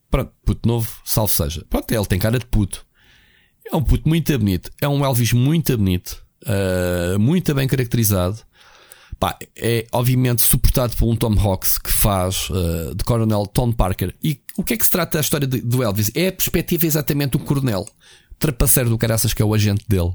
[0.09, 1.65] Pronto, puto novo, salvo seja.
[1.69, 2.85] Pronto, ele tem cara de puto.
[3.69, 4.71] É um puto muito bonito.
[4.81, 6.23] É um Elvis muito bonito.
[6.45, 8.39] ah, muito bem caracterizado.
[9.23, 14.13] Pá, é obviamente suportado por um Tom Hawks que faz ah, de Coronel Tom Parker.
[14.21, 16.11] E o que é que se trata da história de- do Elvis?
[16.13, 17.87] É a perspectiva exatamente do Coronel,
[18.37, 20.11] trapaceiro do caraças que é o agente dele.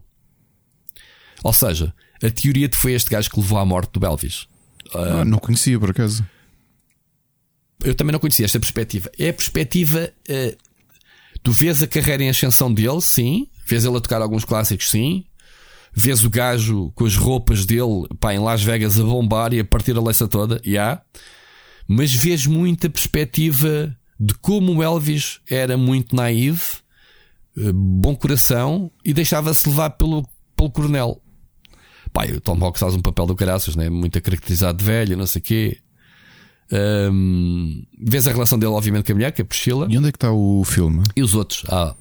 [1.43, 4.47] Ou seja, a teoria de foi este gajo que levou à morte do Elvis.
[4.95, 6.23] Ah, não conhecia por acaso.
[7.83, 9.11] eu também não conhecia esta perspectiva.
[9.19, 10.13] É a perspectiva.
[10.29, 10.55] eh,
[11.43, 13.49] tu vês a carreira em ascensão dele, sim.
[13.65, 15.25] Vês ele a tocar alguns clássicos, sim.
[15.95, 19.65] Vês o gajo com as roupas dele pá, em Las Vegas a bombar e a
[19.65, 21.01] partir a leça toda, já.
[21.87, 26.63] Mas vês muita perspectiva de como o Elvis era muito naive,
[27.57, 31.21] eh, bom coração e deixava-se levar pelo, pelo coronel.
[32.13, 33.89] Pá, o Tom Hawks faz um papel do caraças, né?
[33.89, 35.79] muito caracterizado de velho, não sei o quê.
[36.71, 40.09] Ahm, vês a relação dele, obviamente, com a mulher, que é a Priscila, E onde
[40.09, 41.03] é que está o filme?
[41.17, 41.65] e os outros.
[41.69, 41.95] Ah.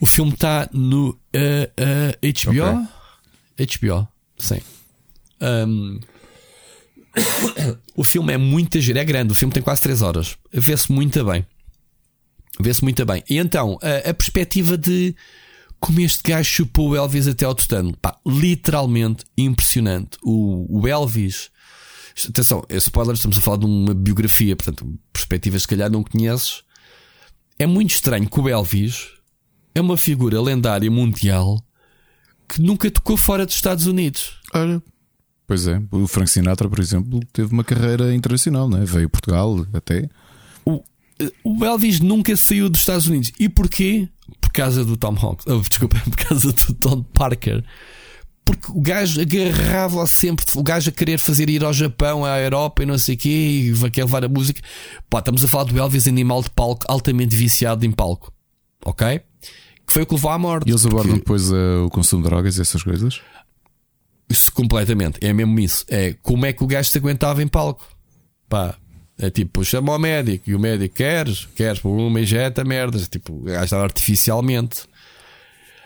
[0.00, 2.88] O filme está no ah, ah, HBO.
[3.56, 4.60] HBO, sim.
[5.40, 6.00] Ahm,
[7.94, 9.32] o filme é muito giro, é grande.
[9.32, 10.36] O filme tem quase 3 horas.
[10.52, 11.46] Vê-se muito bem.
[12.60, 13.22] Vê-se muito bem.
[13.28, 15.14] E então, a, a perspectiva de
[15.80, 17.96] como este gajo chupou o Elvis até ao tutano.
[17.96, 20.18] Pá, literalmente impressionante.
[20.22, 21.50] O, o Elvis.
[22.28, 26.62] Atenção, é spoiler, estamos a falar de uma biografia, portanto, perspectivas se calhar não conheces.
[27.58, 29.13] É muito estranho que o Elvis
[29.74, 31.62] é uma figura lendária mundial
[32.48, 34.38] que nunca tocou fora dos Estados Unidos.
[34.52, 34.82] Ora,
[35.46, 35.82] pois é.
[35.90, 38.84] O Frank Sinatra, por exemplo, teve uma carreira internacional, né?
[38.84, 40.08] veio a Portugal até.
[41.44, 43.32] O Elvis nunca saiu dos Estados Unidos.
[43.38, 44.08] E porquê?
[44.40, 45.46] Por causa do Tom Hanks.
[45.50, 47.64] Oh, desculpa, por causa do Tom Parker.
[48.44, 52.82] Porque o gajo agarrava sempre, o gajo a querer fazer ir ao Japão, à Europa
[52.82, 54.60] e não sei o quê, e vai querer levar a música.
[55.08, 58.32] Pá, estamos a falar do Elvis animal de palco, altamente viciado em palco.
[58.84, 59.22] Ok?
[59.86, 60.66] Que foi o que levou à morte.
[60.68, 63.20] E eles porque- abordam depois uh, o consumo de drogas e essas coisas.
[64.28, 65.84] Isso completamente, é mesmo isso.
[65.88, 67.86] É como é que o gajo se aguentava em palco.
[68.48, 68.74] Pá,
[69.18, 73.06] é tipo, chama ao médico e o médico queres, queres por uma injeta merdas.
[73.08, 74.82] Tipo, o gajo estava artificialmente.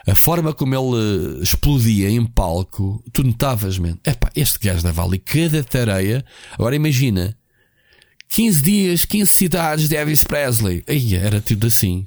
[0.06, 3.98] A forma como ele eh, explodia em palco, tu notavas, man.
[4.06, 6.24] Epá, este gajo dava ali cada tareia.
[6.52, 7.36] Agora imagina
[8.28, 10.82] 15 dias, 15 cidades de Elvis Presley.
[10.88, 12.06] Aí era tudo assim.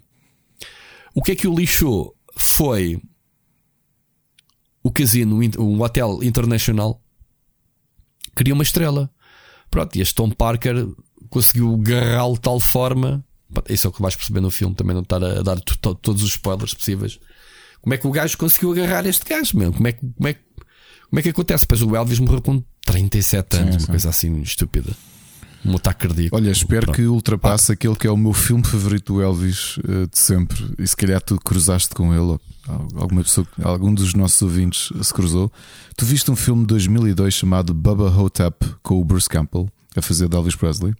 [1.13, 2.15] O que é que o lixou?
[2.37, 3.01] Foi
[4.83, 7.01] o casino, um hotel internacional,
[8.35, 9.11] queria uma estrela.
[9.69, 10.87] Pronto, e este Tom Parker
[11.29, 13.23] conseguiu agarrá-lo de tal forma.
[13.69, 15.95] Isso é o que vais perceber no filme, também não estar a dar to- to-
[15.95, 17.19] todos os spoilers possíveis.
[17.81, 19.73] Como é que o gajo conseguiu agarrar este gajo, mesmo?
[19.73, 21.65] Como é que, como é, como é que acontece?
[21.65, 23.87] Pois o Elvis morreu com 37 anos, Sim, uma sim.
[23.87, 24.95] coisa assim estúpida.
[25.63, 26.35] Um ataque cardíaco.
[26.35, 26.95] Olha, espero Pronto.
[26.95, 30.57] que ultrapasse aquele que é o meu filme favorito do Elvis uh, de sempre.
[30.79, 32.39] E se calhar tu cruzaste com ele,
[32.95, 35.51] alguma pessoa, algum dos nossos ouvintes se cruzou.
[35.95, 40.27] Tu viste um filme de 2002 chamado Bubba Hotep com o Bruce Campbell a fazer
[40.27, 40.93] de Elvis Presley?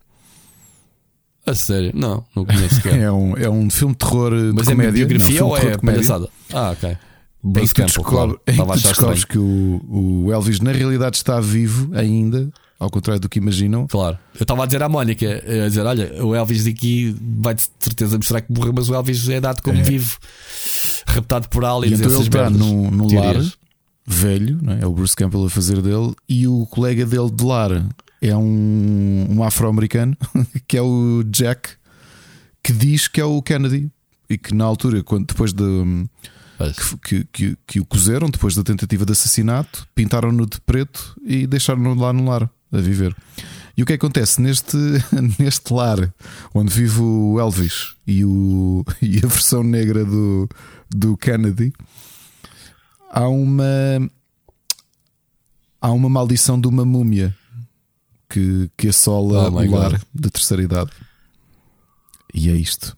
[1.45, 1.91] A sério?
[1.95, 2.81] Não, não conheço.
[2.87, 4.91] É um, é um filme de terror uh, de Mas é comédia.
[5.07, 6.29] biografia Não, um ou é palhaçada?
[6.53, 6.89] Ah, ok.
[7.43, 8.41] Em Bruce que tu Campbell, descobre- claro.
[8.47, 9.81] em que tu descobres que o,
[10.25, 12.51] o Elvis na realidade está vivo ainda,
[12.81, 13.85] ao contrário do que imaginam.
[13.87, 14.17] Claro.
[14.33, 15.27] Eu estava a dizer à Mónica,
[15.65, 19.29] a dizer, olha, o Elvis daqui vai de certeza mostrar que morreu, mas o Elvis
[19.29, 19.83] é dado como É.
[19.83, 20.17] vivo,
[21.05, 22.59] raptado por E aliens, então ele está merdas.
[22.59, 23.35] num, num lar
[24.05, 24.81] velho, não é?
[24.81, 27.69] é o Bruce Campbell a fazer dele, e o colega dele de lar
[28.19, 30.17] é um, um afro-americano,
[30.67, 31.69] que é o Jack,
[32.63, 33.91] que diz que é o Kennedy.
[34.27, 35.63] E que na altura, quando, depois de
[36.73, 41.45] que, que, que, que o cozeram, depois da tentativa de assassinato, pintaram-no de preto e
[41.45, 43.15] deixaram-no lá no lar a viver.
[43.75, 44.77] E o que acontece neste,
[45.39, 46.13] neste lar
[46.53, 50.47] onde vive o Elvis e, o, e a versão negra do,
[50.89, 51.73] do Kennedy,
[53.09, 53.65] há uma
[55.81, 57.35] há uma maldição de uma múmia
[58.29, 60.01] que, que assola Oh o lar God.
[60.13, 60.91] de terceira idade.
[62.33, 62.95] E é isto.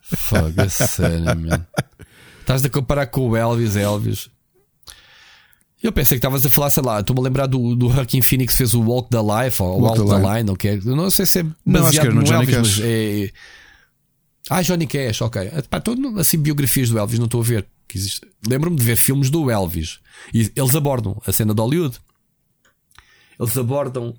[0.00, 1.66] Fogo, a sério, man.
[2.40, 4.30] Estás a comparar com o Elvis, Elvis.
[5.82, 8.52] Eu pensei que estavas a falar, sei lá, estou-me a lembrar do, do Joaquin Phoenix
[8.54, 10.50] que fez o Walk the Life ou Walk Walk the the Line.
[10.50, 10.76] Ou que é.
[10.76, 12.78] Não sei se é Não, acho que baseado no Johnny Elvis, Cash.
[12.78, 13.30] mas é.
[14.50, 15.50] Ah, Johnny Cash, ok.
[15.70, 17.66] Pá, tô, no- assim, biografias do Elvis, não estou a ver.
[18.48, 19.98] Lembro-me de ver filmes do Elvis
[20.34, 21.96] e eles abordam a cena de Hollywood.
[23.38, 24.14] Eles abordam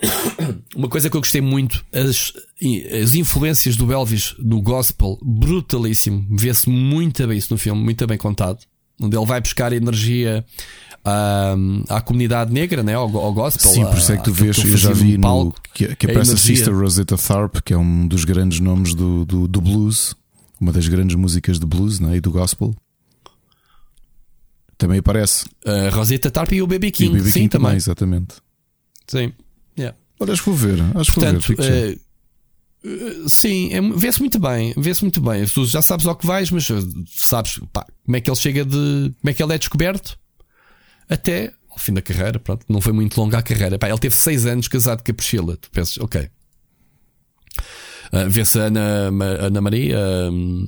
[0.74, 2.32] uma coisa que eu gostei muito, as,
[3.02, 6.24] as influências do Elvis no gospel, brutalíssimo.
[6.30, 8.60] Vê-se muito bem isso no filme, muito bem contado.
[9.00, 10.44] Onde ele vai buscar energia
[11.04, 11.54] à,
[11.88, 12.94] à comunidade negra, né?
[12.94, 13.70] ao, ao gospel.
[13.70, 16.36] Sim, por isso é que tu vês, eu já vi no que, que aparece a.
[16.36, 20.14] Sister Rosetta Tharpe, que é um dos grandes nomes do, do, do blues,
[20.60, 22.74] uma das grandes músicas de blues né, e do gospel.
[24.76, 25.46] Também aparece.
[25.66, 27.30] A Rosetta Tarp e o BB E King, o B.B.
[27.32, 27.74] sim, King também.
[27.74, 28.36] exatamente.
[29.08, 29.32] Sim.
[29.76, 29.96] Yeah.
[30.20, 30.78] Olha, acho que vou ver.
[30.94, 31.98] Acho que vou ver.
[33.26, 35.44] Sim, é- vê-se muito bem, vê-se muito bem.
[35.46, 36.74] Tu já sabes ao que vais, mas eh,
[37.06, 39.12] sabes pá, como é que ele chega de.
[39.20, 40.18] como é que ele é descoberto
[41.08, 42.38] até ao fim da carreira.
[42.38, 43.78] Pronto, não foi muito longa a carreira.
[43.78, 45.56] Pá, ele teve seis anos casado com a Priscila.
[45.56, 46.28] Tu pensas, ok.
[48.12, 49.98] Ah, Vê-se a Ana, Ana Maria,
[50.32, 50.66] hum,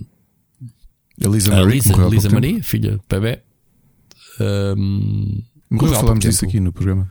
[1.18, 1.80] Elisa a Marie,
[2.10, 2.28] Lisa.
[2.30, 3.42] Maria, filha de bebê.
[5.70, 7.10] Morreu há falámos pouco disso aqui no programa.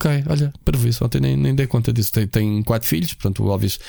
[0.00, 2.12] Ok, olha, para isso, ontem nem, nem dei conta disso.
[2.12, 3.80] Tem, tem quatro filhos, portanto, o Elvis.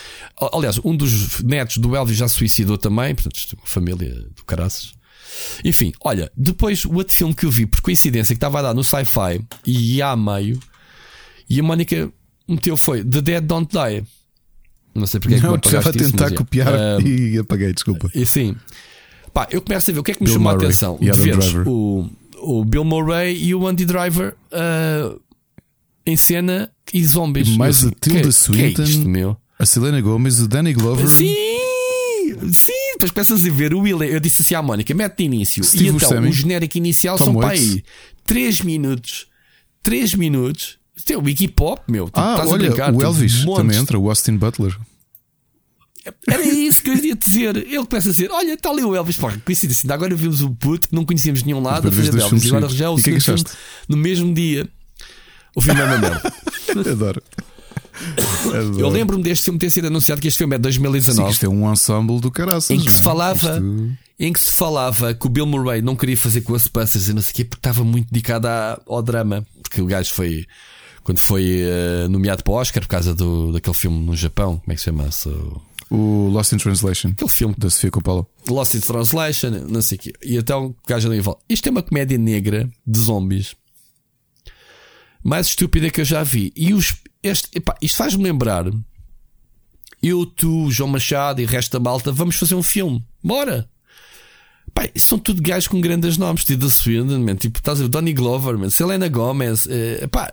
[0.42, 3.68] A- Aliás, um dos netos do Elvis já se suicidou também, portanto, isto é uma
[3.68, 4.94] família do caraças.
[5.64, 8.74] Enfim, olha, depois o outro filme que eu vi, por coincidência, que estava a dar
[8.74, 10.60] no sci-fi e a meio,
[11.48, 12.12] e a Mónica
[12.48, 14.04] meteu foi The Dead Don't Die.
[14.96, 16.36] Não sei porque é que Não, me tu já vai apagaste isso, tentar mas é.
[16.38, 18.10] copiar e apaguei, desculpa.
[18.16, 18.56] e sim,
[19.32, 20.98] pá, eu começo a ver o que é que me Bill chamou a Murray atenção.
[21.00, 22.10] e De o,
[22.42, 25.16] o Bill Murray e o Andy Driver ah,
[26.10, 27.48] em cena e zombies.
[27.48, 28.82] E mais a assim, Tilda que- que Swinton.
[28.82, 29.38] é isto, meu?
[29.58, 31.36] A Selena Gomez, o Danny Glover, Sim!
[32.52, 32.72] Sim!
[32.94, 34.02] Depois começas a ver o Will.
[34.04, 35.64] Eu disse assim à Mónica: mete de início.
[35.64, 36.30] Steve e então Buscemi.
[36.30, 37.72] o genérico inicial Tom são para Waits.
[37.74, 37.84] aí
[38.26, 39.28] 3 minutos.
[39.84, 40.78] 3 minutos.
[41.10, 42.06] É o Iggy Pop, meu.
[42.06, 43.56] Tipo, Ah, estás a olha, brincar, o Elvis montes.
[43.64, 44.78] também entra, o Austin Butler.
[46.28, 47.58] Era isso que eu ia dizer.
[47.58, 49.18] Ele começa a dizer: Olha, está ali o Elvis.
[49.18, 49.86] Pá, coincidência.
[49.86, 52.44] Ainda agora vimos o puto que não conhecíamos nenhum lado a fazer Elvis.
[52.44, 53.52] E agora já é o que é segundo que
[53.88, 54.68] no mesmo dia.
[55.56, 56.34] O filme é uma merda.
[56.92, 57.22] Adoro.
[58.46, 58.80] Adoro.
[58.80, 61.32] Eu lembro-me deste filme ter sido anunciado que este filme é de Sim, 2019.
[61.32, 62.70] isto é um ensemble do caraças.
[62.72, 63.04] em que se é?
[63.04, 67.08] falava Isto- em que se falava que o Bill Murray não queria fazer com Ghostbusters
[67.10, 68.48] e não sei o quê porque estava muito dedicado
[68.88, 70.46] ao drama porque o gajo foi
[71.04, 74.72] quando foi eh, nomeado para o Oscar por causa do, daquele filme no Japão como
[74.72, 75.30] é que se chama -se?
[75.30, 75.62] O-
[75.92, 78.26] O Lost in Translation, aquele filme da Sofia Coppola.
[78.48, 81.72] Lost in Translation não sei o quê e então o gajo ali fala isto é
[81.72, 83.56] uma comédia negra de zombies
[85.24, 86.52] mais estúpida que eu já vi.
[86.56, 88.66] E os, este, epá, isto faz-me lembrar
[90.02, 93.04] eu, tu, João Machado e o resto da malta vamos fazer um filme.
[93.24, 93.70] Bora!
[94.74, 98.14] Pá, são tudo gajos com grandes nomes, Tilda Swinton, man, tipo, estás a ver, Donny
[98.14, 100.32] Glover, man, Selena Gomez, eh, pá,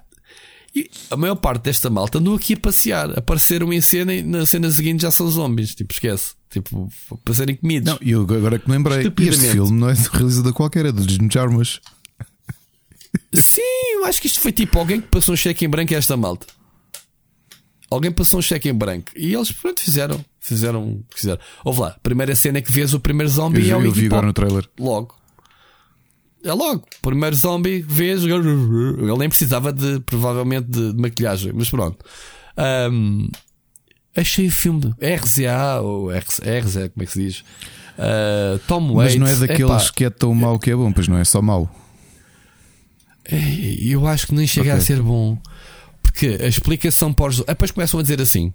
[0.74, 4.44] e a maior parte desta malta andou aqui a passear, apareceram em cena e na
[4.44, 6.86] cena seguinte já são zombies, tipo, esquece, tipo,
[7.24, 7.90] para serem comidos.
[7.90, 10.92] Não, e eu agora que me lembrei, este filme não é de realizador qualquer, é
[10.92, 11.80] do Jim Jarmusch.
[13.32, 13.60] Sim,
[13.94, 16.16] eu acho que isto foi tipo alguém que passou um cheque em branco a esta
[16.16, 16.46] malta.
[17.90, 21.40] Alguém passou um cheque em branco e eles, pronto, fizeram, fizeram, fizeram.
[21.64, 24.06] Ouve lá, primeira cena que vês o primeiro Eu, zombie vi- é o eu vi
[24.06, 24.68] agora no trailer.
[24.78, 25.14] Logo.
[26.44, 26.84] É logo.
[27.02, 28.22] Primeiro zombie, vês.
[28.24, 32.04] Ele nem precisava de, provavelmente, de, de maquilhagem, mas pronto.
[32.56, 33.28] Ahm,
[34.16, 37.44] achei o filme de RZA ou RZ, RZA, como é que se diz?
[37.98, 39.16] Ah, Tom Mas Waits.
[39.16, 41.40] não é daqueles Epá, que é tão mau que é bom, pois não é só
[41.40, 41.68] mau.
[43.90, 44.78] Eu acho que nem chega Ok.
[44.78, 45.38] a ser bom.
[46.02, 47.40] Porque a explicação para os.
[47.40, 48.52] ah, Depois começam a dizer assim: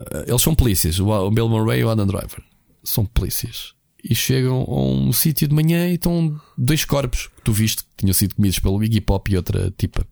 [0.00, 2.42] ah, eles são polícias, o Bill Murray e o Adam Driver
[2.82, 3.74] são polícias.
[4.02, 7.90] E chegam a um sítio de manhã e estão dois corpos que tu viste que
[7.98, 10.06] tinham sido comidos pelo Iggy Pop e outra tipa.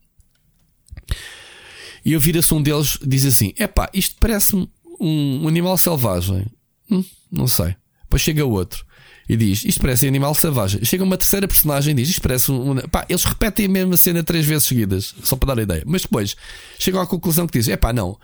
[2.05, 4.69] E eu vira-se um deles diz assim: Epá, isto parece-me
[5.01, 6.47] um, um animal selvagem.
[6.91, 7.77] Hum, não sei.
[8.03, 8.85] Depois chega outro
[9.29, 10.85] e diz: Isto parece um animal selvagem.
[10.85, 12.73] Chega uma terceira personagem e diz: Isto parece um.
[12.73, 15.83] um-" Pá, eles repetem a mesma cena três vezes seguidas, só para dar a ideia.
[15.87, 16.35] Mas depois
[16.79, 18.19] chegam à conclusão que dizem: Epá, não.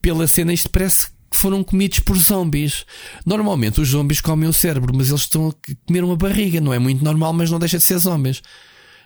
[0.00, 2.86] Pela cena, isto parece que foram comidos por zombies.
[3.26, 5.52] Normalmente os zombies comem o cérebro, mas eles estão a
[5.86, 6.60] comer uma barriga.
[6.60, 8.40] Não é muito normal, mas não deixa de ser zombies.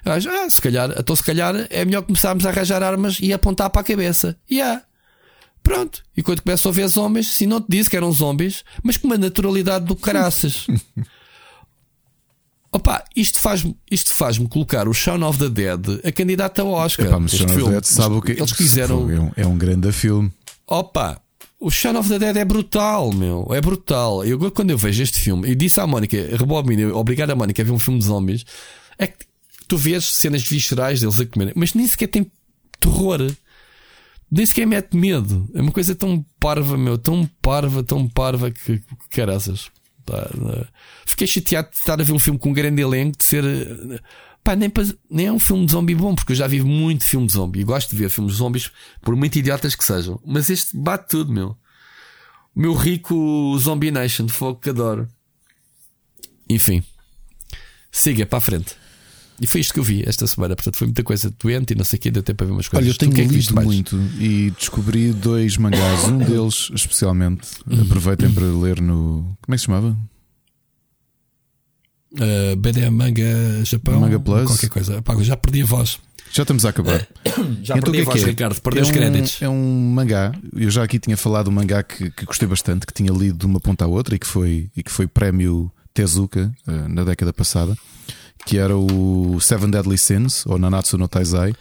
[0.05, 3.81] Ah, se calhar, então se calhar é melhor começarmos a arranjar armas e apontar para
[3.81, 4.37] a cabeça.
[4.49, 4.83] E yeah.
[5.63, 6.03] Pronto.
[6.17, 9.07] E quando começam a ver zombies, se não te disse que eram zombies, mas com
[9.07, 10.67] uma naturalidade do caraças.
[12.73, 17.07] Opa, isto faz-me isto faz colocar o Shaun of the Dead a candidato ao Oscar.
[17.07, 17.75] Epá, mas Este Shaun of the filme.
[17.75, 19.11] Dead sabe o que Eles quiseram.
[19.11, 20.33] É um, é um grande filme.
[20.67, 21.21] Opa,
[21.61, 23.47] O Shaun of the Dead é brutal, meu.
[23.51, 24.25] É brutal.
[24.25, 27.65] Eu, quando eu vejo este filme, e disse à Mónica, rebobina, obrigado a Mónica a
[27.65, 28.45] ver um filme de zombies,
[28.99, 29.25] é que
[29.69, 32.27] tu vês cenas viscerais deles a comer, mas nem sequer tem
[32.81, 33.33] terror.
[34.29, 35.49] Nem sequer mete medo.
[35.55, 36.99] É uma coisa tão parva, meu.
[36.99, 39.71] Tão parva, tão parva que, que caraças.
[40.05, 40.29] Pá,
[41.07, 43.45] fiquei chateado de estar a ver um filme com um grande elenco, de ser.
[44.43, 44.73] Pá, nem,
[45.09, 47.61] nem é um filme de zombie bom, porque eu já vi muito filme de zombie
[47.61, 50.21] e gosto de ver filmes de zombies, por muito idiotas que sejam.
[50.27, 51.57] Mas este bate tudo, meu.
[52.55, 55.09] O meu rico Zombie Nation, fogo que adoro.
[56.49, 56.83] Enfim,
[57.91, 58.82] siga para a frente.
[59.41, 60.55] E foi isto que eu vi esta semana.
[60.55, 62.69] Portanto, foi muita coisa doente e não sei o que, deu tempo para ver umas
[62.69, 62.87] coisas.
[62.87, 66.05] Olha, eu tenho que é que lido muito e descobri dois mangás.
[66.05, 67.49] Um deles, especialmente,
[67.81, 69.37] aproveitem para ler no.
[69.43, 69.97] Como é que se chamava?
[72.15, 74.01] Uh, BDM Manga Japão.
[74.01, 74.47] Manga Plus.
[74.47, 75.03] Qualquer coisa.
[75.03, 75.99] Pá, já perdi a voz.
[76.33, 77.07] Já estamos a acabar.
[77.63, 78.27] já então, perdi a é voz, é?
[78.27, 78.61] Ricardo.
[78.61, 79.43] Perdeu é os um, créditos.
[79.43, 80.33] É um mangá.
[80.55, 83.47] Eu já aqui tinha falado um mangá que, que gostei bastante, que tinha lido de
[83.47, 87.33] uma ponta à outra e que foi, e que foi prémio Tezuka uh, na década
[87.33, 87.77] passada,
[88.47, 91.55] que era o Seven Deadly Sins, ou Nanatsu no Taizai,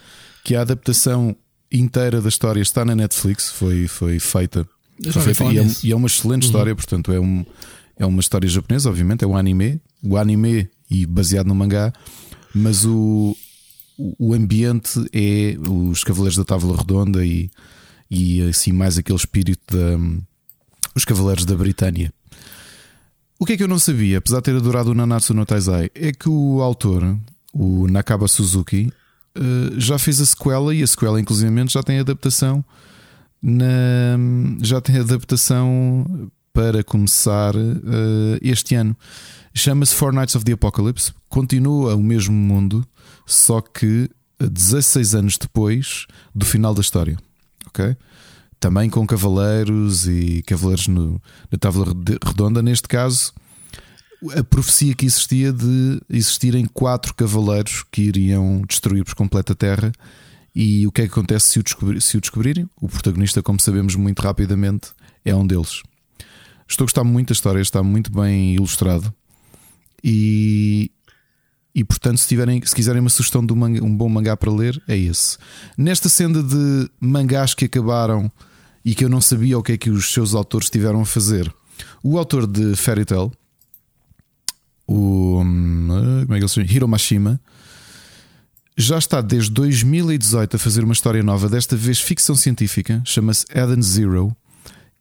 [0.44, 1.36] que a adaptação
[1.72, 4.68] inteira da história está na Netflix, foi, foi feita.
[5.12, 6.50] Foi feita e, é, e, é, uma excelente uhum.
[6.50, 7.46] história, portanto, é um
[7.98, 9.80] é uma história japonesa, obviamente, é um anime.
[10.04, 11.94] O anime e baseado no mangá,
[12.54, 13.38] mas o,
[14.18, 17.52] o ambiente é os Cavaleiros da Távola Redonda e,
[18.10, 19.98] e assim mais aquele espírito da
[20.96, 22.12] os Cavaleiros da Britânia.
[23.42, 25.90] O que é que eu não sabia, apesar de ter adorado o Nanatsu no Taizai,
[25.96, 27.18] é que o autor,
[27.52, 28.94] o Nakaba Suzuki,
[29.34, 32.64] eh, já fez a sequela e a sequela, inclusive, já tem adaptação
[33.42, 33.66] na,
[34.62, 38.96] já tem adaptação para começar uh, este ano.
[39.56, 41.12] Chama-se Four Nights of the Apocalypse.
[41.28, 42.86] Continua o mesmo mundo,
[43.26, 44.08] só que
[44.40, 46.06] 16 anos depois
[46.36, 47.18] do final da história.
[47.66, 47.98] Ok?
[48.62, 51.88] Também com cavaleiros e cavaleiros no, na tábua
[52.24, 52.62] redonda.
[52.62, 53.34] Neste caso,
[54.38, 59.92] a profecia que existia de existirem quatro cavaleiros que iriam destruir por completo a Terra.
[60.54, 62.70] E o que é que acontece se o, se o descobrirem?
[62.80, 64.92] O protagonista, como sabemos muito rapidamente,
[65.26, 65.82] é um deles.
[66.68, 69.14] Estou a gostar muito da história, está muito bem ilustrado.
[70.04, 70.92] E,
[71.74, 74.52] e portanto, se, tiverem, se quiserem uma sugestão de um, manga, um bom mangá para
[74.52, 75.38] ler, é esse.
[75.78, 78.32] Nesta senda de mangás que acabaram
[78.84, 81.54] e que eu não sabia o que é que os seus autores tiveram a fazer,
[82.04, 83.32] o autor de Fairy Tail,
[84.88, 85.88] o hum,
[86.24, 86.68] como é que ele se chama?
[86.68, 87.40] Hiro Mashima,
[88.78, 93.82] já está desde 2018 a fazer uma história nova, desta vez ficção científica, chama-se Eden
[93.82, 94.36] Zero,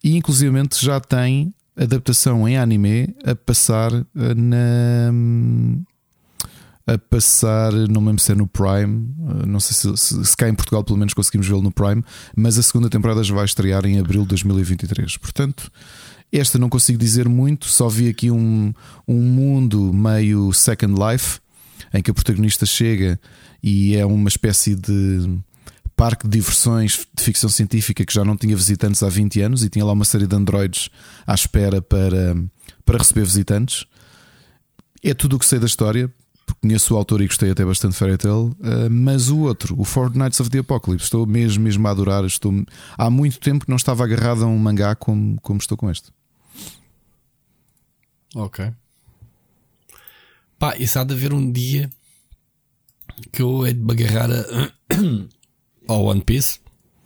[0.03, 5.11] e inclusivamente já tem adaptação em anime a passar eh, na.
[6.93, 10.35] A passar, não me lembro se é no Prime, eh, não sei se, se, se
[10.35, 12.03] cá em Portugal pelo menos conseguimos vê-lo no Prime,
[12.35, 15.15] mas a segunda temporada já vai estrear em abril de 2023.
[15.15, 15.71] Portanto,
[16.31, 18.73] esta não consigo dizer muito, só vi aqui um,
[19.07, 21.39] um mundo meio Second Life,
[21.93, 23.19] em que a protagonista chega
[23.63, 25.39] e é uma espécie de
[25.95, 29.69] parque de diversões de ficção científica que já não tinha visitantes há 20 anos e
[29.69, 30.89] tinha lá uma série de androides
[31.27, 32.35] à espera para,
[32.83, 33.85] para receber visitantes.
[35.03, 36.11] É tudo o que sei da história,
[36.51, 39.85] porque conheço o autor e gostei até bastante Fairy Tail, uh, mas o outro, o
[39.85, 42.25] Four Nights of the Apocalypse, estou mesmo, mesmo a adorar.
[42.25, 42.53] Estou,
[42.97, 46.11] há muito tempo que não estava agarrado a um mangá como, como estou com este.
[48.35, 48.71] Ok.
[50.59, 51.89] Pá, isso há de haver um dia
[53.31, 54.71] que eu hei de me agarrar a
[55.87, 56.59] ao One Piece.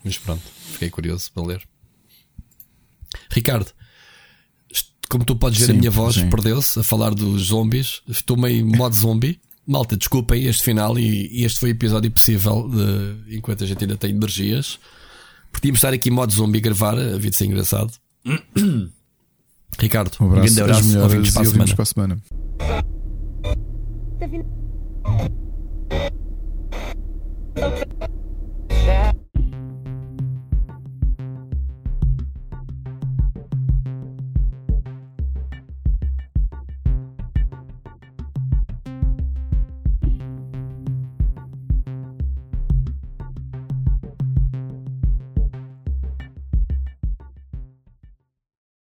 [0.03, 1.67] Mas pronto, fiquei curioso para ler.
[3.29, 3.71] Ricardo,
[5.15, 8.01] como tu podes ver, sim, a minha voz perdeu-se a falar dos zombies.
[8.05, 9.39] Estou meio modo zombie.
[9.65, 13.95] Malta, desculpem este final e, este foi o episódio possível de, enquanto a gente ainda
[13.95, 14.77] tem energias.
[15.53, 17.93] Podíamos estar aqui em modo zombie a gravar, a vida ser engraçado.
[19.79, 20.99] Ricardo, um abraço, um grande abraço.
[20.99, 22.17] Ouvimos para, ouvimos para a semana.
[22.57, 22.75] Para
[24.25, 24.35] a
[27.87, 28.24] semana.